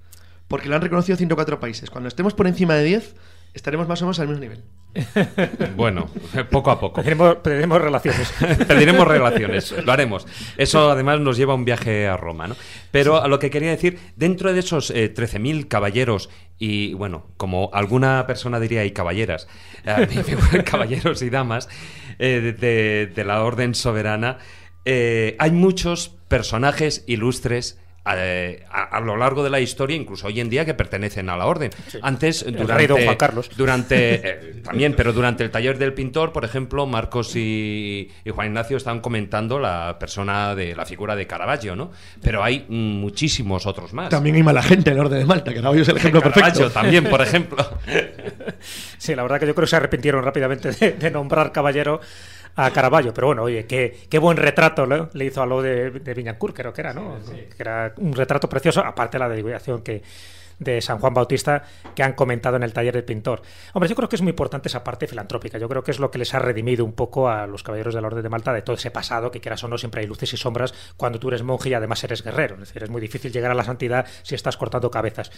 Porque 0.48 0.68
lo 0.68 0.74
han 0.74 0.82
reconocido 0.82 1.16
104 1.16 1.60
países. 1.60 1.88
Cuando 1.88 2.08
estemos 2.08 2.34
por 2.34 2.46
encima 2.48 2.74
de 2.74 2.84
10, 2.84 3.14
estaremos 3.54 3.86
más 3.88 4.00
o 4.02 4.06
menos 4.06 4.18
al 4.20 4.28
mismo 4.28 4.40
nivel. 4.42 4.62
Bueno, 5.76 6.08
poco 6.50 6.70
a 6.70 6.78
poco. 6.78 6.96
Pediremos, 7.00 7.36
pediremos 7.36 7.80
relaciones. 7.80 8.32
Pediremos 8.68 9.06
relaciones, 9.08 9.72
lo 9.84 9.90
haremos. 9.92 10.26
Eso 10.58 10.90
además 10.90 11.20
nos 11.20 11.36
lleva 11.36 11.52
a 11.52 11.56
un 11.56 11.64
viaje 11.64 12.06
a 12.06 12.16
Roma, 12.16 12.46
¿no? 12.48 12.56
Pero 12.90 13.22
a 13.22 13.28
lo 13.28 13.38
que 13.38 13.50
quería 13.50 13.70
decir, 13.70 13.98
dentro 14.16 14.52
de 14.52 14.60
esos 14.60 14.90
eh, 14.90 15.12
13.000 15.12 15.66
caballeros 15.68 16.28
y, 16.58 16.92
bueno, 16.94 17.26
como 17.38 17.70
alguna 17.72 18.26
persona 18.26 18.60
diría, 18.60 18.84
y 18.84 18.92
caballeras, 18.92 19.48
eh, 19.86 20.06
me 20.14 20.22
figuran 20.24 20.62
caballeros 20.62 21.22
y 21.22 21.30
damas 21.30 21.68
eh, 22.18 22.40
de, 22.42 22.52
de- 22.52 23.06
de 23.06 23.24
la 23.24 23.42
orden 23.42 23.74
soberana, 23.74 24.38
eh, 24.84 25.36
hay 25.38 25.52
muchos 25.52 26.16
personajes 26.28 27.04
ilustres 27.06 27.78
eh, 28.04 28.64
a, 28.70 28.96
a 28.96 29.00
lo 29.00 29.16
largo 29.16 29.44
de 29.44 29.50
la 29.50 29.60
historia, 29.60 29.96
incluso 29.96 30.26
hoy 30.26 30.40
en 30.40 30.50
día, 30.50 30.64
que 30.64 30.74
pertenecen 30.74 31.30
a 31.30 31.36
la 31.36 31.46
orden. 31.46 31.70
Antes, 32.02 32.44
durante, 32.44 33.04
Juan 33.04 33.16
Carlos. 33.16 33.50
durante 33.56 34.14
eh, 34.28 34.62
también, 34.64 34.94
pero 34.96 35.12
durante 35.12 35.44
el 35.44 35.50
taller 35.50 35.78
del 35.78 35.94
pintor, 35.94 36.32
por 36.32 36.44
ejemplo, 36.44 36.86
Marcos 36.86 37.36
y, 37.36 38.10
y 38.24 38.30
Juan 38.30 38.48
Ignacio 38.48 38.76
estaban 38.76 39.00
comentando 39.00 39.58
la 39.58 39.98
persona 39.98 40.54
de 40.54 40.74
la 40.74 40.84
figura 40.84 41.14
de 41.14 41.26
Caravaggio, 41.26 41.76
¿no? 41.76 41.92
Pero 42.20 42.42
hay 42.42 42.66
muchísimos 42.68 43.66
otros 43.66 43.92
más. 43.92 44.08
También 44.08 44.36
hay 44.36 44.42
mala 44.42 44.62
gente 44.62 44.90
en 44.90 44.96
el 44.96 45.04
orden 45.04 45.20
de 45.20 45.26
Malta, 45.26 45.50
que 45.50 45.56
Caravaggio 45.56 45.82
es 45.82 45.88
el 45.88 45.96
ejemplo 45.96 46.22
Caravaggio 46.22 46.60
perfecto. 46.60 46.80
también, 46.80 47.04
por 47.04 47.20
ejemplo. 47.22 47.68
Sí, 48.98 49.14
la 49.14 49.22
verdad 49.22 49.40
que 49.40 49.46
yo 49.46 49.54
creo 49.54 49.66
que 49.66 49.70
se 49.70 49.76
arrepintieron 49.76 50.24
rápidamente 50.24 50.70
de, 50.70 50.92
de 50.92 51.10
nombrar 51.10 51.50
caballero 51.50 52.00
a 52.56 52.70
Caravaggio. 52.70 53.12
Pero 53.14 53.28
bueno, 53.28 53.42
oye, 53.42 53.66
qué, 53.66 53.96
qué 54.08 54.18
buen 54.18 54.36
retrato 54.36 54.86
¿no? 54.86 55.08
le 55.12 55.24
hizo 55.24 55.42
a 55.42 55.46
lo 55.46 55.62
de, 55.62 55.90
de 55.90 56.14
Viñancourt, 56.14 56.54
creo 56.54 56.72
que 56.72 56.80
era, 56.80 56.92
¿no? 56.92 57.18
Que 57.26 57.62
era 57.62 57.94
un 57.98 58.12
retrato 58.14 58.48
precioso, 58.48 58.80
aparte 58.80 59.18
de 59.18 59.20
la 59.20 59.28
dedicación 59.28 59.82
que 59.82 60.02
de 60.58 60.80
San 60.80 60.98
Juan 60.98 61.14
Bautista 61.14 61.64
que 61.94 62.02
han 62.02 62.14
comentado 62.14 62.56
en 62.56 62.62
el 62.62 62.72
taller 62.72 62.94
del 62.94 63.04
pintor. 63.04 63.42
Hombre, 63.72 63.88
yo 63.88 63.96
creo 63.96 64.08
que 64.08 64.16
es 64.16 64.22
muy 64.22 64.30
importante 64.30 64.68
esa 64.68 64.84
parte 64.84 65.06
filantrópica. 65.06 65.58
Yo 65.58 65.68
creo 65.68 65.82
que 65.82 65.90
es 65.90 65.98
lo 65.98 66.10
que 66.10 66.18
les 66.18 66.34
ha 66.34 66.38
redimido 66.38 66.84
un 66.84 66.92
poco 66.92 67.28
a 67.28 67.46
los 67.46 67.62
caballeros 67.62 67.94
de 67.94 68.00
la 68.00 68.06
Orden 68.06 68.22
de 68.22 68.28
Malta 68.28 68.52
de 68.52 68.62
todo 68.62 68.76
ese 68.76 68.90
pasado, 68.90 69.30
que 69.30 69.40
quieras 69.40 69.62
o 69.64 69.68
no, 69.68 69.78
siempre 69.78 70.00
hay 70.00 70.06
luces 70.06 70.32
y 70.32 70.36
sombras 70.36 70.74
cuando 70.96 71.18
tú 71.18 71.28
eres 71.28 71.42
monje 71.42 71.70
y 71.70 71.74
además 71.74 72.02
eres 72.04 72.22
guerrero. 72.22 72.54
Es 72.54 72.60
decir, 72.60 72.82
es 72.82 72.90
muy 72.90 73.00
difícil 73.00 73.32
llegar 73.32 73.50
a 73.50 73.54
la 73.54 73.64
santidad 73.64 74.06
si 74.22 74.34
estás 74.34 74.56
cortando 74.56 74.90
cabezas. 74.90 75.30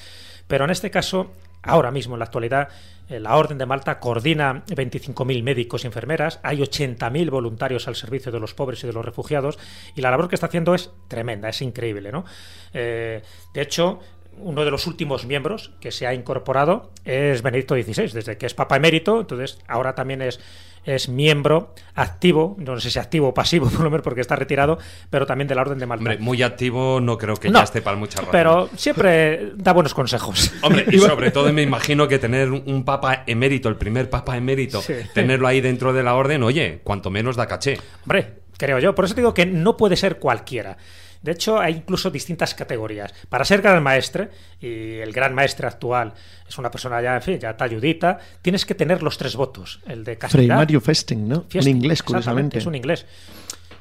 Pero 0.46 0.64
en 0.64 0.70
este 0.70 0.90
caso, 0.90 1.32
ahora 1.62 1.90
mismo, 1.90 2.14
en 2.14 2.18
la 2.20 2.26
actualidad, 2.26 2.68
eh, 3.08 3.20
la 3.20 3.36
Orden 3.36 3.58
de 3.58 3.66
Malta 3.66 3.98
coordina 3.98 4.64
25.000 4.66 5.42
médicos 5.42 5.84
y 5.84 5.86
enfermeras, 5.86 6.40
hay 6.42 6.58
80.000 6.58 7.30
voluntarios 7.30 7.88
al 7.88 7.96
servicio 7.96 8.32
de 8.32 8.40
los 8.40 8.54
pobres 8.54 8.82
y 8.84 8.86
de 8.86 8.92
los 8.92 9.04
refugiados, 9.04 9.58
y 9.94 10.00
la 10.00 10.10
labor 10.10 10.28
que 10.28 10.34
está 10.36 10.46
haciendo 10.46 10.74
es 10.74 10.90
tremenda, 11.08 11.48
es 11.48 11.60
increíble, 11.62 12.12
¿no? 12.12 12.24
Eh, 12.72 13.22
de 13.52 13.62
hecho, 13.62 14.00
uno 14.39 14.65
de 14.65 14.70
los 14.70 14.86
últimos 14.86 15.27
miembros 15.27 15.73
que 15.81 15.90
se 15.93 16.06
ha 16.06 16.15
incorporado 16.15 16.90
es 17.05 17.43
Benedicto 17.43 17.74
XVI, 17.74 18.12
desde 18.12 18.36
que 18.39 18.47
es 18.47 18.55
Papa 18.55 18.77
emérito, 18.77 19.20
entonces 19.20 19.59
ahora 19.69 19.94
también 19.94 20.23
es, 20.23 20.40
es 20.85 21.09
miembro 21.09 21.74
activo, 21.94 22.56
no 22.59 22.78
sé 22.81 22.90
si 22.90 22.98
activo 22.98 23.28
o 23.28 23.35
pasivo, 23.35 23.66
por 23.70 23.81
lo 23.81 23.90
menos 23.90 24.02
porque 24.02 24.20
está 24.20 24.36
retirado, 24.36 24.78
pero 25.11 25.27
también 25.27 25.48
de 25.48 25.55
la 25.55 25.62
Orden 25.62 25.78
de 25.78 25.86
Malta. 25.86 26.01
Hombre, 26.02 26.19
muy 26.19 26.43
activo 26.43 27.01
no 27.01 27.16
creo 27.19 27.36
que 27.36 27.48
No, 27.51 27.59
ya 27.61 27.65
esté 27.65 27.82
para 27.82 27.97
muchas 27.97 28.16
razones. 28.24 28.32
Pero 28.32 28.69
siempre 28.77 29.52
da 29.56 29.73
buenos 29.73 29.94
consejos. 29.94 30.52
Hombre, 30.62 30.85
y 30.90 30.98
sobre 30.98 31.31
todo 31.31 31.52
me 31.52 31.62
imagino 31.62 32.06
que 32.09 32.19
tener 32.19 32.51
un 32.51 32.85
papa 32.85 33.24
emérito, 33.27 33.69
el 33.69 33.77
primer 33.77 34.11
papa 34.11 34.36
emérito, 34.36 34.82
Sí. 34.82 34.94
tenerlo 35.15 35.47
ahí 35.48 35.61
dentro 35.61 35.93
de 35.93 36.02
la 36.02 36.15
orden, 36.15 36.43
oye, 36.43 36.81
cuanto 36.85 37.11
menos 37.11 37.36
da 37.36 37.47
caché. 37.47 37.78
Hombre, 38.02 38.40
creo 38.59 38.78
yo. 38.78 38.94
Por 38.94 39.05
eso 39.06 39.15
digo 39.15 39.32
que 39.35 39.47
no 39.47 39.77
puede 39.77 39.97
ser 39.97 40.19
cualquiera. 40.19 40.77
De 41.24 41.32
hecho, 41.32 41.59
hay 41.59 41.74
incluso 41.76 42.10
distintas 42.10 42.55
categorías. 42.55 43.12
Para 43.30 43.44
ser 43.46 43.62
gran 43.62 43.82
maestre, 43.82 44.28
y 44.60 44.98
el 44.98 45.10
gran 45.10 45.34
maestre 45.34 45.66
actual 45.66 46.12
es 46.46 46.59
una 46.59 46.70
persona 46.70 47.01
ya, 47.01 47.16
en 47.16 47.22
fin, 47.22 47.38
ya 47.40 47.56
talludita, 47.56 48.18
tienes 48.42 48.66
que 48.66 48.74
tener 48.74 49.02
los 49.02 49.16
tres 49.16 49.34
votos. 49.34 49.80
El 49.86 50.05
de 50.05 50.16
Fray 50.16 50.18
castidad. 50.18 50.56
Mario 50.56 50.80
Festing, 50.82 51.26
¿no? 51.26 51.44
Fiesting, 51.48 51.76
en 51.76 51.82
inglés, 51.82 52.02
curiosamente. 52.02 52.59
Es 52.59 52.66
un 52.66 52.74
inglés. 52.74 53.06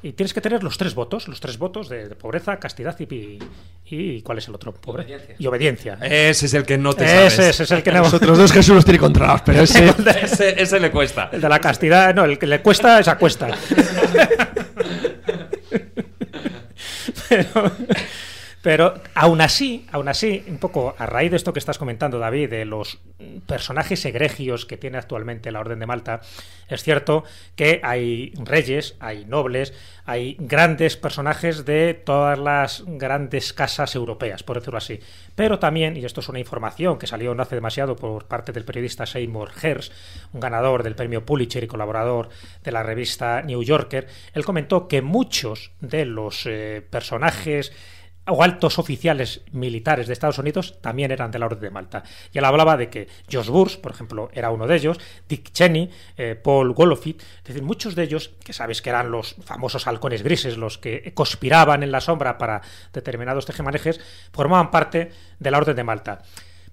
Y 0.02 0.12
tienes 0.12 0.34
que 0.34 0.40
tener 0.42 0.62
los 0.62 0.76
tres 0.76 0.94
votos, 0.94 1.28
los 1.28 1.40
tres 1.40 1.56
votos 1.58 1.88
de, 1.88 2.08
de 2.08 2.14
pobreza, 2.14 2.58
castidad 2.58 2.94
y, 3.00 3.04
y, 3.14 3.38
y- 3.90 4.22
¿cuál 4.22 4.36
es 4.38 4.48
el 4.48 4.54
otro? 4.54 4.72
Pobre- 4.74 5.02
Obediencia. 5.04 5.36
Y 5.38 5.46
obediencia. 5.46 5.98
Ese 6.02 6.46
es 6.46 6.54
el 6.54 6.64
que 6.64 6.76
no 6.78 6.92
te 6.94 7.04
ese, 7.04 7.14
sabes. 7.36 7.38
ese 7.50 7.62
es 7.64 7.70
el 7.70 7.82
que 7.82 7.90
no. 7.92 7.98
Los 8.02 8.12
otros 8.14 8.36
dos 8.38 8.52
Jesús 8.52 8.74
los 8.74 8.84
tiene 8.84 8.98
controlados, 9.00 9.42
pero 9.42 9.60
ese... 9.64 9.94
ese, 10.22 10.62
ese 10.62 10.80
le 10.80 10.90
cuesta. 10.90 11.30
El 11.32 11.40
de 11.40 11.48
la 11.48 11.58
castidad, 11.58 12.14
no, 12.14 12.24
el 12.24 12.38
que 12.38 12.46
le 12.46 12.60
cuesta 12.62 13.00
es 13.00 13.08
acuesta. 13.08 13.48
Pero, 17.28 17.70
pero 18.64 18.94
aún 19.14 19.42
así, 19.42 19.86
aún 19.92 20.08
así, 20.08 20.42
un 20.48 20.56
poco 20.56 20.94
a 20.96 21.04
raíz 21.04 21.30
de 21.30 21.36
esto 21.36 21.52
que 21.52 21.58
estás 21.58 21.76
comentando, 21.76 22.18
David, 22.18 22.48
de 22.48 22.64
los 22.64 22.98
personajes 23.46 24.02
egregios 24.06 24.64
que 24.64 24.78
tiene 24.78 24.96
actualmente 24.96 25.52
la 25.52 25.60
Orden 25.60 25.80
de 25.80 25.86
Malta, 25.86 26.22
es 26.68 26.82
cierto 26.82 27.24
que 27.56 27.82
hay 27.84 28.32
reyes, 28.42 28.96
hay 29.00 29.26
nobles, 29.26 29.74
hay 30.06 30.38
grandes 30.40 30.96
personajes 30.96 31.66
de 31.66 31.92
todas 31.92 32.38
las 32.38 32.84
grandes 32.86 33.52
casas 33.52 33.94
europeas, 33.96 34.42
por 34.42 34.56
decirlo 34.56 34.78
así. 34.78 34.98
Pero 35.34 35.58
también, 35.58 35.98
y 35.98 36.06
esto 36.06 36.20
es 36.20 36.30
una 36.30 36.38
información 36.38 36.98
que 36.98 37.06
salió 37.06 37.34
no 37.34 37.42
hace 37.42 37.56
demasiado 37.56 37.96
por 37.96 38.24
parte 38.28 38.52
del 38.52 38.64
periodista 38.64 39.04
Seymour 39.04 39.50
Hersh, 39.62 39.92
un 40.32 40.40
ganador 40.40 40.82
del 40.84 40.94
premio 40.94 41.26
Pulitzer 41.26 41.64
y 41.64 41.66
colaborador 41.66 42.30
de 42.62 42.72
la 42.72 42.82
revista 42.82 43.42
New 43.42 43.62
Yorker, 43.62 44.06
él 44.32 44.44
comentó 44.46 44.88
que 44.88 45.02
muchos 45.02 45.72
de 45.82 46.06
los 46.06 46.46
eh, 46.46 46.82
personajes 46.88 47.70
o 48.26 48.42
altos 48.42 48.78
oficiales 48.78 49.42
militares 49.52 50.06
de 50.06 50.12
Estados 50.12 50.38
Unidos 50.38 50.78
también 50.80 51.10
eran 51.10 51.30
de 51.30 51.38
la 51.38 51.46
Orden 51.46 51.60
de 51.60 51.70
Malta. 51.70 52.02
Y 52.32 52.38
él 52.38 52.44
hablaba 52.44 52.76
de 52.76 52.88
que 52.88 53.08
George 53.28 53.50
Bush, 53.50 53.76
por 53.76 53.92
ejemplo, 53.92 54.30
era 54.32 54.50
uno 54.50 54.66
de 54.66 54.76
ellos, 54.76 54.98
Dick 55.28 55.52
Cheney, 55.52 55.90
eh, 56.16 56.34
Paul 56.34 56.72
Wolofit, 56.72 57.20
es 57.20 57.44
decir, 57.44 57.62
muchos 57.62 57.94
de 57.94 58.04
ellos, 58.04 58.30
que 58.42 58.52
sabes 58.52 58.80
que 58.80 58.90
eran 58.90 59.10
los 59.10 59.36
famosos 59.44 59.86
halcones 59.86 60.22
grises, 60.22 60.56
los 60.56 60.78
que 60.78 61.12
conspiraban 61.14 61.82
en 61.82 61.92
la 61.92 62.00
sombra 62.00 62.38
para 62.38 62.62
determinados 62.92 63.46
tejemanejes, 63.46 64.00
formaban 64.32 64.70
parte 64.70 65.12
de 65.38 65.50
la 65.50 65.58
Orden 65.58 65.76
de 65.76 65.84
Malta. 65.84 66.22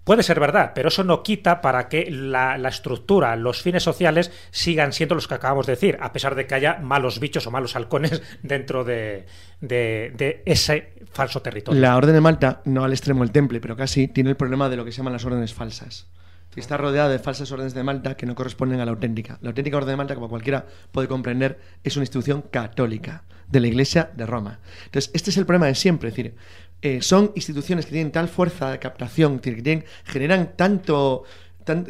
Puede 0.04 0.24
ser 0.24 0.40
verdad, 0.40 0.72
pero 0.74 0.88
eso 0.88 1.04
no 1.04 1.22
quita 1.22 1.62
para 1.62 1.88
que 1.88 2.10
la, 2.10 2.58
la 2.58 2.70
estructura, 2.70 3.36
los 3.36 3.62
fines 3.62 3.84
sociales 3.84 4.32
sigan 4.50 4.94
siendo 4.94 5.14
los 5.16 5.28
que 5.28 5.36
acabamos 5.36 5.68
de 5.68 5.74
decir, 5.74 5.98
a 6.02 6.12
pesar 6.12 6.34
de 6.36 6.48
que 6.48 6.56
haya 6.56 6.80
malos 6.80 7.20
bichos 7.20 7.46
o 7.46 7.52
malos 7.52 7.76
halcones 7.76 8.22
dentro 8.42 8.84
de, 8.84 9.26
de- 9.60 10.12
de 10.18 10.42
ese 10.46 10.94
falso 11.12 11.42
territorio. 11.42 11.80
La 11.80 11.96
Orden 11.96 12.14
de 12.16 12.22
Malta, 12.22 12.62
no 12.66 12.84
al 12.84 12.94
extremo 12.94 13.22
del 13.24 13.32
temple, 13.32 13.60
pero 13.62 13.76
casi, 13.78 14.08
tiene 14.08 14.32
el 14.32 14.38
problema 14.38 14.70
de 14.70 14.78
lo 14.78 14.86
que 14.86 14.92
se 14.92 14.98
llaman 14.98 15.14
las 15.14 15.26
órdenes 15.26 15.54
falsas. 15.54 16.08
Está 16.56 16.76
rodeada 16.78 17.08
de 17.08 17.20
falsas 17.20 17.50
órdenes 17.52 17.74
de 17.74 17.84
Malta 17.84 18.18
que 18.18 18.26
no 18.26 18.36
corresponden 18.36 18.82
a 18.82 18.86
la 18.86 18.92
auténtica. 18.92 19.38
La 19.42 19.50
auténtica 19.52 19.78
Orden 19.78 19.92
de 19.92 19.98
Malta, 19.98 20.16
como 20.16 20.28
cualquiera 20.30 20.66
puede 20.92 21.08
comprender, 21.08 21.60
es 21.84 21.96
una 21.96 22.04
institución 22.04 22.42
católica 22.42 23.24
de 23.48 23.60
la 23.62 23.68
Iglesia 23.68 24.10
de 24.16 24.26
Roma. 24.26 24.60
Entonces, 24.86 25.12
este 25.14 25.30
es 25.30 25.38
el 25.38 25.46
problema 25.46 25.68
de 25.68 25.76
siempre. 25.76 26.10
Es 26.10 26.16
decir, 26.16 26.36
eh, 26.82 27.02
son 27.02 27.32
instituciones 27.36 27.86
que 27.86 27.92
tienen 27.92 28.12
tal 28.12 28.28
fuerza 28.28 28.72
de 28.72 28.80
captación, 28.80 29.40
que 29.40 29.52
tienen- 29.54 29.86
generan 30.06 30.54
tanto 30.56 31.24
tan- 31.64 31.86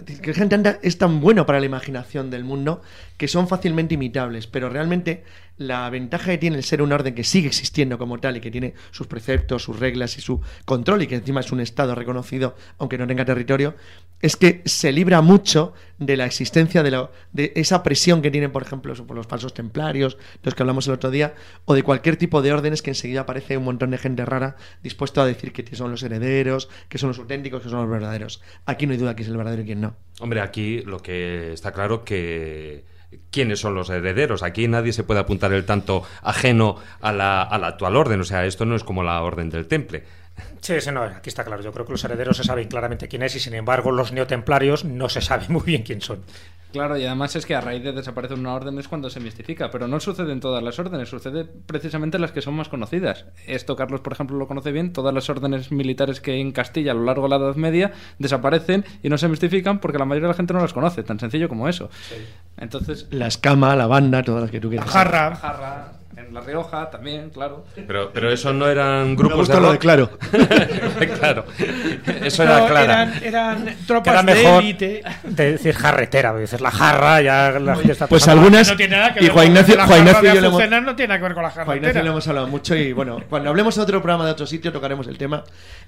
es 0.81 0.97
tan 0.97 1.21
bueno 1.21 1.45
para 1.45 1.59
la 1.61 1.65
imaginación 1.65 2.29
del 2.29 2.43
mundo 2.43 2.81
que 3.17 3.29
son 3.29 3.47
fácilmente 3.47 3.93
imitables, 3.95 4.45
pero 4.47 4.67
realmente 4.69 5.23
la 5.57 5.89
ventaja 5.91 6.31
que 6.31 6.37
tiene 6.39 6.57
el 6.57 6.63
ser 6.63 6.81
una 6.81 6.95
orden 6.95 7.13
que 7.13 7.23
sigue 7.23 7.47
existiendo 7.47 7.97
como 7.99 8.19
tal 8.19 8.37
y 8.37 8.41
que 8.41 8.49
tiene 8.49 8.73
sus 8.91 9.05
preceptos, 9.07 9.63
sus 9.63 9.79
reglas 9.79 10.17
y 10.17 10.21
su 10.21 10.41
control 10.65 11.03
y 11.03 11.07
que 11.07 11.15
encima 11.15 11.41
es 11.41 11.51
un 11.51 11.59
Estado 11.59 11.93
reconocido, 11.93 12.55
aunque 12.79 12.97
no 12.97 13.05
tenga 13.05 13.25
territorio, 13.25 13.75
es 14.21 14.35
que 14.35 14.61
se 14.65 14.91
libra 14.91 15.21
mucho 15.21 15.73
de 15.99 16.17
la 16.17 16.25
existencia 16.25 16.81
de, 16.81 16.91
la- 16.91 17.11
de 17.31 17.51
esa 17.55 17.83
presión 17.83 18.21
que 18.23 18.31
tienen, 18.31 18.51
por 18.51 18.63
ejemplo, 18.63 18.93
por 19.05 19.15
los 19.15 19.27
falsos 19.27 19.53
templarios, 19.53 20.17
los 20.41 20.55
que 20.55 20.63
hablamos 20.63 20.87
el 20.87 20.93
otro 20.93 21.11
día, 21.11 21.35
o 21.65 21.75
de 21.75 21.83
cualquier 21.83 22.17
tipo 22.17 22.41
de 22.41 22.53
órdenes 22.53 22.81
que 22.81 22.91
enseguida 22.91 23.21
aparece 23.21 23.55
un 23.57 23.63
montón 23.65 23.91
de 23.91 23.97
gente 23.99 24.25
rara 24.25 24.55
dispuesto 24.81 25.21
a 25.21 25.25
decir 25.27 25.53
que 25.53 25.75
son 25.75 25.91
los 25.91 26.01
herederos, 26.01 26.69
que 26.89 26.97
son 26.97 27.09
los 27.09 27.19
auténticos, 27.19 27.61
que 27.61 27.69
son 27.69 27.81
los 27.81 27.89
verdaderos. 27.89 28.41
Aquí 28.65 28.87
no 28.87 28.93
hay 28.93 28.97
duda 28.99 29.15
quién 29.15 29.25
es 29.25 29.31
el 29.31 29.37
verdadero 29.37 29.61
y 29.61 29.65
quién 29.65 29.81
no. 29.81 29.95
Hombre, 30.19 30.41
aquí 30.41 30.81
lo 30.81 30.99
que 30.99 31.53
está 31.53 31.71
claro 31.71 32.03
que 32.03 32.83
quiénes 33.31 33.59
son 33.59 33.75
los 33.75 33.89
herederos. 33.89 34.43
Aquí 34.43 34.67
nadie 34.67 34.93
se 34.93 35.03
puede 35.03 35.19
apuntar 35.19 35.53
el 35.53 35.65
tanto 35.65 36.03
ajeno 36.21 36.77
a 37.01 37.11
la, 37.11 37.43
actual 37.43 37.95
orden. 37.95 38.21
O 38.21 38.23
sea, 38.23 38.45
esto 38.45 38.65
no 38.65 38.75
es 38.75 38.83
como 38.83 39.03
la 39.03 39.21
orden 39.21 39.49
del 39.49 39.67
temple. 39.67 40.03
Sí, 40.61 40.79
sí, 40.79 40.91
no, 40.91 41.03
aquí 41.03 41.29
está 41.29 41.43
claro. 41.43 41.61
Yo 41.61 41.71
creo 41.71 41.85
que 41.85 41.91
los 41.93 42.03
herederos 42.03 42.37
se 42.37 42.43
saben 42.43 42.67
claramente 42.67 43.07
quién 43.07 43.23
es 43.23 43.35
y 43.35 43.39
sin 43.39 43.53
embargo 43.55 43.91
los 43.91 44.11
neotemplarios 44.11 44.85
no 44.85 45.09
se 45.09 45.21
sabe 45.21 45.45
muy 45.49 45.61
bien 45.63 45.83
quién 45.83 46.01
son. 46.01 46.21
Claro, 46.71 46.95
y 46.97 47.05
además 47.05 47.35
es 47.35 47.45
que 47.45 47.53
a 47.53 47.59
raíz 47.59 47.83
de 47.83 47.91
desaparecer 47.91 48.39
una 48.39 48.53
orden 48.53 48.79
es 48.79 48.87
cuando 48.87 49.09
se 49.09 49.19
mistifica, 49.19 49.69
pero 49.71 49.89
no 49.89 49.99
sucede 49.99 50.31
en 50.31 50.39
todas 50.39 50.63
las 50.63 50.79
órdenes, 50.79 51.09
sucede 51.09 51.43
precisamente 51.43 52.15
en 52.15 52.21
las 52.21 52.31
que 52.31 52.41
son 52.41 52.53
más 52.53 52.69
conocidas. 52.69 53.25
Esto 53.45 53.75
Carlos, 53.75 53.99
por 53.99 54.13
ejemplo, 54.13 54.37
lo 54.37 54.47
conoce 54.47 54.71
bien, 54.71 54.93
todas 54.93 55.13
las 55.13 55.29
órdenes 55.29 55.69
militares 55.73 56.21
que 56.21 56.31
hay 56.31 56.39
en 56.39 56.53
Castilla 56.53 56.91
a 56.91 56.95
lo 56.95 57.03
largo 57.03 57.23
de 57.23 57.29
la 57.31 57.35
Edad 57.35 57.55
Media 57.55 57.91
desaparecen 58.19 58.85
y 59.03 59.09
no 59.09 59.17
se 59.17 59.27
mistifican 59.27 59.79
porque 59.81 59.97
la 59.97 60.05
mayoría 60.05 60.27
de 60.27 60.33
la 60.33 60.37
gente 60.37 60.53
no 60.53 60.61
las 60.61 60.71
conoce, 60.71 61.03
tan 61.03 61.19
sencillo 61.19 61.49
como 61.49 61.67
eso. 61.67 61.89
Entonces, 62.57 63.07
La 63.11 63.27
escama, 63.27 63.75
la 63.75 63.87
banda, 63.87 64.23
todas 64.23 64.43
las 64.43 64.51
que 64.51 64.61
tú 64.61 64.67
La 64.71 64.77
quieras. 64.83 64.89
jarra. 64.91 65.35
Jarra, 65.35 65.91
en 66.17 66.33
La 66.33 66.41
Rioja 66.41 66.89
también, 66.89 67.29
claro. 67.29 67.65
Pero, 67.75 68.11
pero 68.13 68.31
eso 68.31 68.53
no 68.53 68.67
eran 68.67 69.09
Me 69.09 69.15
grupos 69.15 69.39
gusta 69.39 69.55
de 69.55 69.61
lo 69.61 69.67
rock. 69.67 69.73
de 69.73 69.79
claro. 69.79 70.09
claro. 71.19 71.45
Eso 72.23 72.45
No, 72.45 72.57
era 72.57 72.67
clara. 72.67 72.83
Eran, 72.83 73.23
eran 73.23 73.75
tropas 73.87 74.25
de 74.25 74.33
mejor 74.33 74.63
élite. 74.63 75.03
de 75.23 75.51
decir 75.53 75.73
jarretera, 75.75 76.35
dices 76.37 76.61
la 76.61 76.71
jarra, 76.71 77.21
ya 77.21 77.59
la 77.59 77.75
gente 77.75 77.91
está 77.93 78.07
Pues 78.07 78.27
algunas. 78.27 78.67
No 78.69 78.75
tiene 78.75 78.97
nada 78.97 79.13
que 79.13 79.19
y 79.19 79.23
ver 79.23 79.31
Juan 79.31 79.45
con 79.45 79.51
Ignacio, 79.51 79.75
la 79.75 79.85
Juan 79.87 79.99
Ignacio 79.99 80.21
y 80.21 80.27
de 80.27 80.35
yo 80.35 80.41
le 80.41 80.47
hemos, 80.47 80.69
no 80.85 80.95
tiene 80.95 81.07
nada 81.09 81.19
que 81.19 81.23
ver 81.23 81.33
con 81.33 81.43
la 81.43 81.49
jarra 81.51 81.65
Juan 81.65 81.77
Ignacio 81.77 82.03
le 82.03 82.09
hemos 82.09 82.27
hablado 82.27 82.47
mucho 82.47 82.75
y 82.75 82.93
bueno, 82.93 83.19
cuando 83.29 83.49
hablemos 83.49 83.75
en 83.77 83.83
otro 83.83 84.01
programa 84.01 84.25
de 84.25 84.31
otro 84.31 84.45
sitio 84.45 84.71
tocaremos 84.71 85.07
el 85.07 85.17
tema. 85.17 85.43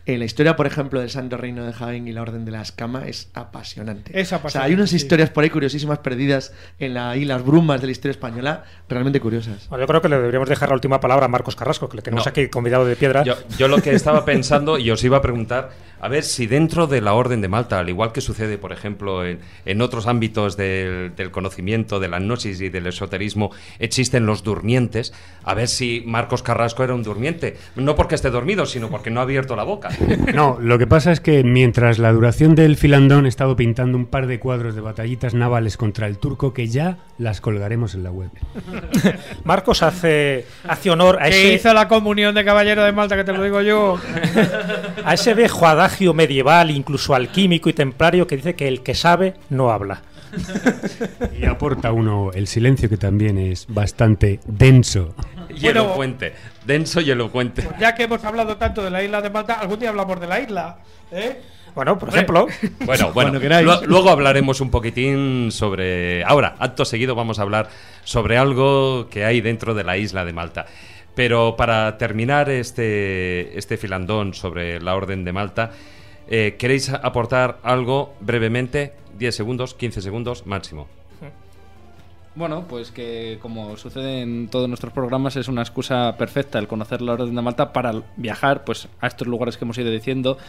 Eh, 0.05 0.17
la 0.17 0.25
historia, 0.25 0.55
por 0.55 0.67
ejemplo, 0.67 0.99
del 0.99 1.09
Santo 1.09 1.37
Reino 1.37 1.65
de 1.65 1.71
Jaén 1.73 2.07
y 2.07 2.11
la 2.11 2.21
Orden 2.21 2.43
de 2.45 2.51
la 2.51 2.61
Escama 2.61 3.03
es 3.07 3.29
apasionante. 3.33 4.11
Es 4.19 4.27
O 4.27 4.29
sea, 4.29 4.37
apasionante, 4.39 4.67
hay 4.69 4.73
unas 4.75 4.89
sí. 4.89 4.97
historias 4.97 5.29
por 5.29 5.43
ahí 5.43 5.49
curiosísimas 5.49 5.99
perdidas 5.99 6.53
en 6.79 6.93
la 6.93 7.15
y 7.15 7.25
las 7.25 7.43
brumas 7.43 7.79
de 7.79 7.87
la 7.87 7.91
historia 7.91 8.11
española, 8.11 8.63
realmente 8.89 9.19
curiosas. 9.19 9.69
Bueno, 9.69 9.83
yo 9.83 9.87
creo 9.87 10.01
que 10.01 10.09
le 10.13 10.19
deberíamos 10.21 10.49
dejar 10.49 10.69
la 10.69 10.75
última 10.75 10.99
palabra 10.99 11.25
a 11.25 11.29
Marcos 11.29 11.55
Carrasco, 11.55 11.89
que 11.89 11.97
le 11.97 12.01
tenemos 12.03 12.25
No. 12.25 12.29
aquí 12.29 12.47
convidado 12.49 12.85
de 12.85 12.95
piedra. 12.95 13.23
Yo, 13.23 13.35
yo 13.57 13.67
lo 13.67 13.77
que 13.81 13.93
estaba 13.93 14.23
pensando, 14.25 14.77
y 14.77 14.89
os 14.91 15.03
iba 15.03 15.17
a 15.17 15.21
preguntar, 15.21 15.69
a 16.03 16.09
ver 16.09 16.25
si 16.25 16.47
dentro 16.47 16.85
de 16.85 16.99
la 16.99 17.13
Orden 17.13 17.39
de 17.39 17.47
Malta, 17.47 17.79
al 17.79 17.87
igual 17.87 18.11
que 18.11 18.19
sucede, 18.19 18.57
por 18.57 18.73
ejemplo, 18.73 19.25
en, 19.25 19.39
en 19.63 19.81
otros 19.81 20.05
ámbitos 20.05 20.57
del, 20.57 21.15
del 21.15 21.31
conocimiento, 21.31 22.01
de 22.01 22.09
la 22.09 22.19
gnosis 22.19 22.59
y 22.59 22.67
del 22.67 22.87
esoterismo, 22.87 23.51
existen 23.79 24.25
los 24.25 24.43
durmientes, 24.43 25.13
a 25.45 25.53
ver 25.53 25.69
si 25.69 26.03
Marcos 26.05 26.43
Carrasco 26.43 26.83
era 26.83 26.93
un 26.93 27.03
durmiente. 27.03 27.55
No 27.77 27.95
porque 27.95 28.15
esté 28.15 28.31
dormido, 28.31 28.65
sino 28.65 28.89
porque 28.89 29.11
no 29.11 29.21
ha 29.21 29.23
abierto 29.23 29.55
la 29.55 29.63
boca. 29.63 29.89
No, 30.33 30.57
lo 30.59 30.79
que 30.79 30.87
pasa 30.87 31.11
es 31.11 31.19
que 31.19 31.43
mientras 31.43 31.99
la 31.99 32.11
duración 32.11 32.55
del 32.55 32.75
filandón 32.75 33.25
he 33.25 33.29
estado 33.29 33.55
pintando 33.55 33.97
un 33.97 34.07
par 34.07 34.25
de 34.25 34.39
cuadros 34.39 34.73
de 34.73 34.81
batallitas 34.81 35.35
navales 35.35 35.77
contra 35.77 36.07
el 36.07 36.17
turco 36.17 36.53
que 36.53 36.67
ya 36.67 36.97
las 37.19 37.39
colgaremos 37.39 37.93
en 37.93 38.03
la 38.03 38.09
web. 38.11 38.31
Marcos 39.43 39.83
hace, 39.83 40.45
hace 40.67 40.89
honor 40.89 41.19
a 41.21 41.29
Que 41.29 41.47
ese, 41.47 41.53
hizo 41.53 41.73
la 41.73 41.87
comunión 41.87 42.33
de 42.33 42.43
caballero 42.43 42.83
de 42.83 42.93
Malta, 42.93 43.15
que 43.15 43.23
te 43.23 43.31
lo 43.31 43.43
digo 43.43 43.61
yo. 43.61 43.99
a 45.05 45.13
ese 45.13 45.35
viejo 45.35 45.67
adagio 45.67 45.92
medieval, 46.13 46.71
incluso 46.71 47.13
alquímico 47.15 47.69
y 47.69 47.73
templario, 47.73 48.25
que 48.27 48.35
dice 48.37 48.55
que 48.55 48.67
el 48.67 48.81
que 48.83 48.95
sabe 48.95 49.35
no 49.49 49.71
habla. 49.71 50.01
Y 51.39 51.45
aporta 51.45 51.91
uno 51.91 52.31
el 52.33 52.47
silencio 52.47 52.89
que 52.89 52.97
también 52.97 53.37
es 53.37 53.65
bastante 53.67 54.39
denso. 54.45 55.13
Y 55.49 55.61
Bueno. 55.61 55.81
elocuente. 55.83 56.33
Denso 56.65 57.01
y 57.01 57.11
elocuente. 57.11 57.67
Ya 57.79 57.93
que 57.93 58.03
hemos 58.03 58.23
hablado 58.23 58.57
tanto 58.57 58.83
de 58.83 58.89
la 58.89 59.03
isla 59.03 59.21
de 59.21 59.29
Malta, 59.29 59.53
algún 59.55 59.79
día 59.79 59.89
hablamos 59.89 60.19
de 60.19 60.27
la 60.27 60.39
isla. 60.39 60.77
¿eh? 61.11 61.39
Bueno, 61.75 61.97
por 61.97 62.09
ejemplo, 62.09 62.47
Bueno, 62.85 63.11
bueno, 63.13 63.39
lo- 63.39 63.85
luego 63.85 64.09
hablaremos 64.09 64.61
un 64.61 64.69
poquitín 64.71 65.49
sobre... 65.51 66.23
Ahora, 66.23 66.55
acto 66.59 66.85
seguido 66.85 67.15
vamos 67.15 67.39
a 67.39 67.41
hablar 67.43 67.69
sobre 68.03 68.37
algo 68.37 69.07
que 69.09 69.25
hay 69.25 69.41
dentro 69.41 69.73
de 69.73 69.83
la 69.83 69.97
isla 69.97 70.23
de 70.25 70.33
Malta. 70.33 70.65
Pero 71.15 71.55
para 71.55 71.97
terminar 71.97 72.49
este, 72.49 73.57
este 73.57 73.77
filandón 73.77 74.33
sobre 74.33 74.81
la 74.81 74.95
Orden 74.95 75.23
de 75.23 75.31
Malta, 75.31 75.71
eh, 76.27 76.55
¿queréis 76.57 76.89
aportar 76.89 77.59
algo 77.63 78.13
brevemente? 78.19 78.93
10 79.17 79.35
segundos, 79.35 79.73
15 79.75 80.01
segundos 80.01 80.45
máximo. 80.45 80.87
Bueno, 82.35 82.65
pues 82.67 82.89
que 82.89 83.37
como 83.43 83.77
sucede 83.77 84.21
en 84.21 84.47
todos 84.47 84.67
nuestros 84.67 84.91
programas 84.91 85.35
es 85.35 85.47
una 85.47 85.61
excusa 85.61 86.15
perfecta 86.17 86.57
el 86.57 86.67
conocer 86.67 86.99
la 87.03 87.13
Orden 87.13 87.35
de 87.35 87.41
Malta 87.43 87.71
para 87.71 87.93
viajar 88.17 88.63
pues 88.63 88.87
a 89.01 89.05
estos 89.05 89.27
lugares 89.27 89.55
que 89.55 89.65
hemos 89.65 89.77
ido 89.77 89.91
diciendo. 89.91 90.39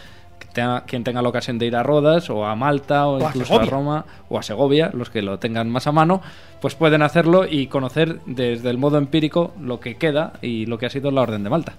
Quien 0.86 1.02
tenga 1.02 1.20
la 1.20 1.28
ocasión 1.28 1.59
de 1.59 1.66
ir 1.66 1.74
a 1.74 1.82
Rodas 1.82 2.31
o 2.31 2.47
a 2.47 2.55
Malta 2.55 3.09
o, 3.09 3.19
incluso 3.20 3.61
a. 3.61 3.65
Roma 3.65 4.06
o 4.28 4.39
a 4.39 4.43
Segovia, 4.43 4.90
los 4.94 5.11
que 5.11 5.20
lo 5.20 5.40
tengan 5.40 5.69
más 5.69 5.89
a 5.89 5.93
mano, 5.93 6.23
pues 6.61 6.77
pueden 6.77 7.02
hacerlo 7.02 7.44
y 7.48 7.66
conocer 7.66 8.20
desde 8.27 8.70
el 8.70 8.78
modo 8.78 8.98
empírico 8.98 9.52
lo 9.61 9.81
que 9.81 9.97
queda 9.97 10.35
y 10.43 10.66
lo 10.66 10.78
que 10.78 10.86
ha 10.86 10.90
sido 10.90 11.11
la 11.11 11.23
Orden 11.23 11.43
de 11.43 11.51
Malta. 11.51 11.74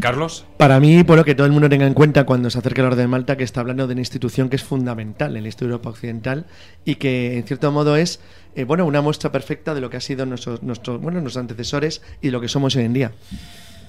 Carlos. 0.00 0.44
Para 0.58 0.78
mí, 0.78 1.04
por 1.04 1.16
lo 1.16 1.24
que 1.24 1.34
todo 1.34 1.46
el 1.46 1.52
mundo 1.52 1.68
tenga 1.68 1.86
en 1.86 1.94
cuenta 1.94 2.24
cuando 2.24 2.50
se 2.50 2.58
acerque 2.58 2.82
la 2.82 2.88
Orden 2.88 3.04
de 3.04 3.08
Malta, 3.08 3.36
que 3.36 3.44
está 3.44 3.60
hablando 3.60 3.86
de 3.86 3.92
una 3.92 4.02
institución 4.02 4.48
que 4.48 4.56
es 4.56 4.64
fundamental 4.64 5.36
en 5.36 5.42
la 5.42 5.48
historia 5.48 5.68
de 5.68 5.72
Europa 5.74 5.90
Occidental 5.90 6.46
y 6.84 6.96
que, 6.96 7.38
en 7.38 7.44
cierto 7.44 7.70
modo, 7.72 7.96
es 7.96 8.20
eh, 8.56 8.64
bueno 8.64 8.84
una 8.84 9.00
muestra 9.00 9.32
perfecta 9.32 9.74
de 9.74 9.80
lo 9.80 9.88
que 9.88 9.96
han 9.96 10.02
sido 10.02 10.26
nuestros, 10.26 10.62
nuestros, 10.62 11.00
bueno, 11.00 11.20
nuestros 11.20 11.40
antecesores 11.40 12.02
y 12.20 12.30
lo 12.30 12.40
que 12.40 12.48
somos 12.48 12.76
hoy 12.76 12.84
en 12.84 12.92
día. 12.92 13.12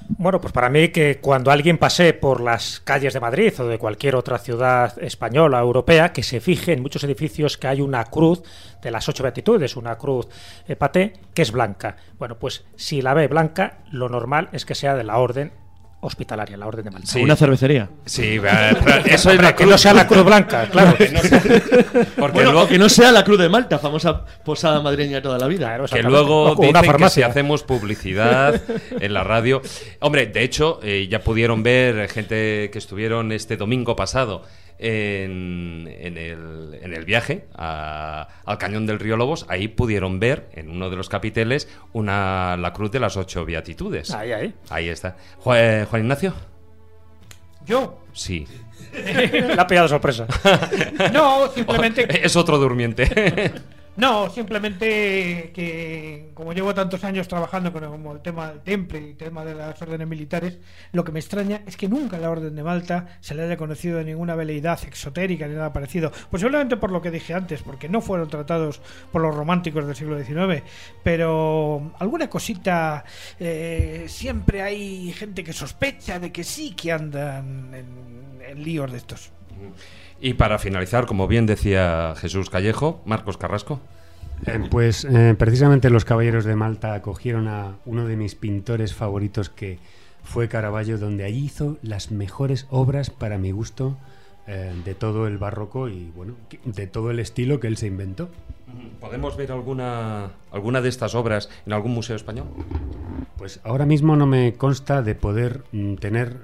Bueno, 0.10 0.40
pues 0.40 0.54
para 0.54 0.70
mí 0.70 0.88
que 0.88 1.20
cuando 1.20 1.52
alguien 1.52 1.78
pase 1.78 2.14
por 2.14 2.40
las 2.40 2.80
calles 2.80 3.14
de 3.14 3.20
Madrid 3.20 3.54
o 3.60 3.68
de 3.68 3.78
cualquier 3.78 4.16
otra 4.16 4.38
ciudad 4.38 4.98
española 5.04 5.60
europea, 5.60 6.14
que 6.14 6.24
se 6.24 6.40
fije 6.40 6.72
en 6.72 6.82
muchos 6.82 7.04
edificios 7.04 7.58
que 7.58 7.68
hay 7.68 7.82
una 7.82 8.06
cruz 8.06 8.42
de 8.82 8.90
las 8.90 9.10
ocho 9.10 9.24
beatitudes, 9.24 9.76
una 9.76 9.98
cruz 9.98 10.28
eh, 10.66 10.78
paté, 10.78 11.14
que 11.34 11.42
es 11.42 11.52
blanca. 11.52 11.98
Bueno, 12.18 12.40
pues 12.40 12.66
si 12.78 13.02
la 13.02 13.14
ve 13.14 13.28
blanca, 13.28 13.80
lo 13.92 14.08
normal 14.08 14.48
es 14.54 14.66
que 14.66 14.76
sea 14.76 14.96
de 14.96 15.04
la 15.04 15.18
orden 15.18 15.52
hospitalaria, 16.08 16.58
la 16.58 16.68
orden 16.68 16.86
de 16.86 16.92
Malta. 16.92 17.08
Sí. 17.12 17.22
Una 17.22 17.36
cervecería. 17.36 17.90
Sí, 18.06 18.40
pero 18.42 19.06
eso 19.06 19.32
es 19.32 19.42
la 19.42 19.50
que 19.56 19.64
cruz. 19.64 19.72
no 19.72 19.78
sea 19.78 19.94
la 19.94 20.08
cruz 20.08 20.24
blanca, 20.26 20.68
claro. 20.72 20.96
Porque 20.98 22.34
Bueno, 22.34 22.52
luego, 22.52 22.62
o 22.64 22.68
que 22.68 22.78
no 22.78 22.90
sea 22.90 23.12
la 23.12 23.24
Cruz 23.24 23.40
de 23.40 23.50
Malta, 23.50 23.80
famosa 23.80 24.26
posada 24.44 24.82
madrileña 24.82 25.22
toda 25.22 25.38
la 25.38 25.48
vida. 25.48 25.68
Claro, 25.68 25.86
que 25.86 26.04
luego 26.04 26.52
O 26.52 26.56
una 26.56 26.56
dicen 26.56 26.74
que 26.74 26.80
si 26.82 26.88
farmacia. 26.88 27.28
hacemos 27.28 27.64
publicidad 27.64 28.62
en 29.00 29.14
la 29.14 29.24
radio. 29.24 29.62
Hombre, 30.00 30.28
de 30.28 30.44
hecho, 30.44 30.80
eh, 30.84 31.08
ya 31.10 31.20
pudieron 31.20 31.64
ver 31.64 32.10
gente 32.10 32.70
que 32.72 32.78
estuvieron 32.78 33.32
este 33.32 33.58
domingo 33.58 33.96
pasado 33.96 34.44
en, 34.80 35.88
en 36.00 36.18
el, 36.18 36.80
en 36.82 36.94
el 36.94 37.06
viaje 37.06 37.46
a- 37.56 38.28
al 38.46 38.58
cañón 38.58 38.86
del 38.86 39.00
río 39.00 39.18
Lobos. 39.18 39.46
Ahí 39.50 39.68
pudieron 39.68 40.20
ver 40.20 40.50
en 40.54 40.70
uno 40.70 40.90
de 40.90 40.96
los 40.96 41.10
capiteles 41.10 41.68
una, 41.94 42.58
la 42.58 42.74
cruz 42.74 42.92
de 42.92 43.00
las 43.00 43.18
ocho 43.18 43.46
beatitudes. 43.46 44.12
Ahí, 44.12 44.32
ahí. 44.32 44.54
Ahí 44.70 44.90
está. 44.90 45.18
Juan, 45.40 45.86
Juan 45.86 46.02
Ignacio. 46.04 46.34
Yo, 47.66 48.00
Sí. 48.14 48.48
Le 48.94 49.54
ha 49.60 49.68
pillado 49.68 49.88
sorpresa. 49.88 50.26
no, 51.14 51.48
simplemente 51.52 52.26
Es 52.26 52.36
otro 52.36 52.58
durmiente. 52.58 53.52
No, 53.98 54.30
simplemente 54.30 55.52
que 55.56 56.30
como 56.36 56.54
llevo 56.54 56.72
tantos 56.76 57.04
años 57.04 57.28
trabajando 57.28 57.74
con 57.74 57.84
el 57.84 58.22
tema 58.22 58.50
del 58.50 58.62
temple 58.62 59.02
y 59.02 59.10
el 59.10 59.18
tema 59.18 59.44
de 59.44 59.56
las 59.56 59.82
órdenes 59.82 60.08
militares, 60.08 60.60
lo 60.92 61.04
que 61.04 61.12
me 61.12 61.20
extraña 61.20 61.64
es 61.66 61.76
que 61.76 61.90
nunca 61.90 62.20
la 62.20 62.30
orden 62.30 62.56
de 62.56 62.62
Malta 62.62 63.18
se 63.22 63.34
le 63.34 63.42
haya 63.42 63.58
conocido 63.58 63.98
de 63.98 64.06
ninguna 64.06 64.36
veleidad 64.36 64.80
exotérica 64.86 65.48
ni 65.48 65.56
nada 65.56 65.74
parecido. 65.74 66.12
Posiblemente 66.30 66.78
por 66.78 66.92
lo 66.92 67.02
que 67.02 67.10
dije 67.10 67.34
antes, 67.34 67.64
porque 67.64 67.90
no 67.90 68.00
fueron 68.00 68.30
tratados 68.30 68.82
por 69.12 69.24
los 69.24 69.34
románticos 69.34 69.88
del 69.88 69.96
siglo 69.96 70.24
XIX, 70.24 70.62
pero 71.02 71.92
alguna 71.98 72.30
cosita 72.30 73.04
eh, 73.40 74.06
siempre 74.08 74.62
hay 74.62 75.12
gente 75.12 75.44
que 75.44 75.54
sospecha 75.54 76.20
de 76.20 76.32
que 76.32 76.44
sí 76.44 76.76
que 76.76 76.92
andan 76.92 77.74
en, 77.74 78.42
en 78.48 78.64
líos 78.64 78.92
de 78.92 78.98
estos. 79.00 79.32
Y 80.20 80.34
para 80.34 80.60
finalizar, 80.60 81.06
como 81.06 81.28
bien 81.28 81.46
decía 81.46 82.14
Jesús 82.18 82.50
Callejo, 82.50 83.02
Marcos 83.06 83.38
Carrasco. 83.38 83.80
Eh, 84.46 84.60
pues 84.70 85.06
eh, 85.06 85.36
precisamente 85.38 85.90
los 85.90 86.06
Caballeros 86.06 86.46
de 86.46 86.56
Malta 86.56 86.94
acogieron 86.94 87.48
a 87.48 87.78
uno 87.86 88.06
de 88.06 88.16
mis 88.16 88.36
pintores 88.36 88.94
favoritos 88.94 89.50
que 89.50 89.80
fue 90.24 90.48
Caravaggio, 90.48 90.98
donde 90.98 91.24
allí 91.24 91.46
hizo 91.46 91.78
las 91.82 92.12
mejores 92.12 92.68
obras 92.70 93.10
para 93.10 93.38
mi 93.38 93.52
gusto 93.52 93.98
eh, 94.46 94.74
de 94.86 94.94
todo 94.94 95.28
el 95.28 95.38
barroco 95.38 95.90
y 95.90 96.12
bueno, 96.16 96.36
de 96.66 96.88
todo 96.88 97.12
el 97.12 97.20
estilo 97.20 97.60
que 97.60 97.68
él 97.68 97.78
se 97.78 97.88
inventó. 97.88 98.30
¿Podemos 99.00 99.38
ver 99.38 99.52
alguna, 99.52 100.32
alguna 100.52 100.82
de 100.82 100.90
estas 100.90 101.16
obras 101.16 101.50
en 101.66 101.74
algún 101.74 101.94
museo 101.94 102.16
español? 102.16 102.48
Pues 103.38 103.60
ahora 103.64 103.86
mismo 103.86 104.16
no 104.16 104.28
me 104.28 104.54
consta 104.54 105.02
de 105.02 105.16
poder 105.16 105.64
mm, 105.72 105.96
tener 105.96 106.38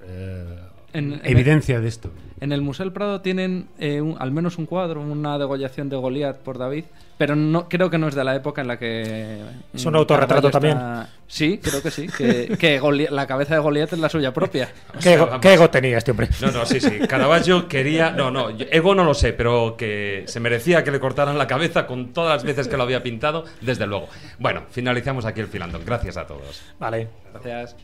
En- 0.94 1.14
en- 1.14 1.22
evidencia 1.24 1.80
de 1.82 1.88
esto. 1.88 2.12
En 2.40 2.52
el 2.52 2.62
Museo 2.62 2.86
del 2.86 2.94
Prado 2.94 3.22
tienen 3.22 3.68
eh, 3.80 4.02
un- 4.02 4.16
al 4.20 4.32
menos 4.32 4.58
un 4.58 4.66
cuadro, 4.66 5.02
una 5.02 5.38
degollación 5.38 5.90
de 5.90 5.96
Goliat 5.96 6.38
por 6.40 6.58
David, 6.58 6.84
pero 7.18 7.36
no 7.36 7.68
creo 7.70 7.90
que 7.90 7.98
no 7.98 8.08
es 8.08 8.16
de 8.16 8.24
la 8.24 8.36
época 8.36 8.62
en 8.62 8.68
la 8.68 8.78
que... 8.78 9.40
Es 9.74 9.86
un 9.86 9.94
mm, 9.94 9.96
autorretrato 9.96 10.48
está- 10.50 11.10
Sí, 11.26 11.60
creo 11.64 11.82
que 11.82 11.90
sí, 11.90 12.08
que, 12.08 13.08
la 13.10 13.26
cabeza 13.26 13.56
de 13.56 13.62
Goliat 13.62 13.94
es 13.94 14.00
la 14.00 14.10
suya 14.10 14.34
propia. 14.34 14.70
¿Qué, 15.02 15.14
ego, 15.14 15.40
qué 15.42 15.54
ego 15.54 15.70
tenía 15.70 15.98
este 15.98 16.12
hombre? 16.12 16.28
No, 16.42 16.52
no, 16.52 16.66
sí, 16.66 16.80
sí. 16.80 17.00
Caravaggio 17.08 17.68
quería. 17.68 18.12
No, 18.12 18.30
no, 18.30 18.50
ego 18.50 18.94
no 18.94 19.04
lo 19.04 19.14
sé, 19.14 19.34
pero 19.34 19.76
que 19.78 20.24
se 20.28 20.40
merecía 20.40 20.84
que 20.84 20.92
le 20.92 21.00
cortaran 21.00 21.38
la 21.38 21.48
cabeza 21.48 21.88
con 21.88 22.14
todas 22.14 22.36
las 22.36 22.44
veces 22.44 22.68
que 22.68 22.78
lo 22.78 22.84
había 22.84 23.02
pintado, 23.02 23.46
desde 23.62 23.88
luego. 23.88 24.10
Bueno, 24.38 24.64
finalizamos 24.70 25.26
aquí 25.26 25.40
el 25.42 25.48
filandón. 25.48 25.82
Gracias 25.86 26.18
a 26.18 26.28
todos. 26.28 26.62
Vale. 26.78 27.08
Gracias. 27.32 27.76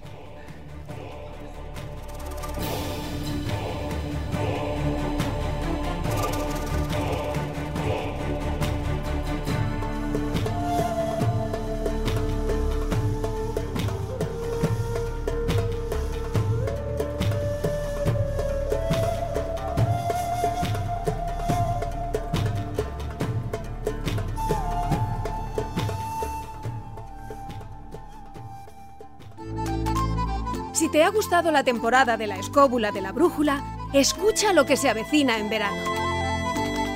Te 30.91 31.03
ha 31.03 31.10
gustado 31.10 31.52
la 31.52 31.64
temporada 31.64 32.18
de 32.18 32.26
la 32.26 32.40
escóbula 32.40 32.91
de 32.91 33.02
la 33.02 33.11
brújula, 33.11 33.64
escucha 33.94 34.53
lo 34.53 34.66
que 34.66 34.76
se 34.76 34.90
avecina 34.90 35.38
en 35.38 35.48
verano. 35.48 35.84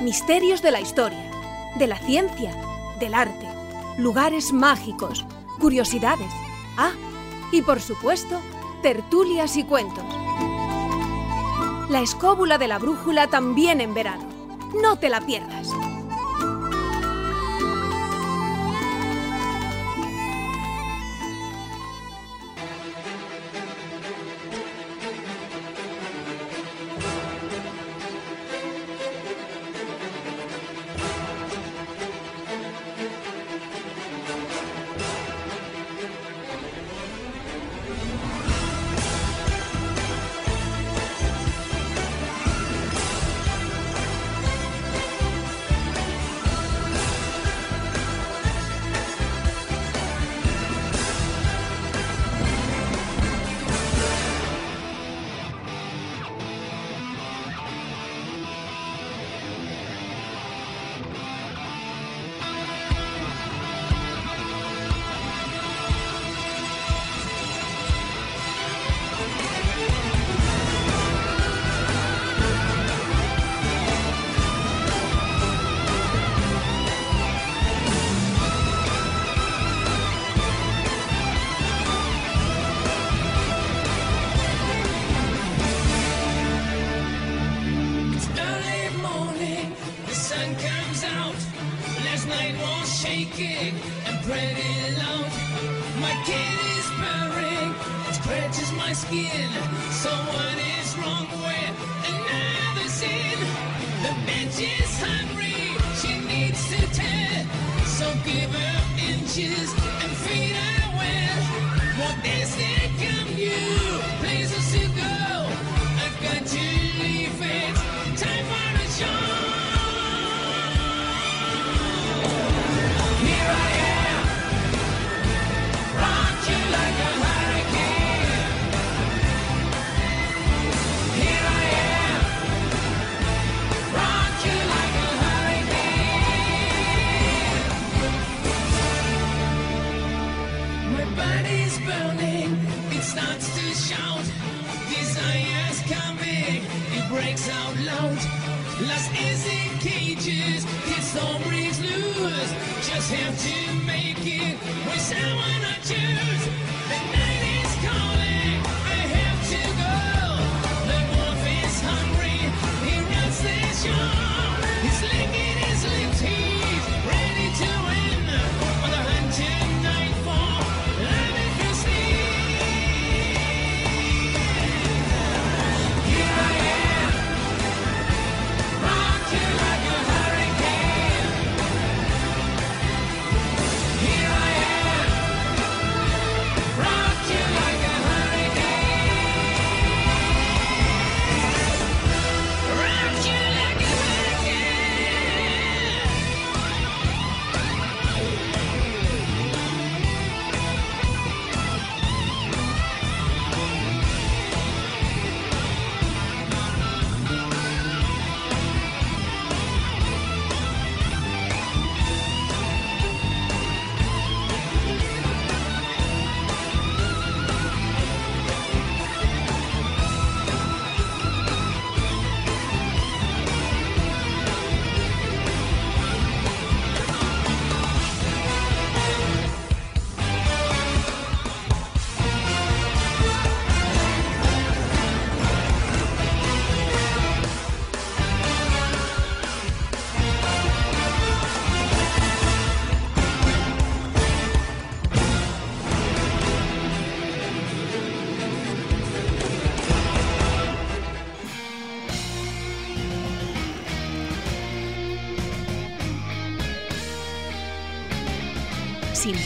Misterios 0.02 0.62
de 0.62 0.72
la 0.72 0.80
historia, 0.80 1.30
de 1.76 1.86
la 1.86 1.98
ciencia, 1.98 2.56
del 2.98 3.14
arte, 3.14 3.46
lugares 3.96 4.52
mágicos, 4.52 5.24
curiosidades. 5.60 6.26
Ah, 6.76 6.90
y 7.52 7.62
por 7.62 7.80
supuesto, 7.80 8.40
tertulias 8.82 9.56
y 9.56 9.62
cuentos. 9.62 10.04
La 11.88 12.00
escóbula 12.00 12.58
de 12.58 12.66
la 12.66 12.80
brújula 12.80 13.28
también 13.28 13.80
en 13.80 13.94
verano. 13.94 14.24
No 14.82 14.96
te 14.96 15.08
la 15.08 15.20
pierdas. 15.20 15.68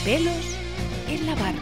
Pelos 0.05 0.57
en 1.09 1.27
la 1.27 1.35
barba. 1.35 1.61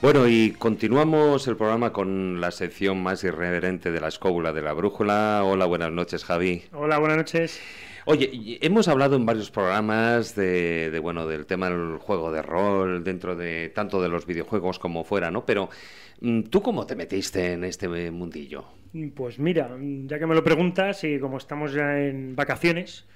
Bueno, 0.00 0.26
y 0.26 0.50
continuamos 0.58 1.46
el 1.46 1.56
programa 1.56 1.92
con 1.92 2.40
la 2.40 2.50
sección 2.50 3.00
más 3.00 3.22
irreverente 3.22 3.92
de 3.92 4.00
la 4.00 4.08
escóbula 4.08 4.52
de 4.52 4.60
la 4.60 4.72
brújula. 4.72 5.42
Hola, 5.44 5.64
buenas 5.66 5.92
noches, 5.92 6.24
Javi. 6.24 6.64
Hola, 6.72 6.98
buenas 6.98 7.18
noches. 7.18 7.60
Oye, 8.04 8.58
hemos 8.60 8.88
hablado 8.88 9.14
en 9.14 9.24
varios 9.24 9.50
programas 9.52 10.34
de, 10.34 10.98
bueno 11.00 11.26
del 11.26 11.46
tema 11.46 11.70
del 11.70 11.98
juego 11.98 12.32
de 12.32 12.42
rol 12.42 13.04
dentro 13.04 13.36
de 13.36 13.68
tanto 13.68 14.02
de 14.02 14.08
los 14.08 14.26
videojuegos 14.26 14.80
como 14.80 15.04
fuera, 15.04 15.30
¿no? 15.30 15.46
Pero 15.46 15.70
mm, 16.20 16.42
tú 16.44 16.62
cómo 16.62 16.84
te 16.84 16.96
metiste 16.96 17.52
en 17.52 17.62
este 17.62 17.88
mundillo? 18.10 18.64
Pues 19.14 19.38
mira, 19.38 19.70
ya 19.78 20.18
que 20.18 20.26
me 20.26 20.34
lo 20.34 20.42
preguntas 20.42 21.04
y 21.04 21.20
como 21.20 21.38
estamos 21.38 21.72
ya 21.72 22.00
en 22.00 22.34
vacaciones, 22.34 23.06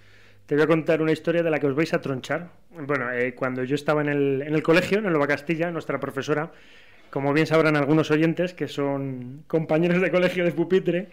te 0.46 0.54
voy 0.54 0.62
a 0.62 0.68
contar 0.68 1.02
una 1.02 1.12
historia 1.12 1.42
de 1.42 1.50
la 1.50 1.58
que 1.58 1.66
os 1.66 1.74
vais 1.74 1.92
a 1.92 2.00
tronchar. 2.00 2.52
Bueno, 2.70 3.10
eh, 3.10 3.34
cuando 3.34 3.64
yo 3.64 3.74
estaba 3.74 4.02
en 4.02 4.08
el, 4.08 4.42
en 4.42 4.54
el 4.54 4.62
colegio, 4.62 4.98
en 4.98 5.04
Nueva 5.04 5.26
Castilla, 5.26 5.70
nuestra 5.72 5.98
profesora, 5.98 6.52
como 7.10 7.32
bien 7.32 7.46
sabrán 7.46 7.76
algunos 7.76 8.12
oyentes 8.12 8.54
que 8.54 8.68
son 8.68 9.42
compañeros 9.48 10.00
de 10.00 10.12
colegio 10.12 10.44
de 10.44 10.52
pupitre, 10.52 11.08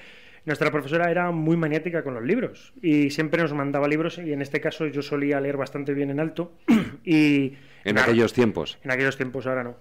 nuestra 0.45 0.71
profesora 0.71 1.09
era 1.09 1.31
muy 1.31 1.55
maniática 1.55 2.03
con 2.03 2.13
los 2.13 2.23
libros 2.23 2.73
y 2.81 3.09
siempre 3.11 3.41
nos 3.41 3.53
mandaba 3.53 3.87
libros 3.87 4.17
y 4.17 4.33
en 4.33 4.41
este 4.41 4.59
caso 4.59 4.87
yo 4.87 5.01
solía 5.01 5.39
leer 5.39 5.57
bastante 5.57 5.93
bien 5.93 6.09
en 6.09 6.19
alto 6.19 6.53
y 7.05 7.53
En 7.85 7.95
nada, 7.95 8.07
aquellos 8.07 8.33
tiempos. 8.33 8.77
en 8.83 8.91
aquellos 8.91 9.15
tiempos 9.17 9.47
ahora 9.47 9.63
no. 9.63 9.77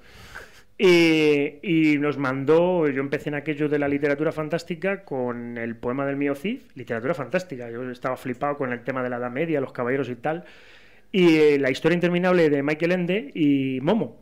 Y, 0.78 1.58
y 1.62 1.98
nos 1.98 2.16
mandó 2.16 2.88
yo 2.88 3.00
empecé 3.00 3.28
en 3.28 3.34
aquello 3.36 3.68
de 3.68 3.78
la 3.78 3.88
literatura 3.88 4.32
fantástica 4.32 5.04
con 5.04 5.58
el 5.58 5.76
poema 5.76 6.06
del 6.06 6.16
mío 6.16 6.34
Cid 6.34 6.60
literatura 6.74 7.14
fantástica. 7.14 7.70
Yo 7.70 7.88
estaba 7.90 8.16
flipado 8.16 8.56
con 8.56 8.72
el 8.72 8.82
tema 8.82 9.02
de 9.02 9.10
la 9.10 9.16
Edad 9.16 9.30
Media 9.30 9.60
los 9.60 9.72
caballeros 9.72 10.08
y 10.08 10.16
tal. 10.16 10.44
Y 11.10 11.36
eh, 11.36 11.58
la 11.58 11.70
historia 11.70 11.94
interminable 11.94 12.48
de 12.48 12.62
Michael 12.62 12.92
Ende 12.92 13.30
y 13.34 13.80
Momo 13.82 14.21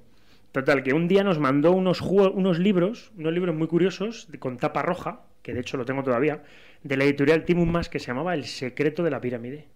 Total, 0.52 0.82
que 0.82 0.93
un 0.93 1.06
día 1.06 1.22
nos 1.22 1.39
mandó 1.39 1.70
unos, 1.72 2.01
unos 2.01 2.59
libros, 2.59 3.12
unos 3.16 3.32
libros 3.32 3.55
muy 3.55 3.68
curiosos, 3.68 4.28
con 4.40 4.56
tapa 4.56 4.82
roja, 4.82 5.22
que 5.43 5.55
de 5.55 5.60
hecho 5.60 5.77
lo 5.77 5.85
tengo 5.85 6.02
todavía, 6.02 6.43
de 6.82 6.97
la 6.97 7.05
editorial 7.05 7.44
Timum 7.44 7.70
Mas, 7.70 7.89
que 7.89 7.98
se 8.01 8.09
llamaba 8.09 8.35
El 8.35 8.44
secreto 8.44 9.02
de 9.05 9.10
la 9.10 9.20
pirámide. 9.20 9.68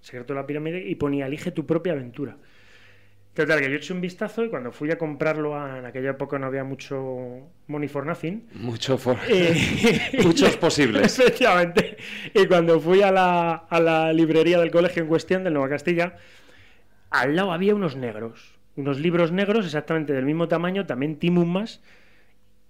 Secreto 0.00 0.32
de 0.34 0.40
la 0.40 0.46
pirámide, 0.46 0.86
y 0.88 0.96
ponía 0.96 1.26
Elige 1.26 1.52
tu 1.52 1.66
propia 1.66 1.92
aventura. 1.92 2.36
Total, 3.34 3.60
que 3.60 3.70
yo 3.70 3.76
eché 3.76 3.92
un 3.92 4.00
vistazo 4.00 4.44
y 4.44 4.48
cuando 4.48 4.72
fui 4.72 4.90
a 4.90 4.98
comprarlo, 4.98 5.54
a- 5.56 5.78
en 5.78 5.86
aquella 5.86 6.10
época 6.10 6.40
no 6.40 6.46
había 6.46 6.64
mucho 6.64 7.50
money 7.68 7.88
for 7.88 8.04
nothing. 8.04 8.48
Mucho 8.54 8.98
for- 8.98 9.18
Eh, 9.28 10.18
Muchos 10.24 10.56
posibles. 10.56 11.16
Efectivamente. 11.20 11.96
Y 12.34 12.46
cuando 12.46 12.80
fui 12.80 13.02
a 13.02 13.12
la, 13.12 13.54
a 13.54 13.78
la 13.78 14.12
librería 14.12 14.58
del 14.58 14.72
colegio 14.72 15.02
en 15.02 15.08
cuestión, 15.08 15.44
del 15.44 15.52
Nueva 15.54 15.68
Castilla, 15.68 16.16
al 17.10 17.36
lado 17.36 17.52
había 17.52 17.76
unos 17.76 17.94
negros. 17.94 18.57
Unos 18.78 19.00
libros 19.00 19.32
negros 19.32 19.66
exactamente 19.66 20.12
del 20.12 20.24
mismo 20.24 20.46
tamaño, 20.46 20.86
también 20.86 21.18
Timum 21.18 21.50
más. 21.52 21.82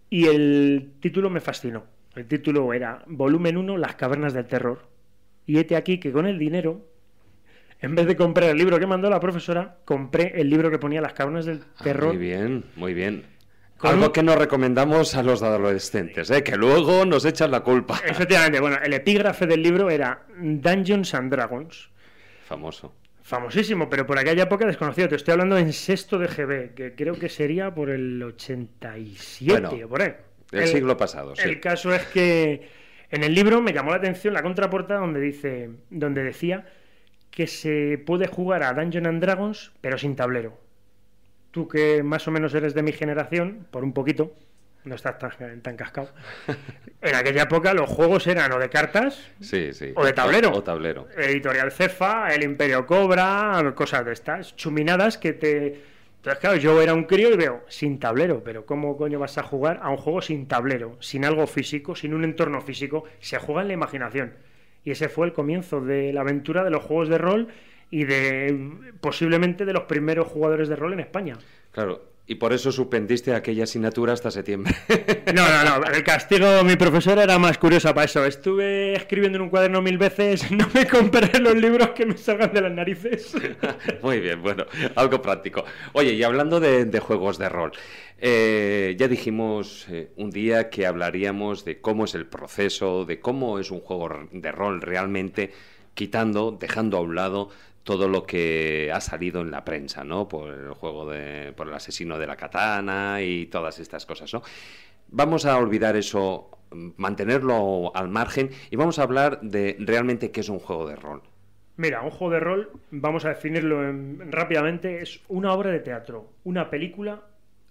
Y 0.09 0.25
el 0.27 0.93
título 1.01 1.29
me 1.29 1.41
fascinó. 1.41 1.85
El 2.17 2.25
título 2.27 2.73
era 2.73 3.03
Volumen 3.07 3.59
1, 3.59 3.77
Las 3.77 3.95
cavernas 3.97 4.33
del 4.33 4.47
terror. 4.47 4.89
Y 5.45 5.59
hete 5.59 5.77
aquí 5.77 6.01
que 6.01 6.11
con 6.11 6.25
el 6.27 6.39
dinero, 6.39 6.81
en 7.81 7.95
vez 7.95 8.07
de 8.07 8.17
comprar 8.17 8.49
el 8.49 8.57
libro 8.57 8.79
que 8.79 8.87
mandó 8.87 9.11
la 9.11 9.21
profesora, 9.21 9.77
compré 9.85 10.33
el 10.41 10.49
libro 10.49 10.71
que 10.71 10.79
ponía 10.79 11.03
Las 11.03 11.13
cavernas 11.13 11.45
del 11.45 11.61
Ah, 11.77 11.85
terror. 11.85 12.09
Muy 12.15 12.17
bien, 12.17 12.65
muy 12.77 12.95
bien. 12.95 13.25
Con 13.77 13.91
Algo 13.91 14.11
que 14.11 14.23
no 14.23 14.35
recomendamos 14.35 15.15
a 15.15 15.23
los 15.23 15.43
adolescentes, 15.43 16.31
¿eh? 16.31 16.43
que 16.43 16.57
luego 16.57 17.05
nos 17.05 17.27
echan 17.27 17.51
la 17.51 17.61
culpa. 17.61 18.01
Efectivamente, 18.07 18.61
bueno, 18.61 18.79
el 18.83 18.95
epígrafe 18.95 19.47
del 19.47 19.63
libro 19.63 19.91
era 19.91 20.23
Dungeons 20.41 21.13
and 21.15 21.31
Dragons. 21.31 21.91
Famoso. 22.47 22.95
Famosísimo, 23.29 23.91
pero 23.91 24.07
por 24.07 24.19
aquella 24.19 24.45
época 24.45 24.65
desconocido. 24.65 25.07
Te 25.07 25.17
estoy 25.17 25.33
hablando 25.33 25.59
en 25.59 25.75
sexto 25.75 26.19
de 26.19 26.29
GB, 26.29 26.75
que 26.75 26.95
creo 26.95 27.13
que 27.13 27.29
sería 27.29 27.75
por 27.75 27.91
el 27.91 28.23
87 28.23 29.53
Bueno, 29.53 29.85
o 29.85 29.89
por 29.91 30.01
ahí. 30.01 30.15
el 30.51 30.67
siglo 30.67 30.97
pasado, 30.97 31.37
sí. 31.37 31.43
El 31.47 31.61
caso 31.61 31.93
es 31.93 32.07
que 32.07 32.71
en 33.11 33.25
el 33.25 33.35
libro 33.35 33.61
me 33.61 33.75
llamó 33.75 33.91
la 33.91 33.99
atención 33.99 34.33
la 34.33 34.43
contraportada 34.43 35.01
donde 35.01 35.21
dice, 35.21 35.69
donde 35.91 36.23
decía 36.23 36.69
que 37.31 37.47
se 37.47 37.99
puede 37.99 38.29
jugar 38.29 38.63
a 38.63 38.73
Dungeons 38.73 39.07
and 39.07 39.21
Dragons, 39.21 39.73
pero 39.83 39.99
sin 39.99 40.17
tablero. 40.17 40.59
Tú 41.51 41.69
que 41.69 42.03
más 42.03 42.27
o 42.29 42.31
menos 42.31 42.55
eres 42.55 42.73
de 42.73 42.83
mi 42.83 42.93
generación, 42.93 43.67
por 43.71 43.85
un 43.85 43.93
poquito, 43.93 44.35
no 44.89 44.95
estás 44.97 45.19
tan, 45.19 45.61
tan 45.61 45.77
cascado. 45.77 46.11
En 47.01 47.15
aquella 47.15 47.43
época 47.43 47.75
los 47.75 47.89
juegos 47.89 48.27
eran 48.27 48.51
o 48.51 48.59
de 48.59 48.69
cartas 48.69 49.31
Sí, 49.41 49.73
sí. 49.73 49.93
o 49.95 50.05
de 50.05 50.13
tablero. 50.13 50.51
O, 50.53 50.65
tablero. 50.65 51.07
Editorial 51.17 51.71
Cefa, 51.71 52.35
El 52.35 52.43
Imperio 52.43 52.87
Cobra, 52.87 53.73
cosas 53.77 54.05
de 54.05 54.13
estas, 54.13 54.57
chuminadas 54.57 55.17
que 55.17 55.33
te... 55.33 55.81
Entonces, 56.17 56.41
claro, 56.41 56.57
yo 56.57 56.83
era 56.83 56.95
un 56.95 57.05
crío 57.05 57.31
y 57.33 57.37
veo, 57.37 57.63
sin 57.69 58.01
tablero, 58.01 58.43
pero 58.43 58.67
¿cómo 58.67 58.97
coño 58.97 59.21
vas 59.21 59.39
a 59.39 59.45
jugar 59.45 59.79
a 59.81 59.91
un 59.91 59.97
juego 59.97 60.21
sin 60.21 60.49
tablero, 60.49 60.97
sin 60.99 61.25
algo 61.25 61.47
físico, 61.47 61.95
sin 61.95 62.13
un 62.15 62.25
entorno 62.25 62.61
físico? 62.61 63.05
Se 63.21 63.39
juega 63.39 63.63
en 63.63 63.69
la 63.69 63.75
imaginación. 63.75 64.33
Y 64.85 64.91
ese 64.91 65.09
fue 65.09 65.29
el 65.29 65.33
comienzo 65.33 65.81
de 65.81 66.13
la 66.13 66.23
aventura 66.23 66.65
de 66.65 66.71
los 66.71 66.83
juegos 66.83 67.09
de 67.09 67.19
rol 67.19 67.49
y 67.91 68.05
de 68.05 68.71
posiblemente 69.01 69.65
de 69.65 69.73
los 69.73 69.85
primeros 69.85 70.27
jugadores 70.27 70.69
de 70.69 70.75
rol 70.75 70.93
en 70.95 71.01
España. 71.01 71.39
Claro, 71.71 72.03
Y 72.31 72.35
por 72.35 72.53
eso 72.53 72.71
suspendiste 72.71 73.35
aquella 73.35 73.65
asignatura 73.65 74.13
hasta 74.13 74.31
septiembre. 74.31 74.75
No, 75.35 75.47
no, 75.47 75.79
no. 75.81 75.87
El 75.87 76.03
castigo, 76.05 76.65
mi 76.65 76.77
profesora 76.77 77.23
era 77.23 77.39
más 77.39 77.59
curiosa 77.59 77.93
para 77.93 78.07
eso. 78.07 78.25
Estuve 78.25 78.95
escribiendo 78.95 79.37
en 79.37 79.43
un 79.43 79.51
cuaderno 79.51 79.83
mil 79.83 79.99
veces, 79.99 80.51
no 80.51 80.67
me 80.73 80.87
compré 80.87 81.39
los 81.39 81.55
libros 81.55 81.91
que 81.91 82.07
me 82.07 82.17
salgan 82.17 82.53
de 82.55 82.63
las 82.63 82.73
narices. 82.73 83.35
Muy 84.03 84.21
bien, 84.21 84.41
bueno, 84.43 84.65
algo 84.95 85.21
práctico. 85.21 85.65
Oye, 85.93 86.15
y 86.15 86.23
hablando 86.23 86.61
de, 86.61 86.87
de 86.87 87.01
juegos 87.01 87.37
de 87.37 87.51
rol, 87.51 87.73
eh, 88.19 88.97
ya 88.99 89.07
dijimos 89.07 89.87
eh, 89.91 90.13
un 90.17 90.31
día 90.31 90.71
que 90.71 90.87
hablaríamos 90.87 91.65
de 91.67 91.81
cómo 91.81 92.07
es 92.07 92.15
el 92.15 92.27
proceso, 92.27 93.05
de 93.05 93.21
cómo 93.21 93.59
es 93.59 93.71
un 93.71 93.81
juego 93.81 94.09
de 94.33 94.51
rol 94.51 94.81
realmente, 94.81 95.53
quitando, 95.95 96.57
dejando 96.59 96.97
a 96.97 97.01
un 97.01 97.15
lado 97.15 97.51
todo 97.85 98.09
lo 98.09 98.27
que 98.27 98.91
ha 98.93 99.01
salido 99.01 99.41
en 99.41 99.51
la 99.51 99.65
prensa, 99.65 100.05
¿no? 100.05 100.29
Por 100.29 100.53
el 100.53 100.71
juego 100.75 101.11
de, 101.11 101.53
por 101.57 101.69
el 101.69 101.75
asesino 101.75 102.19
de 102.19 102.27
la 102.27 102.37
katana 102.37 103.23
y 103.23 103.47
todas 103.47 103.79
estas 103.79 104.07
cosas, 104.07 104.33
¿no? 104.35 104.43
Vamos 105.09 105.47
a 105.47 105.57
olvidar 105.59 105.97
eso, 105.97 106.51
mantenerlo 106.97 107.93
al 107.95 108.09
margen 108.09 108.51
y 108.71 108.77
vamos 108.77 108.99
a 108.99 109.03
hablar 109.05 109.41
de 109.41 109.77
realmente 109.81 110.31
qué 110.31 110.41
es 110.41 110.49
un 110.51 110.59
juego 110.59 110.87
de 110.89 110.97
rol. 110.97 111.23
Mira, 111.77 112.03
un 112.03 112.11
juego 112.11 112.35
de 112.35 112.41
rol, 112.41 112.73
vamos 112.91 113.25
a 113.25 113.31
definirlo 113.31 113.89
en- 113.89 114.33
rápidamente, 114.33 115.01
es 115.03 115.21
una 115.29 115.53
obra 115.53 115.71
de 115.71 115.79
teatro, 115.81 116.33
una 116.45 116.71
película 116.71 117.23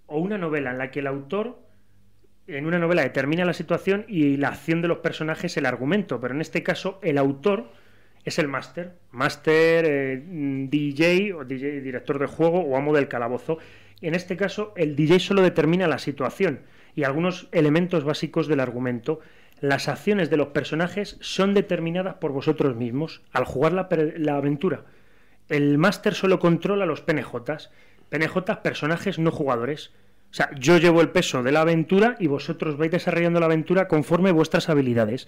o 0.06 0.18
una 0.18 0.38
novela 0.38 0.70
en 0.70 0.78
la 0.78 0.90
que 0.90 1.00
el 1.00 1.06
autor, 1.06 1.58
en 2.46 2.66
una 2.66 2.78
novela, 2.78 3.02
determina 3.02 3.44
la 3.44 3.52
situación 3.52 4.04
y 4.08 4.36
la 4.38 4.48
acción 4.48 4.80
de 4.82 4.88
los 4.88 4.98
personajes, 4.98 5.56
el 5.56 5.66
argumento, 5.66 6.20
pero 6.20 6.34
en 6.34 6.40
este 6.40 6.62
caso 6.62 6.98
el 7.02 7.18
autor 7.18 7.70
es 8.24 8.38
el 8.38 8.48
máster, 8.48 8.94
máster, 9.10 9.84
eh, 9.86 10.22
DJ 10.68 11.34
o 11.34 11.44
DJ, 11.44 11.80
director 11.80 12.18
de 12.18 12.26
juego 12.26 12.60
o 12.60 12.76
amo 12.76 12.94
del 12.94 13.08
calabozo. 13.08 13.58
En 14.00 14.14
este 14.14 14.36
caso, 14.36 14.72
el 14.76 14.96
DJ 14.96 15.20
solo 15.20 15.42
determina 15.42 15.88
la 15.88 15.98
situación 15.98 16.60
y 16.94 17.04
algunos 17.04 17.48
elementos 17.52 18.04
básicos 18.04 18.48
del 18.48 18.60
argumento. 18.60 19.20
Las 19.60 19.88
acciones 19.88 20.30
de 20.30 20.36
los 20.36 20.48
personajes 20.48 21.16
son 21.20 21.54
determinadas 21.54 22.14
por 22.16 22.32
vosotros 22.32 22.76
mismos 22.76 23.22
al 23.32 23.44
jugar 23.44 23.72
la, 23.72 23.88
la 24.16 24.36
aventura. 24.36 24.84
El 25.48 25.78
máster 25.78 26.14
solo 26.14 26.38
controla 26.38 26.86
los 26.86 27.00
PNJs. 27.00 27.70
PNJs, 28.08 28.58
personajes 28.62 29.18
no 29.18 29.30
jugadores. 29.30 29.92
O 30.30 30.34
sea, 30.34 30.50
yo 30.58 30.76
llevo 30.76 31.00
el 31.00 31.10
peso 31.10 31.42
de 31.42 31.52
la 31.52 31.62
aventura 31.62 32.16
y 32.20 32.26
vosotros 32.26 32.76
vais 32.76 32.90
desarrollando 32.90 33.40
la 33.40 33.46
aventura 33.46 33.88
conforme 33.88 34.30
vuestras 34.30 34.68
habilidades. 34.68 35.26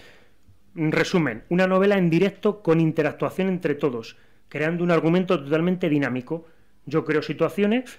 En 0.81 0.93
resumen, 0.93 1.45
una 1.51 1.67
novela 1.67 1.99
en 1.99 2.09
directo 2.09 2.63
con 2.63 2.81
interactuación 2.81 3.49
entre 3.49 3.75
todos, 3.75 4.17
creando 4.49 4.83
un 4.83 4.91
argumento 4.91 5.39
totalmente 5.39 5.91
dinámico. 5.91 6.47
Yo 6.87 7.05
creo 7.05 7.21
situaciones 7.21 7.99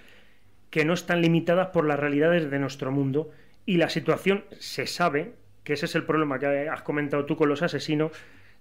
que 0.71 0.83
no 0.83 0.95
están 0.95 1.21
limitadas 1.21 1.67
por 1.67 1.85
las 1.85 1.99
realidades 1.99 2.49
de 2.49 2.57
nuestro 2.57 2.91
mundo 2.91 3.29
y 3.67 3.77
la 3.77 3.87
situación 3.87 4.45
se 4.57 4.87
sabe, 4.87 5.35
que 5.63 5.73
ese 5.73 5.85
es 5.85 5.93
el 5.93 6.05
problema 6.05 6.39
que 6.39 6.69
has 6.69 6.81
comentado 6.81 7.25
tú 7.25 7.37
con 7.37 7.49
los 7.49 7.61
asesinos, 7.61 8.13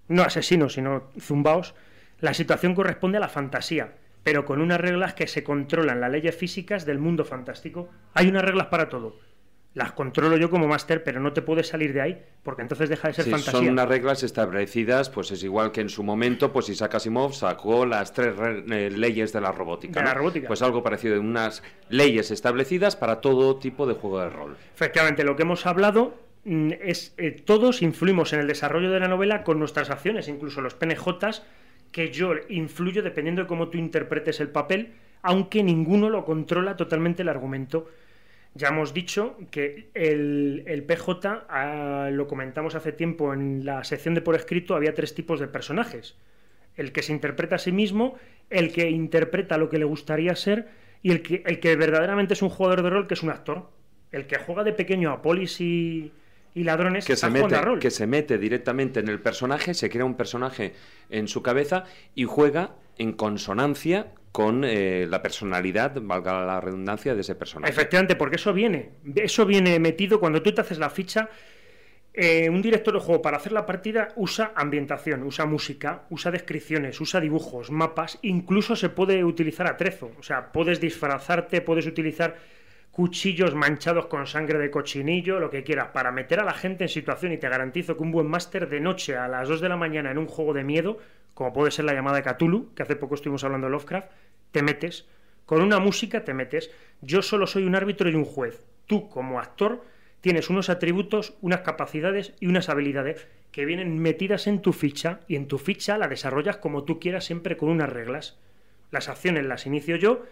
no 0.09 0.21
asesinos, 0.21 0.75
sino 0.75 1.11
zumbaos, 1.19 1.75
la 2.21 2.35
situación 2.35 2.75
corresponde 2.75 3.17
a 3.17 3.23
la 3.23 3.31
fantasía, 3.31 3.95
pero 4.23 4.45
con 4.45 4.61
unas 4.61 4.83
reglas 4.83 5.15
que 5.15 5.29
se 5.29 5.43
controlan 5.43 5.99
las 5.99 6.11
leyes 6.11 6.37
físicas 6.37 6.85
del 6.85 6.99
mundo 6.99 7.25
fantástico. 7.25 7.89
Hay 8.13 8.29
unas 8.29 8.45
reglas 8.45 8.67
para 8.67 8.91
todo. 8.91 9.17
Las 9.73 9.93
controlo 9.93 10.37
yo 10.37 10.51
como 10.51 10.67
máster, 10.67 11.05
pero 11.05 11.21
no 11.21 11.33
te 11.33 11.43
puedes 11.43 11.69
salir 11.69 11.93
de 11.93 12.01
ahí, 12.01 12.23
porque 12.43 12.63
entonces 12.63 12.89
deja 12.89 13.07
de 13.07 13.15
ser 13.15 13.25
Sí, 13.27 13.31
fantasía. 13.31 13.53
son 13.61 13.69
unas 13.69 13.89
reglas 13.89 14.25
establecidas, 14.25 15.11
pues 15.11 15.31
es 15.31 15.45
igual 15.45 15.71
que 15.71 15.81
en 15.81 15.89
su 15.89 16.03
momento, 16.03 16.53
pues 16.53 16.69
Isaac 16.71 16.97
Asimov 16.97 17.35
sacó 17.35 17.87
las 17.87 18.13
tres 18.13 18.35
re- 18.37 18.65
eh, 18.69 18.91
leyes 18.91 19.33
de 19.33 19.41
la 19.41 19.53
robótica. 19.53 20.01
De 20.01 20.05
la 20.07 20.13
¿no? 20.13 20.19
robótica. 20.19 20.49
Pues 20.49 20.61
algo 20.63 20.83
parecido, 20.83 21.21
unas 21.21 21.63
leyes 21.89 22.33
establecidas 22.33 22.97
para 22.97 23.21
todo 23.21 23.57
tipo 23.59 23.87
de 23.87 23.95
juego 23.95 24.19
de 24.21 24.31
rol. 24.31 24.57
Efectivamente, 24.75 25.23
lo 25.23 25.37
que 25.37 25.43
hemos 25.43 25.65
hablado 25.67 26.19
mm, 26.45 26.73
es 26.83 27.15
eh, 27.17 27.31
todos 27.31 27.81
influimos 27.81 28.33
en 28.33 28.41
el 28.41 28.49
desarrollo 28.49 28.91
de 28.91 28.99
la 28.99 29.07
novela 29.07 29.45
con 29.45 29.61
nuestras 29.61 29.89
acciones, 29.91 30.27
incluso 30.27 30.61
los 30.63 30.75
PNJs, 30.75 31.43
que 31.93 32.11
yo 32.11 32.33
influyo 32.49 33.05
dependiendo 33.05 33.43
de 33.43 33.47
cómo 33.47 33.69
tú 33.69 33.79
interpretes 33.79 34.41
el 34.41 34.49
papel, 34.49 34.95
aunque 35.23 35.63
ninguno 35.63 36.11
lo 36.11 36.25
controla 36.25 36.75
totalmente 36.77 37.23
el 37.23 37.29
argumento. 37.29 37.89
Ya 38.55 38.69
hemos 38.69 38.93
dicho 38.93 39.37
que 39.51 39.91
el, 39.95 40.65
el 40.67 40.83
PJ, 40.83 41.47
ah, 41.49 42.11
lo 42.13 42.27
comentamos 42.27 42.75
hace 42.75 42.93
tiempo 42.93 43.33
en 43.33 43.65
la 43.65 43.85
sección 43.85 44.15
de 44.15 44.23
por 44.23 44.35
escrito, 44.35 44.75
había 44.75 44.95
tres 44.95 45.15
tipos 45.15 45.39
de 45.39 45.47
personajes. 45.47 46.17
El 46.77 46.93
que 46.93 47.03
se 47.03 47.13
interpreta 47.13 47.57
a 47.57 47.59
sí 47.59 47.71
mismo, 47.73 48.17
el 48.49 48.73
que 48.73 48.91
interpreta 48.91 49.57
lo 49.57 49.69
que 49.69 49.79
le 49.79 49.85
gustaría 49.85 50.35
ser 50.35 50.69
y 51.03 51.13
el 51.13 51.23
que, 51.23 51.43
el 51.47 51.61
que 51.61 51.77
verdaderamente 51.77 52.35
es 52.35 52.43
un 52.43 52.49
jugador 52.49 52.83
de 52.83 52.91
rol, 52.91 53.07
que 53.07 53.15
es 53.15 53.23
un 53.23 53.31
actor. 53.31 53.71
El 54.11 54.27
que 54.27 54.39
juega 54.39 54.65
de 54.65 54.73
pequeño 54.73 55.13
a 55.13 55.23
polis 55.23 55.61
y, 55.61 56.13
y 56.55 56.65
ladrones 56.65 57.07
Que 57.07 57.17
se, 57.17 57.31
mete, 57.31 57.57
que 57.81 57.91
se 57.91 58.07
mete 58.07 58.39
directamente 58.39 59.01
en 59.01 59.09
el 59.09 59.21
personaje, 59.21 59.75
se 59.75 59.89
crea 59.89 60.05
un 60.05 60.17
personaje 60.17 60.75
en 61.09 61.29
su 61.29 61.43
cabeza 61.43 61.85
y 62.15 62.25
juega 62.25 62.75
en 63.01 63.15
consonancia 63.15 64.13
con 64.31 64.63
eh, 64.63 65.07
la 65.09 65.23
personalidad, 65.23 65.97
valga 66.01 66.45
la 66.45 66.61
redundancia, 66.61 67.15
de 67.15 67.23
ese 67.23 67.35
personaje. 67.35 67.73
Efectivamente, 67.73 68.15
porque 68.15 68.37
eso 68.37 68.53
viene. 68.53 68.91
Eso 69.17 69.47
viene 69.47 69.79
metido 69.81 70.21
cuando 70.21 70.43
tú 70.43 70.53
te 70.53 70.61
haces 70.61 70.79
la 70.79 70.91
ficha. 70.91 71.31
eh, 72.13 72.51
un 72.51 72.61
director 72.61 72.93
de 72.93 73.01
juego 73.01 73.23
para 73.23 73.37
hacer 73.39 73.53
la 73.53 73.65
partida 73.65 74.09
usa 74.17 74.53
ambientación, 74.55 75.23
usa 75.23 75.47
música, 75.47 76.03
usa 76.11 76.31
descripciones, 76.31 77.01
usa 77.01 77.21
dibujos, 77.21 77.71
mapas, 77.71 78.19
incluso 78.23 78.77
se 78.77 78.89
puede 78.91 79.25
utilizar 79.25 79.67
atrezo. 79.67 80.11
O 80.19 80.23
sea, 80.23 80.53
puedes 80.53 80.81
disfrazarte, 80.81 81.63
puedes 81.63 81.87
utilizar 81.87 82.37
cuchillos 82.91 83.55
manchados 83.55 84.07
con 84.07 84.27
sangre 84.27 84.59
de 84.59 84.71
cochinillo, 84.71 85.41
lo 85.41 85.49
que 85.49 85.63
quieras, 85.63 85.89
para 85.93 86.11
meter 86.13 86.41
a 86.41 86.45
la 86.45 86.53
gente 86.53 86.85
en 86.85 86.89
situación 86.89 87.33
y 87.33 87.39
te 87.39 87.49
garantizo 87.49 87.97
que 87.97 88.03
un 88.03 88.11
buen 88.11 88.27
máster 88.27 88.69
de 88.69 88.81
noche 88.81 89.17
a 89.17 89.29
las 89.29 89.49
2 89.49 89.61
de 89.61 89.69
la 89.69 89.77
mañana 89.77 90.11
en 90.11 90.19
un 90.19 90.27
juego 90.27 90.53
de 90.53 90.65
miedo, 90.65 90.99
como 91.35 91.53
puede 91.53 91.71
ser 91.71 91.85
la 91.85 91.95
llamada 91.95 92.17
de 92.17 92.23
Cthulhu, 92.23 92.75
que 92.75 92.83
hace 92.83 92.97
poco 92.97 93.15
estuvimos 93.15 93.45
hablando 93.45 93.67
de 93.67 93.73
Lovecraft, 93.73 94.11
te 94.53 94.63
metes. 94.63 95.07
Con 95.47 95.63
una 95.63 95.79
música 95.79 96.25
te 96.25 96.35
metes. 96.35 96.71
Yo 97.01 97.23
solo 97.23 97.47
soy 97.47 97.65
un 97.65 97.75
árbitro 97.75 98.09
y 98.09 98.15
un 98.15 98.25
juez. 98.25 98.65
Tú, 98.87 99.09
como 99.09 99.41
actor, 99.41 99.85
tienes 100.21 100.51
unos 100.51 100.69
atributos, 100.69 101.35
unas 101.41 101.63
capacidades 101.63 102.35
y 102.41 102.47
unas 102.47 102.69
habilidades 102.69 103.27
que 103.53 103.65
vienen 103.65 103.99
metidas 103.99 104.47
en 104.47 104.61
tu 104.61 104.73
ficha 104.73 105.21
y 105.27 105.37
en 105.37 105.49
tu 105.49 105.59
ficha 105.59 105.99
la 105.99 106.09
desarrollas 106.09 106.59
como 106.59 106.85
tú 106.85 107.01
quieras 107.01 107.25
siempre 107.25 107.57
con 107.57 107.69
unas 107.69 107.91
reglas. 107.91 108.39
Las 108.91 109.09
acciones 109.09 109.45
las 109.45 109.67
inicio 109.67 109.97
yo 109.97 110.25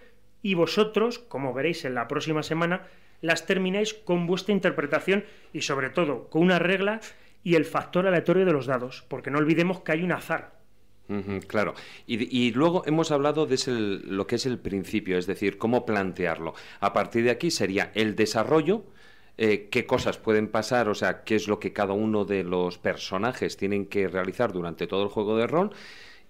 y 0.43 0.55
vosotros, 0.55 1.19
como 1.19 1.53
veréis 1.53 1.85
en 1.85 1.95
la 1.95 2.07
próxima 2.07 2.43
semana, 2.43 2.83
las 3.21 3.47
termináis 3.47 3.95
con 3.95 4.27
vuestra 4.27 4.55
interpretación 4.55 5.25
y 5.53 5.63
sobre 5.63 5.91
todo 5.91 6.29
con 6.29 6.43
una 6.43 6.59
regla 6.59 7.01
y 7.43 7.55
el 7.55 7.65
factor 7.65 8.07
aleatorio 8.07 8.45
de 8.45 8.53
los 8.53 8.67
dados, 8.67 9.05
porque 9.09 9.31
no 9.31 9.39
olvidemos 9.39 9.81
que 9.81 9.93
hay 9.93 10.03
un 10.03 10.13
azar. 10.13 10.58
Claro. 11.47 11.75
Y, 12.07 12.39
y 12.39 12.53
luego 12.53 12.83
hemos 12.87 13.11
hablado 13.11 13.47
de 13.47 13.55
ese- 13.55 13.71
lo 13.73 14.27
que 14.27 14.37
es 14.37 14.45
el 14.45 14.59
principio, 14.59 15.17
es 15.17 15.27
decir, 15.27 15.57
cómo 15.57 15.87
plantearlo. 15.87 16.55
A 16.81 16.93
partir 16.93 17.25
de 17.25 17.31
aquí 17.31 17.51
sería 17.51 17.91
el 17.95 18.15
desarrollo, 18.15 18.85
eh, 19.39 19.69
qué 19.71 19.87
cosas 19.87 20.19
pueden 20.19 20.49
pasar, 20.49 20.89
o 20.89 20.95
sea, 20.95 21.25
qué 21.25 21.37
es 21.37 21.49
lo 21.49 21.59
que 21.61 21.73
cada 21.73 21.95
uno 21.95 22.27
de 22.27 22.45
los 22.45 22.77
personajes 22.77 23.57
tienen 23.57 23.87
que 23.87 24.07
realizar 24.09 24.53
durante 24.53 24.87
todo 24.87 25.03
el 25.03 25.09
juego 25.09 25.39
de 25.39 25.47
rol, 25.47 25.71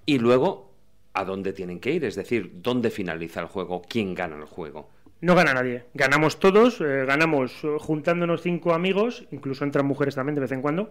y 0.07 0.19
luego 0.19 0.71
a 1.13 1.25
dónde 1.25 1.53
tienen 1.53 1.81
que 1.81 1.91
ir, 1.91 2.05
es 2.05 2.15
decir, 2.15 2.53
dónde 2.63 2.91
finaliza 2.91 3.41
el 3.41 3.47
juego, 3.47 3.83
quién 3.83 4.15
gana 4.15 4.37
el 4.37 4.45
juego. 4.45 4.89
No 5.21 5.35
gana 5.35 5.55
nadie. 5.55 5.87
Ganamos 5.95 6.39
todos, 6.39 6.81
eh, 6.81 7.05
ganamos 7.05 7.65
eh, 7.65 7.69
juntándonos 7.81 8.43
cinco 8.43 8.73
amigos, 8.75 9.25
incluso 9.33 9.65
entran 9.65 9.87
mujeres 9.87 10.15
también 10.15 10.37
de 10.37 10.43
vez 10.43 10.53
en 10.53 10.63
cuando, 10.63 10.91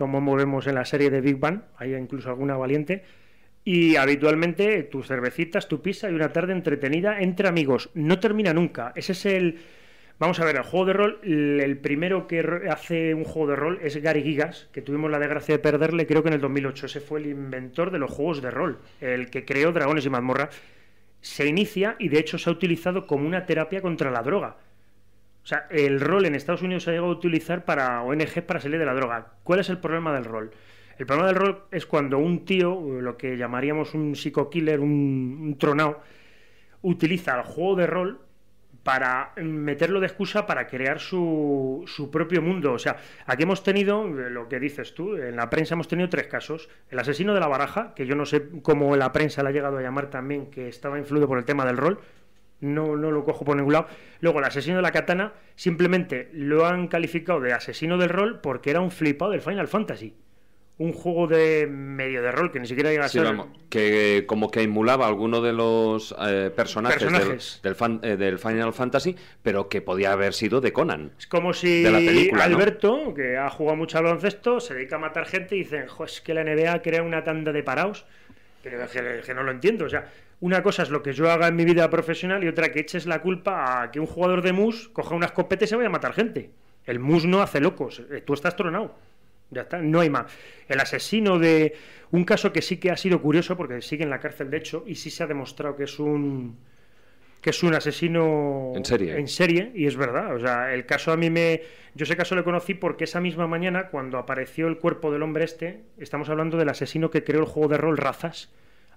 como 0.00 0.22
movemos 0.22 0.66
en 0.66 0.76
la 0.76 0.86
serie 0.86 1.10
de 1.10 1.20
Big 1.20 1.38
Bang, 1.38 1.60
hay 1.76 1.94
incluso 1.94 2.30
alguna 2.30 2.56
valiente. 2.56 3.04
Y 3.64 3.96
habitualmente 3.96 4.82
tus 4.84 5.06
cervecitas, 5.06 5.68
tu 5.68 5.82
pizza 5.82 6.10
y 6.10 6.14
una 6.14 6.32
tarde 6.32 6.54
entretenida 6.54 7.20
entre 7.20 7.48
amigos. 7.48 7.90
No 7.92 8.18
termina 8.18 8.54
nunca. 8.54 8.94
Ese 8.96 9.12
es 9.12 9.26
el. 9.26 9.58
Vamos 10.18 10.40
a 10.40 10.46
ver, 10.46 10.56
el 10.56 10.62
juego 10.62 10.86
de 10.86 10.92
rol, 10.94 11.20
el 11.22 11.76
primero 11.76 12.26
que 12.26 12.40
hace 12.70 13.12
un 13.12 13.24
juego 13.24 13.50
de 13.50 13.56
rol 13.56 13.78
es 13.82 13.96
Gary 14.02 14.22
Gigas, 14.22 14.70
que 14.72 14.80
tuvimos 14.80 15.10
la 15.10 15.18
desgracia 15.18 15.54
de 15.54 15.58
perderle 15.58 16.06
creo 16.06 16.22
que 16.22 16.28
en 16.28 16.34
el 16.34 16.40
2008. 16.40 16.86
Ese 16.86 17.00
fue 17.00 17.20
el 17.20 17.26
inventor 17.26 17.90
de 17.90 17.98
los 17.98 18.10
juegos 18.10 18.40
de 18.40 18.50
rol, 18.50 18.78
el 19.02 19.28
que 19.28 19.44
creó 19.44 19.70
Dragones 19.70 20.06
y 20.06 20.10
Mazmorra 20.10 20.48
se 21.20 21.46
inicia 21.46 21.96
y 21.98 22.08
de 22.08 22.20
hecho 22.20 22.38
se 22.38 22.48
ha 22.48 22.54
utilizado 22.54 23.06
como 23.06 23.26
una 23.26 23.44
terapia 23.44 23.82
contra 23.82 24.10
la 24.10 24.22
droga. 24.22 24.56
Sea, 25.50 25.66
el 25.68 26.00
rol 26.00 26.26
en 26.26 26.36
Estados 26.36 26.62
Unidos 26.62 26.84
se 26.84 26.90
ha 26.90 26.92
llegado 26.92 27.10
a 27.10 27.16
utilizar 27.16 27.64
para 27.64 28.02
ONG 28.02 28.46
para 28.46 28.60
salir 28.60 28.78
de 28.78 28.86
la 28.86 28.94
droga. 28.94 29.32
¿Cuál 29.42 29.58
es 29.58 29.68
el 29.68 29.78
problema 29.78 30.14
del 30.14 30.24
rol? 30.24 30.52
El 30.96 31.06
problema 31.06 31.26
del 31.26 31.34
rol 31.34 31.64
es 31.72 31.86
cuando 31.86 32.18
un 32.18 32.44
tío, 32.44 32.80
lo 33.00 33.16
que 33.16 33.36
llamaríamos 33.36 33.94
un 33.94 34.14
psico-killer, 34.14 34.78
un, 34.78 35.38
un 35.42 35.58
tronao, 35.58 36.00
utiliza 36.82 37.36
el 37.36 37.42
juego 37.42 37.74
de 37.74 37.86
rol 37.88 38.20
para 38.84 39.32
meterlo 39.42 39.98
de 39.98 40.06
excusa 40.06 40.46
para 40.46 40.68
crear 40.68 41.00
su, 41.00 41.82
su 41.88 42.12
propio 42.12 42.42
mundo. 42.42 42.72
O 42.72 42.78
sea, 42.78 42.98
aquí 43.26 43.42
hemos 43.42 43.64
tenido, 43.64 44.04
eh, 44.04 44.30
lo 44.30 44.48
que 44.48 44.60
dices 44.60 44.94
tú, 44.94 45.16
en 45.16 45.34
la 45.34 45.50
prensa 45.50 45.74
hemos 45.74 45.88
tenido 45.88 46.08
tres 46.08 46.28
casos. 46.28 46.68
El 46.90 47.00
asesino 47.00 47.34
de 47.34 47.40
la 47.40 47.48
baraja, 47.48 47.92
que 47.96 48.06
yo 48.06 48.14
no 48.14 48.24
sé 48.24 48.48
cómo 48.62 48.94
la 48.94 49.10
prensa 49.10 49.42
le 49.42 49.48
ha 49.48 49.52
llegado 49.52 49.78
a 49.78 49.82
llamar 49.82 50.10
también, 50.10 50.46
que 50.48 50.68
estaba 50.68 50.96
influido 50.96 51.26
por 51.26 51.38
el 51.38 51.44
tema 51.44 51.66
del 51.66 51.76
rol. 51.76 51.98
No, 52.60 52.94
no 52.96 53.10
lo 53.10 53.24
cojo 53.24 53.44
por 53.44 53.56
ningún 53.56 53.72
lado. 53.72 53.86
Luego, 54.20 54.38
el 54.40 54.44
asesino 54.44 54.76
de 54.76 54.82
la 54.82 54.92
katana 54.92 55.32
simplemente 55.56 56.28
lo 56.32 56.66
han 56.66 56.88
calificado 56.88 57.40
de 57.40 57.52
asesino 57.52 57.96
del 57.98 58.10
rol 58.10 58.40
porque 58.40 58.70
era 58.70 58.80
un 58.80 58.90
flipado 58.90 59.30
del 59.30 59.40
Final 59.40 59.68
Fantasy. 59.68 60.14
Un 60.76 60.94
juego 60.94 61.26
de 61.26 61.66
medio 61.66 62.22
de 62.22 62.32
rol 62.32 62.50
que 62.50 62.58
ni 62.58 62.66
siquiera 62.66 62.90
llega 62.90 63.04
a 63.04 63.08
Sí, 63.10 63.18
ser. 63.18 63.26
vamos, 63.26 63.48
que 63.68 64.24
como 64.26 64.50
que 64.50 64.62
emulaba 64.62 65.06
alguno 65.06 65.42
de 65.42 65.52
los 65.52 66.14
eh, 66.26 66.50
personajes, 66.56 67.00
del- 67.02 67.10
Personajes. 67.12 67.60
Del, 67.62 67.74
fan- 67.74 68.00
eh, 68.02 68.16
del 68.16 68.38
Final 68.38 68.72
Fantasy, 68.72 69.14
pero 69.42 69.68
que 69.68 69.82
podía 69.82 70.12
haber 70.12 70.32
sido 70.32 70.62
de 70.62 70.72
Conan. 70.72 71.12
Es 71.18 71.26
como 71.26 71.52
si 71.52 71.82
de 71.82 71.90
la 71.90 71.98
película, 71.98 72.48
¿no? 72.48 72.54
Alberto, 72.56 73.12
que 73.14 73.36
ha 73.36 73.50
jugado 73.50 73.76
mucho 73.76 73.98
al 73.98 74.04
baloncesto, 74.04 74.58
se 74.58 74.72
dedica 74.72 74.96
a 74.96 75.00
matar 75.00 75.26
gente 75.26 75.54
y 75.54 75.58
dicen, 75.60 75.86
jo, 75.86 76.04
es 76.06 76.22
que 76.22 76.32
la 76.32 76.44
NBA 76.44 76.80
crea 76.80 77.02
una 77.02 77.24
tanda 77.24 77.52
de 77.52 77.62
paraos. 77.62 78.06
Pero 78.62 78.82
es 78.82 78.90
que, 78.90 79.18
es 79.18 79.26
que 79.26 79.34
no 79.34 79.42
lo 79.42 79.50
entiendo. 79.50 79.84
O 79.84 79.88
sea, 79.90 80.10
una 80.40 80.62
cosa 80.62 80.82
es 80.82 80.90
lo 80.90 81.02
que 81.02 81.12
yo 81.12 81.30
haga 81.30 81.48
en 81.48 81.56
mi 81.56 81.64
vida 81.64 81.88
profesional 81.90 82.42
y 82.44 82.48
otra 82.48 82.72
que 82.72 82.80
eches 82.80 83.06
la 83.06 83.20
culpa 83.20 83.82
a 83.82 83.90
que 83.90 84.00
un 84.00 84.06
jugador 84.06 84.42
de 84.42 84.52
mus 84.52 84.88
coja 84.88 85.14
una 85.14 85.26
escopeta 85.26 85.64
y 85.64 85.68
se 85.68 85.76
vaya 85.76 85.88
a 85.88 85.92
matar 85.92 86.12
gente. 86.14 86.50
El 86.86 86.98
mus 86.98 87.26
no 87.26 87.42
hace 87.42 87.60
locos. 87.60 88.02
eh, 88.10 88.22
Tú 88.22 88.34
estás 88.34 88.56
tronado. 88.56 88.94
Ya 89.50 89.62
está, 89.62 89.78
no 89.78 90.00
hay 90.00 90.08
más. 90.10 90.32
El 90.68 90.80
asesino 90.80 91.38
de 91.38 91.74
un 92.12 92.24
caso 92.24 92.52
que 92.52 92.62
sí 92.62 92.78
que 92.78 92.90
ha 92.90 92.96
sido 92.96 93.20
curioso 93.20 93.56
porque 93.56 93.82
sigue 93.82 94.04
en 94.04 94.10
la 94.10 94.20
cárcel 94.20 94.48
de 94.50 94.56
hecho 94.58 94.84
y 94.86 94.94
sí 94.94 95.10
se 95.10 95.24
ha 95.24 95.26
demostrado 95.26 95.76
que 95.76 95.84
es 95.84 95.98
un 95.98 96.56
que 97.40 97.50
es 97.50 97.62
un 97.62 97.74
asesino 97.74 98.72
En 98.76 98.84
serie. 98.84 99.16
en 99.18 99.26
serie 99.26 99.72
y 99.74 99.86
es 99.86 99.96
verdad, 99.96 100.34
o 100.36 100.38
sea, 100.38 100.74
el 100.74 100.84
caso 100.84 101.10
a 101.10 101.16
mí 101.16 101.30
me 101.30 101.62
yo 101.94 102.04
ese 102.04 102.14
caso 102.16 102.34
lo 102.34 102.44
conocí 102.44 102.74
porque 102.74 103.04
esa 103.04 103.20
misma 103.20 103.46
mañana 103.46 103.88
cuando 103.88 104.18
apareció 104.18 104.68
el 104.68 104.76
cuerpo 104.78 105.10
del 105.10 105.22
hombre 105.22 105.44
este, 105.44 105.80
estamos 105.98 106.28
hablando 106.28 106.58
del 106.58 106.68
asesino 106.68 107.10
que 107.10 107.24
creó 107.24 107.40
el 107.40 107.46
juego 107.46 107.68
de 107.68 107.78
rol 107.78 107.96
Razas, 107.96 108.50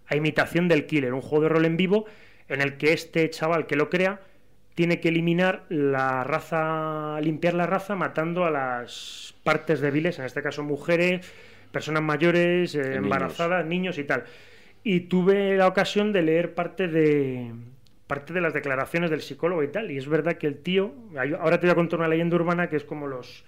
a 0.08 0.16
imitación 0.16 0.68
del 0.68 0.86
Killer, 0.86 1.14
un 1.14 1.22
juego 1.22 1.44
de 1.44 1.50
rol 1.50 1.66
en 1.66 1.78
vivo 1.78 2.06
en 2.50 2.62
el 2.62 2.78
que 2.78 2.94
este 2.94 3.30
chaval 3.30 3.66
que 3.66 3.76
lo 3.76 3.90
crea 3.90 4.22
tiene 4.76 5.00
que 5.00 5.10
eliminar 5.10 5.66
la 5.70 6.24
raza, 6.24 7.20
limpiar 7.22 7.54
la 7.54 7.68
raza 7.68 7.96
matando 7.96 8.46
a 8.46 8.52
las 8.52 9.36
partes 9.44 9.82
débiles, 9.82 10.20
en 10.20 10.26
este 10.26 10.42
caso 10.42 10.64
mujeres, 10.64 11.32
personas 11.72 12.02
mayores, 12.02 12.74
eh, 12.76 12.80
niños. 12.80 12.98
embarazadas, 12.98 13.66
niños 13.66 13.98
y 13.98 14.04
tal. 14.04 14.24
Y 14.84 15.02
tuve 15.02 15.56
la 15.56 15.68
ocasión 15.68 16.12
de 16.12 16.24
leer 16.24 16.54
parte 16.54 16.88
de 16.88 17.52
parte 18.08 18.34
de 18.34 18.42
las 18.42 18.54
declaraciones 18.54 19.10
del 19.10 19.22
psicólogo 19.22 19.64
y 19.64 19.70
tal, 19.70 19.90
y 19.90 19.98
es 19.98 20.08
verdad 20.08 20.38
que 20.38 20.46
el 20.46 20.58
tío, 20.58 20.94
ahora 21.40 21.60
te 21.60 21.68
voy 21.68 21.72
a 21.72 21.76
contar 21.76 22.00
una 22.00 22.08
leyenda 22.08 22.36
urbana 22.36 22.70
que 22.70 22.76
es 22.76 22.84
como 22.84 23.08
los 23.08 23.46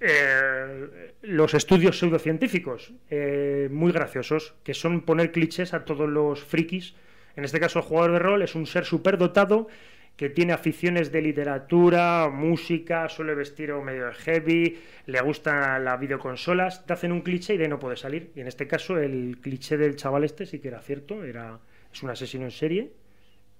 eh, 0.00 1.12
los 1.22 1.54
estudios 1.54 1.98
pseudocientíficos, 1.98 2.92
eh, 3.10 3.68
muy 3.70 3.92
graciosos, 3.92 4.54
que 4.62 4.74
son 4.74 5.02
poner 5.02 5.32
clichés 5.32 5.74
a 5.74 5.84
todos 5.84 6.08
los 6.08 6.42
frikis. 6.42 6.94
En 7.36 7.44
este 7.44 7.60
caso, 7.60 7.78
el 7.78 7.84
jugador 7.84 8.12
de 8.12 8.18
rol 8.18 8.42
es 8.42 8.54
un 8.54 8.66
ser 8.66 8.84
superdotado 8.84 9.68
que 10.16 10.30
tiene 10.30 10.52
aficiones 10.52 11.10
de 11.10 11.22
literatura, 11.22 12.28
música, 12.28 13.08
suele 13.08 13.34
vestir 13.34 13.72
o 13.72 13.82
medio 13.82 14.12
heavy, 14.12 14.78
le 15.06 15.20
gusta 15.20 15.78
las 15.80 15.98
videoconsolas, 15.98 16.86
te 16.86 16.92
hacen 16.92 17.10
un 17.10 17.22
cliché 17.22 17.54
y 17.54 17.58
de 17.58 17.68
no 17.68 17.80
puede 17.80 17.96
salir. 17.96 18.30
Y 18.36 18.40
en 18.40 18.46
este 18.46 18.68
caso, 18.68 18.96
el 18.98 19.38
cliché 19.40 19.76
del 19.76 19.96
chaval 19.96 20.24
este 20.24 20.46
sí 20.46 20.60
que 20.60 20.68
era 20.68 20.80
cierto, 20.80 21.24
era, 21.24 21.58
es 21.92 22.02
un 22.02 22.10
asesino 22.10 22.44
en 22.44 22.52
serie, 22.52 22.92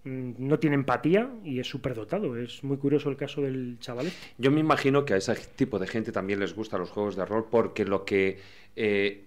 no 0.04 0.58
tiene 0.58 0.76
empatía 0.76 1.30
y 1.44 1.60
es 1.60 1.66
superdotado. 1.66 2.36
Es 2.36 2.62
muy 2.62 2.76
curioso 2.76 3.08
el 3.10 3.16
caso 3.16 3.40
del 3.42 3.78
chaval 3.80 4.06
este. 4.08 4.34
Yo 4.38 4.50
me 4.50 4.60
imagino 4.60 5.04
que 5.04 5.14
a 5.14 5.16
ese 5.16 5.34
tipo 5.56 5.78
de 5.78 5.86
gente 5.86 6.12
también 6.12 6.40
les 6.40 6.54
gustan 6.54 6.80
los 6.80 6.90
juegos 6.90 7.16
de 7.16 7.24
rol 7.24 7.46
porque 7.50 7.84
lo 7.84 8.04
que 8.04 8.38
eh, 8.76 9.24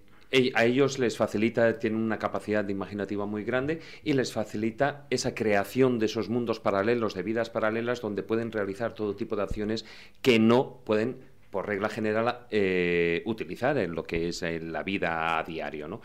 a 0.54 0.64
ellos 0.64 0.98
les 0.98 1.16
facilita, 1.16 1.78
tienen 1.78 2.00
una 2.00 2.18
capacidad 2.18 2.64
de 2.64 2.72
imaginativa 2.72 3.26
muy 3.26 3.44
grande 3.44 3.80
y 4.04 4.12
les 4.12 4.32
facilita 4.32 5.06
esa 5.10 5.34
creación 5.34 5.98
de 5.98 6.06
esos 6.06 6.28
mundos 6.28 6.60
paralelos, 6.60 7.14
de 7.14 7.22
vidas 7.22 7.50
paralelas, 7.50 8.00
donde 8.00 8.22
pueden 8.22 8.52
realizar 8.52 8.94
todo 8.94 9.16
tipo 9.16 9.36
de 9.36 9.42
acciones 9.42 9.84
que 10.20 10.38
no 10.38 10.80
pueden, 10.84 11.16
por 11.50 11.66
regla 11.66 11.88
general, 11.88 12.46
eh, 12.50 13.22
utilizar 13.24 13.78
en 13.78 13.94
lo 13.94 14.04
que 14.04 14.28
es 14.28 14.42
en 14.42 14.70
la 14.72 14.82
vida 14.82 15.38
a 15.38 15.44
diario, 15.44 15.88
¿no? 15.88 16.02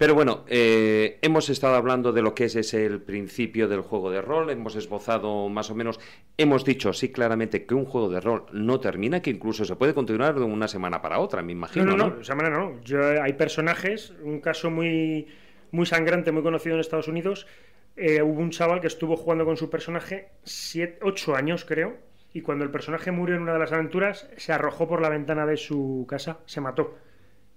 Pero 0.00 0.14
bueno, 0.14 0.46
eh, 0.48 1.18
hemos 1.20 1.50
estado 1.50 1.74
hablando 1.74 2.10
de 2.10 2.22
lo 2.22 2.34
que 2.34 2.44
es 2.44 2.56
ese 2.56 2.86
el 2.86 3.02
principio 3.02 3.68
del 3.68 3.82
juego 3.82 4.10
de 4.10 4.22
rol, 4.22 4.48
hemos 4.48 4.74
esbozado 4.74 5.50
más 5.50 5.70
o 5.70 5.74
menos, 5.74 6.00
hemos 6.38 6.64
dicho 6.64 6.94
sí 6.94 7.12
claramente 7.12 7.66
que 7.66 7.74
un 7.74 7.84
juego 7.84 8.08
de 8.08 8.18
rol 8.18 8.46
no 8.50 8.80
termina, 8.80 9.20
que 9.20 9.28
incluso 9.28 9.66
se 9.66 9.76
puede 9.76 9.92
continuar 9.92 10.36
de 10.36 10.40
una 10.40 10.68
semana 10.68 11.02
para 11.02 11.18
otra, 11.18 11.42
me 11.42 11.52
imagino. 11.52 11.84
No, 11.84 11.96
no, 11.98 12.16
¿no? 12.16 12.34
manera 12.34 12.58
no. 12.58 12.80
Yo, 12.82 12.98
hay 13.22 13.34
personajes, 13.34 14.14
un 14.22 14.40
caso 14.40 14.70
muy, 14.70 15.28
muy 15.70 15.84
sangrante, 15.84 16.32
muy 16.32 16.42
conocido 16.42 16.76
en 16.76 16.80
Estados 16.80 17.08
Unidos. 17.08 17.46
eh, 17.94 18.22
hubo 18.22 18.40
un 18.40 18.52
chaval 18.52 18.80
que 18.80 18.86
estuvo 18.86 19.18
jugando 19.18 19.44
con 19.44 19.58
su 19.58 19.68
personaje 19.68 20.30
siete, 20.44 20.98
ocho 21.02 21.36
años, 21.36 21.66
creo, 21.66 21.98
y 22.32 22.40
cuando 22.40 22.64
el 22.64 22.70
personaje 22.70 23.10
murió 23.10 23.36
en 23.36 23.42
una 23.42 23.52
de 23.52 23.58
las 23.58 23.72
aventuras, 23.72 24.30
se 24.38 24.54
arrojó 24.54 24.88
por 24.88 25.02
la 25.02 25.10
ventana 25.10 25.44
de 25.44 25.58
su 25.58 26.06
casa, 26.08 26.38
se 26.46 26.62
mató, 26.62 26.96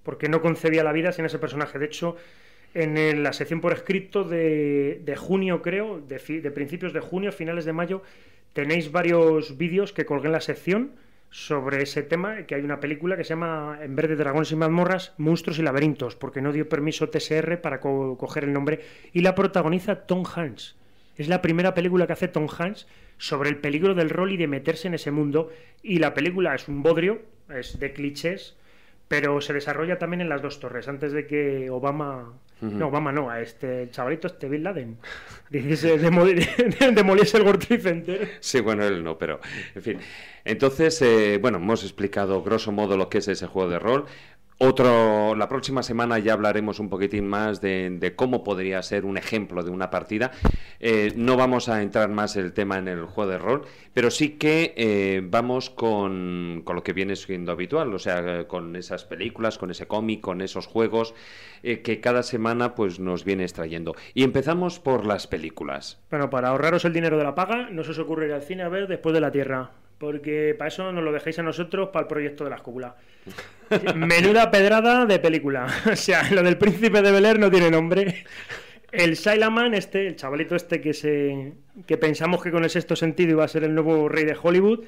porque 0.04 0.30
no 0.30 0.42
concebía 0.42 0.84
la 0.84 0.92
vida 0.92 1.12
sin 1.12 1.26
ese 1.26 1.40
personaje. 1.40 1.80
De 1.80 1.86
hecho, 1.86 2.16
en 2.74 3.24
la 3.24 3.34
sección 3.34 3.62
por 3.62 3.74
escrito 3.74 4.24
de, 4.24 5.16
junio, 5.18 5.62
creo, 5.62 6.00
de, 6.00 6.52
principios 6.52 6.94
de 6.94 7.00
junio, 7.00 7.32
finales 7.32 7.66
de 7.66 7.74
mayo, 7.74 8.02
tenéis 8.54 8.92
varios 8.92 9.58
vídeos 9.58 9.94
que 9.94 10.06
colgué 10.06 10.28
en 10.28 10.32
la 10.34 10.42
sección 10.42 10.92
sobre 11.30 11.82
ese 11.82 12.04
tema, 12.04 12.46
que 12.46 12.54
hay 12.54 12.62
una 12.62 12.80
película 12.80 13.18
que 13.18 13.24
se 13.24 13.30
llama 13.30 13.80
En 13.82 13.96
vez 13.96 14.08
de 14.08 14.16
dragones 14.16 14.52
y 14.52 14.56
mazmorras, 14.56 15.14
monstruos 15.18 15.58
y 15.58 15.64
laberintos, 15.64 16.16
porque 16.16 16.42
no 16.42 16.52
dio 16.52 16.70
permiso 16.70 17.10
TSR 17.10 17.60
para 17.60 17.80
co- 17.80 18.18
coger 18.20 18.44
el 18.44 18.54
nombre, 18.54 18.82
y 19.14 19.22
la 19.22 19.34
protagoniza 19.34 20.06
Tom 20.06 20.24
Hanks. 20.26 20.76
Es 21.18 21.28
la 21.28 21.42
primera 21.42 21.74
película 21.74 22.06
que 22.06 22.14
hace 22.14 22.28
Tom 22.28 22.48
Hanks 22.56 22.88
sobre 23.18 23.50
el 23.50 23.58
peligro 23.58 23.96
del 23.96 24.12
rol 24.12 24.32
y 24.32 24.38
de 24.38 24.48
meterse 24.48 24.88
en 24.88 24.94
ese 24.94 25.10
mundo, 25.10 25.50
y 25.82 25.98
la 25.98 26.14
película 26.14 26.54
es 26.54 26.68
un 26.68 26.84
bodrio, 26.84 27.22
es 27.50 27.80
de 27.80 27.94
clichés, 27.94 28.56
pero 29.22 29.40
se 29.42 29.54
desarrolla 29.54 30.00
también 30.00 30.22
en 30.22 30.30
las 30.30 30.42
dos 30.42 30.60
torres, 30.60 30.88
antes 30.88 31.12
de 31.12 31.28
que 31.28 31.70
Obama... 31.70 32.34
No, 32.62 32.88
Obama 32.88 33.12
no, 33.12 33.30
a 33.30 33.42
este 33.42 33.90
chavalito, 33.92 34.28
este 34.28 34.48
Bin 34.48 34.64
Laden, 34.64 34.98
dijese, 35.50 36.00
demo- 36.00 36.24
demoliese 36.96 37.36
el 37.38 37.44
World 37.44 37.68
Trade 37.68 37.82
Center. 37.82 38.30
Sí, 38.40 38.62
bueno, 38.62 38.86
él 38.86 39.04
no, 39.04 39.18
pero 39.18 39.42
en 39.76 39.82
fin. 39.82 40.00
Entonces, 40.46 41.02
eh, 41.02 41.40
bueno, 41.42 41.58
hemos 41.58 41.84
explicado 41.84 42.42
grosso 42.42 42.72
modo 42.72 42.96
lo 42.96 43.10
que 43.10 43.18
es 43.18 43.28
ese 43.28 43.48
juego 43.48 43.70
de 43.70 43.80
rol. 43.80 44.06
Otro, 44.60 45.36
la 45.36 45.50
próxima 45.50 45.84
semana 45.84 46.20
ya 46.20 46.34
hablaremos 46.34 46.80
un 46.80 46.90
poquitín 46.90 47.28
más 47.28 47.60
de, 47.60 48.14
cómo 48.16 48.44
podría 48.44 48.82
ser 48.82 49.06
un 49.06 49.18
ejemplo 49.18 49.64
de 49.64 49.72
una 49.72 49.90
partida. 49.90 50.32
Eh, 50.80 51.14
no 51.16 51.38
vamos 51.38 51.70
a 51.70 51.82
entrar 51.82 52.10
más 52.10 52.36
el 52.36 52.54
tema 52.54 52.78
en 52.78 52.88
el 52.88 53.06
juego 53.06 53.32
de 53.32 53.38
rol, 53.38 53.64
pero 53.94 54.12
sí 54.12 54.38
que 54.38 54.74
eh, 54.78 55.22
vamos 55.24 55.70
con, 55.70 56.62
con 56.64 56.76
lo 56.76 56.84
que 56.84 56.94
viene 56.94 57.16
siendo 57.16 57.52
habitual, 57.52 57.94
o 57.94 58.00
sea, 58.00 58.48
con 58.48 58.76
esas 58.76 59.06
películas, 59.06 59.58
con 59.58 59.72
ese 59.72 59.88
cómic, 59.88 60.22
con 60.22 60.42
esos 60.42 60.68
juegos 60.68 61.14
eh, 61.64 61.82
que 61.82 62.02
cada 62.02 62.24
semana 62.24 62.76
pues 62.76 63.00
nos 63.00 63.24
viene 63.24 63.44
extrayendo. 63.44 63.96
Y 64.14 64.24
empezamos 64.24 64.80
por 64.80 65.06
las 65.06 65.28
películas. 65.28 66.00
Bueno, 66.10 66.30
para 66.30 66.50
ahorraros 66.50 66.84
el 66.86 66.94
dinero 66.94 67.18
de 67.18 67.24
la 67.24 67.36
paga, 67.36 67.70
no 67.70 67.84
se 67.84 67.92
os 67.92 68.00
ocurre 68.00 68.28
ir 68.28 68.34
al 68.34 68.44
cine 68.44 68.64
a 68.64 68.70
ver 68.70 68.88
después 68.88 69.14
de 69.14 69.22
la 69.22 69.32
Tierra. 69.32 69.72
Porque 70.04 70.54
para 70.58 70.68
eso 70.68 70.92
nos 70.92 71.02
lo 71.02 71.14
dejéis 71.14 71.40
a 71.40 71.44
nosotros 71.44 71.88
para 71.88 72.02
el 72.04 72.08
proyecto 72.10 72.44
de 72.44 72.50
la 72.50 72.58
escóbula. 72.58 72.98
Menuda 73.96 74.52
pedrada 74.52 75.06
de 75.06 75.18
película. 75.18 75.66
O 75.90 75.96
sea, 75.96 76.30
lo 76.30 76.44
del 76.44 76.58
príncipe 76.58 77.02
de 77.02 77.10
Bel 77.10 77.26
Air 77.26 77.40
no 77.40 77.50
tiene 77.50 77.72
nombre. 77.72 78.26
El 78.92 79.14
Shyamalan, 79.14 79.74
este, 79.74 80.06
el 80.06 80.18
chavalito 80.18 80.58
este 80.58 80.82
que 80.82 80.94
se 80.94 81.54
que 81.88 81.98
pensamos 81.98 82.44
que 82.44 82.52
con 82.52 82.66
el 82.66 82.70
sexto 82.70 82.98
sentido 82.98 83.32
iba 83.32 83.46
a 83.46 83.48
ser 83.48 83.64
el 83.64 83.74
nuevo 83.74 84.10
rey 84.10 84.26
de 84.26 84.36
Hollywood, 84.36 84.84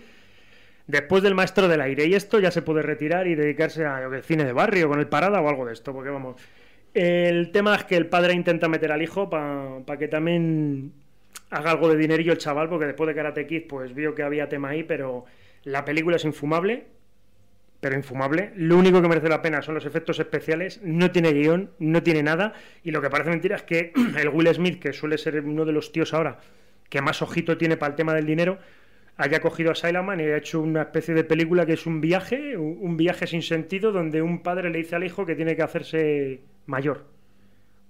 después 0.85 1.23
del 1.23 1.33
maestro 1.33 1.69
del 1.69 1.79
aire. 1.79 2.07
Y 2.07 2.13
esto 2.13 2.41
ya 2.41 2.51
se 2.51 2.61
puede 2.61 2.81
retirar 2.81 3.25
y 3.25 3.35
dedicarse 3.35 3.85
a 3.85 4.01
yo 4.01 4.11
qué, 4.11 4.21
cine 4.21 4.43
de 4.43 4.51
barrio, 4.51 4.89
con 4.89 4.99
el 4.99 5.07
parada 5.07 5.39
o 5.39 5.47
algo 5.47 5.65
de 5.65 5.71
esto, 5.71 5.93
porque 5.93 6.09
vamos. 6.09 6.35
El 6.93 7.51
tema 7.51 7.73
es 7.73 7.85
que 7.85 7.95
el 7.95 8.07
padre 8.07 8.33
intenta 8.33 8.67
meter 8.67 8.91
al 8.91 9.01
hijo 9.01 9.29
para 9.29 9.97
que 9.97 10.09
también 10.09 10.91
haga 11.49 11.71
algo 11.71 11.89
de 11.89 11.97
dinerillo 11.97 12.33
el 12.33 12.37
chaval, 12.37 12.69
porque 12.69 12.85
después 12.85 13.07
de 13.07 13.15
Karate 13.15 13.47
Kid, 13.47 13.63
pues 13.67 13.93
vio 13.93 14.15
que 14.15 14.23
había 14.23 14.49
tema 14.49 14.69
ahí, 14.69 14.83
pero 14.83 15.25
la 15.63 15.85
película 15.85 16.15
es 16.15 16.25
infumable, 16.25 16.85
pero 17.79 17.95
infumable. 17.95 18.51
Lo 18.55 18.77
único 18.77 19.01
que 19.01 19.07
merece 19.07 19.29
la 19.29 19.41
pena 19.41 19.61
son 19.61 19.75
los 19.75 19.85
efectos 19.85 20.19
especiales, 20.19 20.81
no 20.83 21.11
tiene 21.11 21.33
guion, 21.33 21.71
no 21.79 22.03
tiene 22.03 22.23
nada, 22.23 22.53
y 22.83 22.91
lo 22.91 23.01
que 23.01 23.09
parece 23.09 23.29
mentira 23.29 23.55
es 23.55 23.63
que 23.63 23.93
el 24.17 24.29
Will 24.29 24.53
Smith, 24.53 24.79
que 24.79 24.93
suele 24.93 25.17
ser 25.17 25.39
uno 25.41 25.65
de 25.65 25.73
los 25.73 25.91
tíos 25.91 26.13
ahora 26.13 26.39
que 26.89 27.01
más 27.01 27.21
ojito 27.23 27.57
tiene 27.57 27.77
para 27.77 27.91
el 27.91 27.95
tema 27.95 28.13
del 28.13 28.27
dinero, 28.27 28.59
haya 29.17 29.39
cogido 29.41 29.71
a 29.71 29.75
Silaman 29.75 30.19
y 30.19 30.23
haya 30.23 30.37
hecho 30.37 30.61
una 30.61 30.83
especie 30.83 31.15
de 31.15 31.23
película 31.23 31.65
que 31.65 31.73
es 31.73 31.87
un 31.87 31.99
viaje, 31.99 32.57
un 32.57 32.95
viaje 32.95 33.25
sin 33.25 33.41
sentido, 33.41 33.91
donde 33.91 34.21
un 34.21 34.43
padre 34.43 34.69
le 34.69 34.77
dice 34.77 34.95
al 34.95 35.03
hijo 35.03 35.25
que 35.25 35.35
tiene 35.35 35.55
que 35.55 35.63
hacerse 35.63 36.41
mayor. 36.67 37.05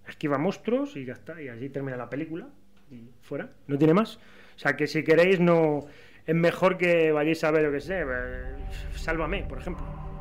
Esquiva 0.07 0.37
monstruos 0.37 0.95
y 0.95 1.03
ya 1.03 1.13
está, 1.13 1.41
y 1.41 1.49
así 1.49 1.69
termina 1.69 1.97
la 1.97 2.09
película 2.09 2.47
y 2.91 3.09
fuera, 3.21 3.49
no 3.67 3.77
tiene 3.77 3.93
más. 3.93 4.17
O 4.55 4.59
sea 4.59 4.75
que 4.75 4.87
si 4.87 5.03
queréis 5.03 5.39
no 5.39 5.85
es 6.25 6.35
mejor 6.35 6.77
que 6.77 7.11
vayáis 7.11 7.43
a 7.43 7.51
ver, 7.51 7.63
lo 7.63 7.71
que 7.71 7.81
sé, 7.81 8.01
eh, 8.01 8.55
Sálvame, 8.95 9.43
por 9.43 9.59
ejemplo. 9.59 10.14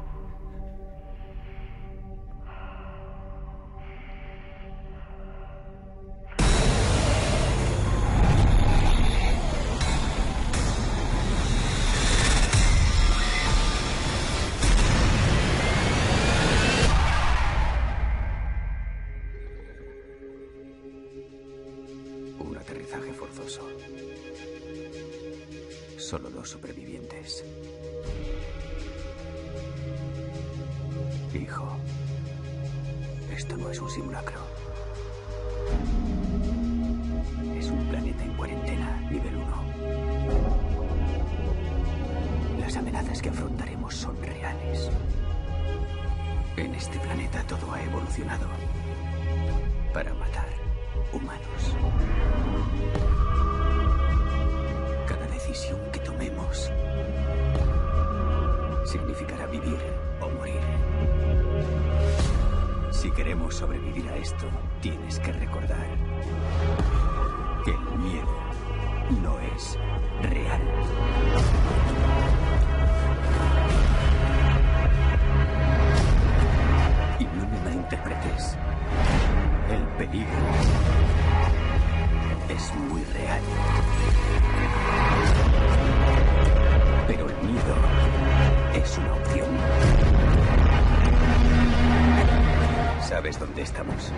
Estamos? 93.64 94.12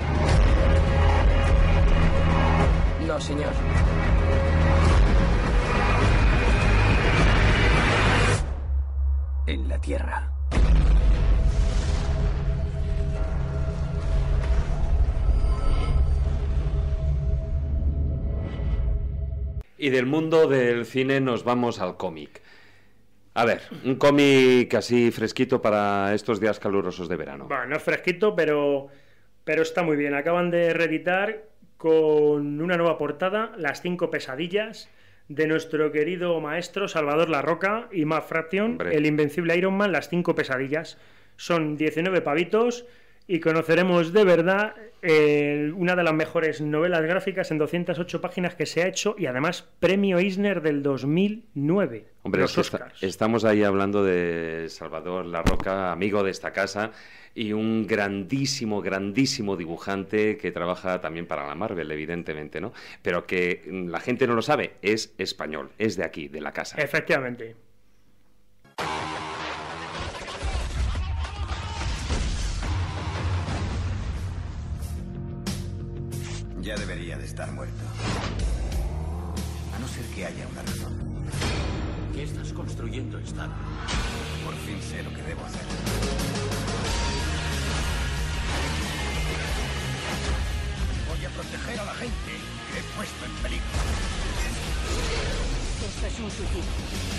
No, 3.06 3.20
señor. 3.20 3.52
En 9.46 9.68
la 9.68 9.80
Tierra. 9.80 10.32
Y 19.78 19.90
del 19.90 20.06
mundo 20.06 20.48
del 20.48 20.84
cine 20.86 21.20
nos 21.20 21.44
vamos 21.44 21.80
al 21.80 21.96
cómic. 21.96 22.42
A 23.34 23.44
ver, 23.44 23.60
un 23.84 23.96
cómic 23.96 24.74
así 24.74 25.10
fresquito 25.10 25.60
para 25.60 26.14
estos 26.14 26.40
días 26.40 26.58
calurosos 26.58 27.08
de 27.08 27.16
verano. 27.16 27.46
Bueno, 27.46 27.66
no 27.66 27.76
es 27.76 27.82
fresquito, 27.82 28.34
pero, 28.34 28.88
pero 29.46 29.62
está 29.62 29.84
muy 29.84 29.96
bien. 29.96 30.12
Acaban 30.12 30.50
de 30.50 30.74
reeditar 30.74 31.44
con 31.76 32.60
una 32.60 32.76
nueva 32.76 32.98
portada 32.98 33.52
Las 33.56 33.80
cinco 33.80 34.10
pesadillas 34.10 34.90
de 35.28 35.46
nuestro 35.46 35.92
querido 35.92 36.40
maestro 36.40 36.88
Salvador 36.88 37.30
La 37.30 37.42
Roca 37.42 37.88
y 37.92 38.04
Matt 38.04 38.26
Fraction, 38.26 38.72
Hombre. 38.72 38.96
el 38.96 39.06
invencible 39.06 39.56
Iron 39.56 39.74
Man, 39.74 39.92
Las 39.92 40.08
cinco 40.08 40.34
pesadillas. 40.34 40.98
Son 41.36 41.76
19 41.76 42.22
pavitos 42.22 42.86
y 43.28 43.38
conoceremos 43.38 44.12
de 44.12 44.24
verdad 44.24 44.74
eh, 45.02 45.70
una 45.76 45.94
de 45.94 46.02
las 46.02 46.14
mejores 46.14 46.60
novelas 46.60 47.02
gráficas 47.02 47.52
en 47.52 47.58
208 47.58 48.20
páginas 48.20 48.56
que 48.56 48.66
se 48.66 48.82
ha 48.82 48.88
hecho 48.88 49.14
y 49.16 49.26
además 49.26 49.68
premio 49.78 50.18
Eisner 50.18 50.60
del 50.60 50.82
2009. 50.82 52.06
Hombre, 52.22 52.40
los 52.40 52.58
Oscars. 52.58 53.00
estamos 53.00 53.44
ahí 53.44 53.62
hablando 53.62 54.02
de 54.02 54.66
Salvador 54.70 55.26
La 55.26 55.42
Roca, 55.42 55.92
amigo 55.92 56.24
de 56.24 56.30
esta 56.32 56.52
casa 56.52 56.90
y 57.36 57.52
un 57.52 57.86
grandísimo, 57.86 58.80
grandísimo 58.80 59.56
dibujante 59.56 60.38
que 60.38 60.50
trabaja 60.50 61.02
también 61.02 61.26
para 61.26 61.46
la 61.46 61.54
Marvel, 61.54 61.90
evidentemente, 61.92 62.62
¿no? 62.62 62.72
Pero 63.02 63.26
que 63.26 63.62
mm, 63.70 63.88
la 63.88 64.00
gente 64.00 64.26
no 64.26 64.34
lo 64.34 64.42
sabe, 64.42 64.76
es 64.80 65.12
español, 65.18 65.70
es 65.78 65.96
de 65.96 66.04
aquí, 66.04 66.28
de 66.28 66.40
la 66.40 66.52
casa. 66.52 66.78
Efectivamente. 66.78 67.54
Ya 76.62 76.74
debería 76.76 77.18
de 77.18 77.24
estar 77.26 77.52
muerto. 77.52 77.84
A 79.74 79.78
no 79.78 79.86
ser 79.86 80.04
que 80.06 80.24
haya 80.24 80.48
una 80.48 80.62
razón. 80.62 80.96
¿Qué 82.14 82.22
estás 82.22 82.50
construyendo, 82.54 83.18
Star? 83.18 83.50
Por 84.42 84.54
fin 84.54 84.80
sé 84.80 85.02
lo 85.02 85.10
que 85.10 85.22
debo 85.22 85.44
hacer. 85.44 86.25
Proteger 91.36 91.80
a 91.80 91.84
la 91.84 91.94
gente 91.94 92.32
que 92.72 92.78
he 92.78 92.82
puesto 92.96 93.24
en 93.26 93.32
peligro. 93.42 93.66
Es 96.06 96.20
un 96.20 96.30
suicidio. 96.30 97.15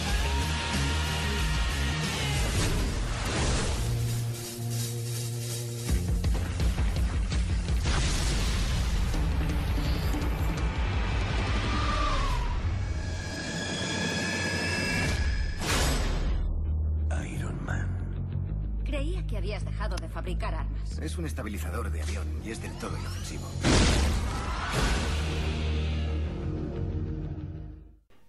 Fabricar 20.28 20.56
armas. 20.56 20.99
Es 21.02 21.18
un 21.18 21.26
estabilizador 21.26 21.90
de 21.90 22.02
avión 22.02 22.28
y 22.45 22.52
es 22.52 22.62
del 22.62 22.72
todo 22.80 22.98
inofensivo. 22.98 23.45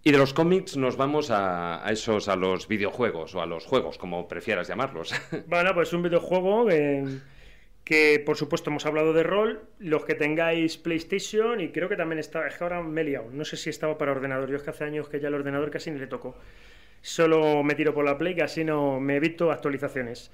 Y 0.01 0.11
de 0.11 0.17
los 0.17 0.33
cómics 0.33 0.77
nos 0.77 0.95
vamos 0.95 1.29
a, 1.29 1.85
a 1.85 1.91
esos, 1.91 2.29
a 2.29 2.37
los 2.37 2.69
videojuegos 2.69 3.35
o 3.35 3.41
a 3.41 3.45
los 3.45 3.65
juegos, 3.65 3.97
como 3.97 4.29
prefieras 4.29 4.69
llamarlos. 4.69 5.13
Bueno, 5.47 5.73
pues 5.73 5.91
un 5.91 6.03
videojuego 6.03 6.69
eh, 6.71 7.19
que 7.83 8.23
por 8.25 8.37
supuesto 8.37 8.69
hemos 8.69 8.85
hablado 8.85 9.11
de 9.11 9.23
rol. 9.23 9.67
Los 9.79 10.05
que 10.05 10.15
tengáis 10.15 10.77
PlayStation 10.77 11.59
y 11.59 11.69
creo 11.69 11.89
que 11.89 11.97
también 11.97 12.19
está, 12.19 12.47
es 12.47 12.57
que 12.57 12.63
ahora 12.63 12.81
me 12.81 13.01
he 13.01 13.03
liado, 13.03 13.29
no 13.29 13.43
sé 13.43 13.57
si 13.57 13.69
estaba 13.69 13.97
para 13.97 14.13
ordenador. 14.13 14.49
Yo 14.49 14.55
es 14.55 14.63
que 14.63 14.69
hace 14.69 14.85
años 14.85 15.09
que 15.09 15.19
ya 15.19 15.27
el 15.27 15.33
ordenador 15.33 15.69
casi 15.69 15.91
ni 15.91 15.99
le 15.99 16.07
toco. 16.07 16.37
Solo 17.01 17.61
me 17.61 17.75
tiro 17.75 17.93
por 17.93 18.05
la 18.05 18.17
Play, 18.17 18.35
que 18.35 18.43
así 18.43 18.63
no 18.63 19.01
me 19.01 19.17
evito 19.17 19.51
actualizaciones. 19.51 20.31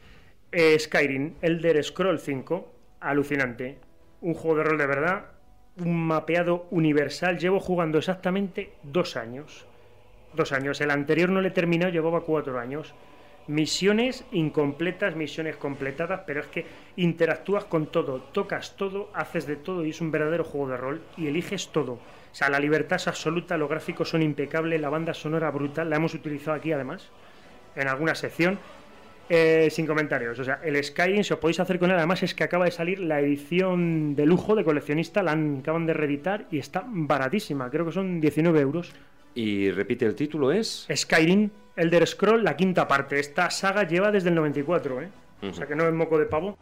Eh, 0.52 0.78
Skyrim, 0.80 1.34
Elder 1.42 1.84
Scroll 1.84 2.20
5, 2.20 2.74
alucinante. 3.02 3.80
Un 4.22 4.34
juego 4.34 4.58
de 4.58 4.64
rol 4.64 4.78
de 4.78 4.88
verdad, 4.88 5.26
un 5.78 6.08
mapeado 6.08 6.68
universal. 6.72 7.38
Llevo 7.38 7.60
jugando 7.60 7.98
exactamente 7.98 8.74
dos 8.84 9.18
años. 9.18 9.66
Dos 10.34 10.52
años. 10.52 10.80
El 10.82 10.92
anterior 10.92 11.30
no 11.30 11.42
le 11.42 11.50
he 11.50 11.52
terminado, 11.52 11.92
llevaba 11.92 12.22
cuatro 12.22 12.60
años. 12.60 12.94
Misiones 13.48 14.26
incompletas, 14.32 15.16
misiones 15.16 15.56
completadas, 15.56 16.22
pero 16.26 16.40
es 16.40 16.48
que 16.48 16.66
interactúas 16.96 17.66
con 17.66 17.86
todo, 17.86 18.22
tocas 18.32 18.76
todo, 18.76 19.12
haces 19.14 19.46
de 19.46 19.56
todo 19.56 19.86
y 19.86 19.92
es 19.92 20.02
un 20.02 20.10
verdadero 20.10 20.44
juego 20.44 20.70
de 20.70 20.78
rol 20.78 21.02
y 21.16 21.28
eliges 21.28 21.68
todo. 21.68 21.94
O 21.94 22.00
sea, 22.32 22.50
la 22.50 22.60
libertad 22.60 22.96
es 22.96 23.08
absoluta, 23.08 23.56
los 23.56 23.70
gráficos 23.70 24.10
son 24.10 24.24
impecables, 24.24 24.82
la 24.82 24.90
banda 24.90 25.14
sonora 25.14 25.52
brutal, 25.52 25.92
la 25.92 25.98
hemos 25.98 26.16
utilizado 26.16 26.58
aquí 26.58 26.72
además, 26.72 27.12
en 27.76 27.88
alguna 27.88 28.16
sección. 28.16 28.58
Eh, 29.28 29.70
sin 29.72 29.88
comentarios, 29.88 30.38
o 30.38 30.44
sea, 30.44 30.60
el 30.64 30.82
Skyrim, 30.84 31.24
si 31.24 31.34
os 31.34 31.40
podéis 31.40 31.60
hacer 31.60 31.80
con 31.80 31.90
él, 31.90 31.98
además 31.98 32.22
es 32.22 32.36
que 32.36 32.44
acaba 32.44 32.66
de 32.66 32.72
salir 32.72 33.00
la 33.00 33.20
edición 33.20 34.16
de 34.16 34.24
lujo 34.28 34.56
de 34.56 34.64
coleccionista, 34.64 35.24
la 35.24 35.32
han- 35.32 35.58
acaban 35.62 35.88
de 35.88 35.94
reeditar 35.94 36.46
y 36.52 36.60
está 36.60 36.84
baratísima, 36.88 37.72
creo 37.72 37.86
que 37.88 37.92
son 37.92 38.22
19 38.22 38.60
euros. 38.62 38.94
y 39.38 39.70
repite 39.72 40.06
el 40.06 40.16
título, 40.16 40.52
es... 40.52 40.88
Skyrim, 40.96 41.50
Elder 41.76 42.08
Scroll, 42.08 42.42
la 42.44 42.56
quinta 42.56 42.88
parte. 42.88 43.20
Esta 43.20 43.50
saga 43.50 43.84
lleva 43.86 44.10
desde 44.12 44.30
el 44.30 44.36
94, 44.36 45.02
¿eh? 45.02 45.10
O 45.42 45.52
sea 45.54 45.66
que 45.68 45.76
no 45.76 45.86
es 45.88 45.94
moco 45.94 46.18
de 46.18 46.26
pavo. 46.26 46.58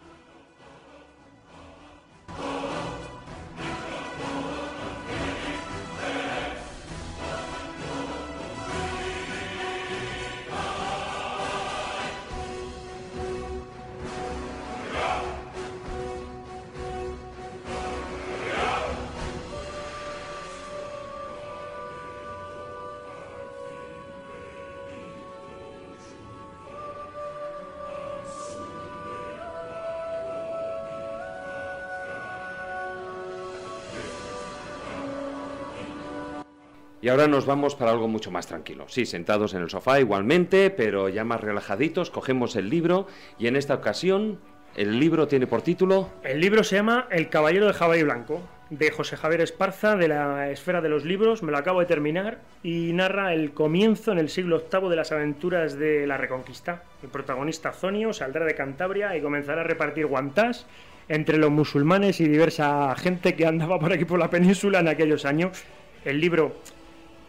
Y 37.03 37.09
ahora 37.09 37.27
nos 37.27 37.45
vamos 37.45 37.75
para 37.75 37.91
algo 37.91 38.07
mucho 38.07 38.31
más 38.31 38.47
tranquilo. 38.47 38.85
Sí, 38.87 39.05
sentados 39.05 39.53
en 39.53 39.61
el 39.61 39.69
sofá 39.69 39.99
igualmente, 39.99 40.69
pero 40.69 41.09
ya 41.09 41.25
más 41.25 41.41
relajaditos, 41.41 42.09
cogemos 42.09 42.55
el 42.55 42.69
libro 42.69 43.07
y 43.37 43.47
en 43.47 43.57
esta 43.57 43.73
ocasión 43.73 44.39
el 44.77 45.01
libro 45.01 45.27
tiene 45.27 45.45
por 45.45 45.63
título... 45.63 46.09
El 46.23 46.39
libro 46.39 46.63
se 46.63 46.77
llama 46.77 47.09
El 47.11 47.27
Caballero 47.27 47.67
de 47.67 47.73
Jabalí 47.73 48.03
Blanco, 48.03 48.41
de 48.69 48.89
José 48.89 49.17
Javier 49.17 49.41
Esparza, 49.41 49.97
de 49.97 50.07
la 50.07 50.49
Esfera 50.49 50.79
de 50.79 50.87
los 50.87 51.03
Libros. 51.03 51.43
Me 51.43 51.51
lo 51.51 51.57
acabo 51.57 51.81
de 51.81 51.87
terminar 51.87 52.39
y 52.63 52.93
narra 52.93 53.33
el 53.33 53.51
comienzo 53.51 54.13
en 54.13 54.17
el 54.17 54.29
siglo 54.29 54.63
VIII 54.71 54.89
de 54.89 54.95
las 54.95 55.11
aventuras 55.11 55.77
de 55.77 56.07
la 56.07 56.15
Reconquista. 56.15 56.83
El 57.03 57.09
protagonista 57.09 57.73
Zonio 57.73 58.13
saldrá 58.13 58.45
de 58.45 58.55
Cantabria 58.55 59.13
y 59.17 59.21
comenzará 59.21 59.59
a 59.59 59.65
repartir 59.65 60.05
guantás 60.05 60.67
entre 61.09 61.37
los 61.37 61.51
musulmanes 61.51 62.21
y 62.21 62.29
diversa 62.29 62.95
gente 62.95 63.35
que 63.35 63.45
andaba 63.45 63.77
por 63.77 63.91
aquí 63.91 64.05
por 64.05 64.19
la 64.19 64.29
península 64.29 64.79
en 64.79 64.87
aquellos 64.87 65.25
años. 65.25 65.65
El 66.05 66.21
libro 66.21 66.55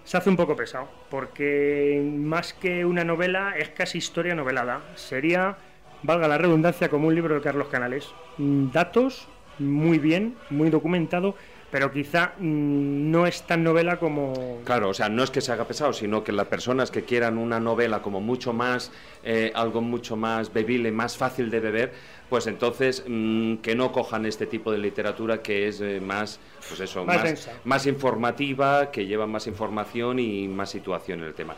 se 0.05 0.17
hace 0.19 0.31
un 0.31 0.37
poco 0.37 0.55
pesado, 0.55 0.89
porque 1.11 2.03
más 2.15 2.53
que 2.53 2.85
una 2.85 3.05
novela 3.05 3.55
es 3.59 3.71
casi 3.71 3.99
historia 3.99 4.35
novelada. 4.35 4.83
Sería, 4.97 5.57
valga 6.03 6.29
la 6.29 6.39
redundancia, 6.39 6.89
como 6.89 7.09
un 7.09 7.15
libro 7.15 7.35
de 7.35 7.41
Carlos 7.41 7.69
Canales. 7.69 8.13
Mm, 8.37 8.71
Datos, 8.71 9.29
muy 9.59 9.99
bien, 9.99 10.37
muy 10.51 10.69
documentado, 10.69 11.35
pero 11.71 11.91
quizá 11.91 12.35
mm, 12.39 13.11
no 13.11 13.27
es 13.27 13.43
tan 13.47 13.65
novela 13.65 13.99
como... 13.99 14.61
Claro, 14.65 14.91
o 14.91 14.95
sea, 14.95 15.09
no 15.09 15.25
es 15.25 15.31
que 15.31 15.41
se 15.41 15.53
haga 15.53 15.67
pesado, 15.67 15.93
sino 15.93 16.23
que 16.23 16.33
las 16.33 16.47
personas 16.49 16.91
que 16.91 17.03
quieran 17.05 17.39
una 17.39 17.59
novela 17.59 18.03
como 18.03 18.21
mucho 18.21 18.53
más, 18.53 18.93
eh, 19.25 19.53
algo 19.55 19.81
mucho 19.81 20.17
más 20.17 20.53
bebible, 20.53 20.93
más 20.93 21.17
fácil 21.17 21.51
de 21.51 21.61
beber, 21.61 21.93
pues 22.35 22.49
entonces 22.49 23.05
mm, 23.07 23.59
que 23.59 23.77
no 23.77 23.93
cojan 23.93 24.27
este 24.27 24.47
tipo 24.47 24.73
de 24.73 24.79
literatura 24.79 25.41
que 25.41 25.69
es 25.69 25.81
eh, 25.81 26.01
más, 26.01 26.41
pues 26.69 26.81
eso, 26.81 27.05
Más 27.05 27.23
más, 27.23 27.51
más 27.63 27.87
informativa, 27.87 28.91
que 28.91 29.07
lleva 29.07 29.25
más 29.25 29.47
información 29.47 30.19
y 30.19 30.49
más 30.49 30.69
situación 30.69 31.21
en 31.21 31.27
el 31.27 31.35
tema. 31.35 31.55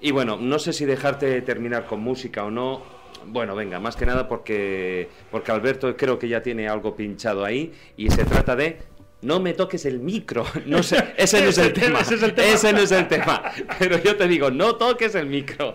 Y 0.00 0.12
bueno, 0.12 0.36
no 0.40 0.60
sé 0.60 0.72
si 0.72 0.84
dejarte 0.84 1.42
terminar 1.42 1.86
con 1.86 1.98
música 1.98 2.44
o 2.44 2.50
no. 2.52 2.80
Bueno, 3.26 3.56
venga, 3.56 3.80
más 3.80 3.96
que 3.96 4.06
nada 4.06 4.28
porque, 4.28 5.08
porque 5.32 5.50
Alberto 5.50 5.96
creo 5.96 6.16
que 6.16 6.28
ya 6.28 6.40
tiene 6.40 6.68
algo 6.68 6.94
pinchado 6.94 7.44
ahí 7.44 7.72
y 7.96 8.08
se 8.08 8.24
trata 8.24 8.54
de 8.54 8.82
no 9.20 9.40
me 9.40 9.52
toques 9.52 9.84
el 9.84 9.98
micro. 9.98 10.44
No 10.66 10.84
sé, 10.84 11.12
ese 11.16 11.42
no 11.42 11.48
es 11.48 11.58
el 11.58 11.72
tema. 11.72 11.98
Ese 11.98 12.14
es 12.14 12.22
el 12.22 12.34
tema. 12.34 12.48
Ese 12.52 12.72
no 12.72 12.78
es 12.78 12.92
el 12.92 13.08
tema. 13.08 13.42
Pero 13.80 14.00
yo 14.00 14.16
te 14.16 14.28
digo, 14.28 14.48
no 14.52 14.76
toques 14.76 15.16
el 15.16 15.26
micro. 15.26 15.74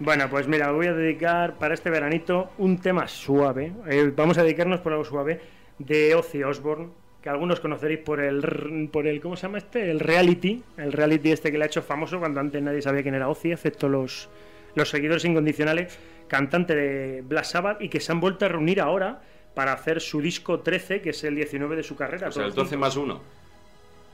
Bueno, 0.00 0.30
pues 0.30 0.46
mira, 0.46 0.70
voy 0.70 0.86
a 0.86 0.92
dedicar 0.92 1.54
para 1.54 1.74
este 1.74 1.90
veranito 1.90 2.50
un 2.58 2.78
tema 2.78 3.08
suave. 3.08 3.72
Eh, 3.88 4.12
vamos 4.14 4.38
a 4.38 4.44
dedicarnos 4.44 4.80
por 4.80 4.92
algo 4.92 5.04
suave 5.04 5.40
de 5.78 6.14
Ozzy 6.14 6.44
Osbourne, 6.44 6.90
que 7.20 7.28
algunos 7.28 7.58
conoceréis 7.58 8.00
por 8.00 8.20
el, 8.20 8.88
por 8.92 9.08
el, 9.08 9.20
¿cómo 9.20 9.36
se 9.36 9.42
llama 9.42 9.58
este? 9.58 9.90
El 9.90 9.98
reality, 9.98 10.62
el 10.76 10.92
reality 10.92 11.32
este 11.32 11.50
que 11.50 11.58
le 11.58 11.64
ha 11.64 11.66
hecho 11.66 11.82
famoso 11.82 12.20
cuando 12.20 12.38
antes 12.38 12.62
nadie 12.62 12.80
sabía 12.80 13.02
quién 13.02 13.16
era 13.16 13.28
Ozzy, 13.28 13.50
excepto 13.50 13.88
los, 13.88 14.28
los 14.76 14.88
seguidores 14.88 15.24
incondicionales, 15.24 15.98
cantante 16.28 16.76
de 16.76 17.22
Black 17.22 17.44
Sabbath 17.44 17.82
y 17.82 17.88
que 17.88 17.98
se 17.98 18.12
han 18.12 18.20
vuelto 18.20 18.44
a 18.44 18.48
reunir 18.48 18.80
ahora 18.80 19.20
para 19.54 19.72
hacer 19.72 20.00
su 20.00 20.20
disco 20.20 20.60
13, 20.60 21.00
que 21.00 21.10
es 21.10 21.24
el 21.24 21.34
19 21.34 21.74
de 21.74 21.82
su 21.82 21.96
carrera. 21.96 22.28
O 22.28 22.32
sea, 22.32 22.44
el 22.44 22.54
todos 22.54 22.70
12 22.70 22.76
más 22.76 22.96
1. 22.96 23.14
juntos. 23.14 23.32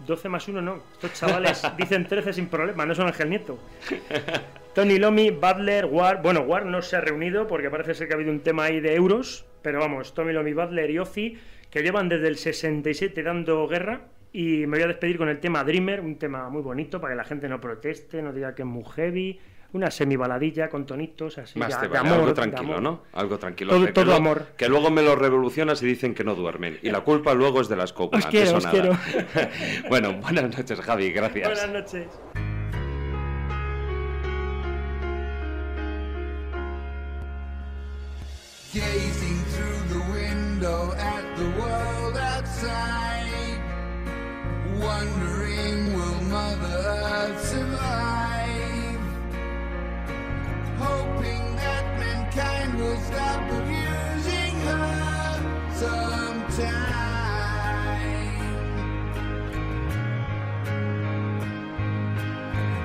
12 0.07 0.29
más 0.31 0.49
1 0.49 0.63
no. 0.63 0.83
Estos 0.95 1.13
chavales 1.13 1.63
dicen 1.77 2.07
13 2.07 2.33
sin 2.33 2.47
problema, 2.47 2.87
no 2.87 2.95
son 2.95 3.07
Ángel 3.07 3.29
Nieto. 3.29 3.59
Tony 4.75 4.99
Lomi, 4.99 5.31
Butler, 5.31 5.87
War. 5.87 6.21
Bueno, 6.23 6.41
War 6.41 6.67
no 6.67 6.83
se 6.83 6.97
ha 6.97 7.01
reunido 7.01 7.47
porque 7.47 7.71
parece 7.71 7.95
ser 7.95 8.09
que 8.09 8.15
ha 8.15 8.17
habido 8.17 8.33
un 8.33 8.41
tema 8.41 8.65
ahí 8.65 8.81
de 8.81 8.95
euros. 8.95 9.47
Pero 9.63 9.79
vamos, 9.81 10.15
Tommy 10.15 10.33
Lomi, 10.33 10.53
Butler 10.53 10.91
y 10.91 10.99
Ozzy, 10.99 11.39
que 11.71 11.83
llevan 11.83 12.09
desde 12.09 12.29
el 12.29 12.37
67 12.37 13.23
dando 13.23 13.67
guerra. 13.69 14.03
Y 14.33 14.67
me 14.67 14.77
voy 14.79 14.83
a 14.83 14.89
despedir 14.89 15.17
con 15.17 15.29
el 15.29 15.39
tema 15.39 15.63
Dreamer, 15.63 16.01
un 16.01 16.17
tema 16.17 16.49
muy 16.51 16.61
bonito 16.61 17.01
para 17.01 17.13
que 17.15 17.17
la 17.19 17.25
gente 17.25 17.49
no 17.49 17.61
proteste, 17.61 18.21
no 18.21 18.33
diga 18.33 18.55
que 18.55 18.63
es 18.63 18.69
muy 18.69 18.85
heavy. 18.85 19.41
Una 19.75 19.91
semibaladilla 19.91 20.69
con 20.69 20.87
tonitos 20.87 21.39
así 21.39 21.59
Más 21.59 21.79
te 21.81 21.87
de 21.87 21.89
vale, 21.89 21.99
amor. 22.01 22.13
algo 22.15 22.27
de 22.29 22.35
tranquilo, 22.35 22.77
amor. 22.77 22.83
¿no? 22.83 23.03
Algo 23.13 23.39
tranquilo. 23.39 23.73
Todo- 23.93 23.93
que 23.93 24.13
amor. 24.13 24.47
Que 24.57 24.69
luego 24.69 24.91
me 24.91 25.03
lo 25.03 25.17
revolucionas 25.17 25.83
y 25.83 25.87
dicen 25.87 26.15
que 26.15 26.23
no 26.25 26.35
duermen. 26.35 26.79
Y 26.83 26.91
la 26.91 27.01
culpa 27.01 27.33
luego 27.35 27.61
es 27.61 27.69
de 27.69 27.77
las 27.77 27.93
cópulas. 27.93 28.25
Os 28.25 28.31
quiero, 28.31 28.57
os 28.57 28.65
nada. 28.65 29.01
bueno, 29.89 30.13
buenas 30.15 30.57
noches, 30.57 30.81
Javi. 30.81 31.11
Gracias. 31.13 31.49
Buenas 31.49 31.71
noches. 31.73 32.07
Gazing 38.75 39.45
through 39.55 39.83
the 39.87 40.01
window 40.11 40.93
at 40.99 41.37
the 41.37 41.49
world 41.61 42.17
outside, 42.17 43.61
wondering 44.81 45.95
will 45.95 46.21
Mother 46.23 46.83
Earth 46.85 47.47
survive? 47.47 48.99
Hoping 50.77 51.55
that 51.55 51.85
mankind 52.01 52.77
will 52.77 53.01
stop 53.03 53.49
abusing 53.49 54.59
her 54.67 55.71
sometime. 55.73 56.73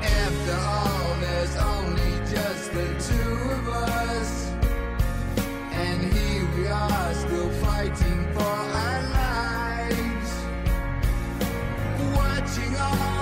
After 0.04 0.54
all, 0.54 1.16
there's 1.20 1.56
only 1.58 2.12
just 2.30 2.74
the 2.74 2.86
two 3.10 3.32
of 3.54 3.70
us. 3.70 4.39
Fighting 7.80 8.28
for 8.34 8.42
our 8.42 9.02
lives. 9.14 10.32
Watching 12.14 12.76
all 12.76 13.19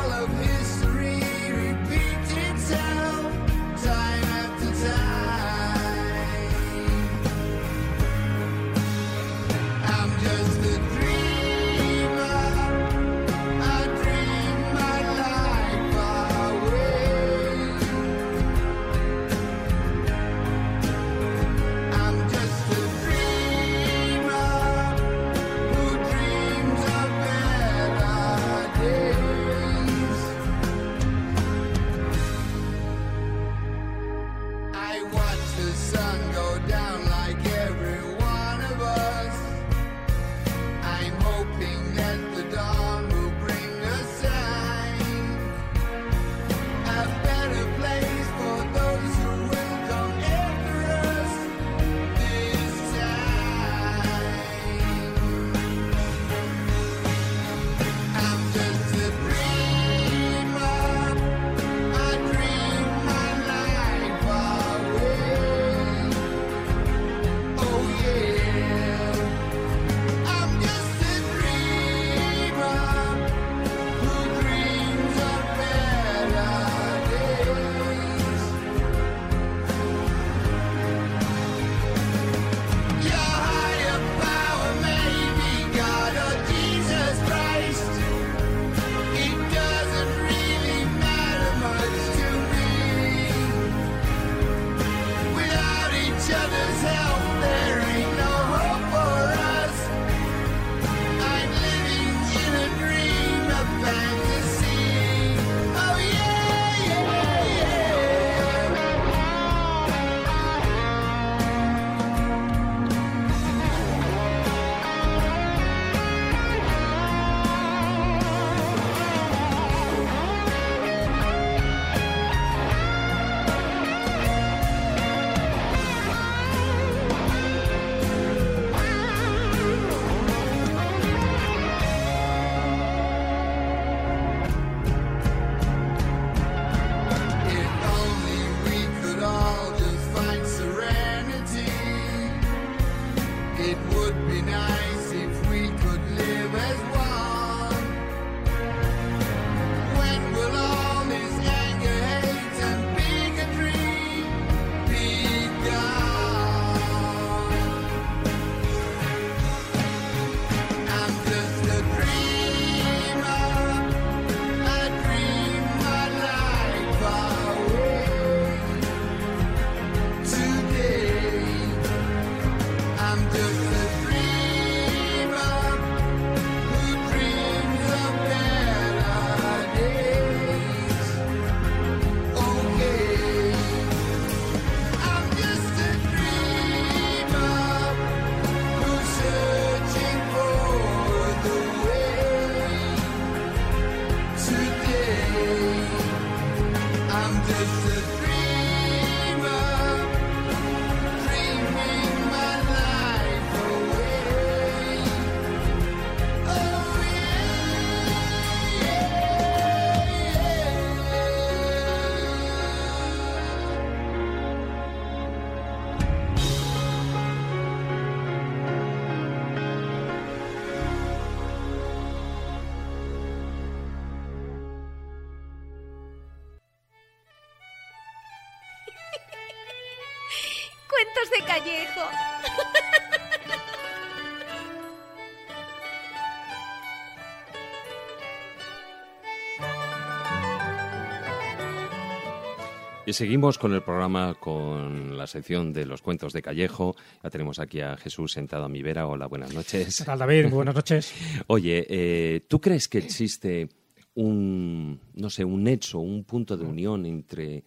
Y 243.07 243.13
seguimos 243.13 243.57
con 243.57 243.73
el 243.73 243.81
programa, 243.83 244.33
con 244.33 245.17
la 245.17 245.27
sección 245.27 245.71
de 245.71 245.85
los 245.85 246.01
cuentos 246.01 246.33
de 246.33 246.41
Callejo. 246.41 246.93
Ya 247.23 247.29
tenemos 247.29 247.57
aquí 247.57 247.79
a 247.79 247.95
Jesús 247.95 248.33
sentado 248.33 248.65
a 248.65 248.67
mi 248.67 248.81
vera. 248.81 249.07
Hola, 249.07 249.27
buenas 249.27 249.53
noches. 249.53 249.99
¿Qué 249.99 250.03
tal, 250.03 250.19
David? 250.19 250.49
Buenas 250.49 250.75
noches. 250.75 251.13
Oye, 251.47 251.85
eh, 251.87 252.41
¿tú 252.49 252.59
crees 252.59 252.89
que 252.89 252.97
existe 252.97 253.69
un, 254.15 254.99
no 255.13 255.29
sé, 255.29 255.45
un 255.45 255.63
nexo, 255.63 255.99
un 255.99 256.25
punto 256.25 256.57
de 256.57 256.65
unión 256.65 257.05
entre... 257.05 257.63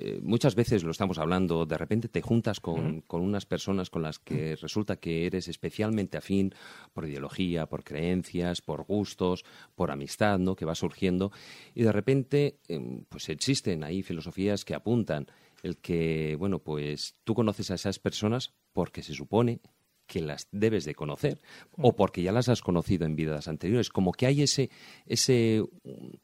eh, 0.00 0.20
muchas 0.22 0.54
veces 0.54 0.84
lo 0.84 0.92
estamos 0.92 1.18
hablando, 1.18 1.66
de 1.66 1.76
repente 1.76 2.08
te 2.08 2.22
juntas 2.22 2.60
con, 2.60 3.00
con 3.00 3.20
unas 3.20 3.46
personas 3.46 3.90
con 3.90 4.02
las 4.02 4.20
que 4.20 4.54
resulta 4.54 4.96
que 4.96 5.26
eres 5.26 5.48
especialmente 5.48 6.16
afín 6.16 6.54
por 6.92 7.06
ideología, 7.06 7.66
por 7.66 7.82
creencias, 7.82 8.62
por 8.62 8.84
gustos, 8.84 9.44
por 9.74 9.90
amistad, 9.90 10.38
¿no? 10.38 10.54
Que 10.54 10.64
va 10.64 10.76
surgiendo. 10.76 11.32
Y 11.74 11.82
de 11.82 11.90
repente, 11.90 12.58
em, 12.68 13.04
pues 13.08 13.28
existen 13.28 13.82
ahí 13.82 14.02
filosofías 14.02 14.64
que 14.64 14.74
apuntan 14.74 15.26
el 15.64 15.78
que, 15.78 16.36
bueno, 16.38 16.60
pues 16.60 17.16
tú 17.24 17.34
conoces 17.34 17.72
a 17.72 17.74
esas 17.74 17.98
personas 17.98 18.54
porque 18.72 19.02
se 19.02 19.14
supone 19.14 19.60
que 20.06 20.22
las 20.22 20.46
debes 20.52 20.84
de 20.84 20.94
conocer 20.94 21.40
o 21.76 21.94
porque 21.94 22.22
ya 22.22 22.32
las 22.32 22.48
has 22.48 22.62
conocido 22.62 23.04
en 23.04 23.16
vidas 23.16 23.48
anteriores, 23.48 23.90
como 23.90 24.12
que 24.12 24.26
hay 24.26 24.42
ese 24.42 24.70
ese 25.06 25.62
mm, 25.84 26.16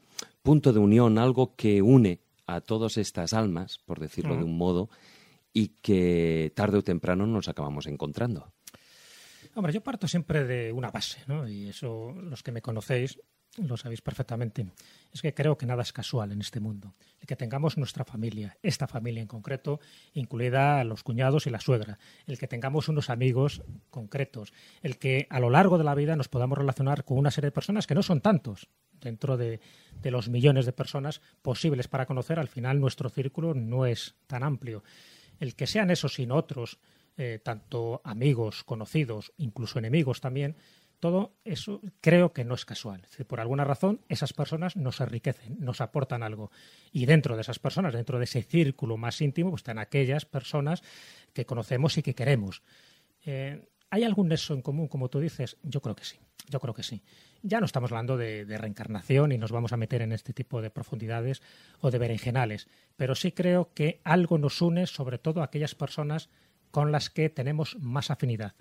punto 0.42 0.72
de 0.72 0.78
unión, 0.78 1.18
algo 1.18 1.54
que 1.56 1.82
une 1.82 2.20
a 2.46 2.60
todas 2.60 2.96
estas 2.96 3.32
almas, 3.32 3.78
por 3.84 4.00
decirlo 4.00 4.36
de 4.36 4.44
un 4.44 4.56
modo, 4.56 4.90
y 5.52 5.68
que 5.68 6.52
tarde 6.54 6.78
o 6.78 6.82
temprano 6.82 7.26
nos 7.26 7.48
acabamos 7.48 7.86
encontrando. 7.86 8.52
Hombre, 9.54 9.72
yo 9.72 9.82
parto 9.82 10.08
siempre 10.08 10.44
de 10.44 10.72
una 10.72 10.90
base, 10.90 11.20
¿no? 11.26 11.48
Y 11.48 11.68
eso 11.68 12.12
los 12.12 12.42
que 12.42 12.50
me 12.50 12.60
conocéis 12.60 13.18
lo 13.56 13.76
sabéis 13.76 14.02
perfectamente. 14.02 14.66
Es 15.12 15.22
que 15.22 15.34
creo 15.34 15.56
que 15.56 15.66
nada 15.66 15.82
es 15.82 15.92
casual 15.92 16.32
en 16.32 16.40
este 16.40 16.60
mundo. 16.60 16.94
El 17.20 17.26
que 17.26 17.36
tengamos 17.36 17.78
nuestra 17.78 18.04
familia, 18.04 18.56
esta 18.62 18.86
familia 18.86 19.22
en 19.22 19.28
concreto, 19.28 19.80
incluida 20.12 20.82
los 20.84 21.02
cuñados 21.02 21.46
y 21.46 21.50
la 21.50 21.60
suegra, 21.60 21.98
el 22.26 22.38
que 22.38 22.48
tengamos 22.48 22.88
unos 22.88 23.10
amigos 23.10 23.62
concretos, 23.90 24.52
el 24.82 24.98
que 24.98 25.26
a 25.30 25.40
lo 25.40 25.50
largo 25.50 25.78
de 25.78 25.84
la 25.84 25.94
vida 25.94 26.16
nos 26.16 26.28
podamos 26.28 26.58
relacionar 26.58 27.04
con 27.04 27.18
una 27.18 27.30
serie 27.30 27.48
de 27.48 27.52
personas 27.52 27.86
que 27.86 27.94
no 27.94 28.02
son 28.02 28.20
tantos, 28.20 28.68
dentro 29.04 29.36
de, 29.36 29.60
los 30.02 30.28
millones 30.28 30.66
de 30.66 30.72
personas 30.72 31.20
posibles 31.42 31.86
para 31.86 32.06
conocer, 32.06 32.40
al 32.40 32.48
final 32.48 32.80
nuestro 32.80 33.08
círculo 33.08 33.54
no 33.54 33.86
es 33.86 34.16
tan 34.26 34.42
amplio. 34.42 34.82
El 35.38 35.54
que 35.54 35.68
sean 35.68 35.90
esos 35.90 36.14
sin 36.14 36.32
otros, 36.32 36.78
eh, 37.16 37.38
tanto 37.42 38.00
amigos, 38.04 38.64
conocidos, 38.64 39.32
incluso 39.36 39.78
enemigos 39.78 40.20
también, 40.20 40.56
todo 41.00 41.36
eso 41.44 41.82
creo 42.00 42.32
que 42.32 42.44
no 42.44 42.54
es 42.54 42.64
casual. 42.64 43.06
Por 43.26 43.40
alguna 43.40 43.64
razón, 43.64 44.00
esas 44.08 44.32
personas 44.32 44.74
nos 44.74 45.00
enriquecen, 45.00 45.56
nos 45.60 45.80
aportan 45.80 46.22
algo. 46.22 46.50
Y 46.92 47.04
dentro 47.06 47.36
de 47.36 47.42
esas 47.42 47.58
personas, 47.58 47.92
dentro 47.92 48.18
de 48.18 48.24
ese 48.24 48.42
círculo 48.42 48.96
más 48.96 49.20
íntimo, 49.20 49.50
pues 49.50 49.60
están 49.60 49.78
aquellas 49.78 50.24
personas 50.24 50.82
que 51.34 51.44
conocemos 51.44 51.98
y 51.98 52.02
que 52.02 52.14
queremos. 52.14 52.62
Eh, 53.26 53.68
¿Hay 53.90 54.02
algún 54.02 54.28
nexo 54.28 54.54
en 54.54 54.62
común, 54.62 54.88
como 54.88 55.08
tú 55.10 55.20
dices? 55.20 55.58
Yo 55.62 55.82
creo 55.82 55.94
que 55.94 56.04
sí. 56.04 56.18
Yo 56.48 56.58
creo 56.58 56.74
que 56.74 56.82
sí. 56.82 57.02
Ya 57.46 57.60
no 57.60 57.66
estamos 57.66 57.92
hablando 57.92 58.16
de, 58.16 58.46
reencarnación 58.56 59.30
y 59.30 59.36
nos 59.36 59.52
vamos 59.52 59.74
a 59.74 59.76
meter 59.76 60.00
en 60.00 60.12
este 60.12 60.32
tipo 60.32 60.62
de 60.62 60.70
profundidades 60.70 61.42
o 61.82 61.90
de 61.90 61.98
berenjenales, 61.98 62.68
pero 62.96 63.14
sí 63.14 63.32
creo 63.32 63.74
que 63.74 64.00
algo 64.02 64.38
nos 64.38 64.62
une, 64.62 64.86
sobre 64.86 65.18
todo 65.18 65.42
a 65.42 65.44
aquellas 65.44 65.74
personas 65.74 66.30
con 66.70 66.90
las 66.90 67.10
que 67.10 67.28
tenemos 67.28 67.76
más 67.78 68.10
afinidad, 68.10 68.54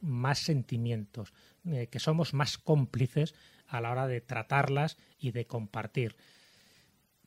más 0.00 0.38
sentimientos, 0.38 1.34
eh, 1.66 1.88
que 1.88 1.98
somos 1.98 2.32
más 2.32 2.56
cómplices 2.56 3.34
a 3.66 3.82
la 3.82 3.90
hora 3.90 4.06
de 4.06 4.22
tratarlas 4.22 4.96
y 5.18 5.32
de 5.32 5.46
compartir. 5.46 6.16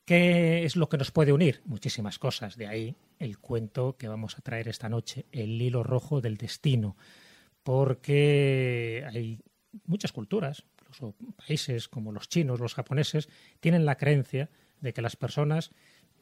¿Qué 0.04 0.66
es 0.66 0.76
lo 0.76 0.90
que 0.90 0.98
nos 0.98 1.12
puede 1.12 1.32
unir? 1.32 1.62
Muchísimas 1.66 2.18
cosas. 2.18 2.58
De 2.58 2.66
ahí 2.66 2.96
el 3.20 3.38
cuento 3.38 3.98
que 3.98 4.08
vamos 4.08 4.36
a 4.40 4.42
traer 4.42 4.68
esta 4.68 4.90
noche, 4.90 5.28
El 5.32 5.62
hilo 5.62 5.84
rojo 5.84 6.22
del 6.22 6.38
destino. 6.38 6.98
Porque 7.62 9.06
hay 9.08 9.44
muchas 9.86 10.12
culturas, 10.12 10.64
países 11.36 11.88
como 11.88 12.12
los 12.12 12.30
chinos, 12.30 12.60
los 12.60 12.76
japoneses, 12.76 13.30
tienen 13.60 13.86
la 13.86 13.98
creencia 13.98 14.50
de 14.82 14.94
que 14.94 15.02
las 15.02 15.16
personas 15.16 15.72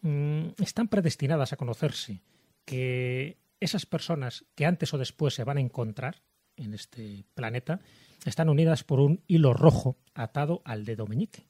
mm, 0.01 0.49
están 0.61 0.87
predestinadas 0.87 1.53
a 1.53 1.57
conocerse, 1.57 2.21
que 2.65 3.37
esas 3.59 3.85
personas 3.85 4.45
que 4.55 4.65
antes 4.65 4.93
o 4.93 4.97
después 4.97 5.33
se 5.33 5.43
van 5.43 5.57
a 5.57 5.61
encontrar 5.61 6.21
en 6.57 6.73
este 6.73 7.25
planeta 7.33 7.79
están 8.25 8.49
unidas 8.49 8.83
por 8.83 8.99
un 8.99 9.21
hilo 9.27 9.53
rojo 9.53 9.97
atado 10.13 10.61
al 10.65 10.85
dedo 10.85 11.07
meñique. 11.07 11.47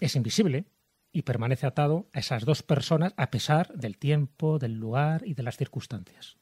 Es 0.00 0.16
invisible 0.16 0.64
y 1.12 1.22
permanece 1.22 1.66
atado 1.66 2.08
a 2.12 2.20
esas 2.20 2.44
dos 2.44 2.62
personas 2.62 3.14
a 3.16 3.30
pesar 3.30 3.72
del 3.74 3.98
tiempo, 3.98 4.58
del 4.58 4.74
lugar 4.74 5.22
y 5.24 5.34
de 5.34 5.42
las 5.42 5.56
circunstancias. 5.56 6.36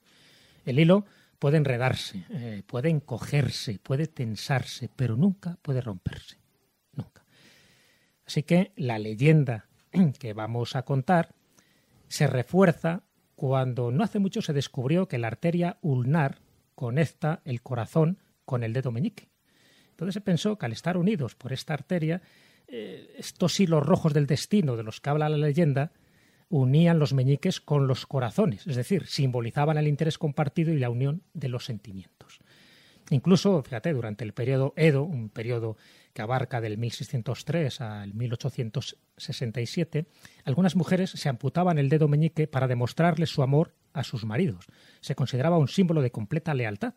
El 0.64 0.78
hilo 0.78 1.04
puede 1.40 1.56
enredarse, 1.56 2.24
eh, 2.30 2.62
puede 2.66 2.90
encogerse, 2.90 3.80
puede 3.82 4.06
tensarse, 4.06 4.90
pero 4.94 5.16
nunca 5.16 5.56
puede 5.62 5.80
romperse. 5.80 6.36
Nunca. 6.92 7.24
Así 8.26 8.44
que 8.44 8.72
la 8.76 8.98
leyenda 8.98 9.66
que 10.20 10.34
vamos 10.34 10.76
a 10.76 10.82
contar 10.82 11.34
se 12.08 12.26
refuerza 12.26 13.02
cuando 13.34 13.90
no 13.90 14.04
hace 14.04 14.18
mucho 14.18 14.42
se 14.42 14.52
descubrió 14.52 15.08
que 15.08 15.18
la 15.18 15.28
arteria 15.28 15.78
ulnar 15.80 16.42
conecta 16.74 17.40
el 17.46 17.62
corazón 17.62 18.18
con 18.44 18.62
el 18.62 18.74
dedo 18.74 18.92
meñique. 18.92 19.30
Entonces 19.90 20.14
se 20.14 20.20
pensó 20.20 20.58
que 20.58 20.66
al 20.66 20.72
estar 20.72 20.98
unidos 20.98 21.36
por 21.36 21.54
esta 21.54 21.72
arteria, 21.72 22.20
eh, 22.68 23.14
estos 23.16 23.58
hilos 23.58 23.84
rojos 23.84 24.12
del 24.12 24.26
destino 24.26 24.76
de 24.76 24.82
los 24.82 25.00
que 25.00 25.08
habla 25.08 25.30
la 25.30 25.38
leyenda 25.38 25.90
unían 26.50 26.98
los 26.98 27.14
meñiques 27.14 27.60
con 27.60 27.86
los 27.86 28.04
corazones, 28.06 28.66
es 28.66 28.76
decir, 28.76 29.06
simbolizaban 29.06 29.78
el 29.78 29.88
interés 29.88 30.18
compartido 30.18 30.74
y 30.74 30.78
la 30.78 30.90
unión 30.90 31.22
de 31.32 31.48
los 31.48 31.64
sentimientos. 31.64 32.40
Incluso, 33.10 33.62
fíjate, 33.62 33.92
durante 33.92 34.24
el 34.24 34.32
periodo 34.32 34.74
Edo, 34.76 35.04
un 35.04 35.30
periodo 35.30 35.76
que 36.12 36.22
abarca 36.22 36.60
del 36.60 36.76
1603 36.76 37.80
al 37.80 38.14
1867, 38.14 40.06
algunas 40.44 40.76
mujeres 40.76 41.10
se 41.10 41.28
amputaban 41.28 41.78
el 41.78 41.88
dedo 41.88 42.08
meñique 42.08 42.46
para 42.48 42.68
demostrarles 42.68 43.30
su 43.30 43.42
amor 43.42 43.74
a 43.92 44.04
sus 44.04 44.24
maridos. 44.24 44.66
Se 45.00 45.14
consideraba 45.14 45.58
un 45.58 45.68
símbolo 45.68 46.02
de 46.02 46.10
completa 46.10 46.54
lealtad, 46.54 46.94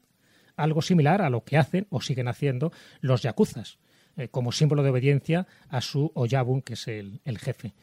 algo 0.55 0.81
similar 0.81 1.21
a 1.21 1.29
lo 1.29 1.43
que 1.43 1.57
hacen 1.57 1.87
o 1.89 2.01
siguen 2.01 2.27
haciendo 2.27 2.71
los 3.01 3.21
yakuzas, 3.21 3.77
eh, 4.17 4.29
como 4.29 4.51
símbolo 4.51 4.83
de 4.83 4.89
obediencia 4.89 5.47
a 5.69 5.81
su 5.81 6.11
oyabun, 6.15 6.61
que 6.61 6.73
es 6.73 6.87
el 6.87 7.37
jefe. 7.39 7.73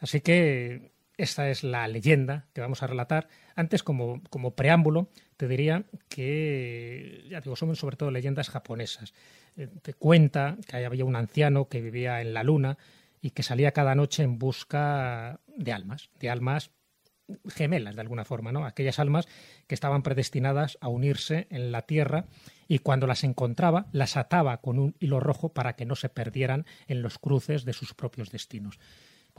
Así 0.00 0.20
que 0.20 0.92
esta 1.22 1.50
es 1.50 1.64
la 1.64 1.86
leyenda 1.86 2.46
que 2.52 2.60
vamos 2.60 2.82
a 2.82 2.86
relatar. 2.86 3.28
Antes, 3.54 3.82
como, 3.82 4.22
como 4.30 4.54
preámbulo, 4.54 5.10
te 5.36 5.48
diría 5.48 5.84
que, 6.08 7.26
ya 7.30 7.40
digo, 7.40 7.56
son 7.56 7.76
sobre 7.76 7.96
todo 7.96 8.10
leyendas 8.10 8.48
japonesas. 8.48 9.12
Eh, 9.56 9.68
te 9.82 9.94
cuenta 9.94 10.56
que 10.66 10.84
había 10.84 11.04
un 11.04 11.16
anciano 11.16 11.68
que 11.68 11.80
vivía 11.80 12.20
en 12.20 12.32
la 12.34 12.42
luna 12.42 12.78
y 13.20 13.30
que 13.30 13.42
salía 13.42 13.72
cada 13.72 13.94
noche 13.94 14.22
en 14.22 14.38
busca 14.38 15.40
de 15.56 15.72
almas, 15.72 16.10
de 16.18 16.30
almas 16.30 16.70
gemelas 17.48 17.94
de 17.94 18.00
alguna 18.00 18.24
forma, 18.24 18.52
¿no? 18.52 18.64
Aquellas 18.64 18.98
almas 18.98 19.28
que 19.66 19.74
estaban 19.74 20.02
predestinadas 20.02 20.78
a 20.80 20.88
unirse 20.88 21.46
en 21.50 21.72
la 21.72 21.82
tierra 21.82 22.26
y 22.66 22.78
cuando 22.80 23.06
las 23.06 23.24
encontraba 23.24 23.86
las 23.92 24.16
ataba 24.16 24.60
con 24.60 24.78
un 24.78 24.96
hilo 24.98 25.20
rojo 25.20 25.52
para 25.52 25.74
que 25.74 25.86
no 25.86 25.96
se 25.96 26.08
perdieran 26.08 26.66
en 26.88 27.02
los 27.02 27.18
cruces 27.18 27.64
de 27.64 27.72
sus 27.72 27.94
propios 27.94 28.30
destinos. 28.30 28.78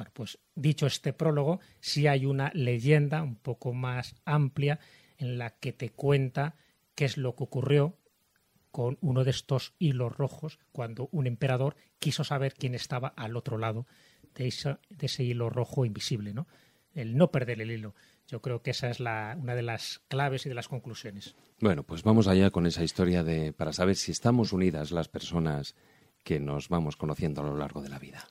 Bueno, 0.02 0.12
pues 0.16 0.40
dicho 0.56 0.88
este 0.88 1.14
prólogo, 1.14 1.60
sí 1.80 2.08
hay 2.08 2.26
una 2.26 2.50
leyenda 2.56 3.22
un 3.22 3.36
poco 3.36 3.72
más 3.72 4.16
amplia 4.26 4.80
en 5.20 5.38
la 5.38 5.52
que 5.52 5.74
te 5.74 5.92
cuenta 5.92 6.56
qué 6.96 7.06
es 7.06 7.18
lo 7.18 7.36
que 7.36 7.44
ocurrió 7.44 8.00
con 8.72 8.98
uno 9.02 9.24
de 9.24 9.30
estos 9.30 9.76
hilos 9.78 10.18
rojos 10.18 10.58
cuando 10.72 11.08
un 11.12 11.28
emperador 11.28 11.76
quiso 12.00 12.24
saber 12.24 12.56
quién 12.56 12.74
estaba 12.74 13.10
al 13.10 13.38
otro 13.38 13.60
lado 13.60 13.86
de, 14.34 14.52
de 14.90 15.06
ese 15.06 15.24
hilo 15.24 15.52
rojo 15.52 15.86
invisible, 15.86 16.34
¿no? 16.34 16.48
El 16.96 17.16
no 17.16 17.30
perder 17.30 17.62
el 17.62 17.70
hilo. 17.70 17.94
Yo 18.28 18.42
creo 18.42 18.64
que 18.64 18.72
esa 18.72 18.90
es 18.90 19.00
la, 19.00 19.38
una 19.40 19.54
de 19.54 19.62
las 19.62 20.02
claves 20.08 20.48
y 20.48 20.50
de 20.50 20.56
las 20.56 20.68
conclusiones. 20.68 21.36
Bueno, 21.60 21.84
pues 21.84 22.02
vamos 22.02 22.28
allá 22.28 22.50
con 22.50 22.66
esa 22.66 22.84
historia 22.84 23.24
de 23.24 23.54
para 23.54 23.72
saber 23.72 23.98
si 23.98 24.12
estamos 24.12 24.52
unidas 24.52 24.90
las 24.90 25.10
personas 25.10 25.76
que 26.24 26.40
nos 26.40 26.70
vamos 26.70 26.96
conociendo 26.96 27.42
a 27.42 27.44
lo 27.44 27.56
largo 27.56 27.84
de 27.84 27.90
la 27.90 28.00
vida. 28.00 28.28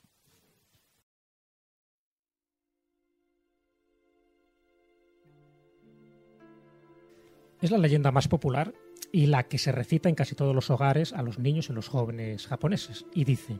Es 7.60 7.70
la 7.70 7.78
leyenda 7.78 8.10
más 8.10 8.26
popular 8.26 8.72
y 9.12 9.26
la 9.26 9.42
que 9.42 9.58
se 9.58 9.70
recita 9.70 10.08
en 10.08 10.14
casi 10.14 10.34
todos 10.34 10.54
los 10.54 10.70
hogares 10.70 11.12
a 11.12 11.22
los 11.22 11.38
niños 11.38 11.68
y 11.68 11.74
los 11.74 11.88
jóvenes 11.88 12.46
japoneses. 12.46 13.04
Y 13.12 13.24
dice, 13.24 13.58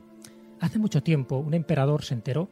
hace 0.59 0.79
mucho 0.79 1.03
tiempo 1.03 1.37
un 1.37 1.53
emperador 1.53 2.03
se 2.03 2.15
enteró 2.15 2.49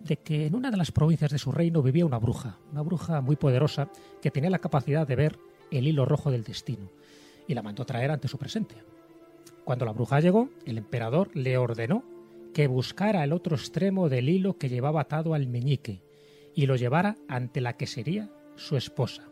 de 0.00 0.16
que 0.16 0.46
en 0.46 0.56
una 0.56 0.72
de 0.72 0.76
las 0.76 0.90
provincias 0.90 1.30
de 1.30 1.38
su 1.38 1.52
reino 1.52 1.82
vivía 1.82 2.04
una 2.04 2.18
bruja, 2.18 2.58
una 2.72 2.82
bruja 2.82 3.20
muy 3.20 3.36
poderosa 3.36 3.90
que 4.20 4.32
tenía 4.32 4.50
la 4.50 4.58
capacidad 4.58 5.06
de 5.06 5.16
ver 5.16 5.38
el 5.70 5.86
hilo 5.86 6.04
rojo 6.04 6.32
del 6.32 6.42
destino 6.42 6.90
y 7.46 7.54
la 7.54 7.62
mandó 7.62 7.86
traer 7.86 8.10
ante 8.10 8.28
su 8.28 8.36
presencia. 8.36 8.84
Cuando 9.64 9.84
la 9.84 9.92
bruja 9.92 10.20
llegó, 10.20 10.50
el 10.66 10.78
emperador 10.78 11.30
le 11.34 11.56
ordenó 11.56 12.04
que 12.52 12.66
buscara 12.66 13.22
el 13.22 13.32
otro 13.32 13.56
extremo 13.56 14.08
del 14.08 14.28
hilo 14.28 14.58
que 14.58 14.68
llevaba 14.68 15.02
atado 15.02 15.32
al 15.34 15.46
meñique 15.46 16.02
y 16.54 16.66
lo 16.66 16.74
llevara 16.74 17.16
ante 17.28 17.60
la 17.60 17.76
que 17.76 17.86
sería 17.86 18.30
su 18.56 18.76
esposa. 18.76 19.28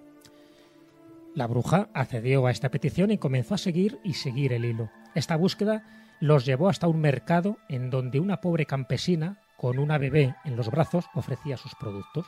La 1.35 1.47
bruja 1.47 1.89
accedió 1.95 2.47
a 2.47 2.51
esta 2.51 2.69
petición 2.69 3.11
y 3.11 3.19
comenzó 3.19 3.55
a 3.55 3.59
seguir 3.59 3.99
y 4.05 4.15
seguir 4.15 4.53
el 4.53 4.67
hilo. 4.67 4.91
Esta 5.15 5.37
búsqueda 5.37 5.83
los 6.21 6.45
llevó 6.45 6.69
hasta 6.69 6.89
un 6.89 7.01
mercado 7.01 7.57
en 7.69 7.89
donde 7.89 8.21
una 8.21 8.41
pobre 8.41 8.67
campesina 8.67 9.39
con 9.57 9.79
una 9.79 9.97
bebé 9.97 10.37
en 10.45 10.57
los 10.57 10.71
brazos 10.71 11.07
ofrecía 11.15 11.57
sus 11.57 11.75
productos. 11.75 12.27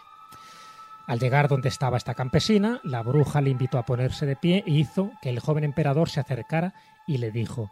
Al 1.07 1.19
llegar 1.19 1.49
donde 1.49 1.69
estaba 1.69 1.99
esta 1.99 2.15
campesina, 2.15 2.81
la 2.83 3.03
bruja 3.03 3.43
le 3.43 3.51
invitó 3.51 3.77
a 3.77 3.85
ponerse 3.85 4.25
de 4.25 4.37
pie 4.37 4.65
e 4.67 4.71
hizo 4.71 5.13
que 5.21 5.29
el 5.29 5.39
joven 5.39 5.65
emperador 5.65 6.09
se 6.09 6.21
acercara 6.21 6.73
y 7.07 7.19
le 7.19 7.31
dijo, 7.31 7.71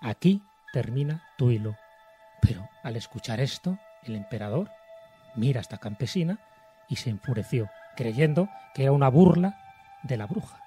aquí 0.00 0.42
termina 0.72 1.24
tu 1.38 1.50
hilo. 1.50 1.76
Pero 2.42 2.68
al 2.82 2.96
escuchar 2.96 3.40
esto, 3.40 3.78
el 4.02 4.16
emperador 4.16 4.70
mira 5.34 5.60
a 5.60 5.62
esta 5.62 5.78
campesina 5.78 6.38
y 6.88 6.96
se 6.96 7.08
enfureció, 7.08 7.70
creyendo 7.96 8.50
que 8.74 8.82
era 8.82 8.92
una 8.92 9.08
burla 9.08 9.56
de 10.02 10.18
la 10.18 10.26
bruja. 10.26 10.63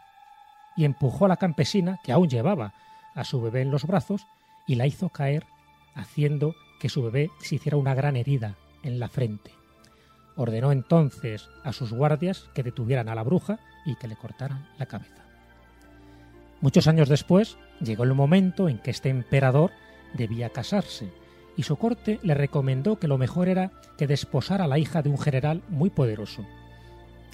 Y 0.78 0.86
empujó 0.86 1.26
a 1.26 1.28
la 1.28 1.38
campesina, 1.38 2.00
que 2.04 2.14
aún 2.14 2.30
llevaba 2.30 2.74
a 3.16 3.24
su 3.24 3.42
bebé 3.42 3.62
en 3.62 3.72
los 3.72 3.86
brazos, 3.86 4.28
y 4.68 4.76
la 4.76 4.86
hizo 4.86 5.10
caer, 5.10 5.46
haciendo 5.96 6.56
que 6.80 6.90
su 6.90 7.02
bebé 7.04 7.32
se 7.40 7.56
hiciera 7.56 7.78
una 7.78 7.96
gran 7.96 8.16
herida 8.16 8.56
en 8.84 9.00
la 9.00 9.10
frente. 9.10 9.52
Ordenó 10.36 10.72
entonces 10.72 11.50
a 11.64 11.74
sus 11.74 11.92
guardias 11.92 12.50
que 12.54 12.64
detuvieran 12.64 13.10
a 13.10 13.16
la 13.16 13.24
bruja 13.24 13.60
y 13.86 13.96
que 13.96 14.08
le 14.08 14.16
cortaran 14.16 14.70
la 14.78 14.86
cabeza. 14.86 15.26
Muchos 16.62 16.88
años 16.88 17.10
después 17.10 17.58
llegó 17.82 18.04
el 18.04 18.14
momento 18.14 18.70
en 18.70 18.80
que 18.80 18.92
este 18.92 19.10
emperador 19.10 19.72
debía 20.14 20.50
casarse, 20.50 21.12
y 21.56 21.64
su 21.64 21.76
corte 21.78 22.20
le 22.22 22.36
recomendó 22.36 23.00
que 23.00 23.08
lo 23.08 23.18
mejor 23.18 23.50
era 23.50 23.72
que 23.98 24.06
desposara 24.06 24.66
a 24.66 24.68
la 24.68 24.78
hija 24.78 25.02
de 25.02 25.10
un 25.10 25.18
general 25.18 25.64
muy 25.70 25.90
poderoso. 25.90 26.46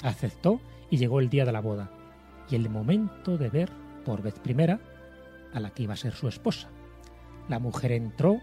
Aceptó 0.02 0.62
y 0.90 0.98
llegó 0.98 1.20
el 1.20 1.30
día 1.30 1.46
de 1.46 1.52
la 1.52 1.60
boda, 1.60 1.92
y 2.50 2.56
el 2.56 2.70
momento 2.70 3.38
de 3.38 3.50
ver 3.50 3.70
por 4.06 4.22
vez 4.22 4.40
primera 4.40 4.80
a 5.54 5.60
la 5.60 5.70
que 5.72 5.84
iba 5.84 5.94
a 5.94 5.98
ser 5.98 6.14
su 6.14 6.28
esposa. 6.28 6.70
La 7.50 7.60
mujer 7.60 7.92
entró 7.92 8.40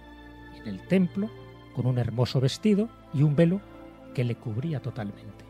en 0.56 0.68
el 0.68 0.86
templo 0.86 1.30
con 1.74 1.86
un 1.86 1.98
hermoso 1.98 2.40
vestido 2.40 2.88
y 3.14 3.22
un 3.22 3.36
velo 3.36 3.60
que 4.14 4.24
le 4.24 4.36
cubría 4.36 4.80
totalmente. 4.80 5.44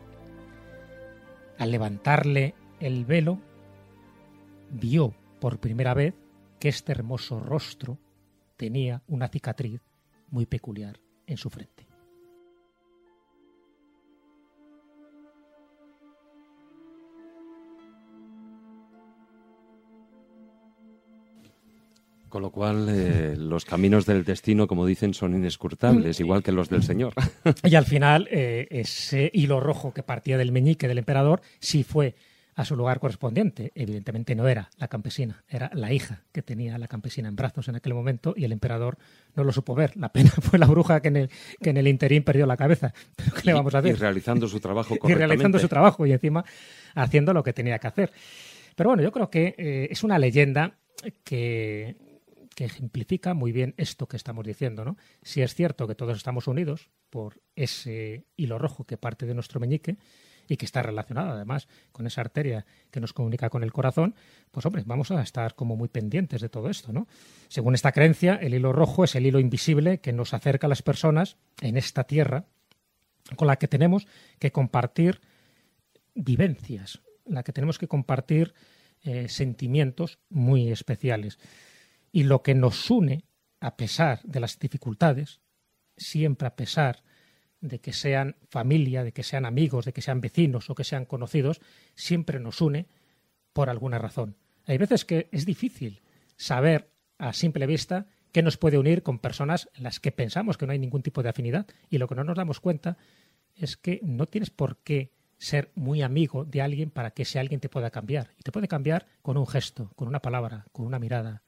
Al 1.57 1.71
levantarle 1.71 2.55
el 2.79 3.05
velo, 3.05 3.39
vio 4.71 5.13
por 5.39 5.59
primera 5.59 5.93
vez 5.93 6.15
que 6.59 6.69
este 6.69 6.91
hermoso 6.91 7.39
rostro 7.39 7.97
tenía 8.57 9.01
una 9.07 9.27
cicatriz 9.27 9.81
muy 10.29 10.45
peculiar 10.45 10.99
en 11.27 11.37
su 11.37 11.49
frente. 11.49 11.90
Con 22.31 22.43
lo 22.43 22.49
cual, 22.49 22.87
eh, 22.89 23.35
los 23.37 23.65
caminos 23.65 24.05
del 24.05 24.23
destino, 24.23 24.65
como 24.65 24.85
dicen, 24.85 25.13
son 25.13 25.35
inescrutables, 25.35 26.17
igual 26.21 26.41
que 26.41 26.53
los 26.53 26.69
del 26.69 26.81
Señor. 26.81 27.13
Y 27.63 27.75
al 27.75 27.85
final, 27.85 28.29
eh, 28.31 28.67
ese 28.71 29.29
hilo 29.33 29.59
rojo 29.59 29.93
que 29.93 30.01
partía 30.01 30.37
del 30.37 30.53
meñique 30.53 30.87
del 30.87 30.97
emperador 30.97 31.41
sí 31.59 31.83
fue 31.83 32.15
a 32.55 32.63
su 32.63 32.77
lugar 32.77 33.01
correspondiente. 33.01 33.73
Evidentemente 33.75 34.33
no 34.33 34.47
era 34.47 34.69
la 34.77 34.87
campesina, 34.87 35.43
era 35.49 35.71
la 35.73 35.91
hija 35.91 36.23
que 36.31 36.41
tenía 36.41 36.77
la 36.77 36.87
campesina 36.87 37.27
en 37.27 37.35
brazos 37.35 37.67
en 37.67 37.75
aquel 37.75 37.93
momento 37.93 38.33
y 38.37 38.45
el 38.45 38.53
emperador 38.53 38.97
no 39.35 39.43
lo 39.43 39.51
supo 39.51 39.75
ver. 39.75 39.97
La 39.97 40.13
pena 40.13 40.29
fue 40.41 40.57
la 40.57 40.67
bruja 40.67 41.01
que 41.01 41.09
en 41.09 41.17
el, 41.17 41.29
que 41.61 41.71
en 41.71 41.77
el 41.77 41.87
interín 41.89 42.23
perdió 42.23 42.45
la 42.45 42.55
cabeza. 42.55 42.93
¿Pero 43.17 43.31
¿Qué 43.33 43.41
le 43.43 43.53
vamos 43.53 43.75
a 43.75 43.79
hacer? 43.79 43.91
Y 43.91 43.95
realizando 43.95 44.47
su 44.47 44.61
trabajo 44.61 44.95
y 44.95 44.99
correctamente. 44.99 45.27
realizando 45.27 45.59
su 45.59 45.67
trabajo 45.67 46.05
y 46.05 46.13
encima 46.13 46.45
haciendo 46.95 47.33
lo 47.33 47.43
que 47.43 47.51
tenía 47.51 47.77
que 47.77 47.87
hacer. 47.87 48.11
Pero 48.73 48.91
bueno, 48.91 49.03
yo 49.03 49.11
creo 49.11 49.29
que 49.29 49.53
eh, 49.57 49.87
es 49.91 50.01
una 50.05 50.17
leyenda 50.17 50.77
que, 51.23 52.10
que 52.55 52.65
ejemplifica 52.65 53.33
muy 53.33 53.51
bien 53.51 53.73
esto 53.77 54.07
que 54.07 54.17
estamos 54.17 54.45
diciendo. 54.45 54.85
¿no? 54.85 54.97
Si 55.21 55.41
es 55.41 55.55
cierto 55.55 55.87
que 55.87 55.95
todos 55.95 56.17
estamos 56.17 56.47
unidos 56.47 56.89
por 57.09 57.41
ese 57.55 58.25
hilo 58.35 58.57
rojo 58.57 58.85
que 58.85 58.97
parte 58.97 59.25
de 59.25 59.33
nuestro 59.33 59.59
meñique 59.59 59.97
y 60.47 60.57
que 60.57 60.65
está 60.65 60.81
relacionado 60.81 61.31
además 61.31 61.67
con 61.91 62.07
esa 62.07 62.21
arteria 62.21 62.65
que 62.89 62.99
nos 62.99 63.13
comunica 63.13 63.49
con 63.49 63.63
el 63.63 63.71
corazón, 63.71 64.15
pues 64.51 64.65
hombre, 64.65 64.83
vamos 64.85 65.11
a 65.11 65.21
estar 65.21 65.55
como 65.55 65.77
muy 65.77 65.87
pendientes 65.87 66.41
de 66.41 66.49
todo 66.49 66.69
esto, 66.69 66.91
¿no? 66.91 67.07
Según 67.47 67.73
esta 67.73 67.91
creencia, 67.91 68.35
el 68.35 68.53
hilo 68.53 68.73
rojo 68.73 69.03
es 69.03 69.15
el 69.15 69.25
hilo 69.25 69.39
invisible 69.39 69.99
que 69.99 70.11
nos 70.11 70.33
acerca 70.33 70.67
a 70.67 70.69
las 70.69 70.81
personas 70.81 71.37
en 71.61 71.77
esta 71.77 72.03
tierra 72.03 72.47
con 73.37 73.47
la 73.47 73.57
que 73.57 73.67
tenemos 73.67 74.07
que 74.39 74.51
compartir 74.51 75.21
vivencias, 76.15 77.01
la 77.25 77.43
que 77.43 77.53
tenemos 77.53 77.77
que 77.77 77.87
compartir 77.87 78.53
eh, 79.03 79.29
sentimientos 79.29 80.19
muy 80.29 80.69
especiales. 80.69 81.39
Y 82.11 82.23
lo 82.23 82.41
que 82.41 82.55
nos 82.55 82.89
une, 82.89 83.25
a 83.59 83.77
pesar 83.77 84.21
de 84.23 84.39
las 84.39 84.59
dificultades, 84.59 85.41
siempre 85.97 86.47
a 86.47 86.55
pesar 86.55 87.03
de 87.61 87.79
que 87.79 87.93
sean 87.93 88.35
familia, 88.49 89.03
de 89.03 89.13
que 89.13 89.23
sean 89.23 89.45
amigos, 89.45 89.85
de 89.85 89.93
que 89.93 90.01
sean 90.01 90.19
vecinos 90.19 90.69
o 90.69 90.75
que 90.75 90.83
sean 90.83 91.05
conocidos, 91.05 91.61
siempre 91.95 92.39
nos 92.39 92.59
une 92.61 92.87
por 93.53 93.69
alguna 93.69 93.99
razón. 93.99 94.35
Hay 94.65 94.77
veces 94.77 95.05
que 95.05 95.29
es 95.31 95.45
difícil 95.45 96.01
saber 96.37 96.89
a 97.17 97.33
simple 97.33 97.67
vista 97.67 98.07
qué 98.31 98.41
nos 98.41 98.57
puede 98.57 98.77
unir 98.77 99.03
con 99.03 99.19
personas 99.19 99.69
en 99.75 99.83
las 99.83 99.99
que 99.99 100.11
pensamos 100.11 100.57
que 100.57 100.65
no 100.65 100.71
hay 100.71 100.79
ningún 100.79 101.03
tipo 101.03 101.21
de 101.21 101.29
afinidad 101.29 101.67
y 101.89 101.97
lo 101.97 102.07
que 102.07 102.15
no 102.15 102.23
nos 102.23 102.35
damos 102.35 102.59
cuenta 102.59 102.97
es 103.55 103.77
que 103.77 103.99
no 104.01 104.25
tienes 104.25 104.49
por 104.49 104.77
qué 104.77 105.11
ser 105.37 105.71
muy 105.75 106.01
amigo 106.01 106.45
de 106.45 106.61
alguien 106.61 106.91
para 106.91 107.11
que 107.11 107.23
ese 107.23 107.39
alguien 107.39 107.59
te 107.59 107.69
pueda 107.69 107.91
cambiar. 107.91 108.33
Y 108.37 108.43
te 108.43 108.51
puede 108.51 108.67
cambiar 108.67 109.07
con 109.21 109.37
un 109.37 109.47
gesto, 109.47 109.91
con 109.95 110.07
una 110.07 110.21
palabra, 110.21 110.65
con 110.71 110.85
una 110.85 110.99
mirada 110.99 111.43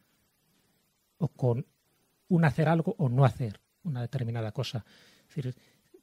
o 1.23 1.29
con 1.29 1.65
un 2.27 2.43
hacer 2.43 2.67
algo 2.67 2.95
o 2.97 3.07
no 3.07 3.23
hacer 3.23 3.61
una 3.83 4.01
determinada 4.01 4.51
cosa. 4.51 4.85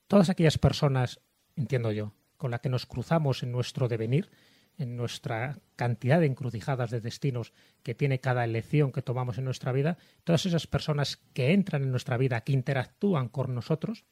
Todas 0.06 0.30
aquellas 0.30 0.56
personas, 0.56 1.20
entiendo 1.56 1.92
yo, 1.92 2.14
con 2.38 2.50
las 2.50 2.60
que 2.60 2.70
nos 2.70 2.86
cruzamos 2.86 3.42
en 3.42 3.52
nuestro 3.52 3.86
devenir, 3.86 4.30
en 4.78 4.96
nuestra 4.96 5.58
cantidad 5.76 6.20
de 6.20 6.26
encrucijadas 6.26 6.90
de 6.90 7.02
destinos 7.02 7.52
que 7.82 7.94
tiene 7.94 8.20
cada 8.20 8.44
elección 8.44 8.92
que 8.92 9.02
tomamos 9.02 9.36
en 9.36 9.44
nuestra 9.44 9.72
vida, 9.72 9.98
todas 10.24 10.46
esas 10.46 10.66
personas 10.66 11.18
que 11.34 11.52
entran 11.52 11.82
en 11.82 11.90
nuestra 11.90 12.16
vida, 12.16 12.40
que 12.40 12.52
interactúan 12.52 13.28
con 13.28 13.54
nosotros, 13.54 14.04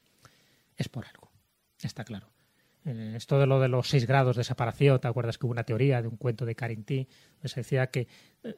es 0.76 0.90
por 0.90 1.06
algo. 1.06 1.32
Está 1.80 2.05
claro. 2.05 2.28
Eh, 2.85 3.14
esto 3.16 3.39
de 3.39 3.47
lo 3.47 3.60
de 3.60 3.68
los 3.68 3.89
seis 3.89 4.06
grados 4.06 4.36
de 4.36 4.44
separación, 4.44 5.01
¿te 5.01 5.09
acuerdas 5.09 5.39
que 5.39 5.47
hubo 5.47 5.52
una 5.52 5.64
teoría 5.64 6.02
de 6.02 6.09
un 6.09 6.18
cuento 6.18 6.44
de 6.44 6.55
Carinti? 6.55 7.09
donde 7.36 7.48
se 7.48 7.60
decía 7.60 7.86
que 7.86 8.09
eh, 8.43 8.55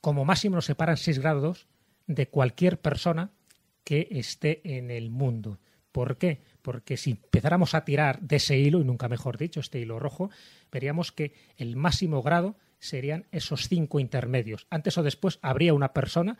como 0.00 0.24
máximo 0.24 0.56
nos 0.56 0.66
separan 0.66 0.96
seis 0.96 1.18
grados 1.18 1.68
de 2.06 2.28
cualquier 2.28 2.80
persona 2.80 3.32
que 3.84 4.08
esté 4.10 4.60
en 4.76 4.90
el 4.90 5.10
mundo. 5.10 5.58
¿Por 5.92 6.18
qué? 6.18 6.42
Porque 6.62 6.96
si 6.96 7.12
empezáramos 7.12 7.74
a 7.74 7.84
tirar 7.84 8.20
de 8.20 8.36
ese 8.36 8.58
hilo, 8.58 8.80
y 8.80 8.84
nunca 8.84 9.08
mejor 9.08 9.38
dicho, 9.38 9.60
este 9.60 9.80
hilo 9.80 9.98
rojo, 9.98 10.30
veríamos 10.70 11.10
que 11.10 11.34
el 11.56 11.76
máximo 11.76 12.22
grado 12.22 12.56
serían 12.78 13.26
esos 13.30 13.68
cinco 13.68 14.00
intermedios. 14.00 14.66
Antes 14.70 14.96
o 14.98 15.02
después 15.02 15.38
habría 15.42 15.74
una 15.74 15.92
persona 15.92 16.38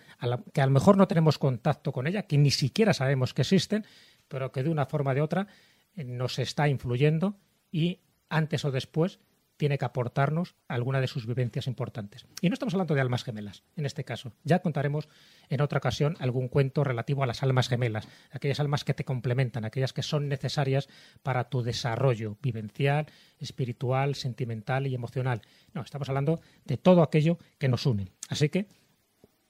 que 0.53 0.61
a 0.61 0.67
lo 0.67 0.73
mejor 0.73 0.97
no 0.97 1.09
tenemos 1.09 1.39
contacto 1.39 1.93
con 1.93 2.07
ella, 2.07 2.23
que 2.23 2.39
ni 2.39 2.51
siquiera 2.51 2.95
sabemos 2.95 3.35
que 3.35 3.43
existen, 3.43 3.85
pero 4.29 4.53
que 4.53 4.63
de 4.63 4.71
una 4.71 4.87
forma 4.87 5.11
o 5.11 5.15
de 5.15 5.21
otra 5.21 5.49
eh, 5.97 6.05
nos 6.05 6.39
está 6.39 6.69
influyendo 6.69 7.37
y 7.71 8.01
antes 8.29 8.65
o 8.65 8.71
después 8.71 9.19
tiene 9.61 9.77
que 9.77 9.85
aportarnos 9.85 10.55
alguna 10.69 11.03
de 11.03 11.07
sus 11.07 11.27
vivencias 11.27 11.67
importantes. 11.67 12.25
Y 12.41 12.49
no 12.49 12.55
estamos 12.55 12.73
hablando 12.73 12.95
de 12.95 13.03
almas 13.03 13.25
gemelas, 13.25 13.63
en 13.77 13.85
este 13.85 14.05
caso. 14.05 14.33
Ya 14.43 14.61
contaremos 14.61 15.07
en 15.51 15.61
otra 15.61 15.77
ocasión 15.77 16.17
algún 16.19 16.49
cuento 16.49 16.83
relativo 16.83 17.23
a 17.23 17.27
las 17.27 17.43
almas 17.43 17.69
gemelas, 17.69 18.09
aquellas 18.31 18.59
almas 18.59 18.85
que 18.85 18.95
te 18.95 19.05
complementan, 19.05 19.67
aquellas 19.67 19.93
que 19.93 20.03
son 20.03 20.31
necesarias 20.31 20.89
para 21.23 21.51
tu 21.51 21.61
desarrollo 21.63 22.39
vivencial, 22.41 23.05
espiritual, 23.39 24.15
sentimental 24.15 24.87
y 24.87 24.95
emocional. 24.95 25.43
No, 25.75 25.83
estamos 25.83 26.09
hablando 26.09 26.41
de 26.65 26.79
todo 26.79 27.03
aquello 27.03 27.37
que 27.59 27.69
nos 27.69 27.85
une. 27.85 28.09
Así 28.31 28.49
que 28.49 28.67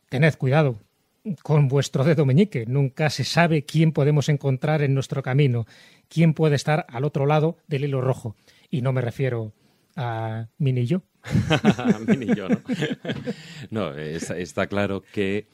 tened 0.09 0.35
cuidado 0.35 0.81
con 1.45 1.69
vuestro 1.69 2.03
dedo 2.03 2.27
meñique. 2.27 2.67
Nunca 2.67 3.11
se 3.11 3.23
sabe 3.23 3.65
quién 3.65 3.93
podemos 3.93 4.29
encontrar 4.29 4.83
en 4.83 4.93
nuestro 4.93 5.23
camino, 5.23 5.67
quién 6.09 6.35
puede 6.35 6.57
estar 6.57 6.85
al 6.89 7.05
otro 7.05 7.27
lado 7.27 7.59
del 7.69 7.85
hilo 7.85 8.01
rojo. 8.01 8.35
Y 8.71 8.83
no 8.83 8.93
me 8.93 9.03
refiero 9.03 9.53
a 9.97 10.49
Mini 10.59 10.87
yo. 10.87 11.03
Mini 12.07 12.35
yo, 12.35 12.49
¿no? 12.49 12.61
no, 13.71 13.95
está, 13.95 14.39
está 14.39 14.67
claro 14.67 15.03
que 15.13 15.49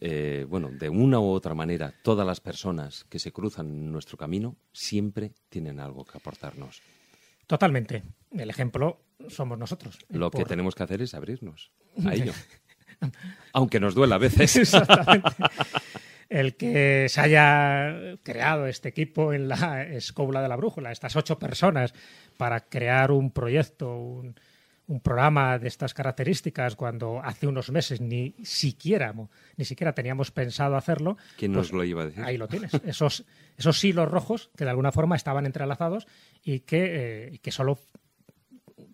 eh, 0.00 0.46
bueno, 0.48 0.70
de 0.70 0.88
una 0.88 1.18
u 1.18 1.28
otra 1.30 1.54
manera, 1.54 1.92
todas 2.02 2.26
las 2.26 2.40
personas 2.40 3.04
que 3.08 3.18
se 3.18 3.32
cruzan 3.32 3.66
en 3.66 3.92
nuestro 3.92 4.16
camino 4.16 4.56
siempre 4.72 5.32
tienen 5.48 5.80
algo 5.80 6.04
que 6.04 6.18
aportarnos. 6.18 6.82
Totalmente. 7.46 8.04
El 8.30 8.50
ejemplo 8.50 9.00
somos 9.28 9.58
nosotros. 9.58 9.98
Lo 10.08 10.30
que 10.30 10.38
Por- 10.38 10.48
tenemos 10.48 10.74
que 10.74 10.82
hacer 10.84 11.02
es 11.02 11.14
abrirnos 11.14 11.72
a 12.04 12.14
ello. 12.14 12.32
Aunque 13.52 13.80
nos 13.80 13.94
duela 13.94 14.16
a 14.16 14.18
veces. 14.18 14.54
Exactamente. 14.56 15.30
El 16.28 16.56
que 16.56 17.06
se 17.08 17.20
haya 17.20 18.18
creado 18.22 18.66
este 18.66 18.90
equipo 18.90 19.32
en 19.32 19.48
la 19.48 19.82
escóbula 19.84 20.42
de 20.42 20.48
la 20.48 20.56
brújula, 20.56 20.92
estas 20.92 21.16
ocho 21.16 21.38
personas, 21.38 21.94
para 22.36 22.60
crear 22.60 23.10
un 23.12 23.30
proyecto, 23.30 23.96
un, 23.96 24.34
un 24.88 25.00
programa 25.00 25.58
de 25.58 25.68
estas 25.68 25.92
características, 25.92 26.74
cuando 26.74 27.20
hace 27.22 27.46
unos 27.46 27.70
meses 27.70 28.00
ni 28.00 28.34
siquiera, 28.42 29.14
ni 29.56 29.64
siquiera 29.64 29.94
teníamos 29.94 30.30
pensado 30.30 30.76
hacerlo. 30.76 31.18
¿Quién 31.36 31.52
pues 31.52 31.68
nos 31.68 31.72
lo 31.72 31.84
iba 31.84 32.02
a 32.02 32.06
decir? 32.06 32.24
Ahí 32.24 32.38
lo 32.38 32.48
tienes. 32.48 32.72
Esos, 32.86 33.24
esos 33.56 33.84
hilos 33.84 34.10
rojos 34.10 34.50
que 34.56 34.64
de 34.64 34.70
alguna 34.70 34.90
forma 34.90 35.14
estaban 35.14 35.44
entrelazados 35.44 36.06
y 36.42 36.60
que, 36.60 37.28
eh, 37.34 37.38
que 37.42 37.52
solo 37.52 37.78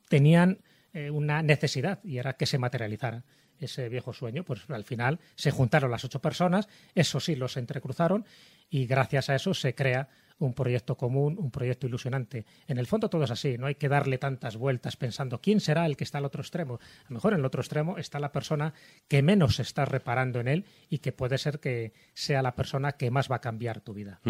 tenían 0.08 0.58
eh, 0.92 1.10
una 1.10 1.42
necesidad 1.42 2.00
y 2.02 2.18
era 2.18 2.34
que 2.34 2.46
se 2.46 2.58
materializara 2.58 3.24
ese 3.64 3.88
viejo 3.88 4.12
sueño. 4.12 4.44
Pues 4.44 4.68
al 4.68 4.84
final 4.84 5.20
se 5.34 5.50
juntaron 5.50 5.90
las 5.90 6.04
ocho 6.04 6.20
personas, 6.20 6.68
esos 6.94 7.28
hilos 7.28 7.52
se 7.52 7.60
entrecruzaron 7.60 8.24
y 8.70 8.86
gracias 8.86 9.30
a 9.30 9.34
eso 9.34 9.54
se 9.54 9.74
crea 9.74 10.08
un 10.38 10.52
proyecto 10.52 10.96
común, 10.96 11.36
un 11.38 11.50
proyecto 11.50 11.86
ilusionante. 11.86 12.44
En 12.66 12.78
el 12.78 12.86
fondo 12.86 13.08
todo 13.08 13.24
es 13.24 13.30
así, 13.30 13.56
no 13.58 13.66
hay 13.66 13.76
que 13.76 13.88
darle 13.88 14.18
tantas 14.18 14.56
vueltas 14.56 14.96
pensando 14.96 15.40
quién 15.40 15.60
será 15.60 15.86
el 15.86 15.96
que 15.96 16.04
está 16.04 16.18
al 16.18 16.24
otro 16.24 16.42
extremo. 16.42 16.80
A 17.04 17.08
lo 17.08 17.14
mejor 17.14 17.32
en 17.32 17.40
el 17.40 17.44
otro 17.44 17.60
extremo 17.60 17.98
está 17.98 18.18
la 18.18 18.32
persona 18.32 18.74
que 19.08 19.22
menos 19.22 19.60
está 19.60 19.84
reparando 19.84 20.40
en 20.40 20.48
él 20.48 20.64
y 20.88 20.98
que 20.98 21.12
puede 21.12 21.38
ser 21.38 21.60
que 21.60 21.92
sea 22.14 22.42
la 22.42 22.54
persona 22.54 22.92
que 22.92 23.10
más 23.10 23.30
va 23.30 23.36
a 23.36 23.40
cambiar 23.40 23.80
tu 23.80 23.94
vida. 23.94 24.20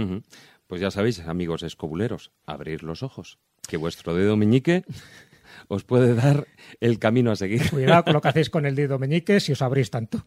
Pues 0.66 0.80
ya 0.80 0.90
sabéis, 0.90 1.20
amigos 1.20 1.62
escobuleros, 1.62 2.32
abrir 2.46 2.82
los 2.82 3.02
ojos, 3.02 3.38
que 3.66 3.76
vuestro 3.76 4.14
dedo 4.14 4.36
meñique 4.36 4.84
os 5.68 5.84
puede 5.84 6.14
dar 6.14 6.46
el 6.80 6.98
camino 6.98 7.30
a 7.32 7.36
seguir. 7.36 7.70
Cuidado 7.70 8.04
con 8.04 8.12
lo 8.14 8.20
que 8.20 8.28
hacéis 8.34 8.50
con 8.50 8.66
el 8.66 8.74
dedo 8.74 8.98
meñique 8.98 9.40
si 9.40 9.52
os 9.52 9.62
abrís 9.62 9.90
tanto. 9.90 10.24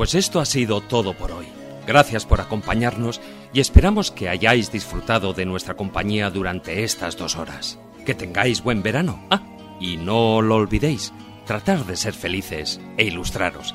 Pues 0.00 0.14
esto 0.14 0.40
ha 0.40 0.46
sido 0.46 0.80
todo 0.80 1.12
por 1.12 1.30
hoy. 1.30 1.46
Gracias 1.86 2.24
por 2.24 2.40
acompañarnos 2.40 3.20
y 3.52 3.60
esperamos 3.60 4.10
que 4.10 4.28
hayáis 4.28 4.70
disfrutado 4.70 5.32
de 5.32 5.46
nuestra 5.46 5.74
compañía 5.74 6.30
durante 6.30 6.84
estas 6.84 7.16
dos 7.16 7.36
horas. 7.36 7.78
Que 8.06 8.14
tengáis 8.14 8.62
buen 8.62 8.82
verano. 8.82 9.22
Ah, 9.30 9.42
y 9.80 9.96
no 9.96 10.42
lo 10.42 10.56
olvidéis, 10.56 11.12
tratar 11.46 11.84
de 11.84 11.96
ser 11.96 12.14
felices 12.14 12.80
e 12.96 13.04
ilustraros. 13.04 13.74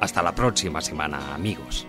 Hasta 0.00 0.22
la 0.22 0.34
próxima 0.34 0.80
semana, 0.80 1.34
amigos. 1.34 1.86